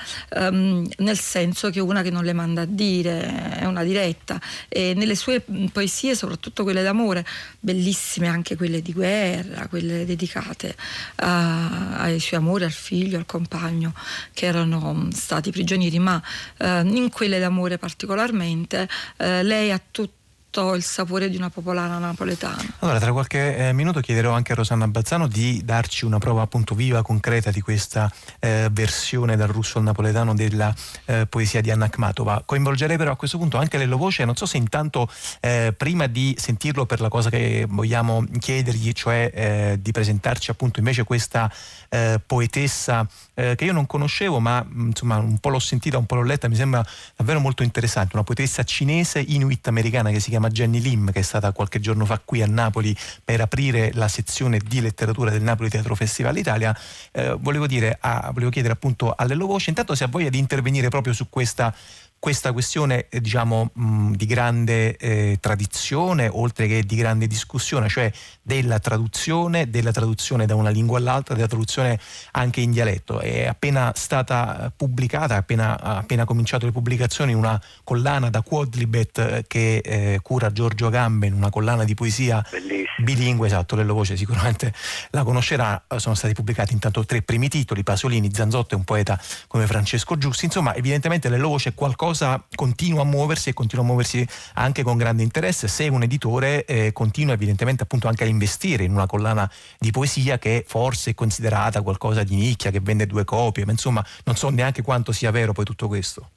ehm, 0.47 0.87
nel 0.97 1.19
senso 1.19 1.69
che 1.69 1.79
una 1.79 2.01
che 2.01 2.09
non 2.09 2.23
le 2.23 2.33
manda 2.33 2.61
a 2.61 2.65
dire, 2.65 3.57
è 3.57 3.65
una 3.65 3.83
diretta. 3.83 4.39
E 4.67 4.93
nelle 4.95 5.15
sue 5.15 5.43
poesie, 5.71 6.15
soprattutto 6.15 6.63
quelle 6.63 6.83
d'amore, 6.83 7.25
bellissime 7.59 8.27
anche 8.27 8.55
quelle 8.55 8.81
di 8.81 8.93
guerra, 8.93 9.67
quelle 9.67 10.05
dedicate 10.05 10.75
a, 11.15 11.99
ai 11.99 12.19
suoi 12.19 12.39
amori, 12.39 12.63
al 12.63 12.71
figlio, 12.71 13.17
al 13.17 13.25
compagno, 13.25 13.93
che 14.33 14.45
erano 14.45 15.07
stati 15.13 15.51
prigionieri, 15.51 15.99
ma 15.99 16.21
eh, 16.57 16.81
in 16.81 17.09
quelle 17.09 17.39
d'amore 17.39 17.77
particolarmente, 17.77 18.87
eh, 19.17 19.43
lei 19.43 19.71
ha 19.71 19.81
tutto 19.91 20.16
il 20.57 20.81
sapore 20.81 21.29
di 21.29 21.37
una 21.37 21.51
popolana 21.51 21.99
napoletana. 21.99 22.65
Allora, 22.79 22.99
tra 22.99 23.11
qualche 23.11 23.57
eh, 23.57 23.73
minuto 23.73 23.99
chiederò 23.99 24.33
anche 24.33 24.53
a 24.53 24.55
Rosanna 24.55 24.87
Bazzano 24.87 25.27
di 25.27 25.61
darci 25.63 26.03
una 26.03 26.17
prova 26.17 26.41
appunto 26.41 26.73
viva, 26.73 27.03
concreta 27.03 27.51
di 27.51 27.61
questa 27.61 28.11
eh, 28.39 28.67
versione 28.71 29.35
dal 29.35 29.49
russo 29.49 29.77
al 29.77 29.83
napoletano 29.83 30.33
della 30.33 30.73
eh, 31.05 31.27
poesia 31.27 31.61
di 31.61 31.69
Anna 31.69 31.85
Akhmatova. 31.85 32.41
Coinvolgerei 32.43 32.97
però 32.97 33.11
a 33.11 33.15
questo 33.15 33.37
punto 33.37 33.57
anche 33.57 33.77
Lello 33.77 33.97
Voce, 33.97 34.25
non 34.25 34.35
so 34.35 34.47
se 34.47 34.57
intanto 34.57 35.07
eh, 35.41 35.75
prima 35.77 36.07
di 36.07 36.35
sentirlo 36.39 36.87
per 36.87 37.01
la 37.01 37.09
cosa 37.09 37.29
che 37.29 37.67
vogliamo 37.69 38.25
chiedergli, 38.39 38.93
cioè 38.93 39.31
eh, 39.31 39.77
di 39.79 39.91
presentarci 39.91 40.49
appunto 40.49 40.79
invece 40.79 41.03
questa 41.03 41.51
eh, 41.89 42.19
poetessa 42.25 43.07
che 43.37 43.65
io 43.65 43.71
non 43.71 43.85
conoscevo, 43.85 44.39
ma 44.39 44.65
insomma 44.73 45.17
un 45.17 45.37
po' 45.37 45.49
l'ho 45.49 45.59
sentita, 45.59 45.99
un 45.99 46.07
po' 46.07 46.15
l'ho 46.15 46.23
letta, 46.23 46.47
mi 46.47 46.55
sembra 46.55 46.83
davvero 47.15 47.39
molto 47.39 47.61
interessante, 47.61 48.15
una 48.15 48.23
poetessa 48.23 48.63
cinese 48.63 49.19
inuit 49.19 49.67
americana 49.67 50.09
che 50.09 50.19
si 50.19 50.31
chiama 50.31 50.46
chiama 50.47 50.49
Jenny 50.49 50.79
Lim, 50.79 51.11
che 51.11 51.19
è 51.19 51.23
stata 51.23 51.51
qualche 51.51 51.79
giorno 51.79 52.05
fa 52.05 52.19
qui 52.23 52.41
a 52.41 52.47
Napoli 52.47 52.95
per 53.23 53.41
aprire 53.41 53.91
la 53.93 54.07
sezione 54.07 54.59
di 54.59 54.81
letteratura 54.81 55.29
del 55.29 55.41
Napoli 55.41 55.69
Teatro 55.69 55.95
Festival 55.95 56.37
Italia. 56.37 56.75
Eh, 57.11 57.35
volevo, 57.39 57.67
dire, 57.67 57.97
a, 57.99 58.31
volevo 58.33 58.51
chiedere 58.51 58.73
appunto 58.73 59.13
alle 59.15 59.35
Voce, 59.35 59.69
intanto 59.69 59.95
se 59.95 60.03
ha 60.03 60.07
voglia 60.07 60.29
di 60.29 60.39
intervenire 60.39 60.89
proprio 60.89 61.13
su 61.13 61.29
questa 61.29 61.73
questa 62.19 62.51
questione 62.51 63.07
eh, 63.09 63.21
diciamo, 63.21 63.69
mh, 63.73 64.11
di 64.13 64.25
grande 64.25 64.97
eh, 64.97 65.37
tradizione, 65.39 66.27
oltre 66.27 66.67
che 66.67 66.83
di 66.83 66.95
grande 66.95 67.27
discussione, 67.27 67.89
cioè 67.89 68.11
della 68.41 68.79
traduzione, 68.79 69.69
della 69.69 69.91
traduzione 69.91 70.45
da 70.45 70.55
una 70.55 70.69
lingua 70.69 70.97
all'altra, 70.97 71.35
della 71.35 71.47
traduzione 71.47 71.99
anche 72.31 72.61
in 72.61 72.71
dialetto. 72.71 73.19
È 73.19 73.45
appena 73.45 73.91
stata 73.95 74.71
pubblicata, 74.75 75.35
appena, 75.35 75.79
appena 75.79 76.25
cominciato 76.25 76.65
le 76.65 76.71
pubblicazioni, 76.71 77.33
una 77.33 77.61
collana 77.83 78.29
da 78.29 78.41
Quadlibet 78.41 79.17
eh, 79.19 79.43
che 79.47 79.77
eh, 79.77 80.19
cura 80.21 80.51
Giorgio 80.51 80.89
Gamben, 80.89 81.33
una 81.33 81.49
collana 81.49 81.83
di 81.83 81.93
poesia 81.93 82.43
Bellissimo. 82.49 83.05
bilingue, 83.05 83.47
esatto, 83.47 83.75
Lello 83.75 83.93
Voce 83.93 84.17
sicuramente 84.17 84.73
la 85.11 85.23
conoscerà, 85.23 85.83
sono 85.97 86.15
stati 86.15 86.33
pubblicati 86.33 86.73
intanto 86.73 87.05
tre 87.05 87.21
primi 87.21 87.47
titoli, 87.47 87.83
Pasolini, 87.83 88.33
Zanzotto 88.33 88.73
e 88.73 88.77
un 88.77 88.83
poeta 88.83 89.19
come 89.47 89.67
Francesco 89.67 90.17
Giussi, 90.17 90.45
insomma 90.45 90.73
evidentemente 90.75 91.29
Lello 91.29 91.49
Voce 91.49 91.69
è 91.69 91.73
qualcosa 91.73 92.05
cosa 92.07 92.41
continua 92.55 93.01
a 93.01 93.05
muoversi 93.05 93.49
e 93.49 93.53
continua 93.53 93.83
a 93.83 93.87
muoversi 93.87 94.25
anche 94.53 94.81
con 94.81 94.95
grande 94.95 95.23
interesse 95.23 95.67
se 95.67 95.89
un 95.89 96.03
editore 96.03 96.63
eh, 96.63 96.93
continua 96.93 97.33
evidentemente 97.33 97.83
appunto 97.83 98.07
anche 98.07 98.23
a 98.23 98.27
investire 98.27 98.85
in 98.85 98.93
una 98.93 99.05
collana 99.05 99.45
di 99.77 99.91
poesia 99.91 100.37
che 100.37 100.63
forse 100.65 101.11
è 101.11 101.13
considerata 101.13 101.81
qualcosa 101.81 102.23
di 102.23 102.35
nicchia, 102.37 102.71
che 102.71 102.79
vende 102.79 103.07
due 103.07 103.25
copie, 103.25 103.65
ma 103.65 103.71
insomma 103.71 104.01
non 104.23 104.35
so 104.37 104.49
neanche 104.49 104.83
quanto 104.83 105.11
sia 105.11 105.31
vero 105.31 105.51
poi 105.51 105.65
tutto 105.65 105.89
questo. 105.89 106.29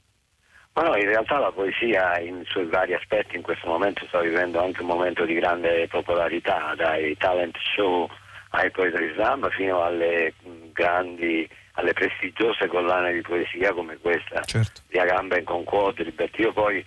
Ma 0.72 0.82
no, 0.82 0.96
in 0.96 1.06
realtà 1.06 1.38
la 1.38 1.52
poesia 1.52 2.18
in 2.18 2.42
suoi 2.46 2.66
vari 2.66 2.94
aspetti 2.94 3.36
in 3.36 3.42
questo 3.42 3.68
momento 3.68 4.04
sta 4.08 4.18
vivendo 4.20 4.60
anche 4.60 4.80
un 4.80 4.88
momento 4.88 5.24
di 5.24 5.34
grande 5.34 5.86
popolarità, 5.86 6.74
dai 6.74 7.16
talent 7.16 7.56
show 7.76 8.08
ai 8.50 8.72
poetry 8.72 9.12
slam 9.14 9.48
fino 9.50 9.84
alle 9.84 10.34
grandi 10.72 11.48
alle 11.74 11.92
prestigiose 11.92 12.66
collane 12.66 13.12
di 13.12 13.20
poesia 13.20 13.72
come 13.72 13.96
questa 13.98 14.42
certo. 14.42 14.82
di 14.88 14.98
Agamben 14.98 15.44
con 15.44 15.64
Quadribet. 15.64 16.38
Io 16.38 16.52
poi 16.52 16.84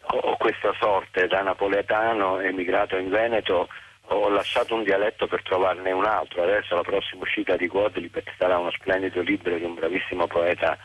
ho, 0.00 0.36
questa 0.36 0.72
sorte 0.80 1.26
da 1.26 1.42
napoletano 1.42 2.40
emigrato 2.40 2.96
in 2.96 3.10
Veneto 3.10 3.68
ho 4.06 4.28
lasciato 4.28 4.74
un 4.74 4.82
dialetto 4.82 5.26
per 5.26 5.42
trovarne 5.42 5.92
un 5.92 6.04
altro. 6.04 6.42
Adesso 6.42 6.74
la 6.74 6.82
prossima 6.82 7.22
uscita 7.22 7.56
di 7.56 7.68
Quadribet 7.68 8.32
sarà 8.38 8.58
uno 8.58 8.70
splendido 8.70 9.20
libro 9.20 9.56
di 9.56 9.64
un 9.64 9.74
bravissimo 9.74 10.26
poeta 10.26 10.76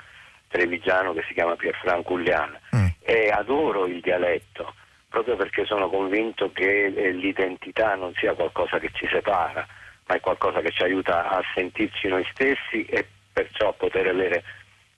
trevigiano 0.48 1.14
che 1.14 1.24
si 1.28 1.34
chiama 1.34 1.56
Pierfranco 1.56 2.14
Ullian 2.14 2.58
mm. 2.76 2.88
e 3.02 3.30
adoro 3.30 3.86
il 3.86 4.00
dialetto 4.00 4.74
proprio 5.10 5.36
perché 5.36 5.66
sono 5.66 5.90
convinto 5.90 6.52
che 6.52 6.90
l'identità 6.90 7.96
non 7.96 8.14
sia 8.16 8.34
qualcosa 8.34 8.78
che 8.78 8.92
ci 8.94 9.08
separa, 9.10 9.66
ma 10.06 10.16
è 10.16 10.20
qualcosa 10.20 10.60
che 10.60 10.72
ci 10.72 10.84
aiuta 10.84 11.30
a 11.30 11.42
sentirci 11.56 12.08
noi 12.08 12.26
stessi 12.32 12.86
e 12.86 13.08
perciò 13.38 13.72
poter 13.74 14.08
avere 14.08 14.44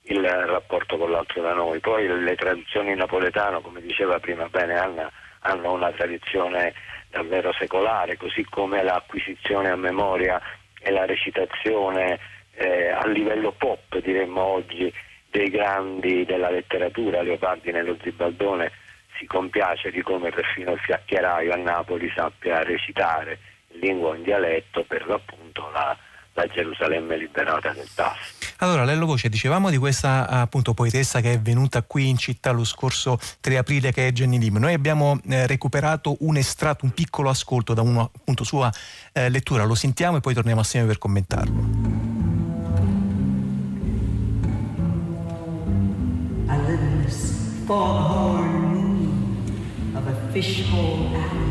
il 0.04 0.26
rapporto 0.26 0.96
con 0.96 1.10
l'altro 1.10 1.42
da 1.42 1.52
noi. 1.52 1.78
Poi 1.80 2.06
le 2.06 2.36
traduzioni 2.36 2.92
in 2.92 2.96
napoletano, 2.96 3.60
come 3.60 3.82
diceva 3.82 4.18
prima 4.18 4.48
bene 4.48 4.78
Anna, 4.78 5.12
hanno 5.40 5.72
una 5.72 5.92
tradizione 5.92 6.72
davvero 7.10 7.52
secolare, 7.52 8.16
così 8.16 8.42
come 8.48 8.82
l'acquisizione 8.82 9.68
a 9.68 9.76
memoria 9.76 10.40
e 10.80 10.90
la 10.90 11.04
recitazione 11.04 12.18
eh, 12.54 12.88
a 12.88 13.06
livello 13.06 13.52
pop, 13.52 13.98
diremmo 13.98 14.40
oggi, 14.40 14.90
dei 15.28 15.50
grandi 15.50 16.24
della 16.24 16.50
letteratura, 16.50 17.22
Leopardi 17.22 17.70
nello 17.70 17.96
Zibaldone, 18.02 18.72
si 19.18 19.26
compiace 19.26 19.90
di 19.90 20.00
come 20.00 20.30
perfino 20.30 20.72
il 20.72 20.78
fiaccheraio 20.78 21.52
a 21.52 21.56
Napoli 21.56 22.10
sappia 22.16 22.62
recitare 22.62 23.38
in 23.72 23.80
lingua 23.80 24.10
o 24.10 24.14
in 24.14 24.22
dialetto 24.22 24.82
per 24.84 25.06
l'appunto 25.06 25.70
la 25.72 25.96
la 26.34 26.46
Gerusalemme 26.46 27.16
liberata 27.16 27.72
del 27.72 27.88
TAS. 27.94 28.16
Allora, 28.58 28.84
Lello 28.84 29.06
Voce, 29.06 29.28
dicevamo 29.28 29.70
di 29.70 29.78
questa 29.78 30.28
appunto 30.28 30.74
poetessa 30.74 31.20
che 31.20 31.32
è 31.32 31.40
venuta 31.40 31.82
qui 31.82 32.08
in 32.08 32.18
città 32.18 32.50
lo 32.50 32.64
scorso 32.64 33.18
3 33.40 33.58
aprile 33.58 33.92
che 33.92 34.08
è 34.08 34.12
Jenny 34.12 34.38
Lim. 34.38 34.58
Noi 34.58 34.74
abbiamo 34.74 35.18
eh, 35.28 35.46
recuperato 35.46 36.16
un 36.20 36.36
estratto, 36.36 36.84
un 36.84 36.92
piccolo 36.92 37.30
ascolto 37.30 37.74
da 37.74 37.82
una 37.82 38.02
appunto 38.02 38.44
sua 38.44 38.70
eh, 39.12 39.28
lettura, 39.28 39.64
lo 39.64 39.74
sentiamo 39.74 40.18
e 40.18 40.20
poi 40.20 40.34
torniamo 40.34 40.60
assieme 40.60 40.86
per 40.86 40.98
commentarlo. 40.98 42.08
I 46.48 46.56
live 46.66 46.82
in 46.82 47.04
this 47.04 47.62
foghorn 47.64 48.74
moon 48.74 49.94
of 49.94 50.06
a 50.06 50.32
fishbowl 50.32 51.14
alley. 51.14 51.50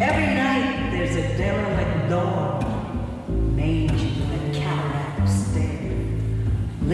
Every 0.00 0.34
night 0.34 0.90
there's 0.90 1.16
a 1.16 1.36
derelict 1.36 2.08
dog, 2.08 2.45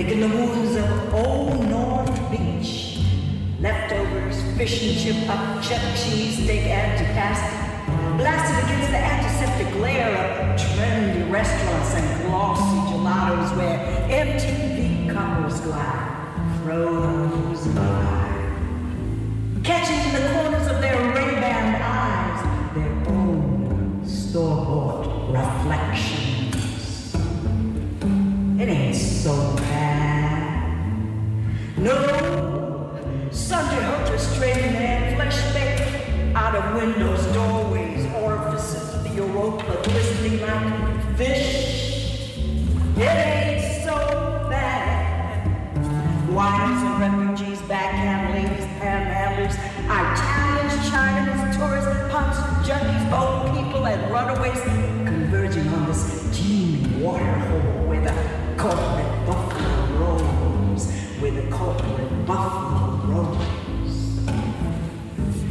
the 0.09 0.29
wounds 0.29 0.75
of 0.75 1.15
old 1.15 1.65
North 1.69 2.31
Beach. 2.31 2.99
Leftovers, 3.61 4.43
fish 4.57 4.83
and 4.83 4.99
chip 4.99 5.31
up, 5.31 5.63
chuck 5.63 5.81
cheese, 5.95 6.43
steak 6.43 6.67
antipasti, 6.67 8.17
blasted 8.17 8.65
against 8.65 8.91
the 8.91 8.99
antiseptic 8.99 9.73
glare 9.75 10.09
of 10.09 10.61
trendy 10.61 11.31
restaurants 11.31 11.95
and 11.95 12.27
glossy 12.27 12.93
gelatos 12.93 13.57
where 13.57 13.79
MTV 14.09 15.13
couples 15.15 15.61
glide, 15.61 16.63
frozen 16.65 17.75
by. 17.75 18.22
Runaways 54.43 54.63
converging 55.07 55.69
on 55.69 55.87
this 55.87 56.29
teeming 56.33 57.01
waterhole 57.03 57.87
where 57.89 58.01
the 58.01 58.13
corporate 58.61 59.27
buffalo 59.27 59.99
rolls, 59.99 60.91
where 61.21 61.31
the 61.31 61.51
corporate 61.51 62.27
buffalo 62.27 62.99
rolls. 63.07 63.39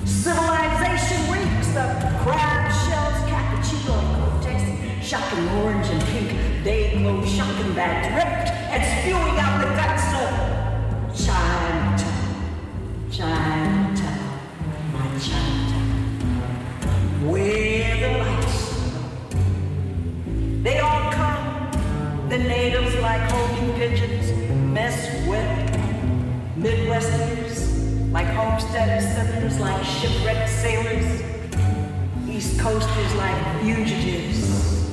Civilization 0.05 1.31
reeks 1.31 1.69
of 1.69 1.91
crab 2.21 2.71
shells, 2.83 3.17
cappuccino, 3.29 3.95
and 3.97 4.41
cortex, 4.43 5.07
shocking 5.07 5.47
orange 5.59 5.87
and 5.87 6.03
pink, 6.05 6.63
day 6.63 6.97
glow, 6.97 7.25
shocking 7.25 7.73
bag, 7.73 8.11
dripped 8.11 8.51
and 8.71 8.83
spewing 9.01 9.39
out 9.39 9.50
sailors, 30.61 31.23
East 32.29 32.59
Coasters 32.59 33.15
like 33.15 33.61
fugitives. 33.61 34.85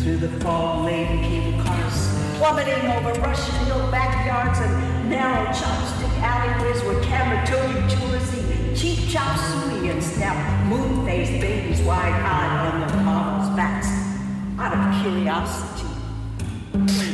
Through 0.00 0.18
the 0.18 0.28
fog-laden 0.40 1.18
cable 1.24 1.64
cars, 1.64 1.96
plummeting 2.38 2.90
over 2.92 3.20
Russian 3.20 3.54
Hill 3.66 3.90
backyards 3.90 4.60
and 4.60 5.10
narrow 5.10 5.46
chopstick 5.46 6.14
alleyways 6.22 6.80
where 6.84 7.02
tourists 7.98 8.36
eat 8.38 8.76
cheap 8.76 9.08
chop 9.10 9.36
suey 9.36 9.88
and 9.90 10.00
snap 10.00 10.66
moon-faced 10.68 11.40
babies 11.40 11.82
wide-eyed 11.82 12.72
on 12.72 12.88
their 12.88 13.02
models' 13.02 13.56
backs 13.56 13.88
out 14.60 14.72
of 14.72 15.02
curiosity. 15.02 15.89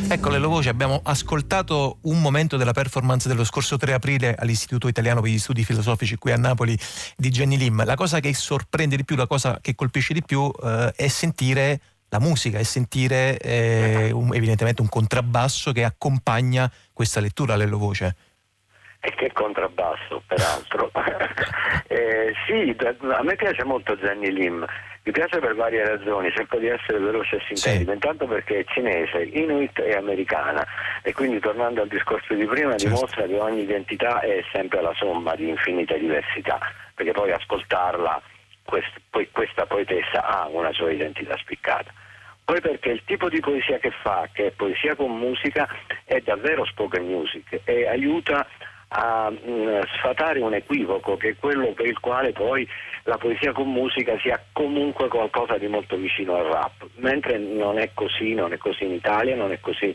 Ecco 0.08 0.30
le 0.30 0.38
voci, 0.38 0.68
abbiamo 0.68 1.00
ascoltato 1.02 1.98
un 2.02 2.20
momento 2.20 2.56
della 2.56 2.72
performance 2.72 3.26
dello 3.26 3.42
scorso 3.42 3.76
3 3.76 3.92
aprile 3.92 4.36
all'Istituto 4.38 4.86
Italiano 4.86 5.20
per 5.20 5.30
gli 5.30 5.38
Studi 5.38 5.64
Filosofici 5.64 6.16
qui 6.16 6.30
a 6.30 6.36
Napoli 6.36 6.78
di 7.16 7.28
Jenny 7.28 7.56
Lim. 7.56 7.84
La 7.84 7.96
cosa 7.96 8.20
che 8.20 8.32
sorprende 8.32 8.94
di 8.94 9.04
più, 9.04 9.16
la 9.16 9.26
cosa 9.26 9.58
che 9.60 9.74
colpisce 9.74 10.14
di 10.14 10.22
più 10.22 10.48
eh, 10.62 10.92
è 10.94 11.08
sentire 11.08 11.80
la 12.08 12.20
musica, 12.20 12.58
è 12.58 12.62
sentire 12.62 13.36
eh, 13.38 14.12
un, 14.12 14.32
evidentemente 14.32 14.80
un 14.80 14.88
contrabbasso 14.88 15.72
che 15.72 15.82
accompagna 15.82 16.70
questa 16.92 17.18
lettura 17.18 17.56
Lello 17.56 17.76
Voce. 17.76 18.16
E 19.00 19.12
che 19.16 19.32
contrabbasso, 19.32 20.22
peraltro. 20.24 20.90
eh, 21.88 22.32
sì, 22.46 22.76
a 22.78 23.22
me 23.24 23.34
piace 23.34 23.64
molto 23.64 23.96
Jenny 23.96 24.30
Lim. 24.30 24.64
Mi 25.06 25.12
piace 25.12 25.38
per 25.38 25.54
varie 25.54 25.86
ragioni, 25.86 26.32
cerco 26.34 26.58
di 26.58 26.66
essere 26.66 26.98
veloce 26.98 27.36
e 27.36 27.40
sintetico, 27.46 27.92
intanto 27.92 28.26
perché 28.26 28.58
è 28.58 28.64
cinese, 28.64 29.22
inuit 29.22 29.78
e 29.78 29.92
americana 29.92 30.66
e 31.02 31.12
quindi 31.12 31.38
tornando 31.38 31.82
al 31.82 31.86
discorso 31.86 32.34
di 32.34 32.44
prima 32.44 32.70
Certo. 32.76 32.86
dimostra 32.86 33.24
che 33.24 33.38
ogni 33.38 33.62
identità 33.62 34.18
è 34.18 34.42
sempre 34.50 34.82
la 34.82 34.92
somma 34.96 35.36
di 35.36 35.48
infinite 35.48 35.96
diversità, 36.00 36.58
perché 36.92 37.12
poi 37.12 37.30
ascoltarla 37.30 38.20
quest- 38.64 39.00
poi 39.08 39.28
questa 39.30 39.64
poetessa 39.64 40.24
ha 40.26 40.48
una 40.48 40.72
sua 40.72 40.90
identità 40.90 41.36
spiccata. 41.36 41.92
Poi 42.44 42.60
perché 42.60 42.90
il 42.90 43.02
tipo 43.04 43.28
di 43.28 43.38
poesia 43.38 43.78
che 43.78 43.92
fa, 44.02 44.28
che 44.32 44.48
è 44.48 44.50
poesia 44.50 44.96
con 44.96 45.16
musica, 45.16 45.68
è 46.04 46.18
davvero 46.18 46.64
spoken 46.64 47.04
music 47.04 47.60
e 47.62 47.86
aiuta 47.86 48.44
a 48.88 49.30
mh, 49.30 49.80
sfatare 49.98 50.40
un 50.40 50.54
equivoco 50.54 51.16
che 51.16 51.30
è 51.30 51.36
quello 51.38 51.72
per 51.72 51.86
il 51.86 51.98
quale 52.00 52.32
poi 52.32 52.68
la 53.06 53.18
poesia 53.18 53.52
con 53.52 53.72
musica 53.72 54.16
sia 54.20 54.40
comunque 54.52 55.08
qualcosa 55.08 55.58
di 55.58 55.66
molto 55.66 55.96
vicino 55.96 56.36
al 56.36 56.44
rap, 56.44 56.86
mentre 56.96 57.38
non 57.38 57.78
è 57.78 57.90
così, 57.94 58.34
non 58.34 58.52
è 58.52 58.58
così 58.58 58.84
in 58.84 58.92
Italia, 58.92 59.34
non 59.34 59.50
è 59.50 59.58
così 59.58 59.94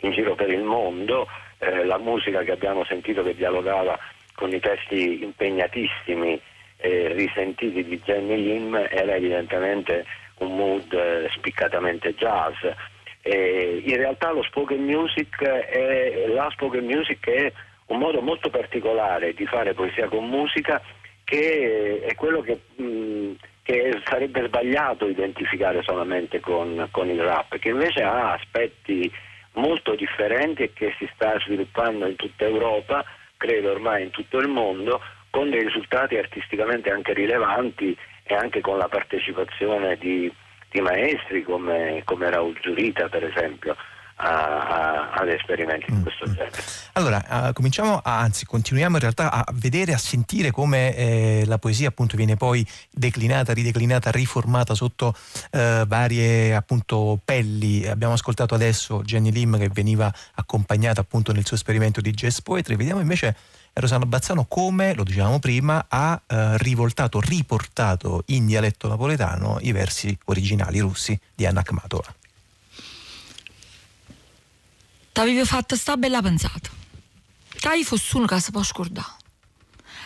in 0.00 0.10
giro 0.10 0.34
per 0.34 0.50
il 0.50 0.62
mondo, 0.62 1.28
Eh, 1.62 1.84
la 1.84 1.98
musica 1.98 2.42
che 2.42 2.50
abbiamo 2.50 2.82
sentito 2.84 3.22
che 3.22 3.36
dialogava 3.36 3.96
con 4.34 4.50
i 4.50 4.58
testi 4.58 5.22
impegnatissimi 5.22 6.34
e 6.76 7.12
risentiti 7.14 7.84
di 7.84 8.00
Jenny 8.02 8.34
Lim 8.34 8.74
era 8.74 9.14
evidentemente 9.14 10.04
un 10.38 10.56
mood 10.56 10.92
eh, 10.92 11.28
spiccatamente 11.30 12.16
jazz. 12.16 12.56
E 13.22 13.80
in 13.86 13.96
realtà 13.96 14.32
lo 14.32 14.42
spoken 14.42 14.82
music 14.82 15.40
è, 15.44 16.26
la 16.34 16.50
spoken 16.50 16.84
music 16.84 17.28
è 17.28 17.52
un 17.86 17.98
modo 17.98 18.20
molto 18.20 18.50
particolare 18.50 19.32
di 19.32 19.46
fare 19.46 19.72
poesia 19.72 20.08
con 20.08 20.28
musica 20.28 20.82
che 21.32 22.02
è 22.04 22.14
quello 22.14 22.42
che, 22.42 22.60
mh, 22.76 23.36
che 23.62 24.02
sarebbe 24.04 24.44
sbagliato 24.48 25.08
identificare 25.08 25.82
solamente 25.82 26.40
con, 26.40 26.88
con 26.90 27.08
il 27.08 27.22
rap, 27.22 27.58
che 27.58 27.70
invece 27.70 28.02
ha 28.02 28.34
aspetti 28.34 29.10
molto 29.52 29.94
differenti 29.94 30.64
e 30.64 30.72
che 30.74 30.94
si 30.98 31.08
sta 31.14 31.38
sviluppando 31.40 32.06
in 32.06 32.16
tutta 32.16 32.44
Europa, 32.44 33.02
credo 33.38 33.70
ormai 33.70 34.02
in 34.02 34.10
tutto 34.10 34.36
il 34.40 34.48
mondo, 34.48 35.00
con 35.30 35.48
dei 35.48 35.62
risultati 35.62 36.18
artisticamente 36.18 36.90
anche 36.90 37.14
rilevanti 37.14 37.96
e 38.24 38.34
anche 38.34 38.60
con 38.60 38.76
la 38.76 38.88
partecipazione 38.88 39.96
di, 39.96 40.30
di 40.70 40.80
maestri 40.82 41.44
come, 41.44 42.02
come 42.04 42.28
Raul 42.28 42.58
Giurita 42.60 43.08
per 43.08 43.24
esempio 43.24 43.74
a- 44.22 44.68
a- 44.68 45.10
ad 45.14 45.28
esperimenti 45.28 45.86
di 45.92 46.00
questo 46.02 46.24
genere. 46.26 46.62
Allora, 46.92 47.48
eh, 47.48 47.52
cominciamo, 47.52 47.98
a, 47.98 48.20
anzi 48.20 48.46
continuiamo 48.46 48.96
in 48.96 49.00
realtà 49.00 49.30
a 49.32 49.44
vedere, 49.52 49.92
a 49.92 49.98
sentire 49.98 50.50
come 50.50 50.94
eh, 50.94 51.44
la 51.46 51.58
poesia 51.58 51.88
appunto 51.88 52.16
viene 52.16 52.36
poi 52.36 52.66
declinata, 52.90 53.52
rideclinata, 53.52 54.10
riformata 54.10 54.74
sotto 54.74 55.14
eh, 55.50 55.84
varie 55.86 56.54
appunto 56.54 57.18
pelli. 57.24 57.86
Abbiamo 57.86 58.14
ascoltato 58.14 58.54
adesso 58.54 59.02
Jenny 59.02 59.30
Lim 59.30 59.58
che 59.58 59.68
veniva 59.68 60.12
accompagnata 60.34 61.00
appunto 61.00 61.32
nel 61.32 61.44
suo 61.44 61.56
esperimento 61.56 62.00
di 62.00 62.10
jazz 62.12 62.38
poetry. 62.38 62.76
Vediamo 62.76 63.00
invece 63.00 63.36
Rosanna 63.74 64.06
Bazzano 64.06 64.44
come, 64.44 64.94
lo 64.94 65.02
dicevamo 65.02 65.38
prima, 65.38 65.86
ha 65.88 66.20
eh, 66.26 66.58
rivoltato, 66.58 67.20
riportato 67.20 68.22
in 68.26 68.46
dialetto 68.46 68.88
napoletano 68.88 69.58
i 69.62 69.72
versi 69.72 70.16
originali 70.26 70.78
russi 70.78 71.18
di 71.34 71.46
Anna 71.46 71.60
Akhmatova. 71.60 72.14
T'avevo 75.12 75.44
fatto 75.44 75.76
sta 75.76 75.98
bella 75.98 76.22
pensata. 76.22 76.70
Che 77.48 77.76
io 77.76 77.84
fossi 77.84 78.16
uno 78.16 78.26
che 78.26 78.40
si 78.40 78.50
può 78.50 78.62
scordare. 78.62 79.16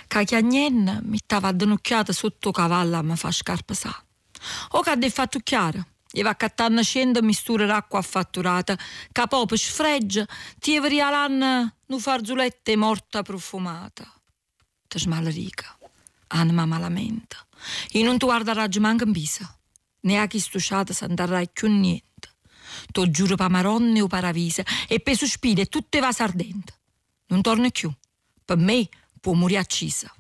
Che 0.09 0.25
chiagnenna 0.25 1.01
mi 1.03 1.19
stava 1.23 1.49
addonocchiata 1.49 2.13
sotto 2.13 2.51
a 2.51 3.03
mi 3.03 3.17
fa 3.17 3.31
scarpa 3.31 3.73
sa. 3.73 4.05
O 4.71 4.81
che 4.81 4.91
ha 4.91 5.11
fatto 5.11 5.39
chiaro. 5.39 5.87
gli 6.11 6.23
va 6.23 6.35
cattando 6.35 6.83
cento 6.83 7.21
misture 7.21 7.67
d'acqua 7.67 7.99
affatturata, 7.99 8.79
capopo 9.13 9.55
sfreggia, 9.55 10.27
ti 10.59 10.79
l'anna 10.79 11.73
nu 11.87 11.99
farzulette 11.99 12.75
morta 12.77 13.23
profumata. 13.23 14.11
Te 14.89 14.99
smalrica, 14.99 15.77
anima 16.29 16.65
malamente. 16.65 17.37
E 17.93 18.03
non 18.03 18.17
tu 18.17 18.27
guarda 18.27 18.55
raggio 18.55 18.81
manca 18.81 19.05
in 19.05 19.13
bisa, 19.13 19.59
neanche 20.01 20.39
stuciata 20.39 20.95
s'andarrai 20.95 21.51
più 21.53 21.69
niente. 21.69 22.36
Tu 22.93 23.11
giuro 23.11 23.37
pa 23.37 23.49
maronne 23.49 24.01
o 24.01 24.07
paravisa 24.07 24.65
e 24.89 25.01
per 25.01 25.17
sospire 25.17 25.67
tutte 25.67 26.01
va 26.01 26.13
sardente. 26.13 26.75
Non 27.27 27.43
torna 27.43 27.69
più. 27.71 27.93
Per 28.45 28.57
me 28.57 28.89
può 29.21 29.33
morire 29.33 29.61
accisa. 29.61 30.13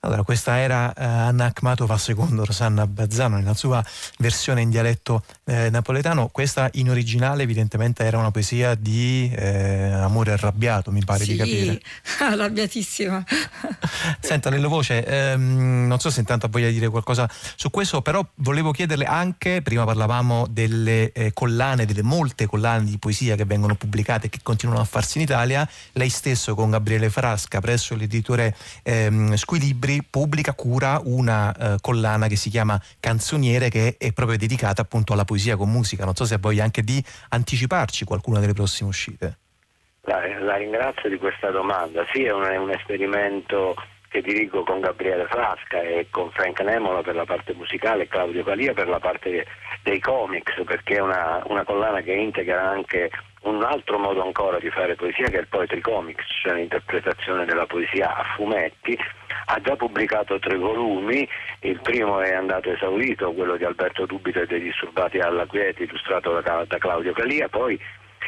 Allora, 0.00 0.22
questa 0.22 0.58
era 0.58 0.92
eh, 0.94 1.04
Anna 1.04 1.46
Akhmatova 1.46 1.98
secondo 1.98 2.44
Rosanna 2.44 2.86
Bazzano 2.86 3.38
nella 3.38 3.54
sua 3.54 3.84
versione 4.18 4.60
in 4.60 4.70
dialetto 4.70 5.24
eh, 5.44 5.68
napoletano. 5.68 6.28
Questa 6.28 6.68
in 6.74 6.90
originale 6.90 7.42
evidentemente 7.42 8.04
era 8.04 8.18
una 8.18 8.30
poesia 8.30 8.76
di 8.76 9.32
eh, 9.34 9.90
amore 9.90 10.32
arrabbiato, 10.32 10.92
mi 10.92 11.04
pare 11.04 11.24
sì, 11.24 11.32
di 11.32 11.36
capire. 11.38 11.80
arrabbiatissima. 12.20 13.24
Senta, 14.20 14.48
nella 14.48 14.68
voce, 14.68 15.04
ehm, 15.04 15.86
non 15.88 15.98
so 15.98 16.10
se 16.10 16.20
intanto 16.20 16.46
ha 16.46 16.48
voglia 16.48 16.68
di 16.68 16.74
dire 16.74 16.88
qualcosa 16.88 17.28
su 17.56 17.70
questo, 17.70 18.00
però 18.00 18.24
volevo 18.36 18.70
chiederle 18.70 19.06
anche, 19.06 19.60
prima 19.62 19.84
parlavamo 19.84 20.46
delle 20.48 21.10
eh, 21.10 21.32
collane, 21.32 21.84
delle 21.84 22.02
molte 22.02 22.46
collane 22.46 22.84
di 22.84 22.98
poesia 22.98 23.34
che 23.34 23.44
vengono 23.44 23.74
pubblicate 23.74 24.26
e 24.26 24.28
che 24.28 24.38
continuano 24.42 24.82
a 24.82 24.84
farsi 24.84 25.18
in 25.18 25.24
Italia, 25.24 25.68
lei 25.92 26.10
stesso 26.10 26.54
con 26.54 26.70
Gabriele 26.70 27.10
Frasca 27.10 27.60
presso 27.60 27.96
l'editore 27.96 28.54
ehm, 28.84 29.34
Squilibri 29.34 29.95
pubblica, 30.02 30.54
cura 30.54 31.00
una 31.04 31.54
uh, 31.56 31.76
collana 31.80 32.26
che 32.26 32.36
si 32.36 32.50
chiama 32.50 32.80
Canzoniere 33.00 33.68
che 33.68 33.96
è 33.98 34.12
proprio 34.12 34.36
dedicata 34.36 34.82
appunto 34.82 35.12
alla 35.12 35.24
poesia 35.24 35.56
con 35.56 35.70
musica. 35.70 36.04
Non 36.04 36.14
so 36.14 36.24
se 36.24 36.38
voglia 36.38 36.64
anche 36.64 36.82
di 36.82 37.02
anticiparci 37.30 38.04
qualcuna 38.04 38.40
delle 38.40 38.52
prossime 38.52 38.88
uscite. 38.88 39.38
La, 40.02 40.20
la 40.40 40.56
ringrazio 40.56 41.08
di 41.08 41.16
questa 41.18 41.50
domanda. 41.50 42.04
Sì, 42.12 42.24
è 42.24 42.32
un, 42.32 42.44
è 42.44 42.56
un 42.56 42.70
esperimento 42.70 43.74
che 44.08 44.22
dirigo 44.22 44.62
con 44.62 44.80
Gabriele 44.80 45.26
Frasca 45.26 45.80
e 45.82 46.06
con 46.10 46.30
Frank 46.30 46.60
Nemola 46.60 47.02
per 47.02 47.16
la 47.16 47.24
parte 47.24 47.52
musicale 47.54 48.04
e 48.04 48.08
Claudio 48.08 48.44
Calia 48.44 48.72
per 48.72 48.88
la 48.88 49.00
parte 49.00 49.46
dei 49.82 50.00
comics, 50.00 50.54
perché 50.64 50.96
è 50.96 51.00
una, 51.00 51.42
una 51.46 51.64
collana 51.64 52.00
che 52.00 52.12
integra 52.12 52.70
anche 52.70 53.10
un 53.46 53.62
altro 53.62 53.98
modo 53.98 54.22
ancora 54.22 54.58
di 54.58 54.70
fare 54.70 54.96
poesia 54.96 55.28
che 55.28 55.36
è 55.38 55.40
il 55.40 55.48
poetry 55.48 55.80
comics, 55.80 56.24
cioè 56.42 56.54
l'interpretazione 56.54 57.44
della 57.44 57.66
poesia 57.66 58.14
a 58.14 58.24
fumetti. 58.34 58.98
Ha 59.48 59.60
già 59.60 59.76
pubblicato 59.76 60.38
tre 60.40 60.56
volumi, 60.56 61.28
il 61.60 61.80
primo 61.80 62.20
è 62.20 62.34
andato 62.34 62.70
esaurito, 62.70 63.32
quello 63.32 63.56
di 63.56 63.64
Alberto 63.64 64.04
Dubito 64.04 64.40
e 64.40 64.46
dei 64.46 64.60
disturbati 64.60 65.18
alla 65.18 65.46
quiete, 65.46 65.84
illustrato 65.84 66.40
da, 66.40 66.64
da 66.66 66.78
Claudio 66.78 67.12
Calia, 67.12 67.48
poi 67.48 67.80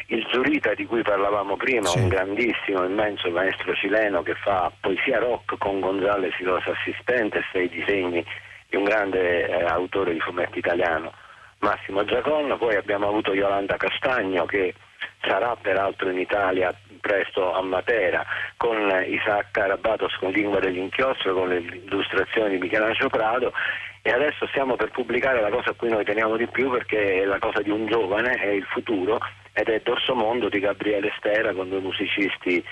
il 0.07 0.25
Zurita 0.31 0.73
di 0.73 0.85
cui 0.85 1.01
parlavamo 1.01 1.57
prima, 1.57 1.87
sì. 1.87 1.99
un 1.99 2.07
grandissimo, 2.07 2.85
immenso 2.85 3.29
maestro 3.29 3.75
cileno 3.75 4.23
che 4.23 4.35
fa 4.35 4.71
poesia 4.79 5.19
rock 5.19 5.57
con 5.57 5.81
Gonzales 5.81 6.33
Silos 6.35 6.65
assistente, 6.65 7.43
sei 7.51 7.67
disegni 7.67 8.25
di 8.69 8.77
un 8.77 8.85
grande 8.85 9.47
eh, 9.47 9.63
autore 9.65 10.13
di 10.13 10.19
fumetti 10.21 10.59
italiano, 10.59 11.11
Massimo 11.59 12.05
Giaconna, 12.05 12.55
poi 12.55 12.77
abbiamo 12.77 13.09
avuto 13.09 13.33
Yolanda 13.33 13.75
Castagno 13.75 14.45
che 14.45 14.73
sarà 15.21 15.55
peraltro 15.55 16.09
in 16.09 16.19
Italia 16.19 16.73
presto 16.99 17.53
a 17.53 17.61
Matera 17.61 18.25
con 18.57 18.77
Isaac 19.07 19.51
Carabatos 19.51 20.15
con 20.17 20.31
Lingua 20.31 20.59
dell'inchiostro, 20.59 21.33
con 21.33 21.49
le 21.49 21.57
illustrazioni 21.57 22.51
di 22.51 22.57
Michelangelo 22.57 23.09
Prado. 23.09 23.53
E 24.01 24.11
adesso 24.11 24.47
stiamo 24.47 24.75
per 24.75 24.91
pubblicare 24.91 25.41
la 25.41 25.49
cosa 25.49 25.71
a 25.71 25.73
cui 25.73 25.89
noi 25.89 26.05
teniamo 26.05 26.37
di 26.37 26.47
più 26.47 26.69
perché 26.69 27.21
è 27.21 27.25
la 27.25 27.39
cosa 27.39 27.61
di 27.61 27.69
un 27.69 27.85
giovane, 27.87 28.33
è 28.33 28.47
il 28.47 28.63
futuro 28.63 29.19
ed 29.53 29.67
è 29.67 29.81
Dorso 29.83 30.15
Mondo 30.15 30.47
di 30.47 30.59
Gabriele 30.59 31.11
Stera 31.17 31.53
con 31.53 31.69
due 31.69 31.81
musicisti 31.81 32.63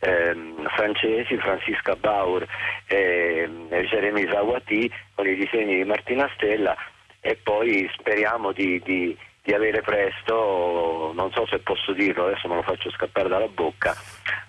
ehm, 0.00 0.68
francesi, 0.68 1.36
Francisca 1.38 1.96
Bauer 1.96 2.46
e, 2.86 3.48
e 3.68 3.86
Jeremy 3.86 4.28
Zawati 4.30 4.90
con 5.14 5.26
i 5.26 5.34
disegni 5.34 5.76
di 5.76 5.84
Martina 5.84 6.30
Stella. 6.34 6.76
E 7.20 7.36
poi 7.42 7.90
speriamo 7.98 8.52
di, 8.52 8.80
di 8.84 9.16
di 9.46 9.54
avere 9.54 9.80
presto, 9.80 11.12
non 11.14 11.30
so 11.30 11.46
se 11.46 11.60
posso 11.60 11.92
dirlo, 11.92 12.26
adesso 12.26 12.48
me 12.48 12.56
lo 12.56 12.62
faccio 12.62 12.90
scappare 12.90 13.28
dalla 13.28 13.46
bocca, 13.46 13.94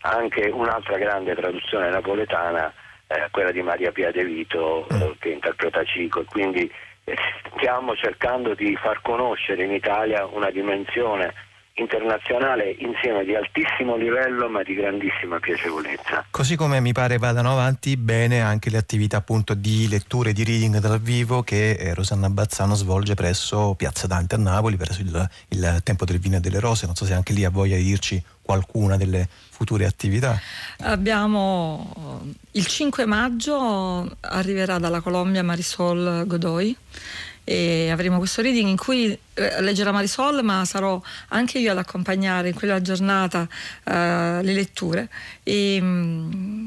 anche 0.01 0.49
un'altra 0.49 0.97
grande 0.97 1.35
traduzione 1.35 1.91
napoletana, 1.91 2.73
eh, 3.05 3.27
quella 3.29 3.51
di 3.51 3.61
Maria 3.61 3.91
Pia 3.91 4.11
De 4.11 4.23
Vito 4.25 4.87
eh, 4.89 5.15
che 5.19 5.29
interpreta 5.29 5.83
Cico. 5.83 6.25
Quindi 6.27 6.69
eh, 7.03 7.15
stiamo 7.55 7.95
cercando 7.95 8.55
di 8.55 8.75
far 8.75 9.03
conoscere 9.03 9.65
in 9.65 9.71
Italia 9.71 10.25
una 10.25 10.49
dimensione 10.49 11.31
internazionale 11.77 12.75
insieme 12.79 13.23
di 13.23 13.35
altissimo 13.35 13.95
livello 13.95 14.49
ma 14.49 14.63
di 14.63 14.73
grandissima 14.73 15.39
piacevolezza. 15.39 16.25
Così 16.29 16.55
come 16.55 16.79
mi 16.79 16.91
pare 16.91 17.17
vadano 17.17 17.51
avanti 17.51 17.97
bene 17.97 18.41
anche 18.41 18.69
le 18.69 18.77
attività 18.77 19.17
appunto 19.17 19.53
di 19.53 19.87
letture 19.87 20.33
di 20.33 20.43
reading 20.43 20.79
dal 20.79 20.99
vivo 20.99 21.43
che 21.43 21.71
eh, 21.71 21.93
Rosanna 21.93 22.29
Bazzano 22.29 22.75
svolge 22.75 23.13
presso 23.13 23.75
Piazza 23.75 24.07
Dante 24.07 24.35
a 24.35 24.37
Napoli, 24.37 24.75
presso 24.75 25.01
il, 25.01 25.29
il 25.49 25.79
Tempo 25.83 26.05
del 26.05 26.19
Vino 26.19 26.37
e 26.37 26.39
delle 26.39 26.59
Rose, 26.59 26.85
non 26.85 26.95
so 26.95 27.05
se 27.05 27.13
anche 27.13 27.33
lì 27.33 27.43
ha 27.43 27.49
voglia 27.49 27.77
di 27.77 27.83
dirci 27.83 28.21
qualcuna 28.41 28.95
delle 28.95 29.27
future 29.49 29.85
attività. 29.85 30.39
Abbiamo 30.79 32.23
il 32.51 32.65
5 32.65 33.05
maggio 33.05 34.15
arriverà 34.21 34.79
dalla 34.79 35.01
Colombia 35.01 35.43
Marisol 35.43 36.23
Godoy 36.25 36.75
e 37.49 37.89
avremo 37.89 38.17
questo 38.17 38.41
reading 38.41 38.67
in 38.67 38.75
cui 38.75 39.17
eh, 39.35 39.61
leggerà 39.61 39.93
Marisol 39.93 40.43
ma 40.43 40.65
sarò 40.65 41.01
anche 41.29 41.59
io 41.59 41.71
ad 41.71 41.77
accompagnare 41.77 42.49
in 42.49 42.53
quella 42.53 42.81
giornata 42.81 43.47
eh, 43.85 44.39
le 44.43 44.53
letture. 44.53 45.07
E, 45.43 45.79
mh, 45.79 45.85
mm, 45.85 46.65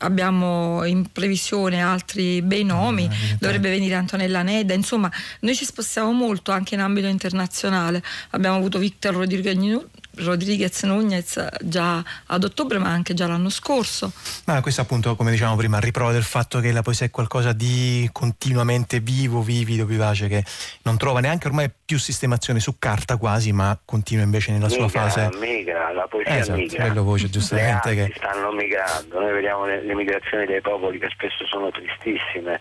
abbiamo 0.00 0.84
in 0.84 1.10
previsione 1.10 1.82
altri 1.82 2.42
bei 2.42 2.62
nomi, 2.62 3.08
ah, 3.10 3.36
dovrebbe 3.40 3.70
venire 3.70 3.94
Antonella 3.94 4.42
Nedda, 4.42 4.74
insomma 4.74 5.10
noi 5.40 5.54
ci 5.54 5.64
spostiamo 5.64 6.12
molto 6.12 6.52
anche 6.52 6.74
in 6.74 6.80
ambito 6.80 7.06
internazionale, 7.06 8.02
abbiamo 8.30 8.56
avuto 8.56 8.78
Victor 8.78 9.14
Rodriguez 9.14 9.56
Rodriguez 10.24 10.82
Nunez 10.84 11.46
già 11.60 12.02
ad 12.26 12.44
ottobre 12.44 12.78
ma 12.78 12.88
anche 12.90 13.14
già 13.14 13.26
l'anno 13.26 13.48
scorso. 13.48 14.12
Ma 14.44 14.60
questo 14.60 14.80
appunto 14.80 15.16
come 15.16 15.30
diciamo 15.30 15.56
prima 15.56 15.78
riprova 15.78 16.12
del 16.12 16.22
fatto 16.22 16.60
che 16.60 16.72
la 16.72 16.82
poesia 16.82 17.06
è 17.06 17.10
qualcosa 17.10 17.52
di 17.52 18.08
continuamente 18.12 19.00
vivo, 19.00 19.42
vivido, 19.42 19.84
vivace 19.84 20.28
che 20.28 20.44
non 20.82 20.96
trova 20.96 21.20
neanche 21.20 21.46
ormai 21.48 21.70
più 21.84 21.98
sistemazione 21.98 22.60
su 22.60 22.78
carta 22.78 23.16
quasi 23.16 23.52
ma 23.52 23.78
continua 23.84 24.24
invece 24.24 24.52
nella 24.52 24.66
migra, 24.66 24.88
sua 24.88 25.00
fase. 25.00 25.30
Migra, 25.38 25.92
la 25.92 26.06
poesia 26.08 26.36
esatto, 26.36 26.58
migra. 26.58 26.84
Quello 26.86 27.02
voce 27.02 27.28
giustamente 27.30 27.94
che 27.94 28.12
stanno 28.16 28.52
migrando, 28.52 29.20
noi 29.20 29.32
vediamo 29.32 29.66
le, 29.66 29.82
le 29.82 29.94
migrazioni 29.94 30.46
dei 30.46 30.60
popoli 30.60 30.98
che 30.98 31.08
spesso 31.10 31.46
sono 31.46 31.70
tristissime 31.70 32.60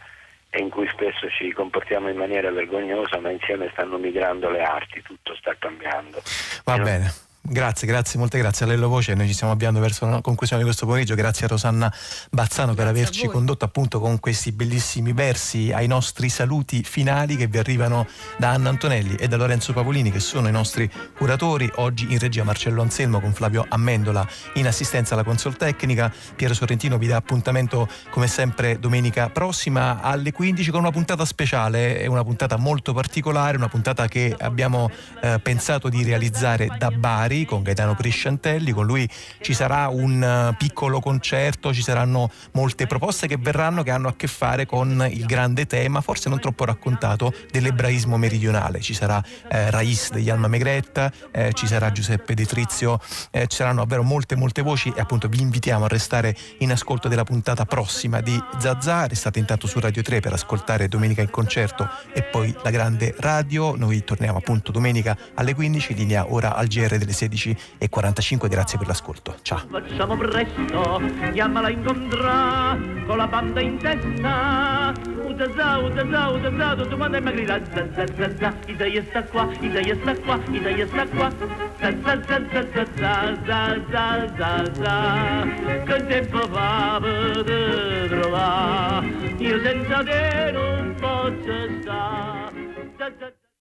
e 0.49 0.61
in 0.61 0.69
cui 0.69 0.87
spesso 0.91 1.29
ci 1.29 1.51
comportiamo 1.51 2.09
in 2.09 2.17
maniera 2.17 2.49
vergognosa, 2.51 3.19
ma 3.19 3.29
insieme 3.29 3.69
stanno 3.73 3.97
migrando 3.97 4.49
le 4.49 4.63
arti, 4.63 5.01
tutto 5.01 5.35
sta 5.35 5.55
cambiando. 5.57 6.21
Va 6.63 6.75
e 6.75 6.79
bene. 6.79 7.13
Grazie, 7.49 7.87
grazie, 7.87 8.19
molte 8.19 8.37
grazie 8.39 8.65
a 8.65 8.67
Lello 8.67 8.89
Voce. 8.89 9.13
Noi 9.13 9.25
ci 9.25 9.33
stiamo 9.33 9.53
avviando 9.53 9.79
verso 9.79 10.05
la 10.05 10.19
conclusione 10.19 10.61
di 10.61 10.67
questo 10.67 10.85
pomeriggio. 10.85 11.15
Grazie 11.15 11.45
a 11.45 11.47
Rosanna 11.47 11.93
Bazzano 12.29 12.73
grazie 12.73 12.75
per 12.75 12.87
averci 12.87 13.27
condotto 13.27 13.63
appunto 13.63 14.01
con 14.01 14.19
questi 14.19 14.51
bellissimi 14.51 15.13
versi 15.13 15.71
ai 15.71 15.87
nostri 15.87 16.27
saluti 16.27 16.83
finali 16.83 17.37
che 17.37 17.47
vi 17.47 17.57
arrivano 17.57 18.05
da 18.37 18.49
Anna 18.49 18.67
Antonelli 18.67 19.15
e 19.15 19.29
da 19.29 19.37
Lorenzo 19.37 19.71
Pavolini 19.71 20.11
che 20.11 20.19
sono 20.19 20.49
i 20.49 20.51
nostri 20.51 20.91
curatori. 21.15 21.71
Oggi 21.75 22.11
in 22.11 22.19
regia 22.19 22.43
Marcello 22.43 22.81
Anselmo 22.81 23.21
con 23.21 23.31
Flavio 23.31 23.65
Ammendola 23.69 24.27
in 24.55 24.67
assistenza 24.67 25.13
alla 25.13 25.23
console 25.23 25.55
tecnica. 25.55 26.13
Piero 26.35 26.53
Sorrentino 26.53 26.97
vi 26.97 27.07
dà 27.07 27.15
appuntamento 27.15 27.87
come 28.09 28.27
sempre 28.27 28.77
domenica 28.77 29.29
prossima 29.29 30.01
alle 30.01 30.33
15 30.33 30.69
con 30.69 30.81
una 30.81 30.91
puntata 30.91 31.23
speciale. 31.23 31.97
È 31.97 32.07
una 32.07 32.25
puntata 32.25 32.57
molto 32.57 32.91
particolare, 32.91 33.55
una 33.55 33.69
puntata 33.69 34.09
che 34.09 34.35
abbiamo 34.37 34.91
eh, 35.21 35.39
pensato 35.41 35.87
di 35.87 36.03
realizzare 36.03 36.67
da 36.77 36.91
Bari 36.91 37.35
Bari 37.37 37.45
con 37.45 37.61
Gaetano 37.61 37.93
Prisciantelli, 37.93 38.71
con 38.71 38.85
lui 38.85 39.07
ci 39.41 39.53
sarà 39.53 39.89
un 39.89 40.23
eh, 40.23 40.55
piccolo 40.57 40.99
concerto, 40.99 41.73
ci 41.73 41.83
saranno 41.83 42.31
molte 42.53 42.87
proposte 42.87 43.27
che 43.27 43.37
verranno 43.37 43.83
che 43.83 43.91
hanno 43.91 44.07
a 44.07 44.15
che 44.15 44.27
fare 44.27 44.65
con 44.65 45.07
il 45.11 45.25
grande 45.25 45.67
tema, 45.67 46.01
forse 46.01 46.29
non 46.29 46.39
troppo 46.39 46.65
raccontato, 46.65 47.31
dell'ebraismo 47.51 48.17
meridionale. 48.17 48.79
Ci 48.79 48.95
sarà 48.95 49.23
eh, 49.49 49.69
Rais 49.69 50.09
degli 50.11 50.29
Alma 50.29 50.47
Megretta, 50.47 51.11
eh, 51.31 51.51
ci 51.53 51.67
sarà 51.67 51.91
Giuseppe 51.91 52.33
De 52.33 52.45
Trizio, 52.45 52.99
eh, 53.29 53.45
ci 53.45 53.57
saranno 53.57 53.81
davvero 53.81 54.03
molte 54.03 54.35
molte 54.35 54.61
voci. 54.63 54.91
E 54.95 54.99
appunto 54.99 55.27
vi 55.27 55.41
invitiamo 55.41 55.85
a 55.85 55.87
restare 55.87 56.35
in 56.59 56.71
ascolto 56.71 57.07
della 57.07 57.23
puntata 57.23 57.65
prossima 57.65 58.21
di 58.21 58.41
Zazà, 58.57 59.05
restate 59.05 59.37
intanto 59.37 59.67
su 59.67 59.79
Radio 59.79 60.01
3 60.01 60.21
per 60.21 60.33
ascoltare 60.33 60.87
Domenica 60.87 61.21
in 61.21 61.29
concerto 61.29 61.87
e 62.13 62.23
poi 62.23 62.55
la 62.63 62.71
grande 62.71 63.13
radio, 63.19 63.75
noi 63.75 64.03
torniamo 64.03 64.39
appunto 64.39 64.71
domenica 64.71 65.15
alle 65.35 65.53
15, 65.53 65.93
linea 65.93 66.31
ora 66.31 66.55
al 66.55 66.67
GR 66.67 66.97
delle 66.97 67.13
16 67.13 67.16
16.45. 67.17 68.47
Grazie 68.47 68.77
per 68.77 68.87
l'ascolto. 68.87 69.35
Ciao. 69.41 69.61
Facciamo 69.69 70.15
presto, 70.17 71.01
chiamala 71.33 71.69
incontrà 71.69 72.77
con 73.07 73.17
la 73.17 73.27
banda 73.27 73.59
in 73.61 73.77
testa. 73.77 74.93
Utazà, 75.23 75.77
utazà, 75.77 76.27
utazà, 76.29 76.75
tutto 76.75 76.95
quanto 76.95 77.17
è 77.17 77.19
magrita. 77.19 77.59
Zazza, 77.65 78.53
Isaia 78.67 79.03
sta 79.03 79.23
qua, 79.23 79.49
Isaia 79.59 79.95
sta 79.95 80.15
qua, 80.15 80.39
Isaia 80.51 80.87
sta 80.87 81.07
qua. 81.07 81.31
Zazza, 81.79 82.23
zazza, 82.25 82.67
zazza, 82.73 83.37
zazza, 83.45 84.33
zazza. 84.37 85.47
Che 85.85 86.05
tempo 86.05 86.47
fa 86.47 86.99
per 87.01 88.07
trovare? 88.09 89.07
Io 89.37 89.61
senza 89.61 90.03
te 90.03 90.51
non 90.51 90.95
posso 90.99 91.81
stare. 91.81 93.46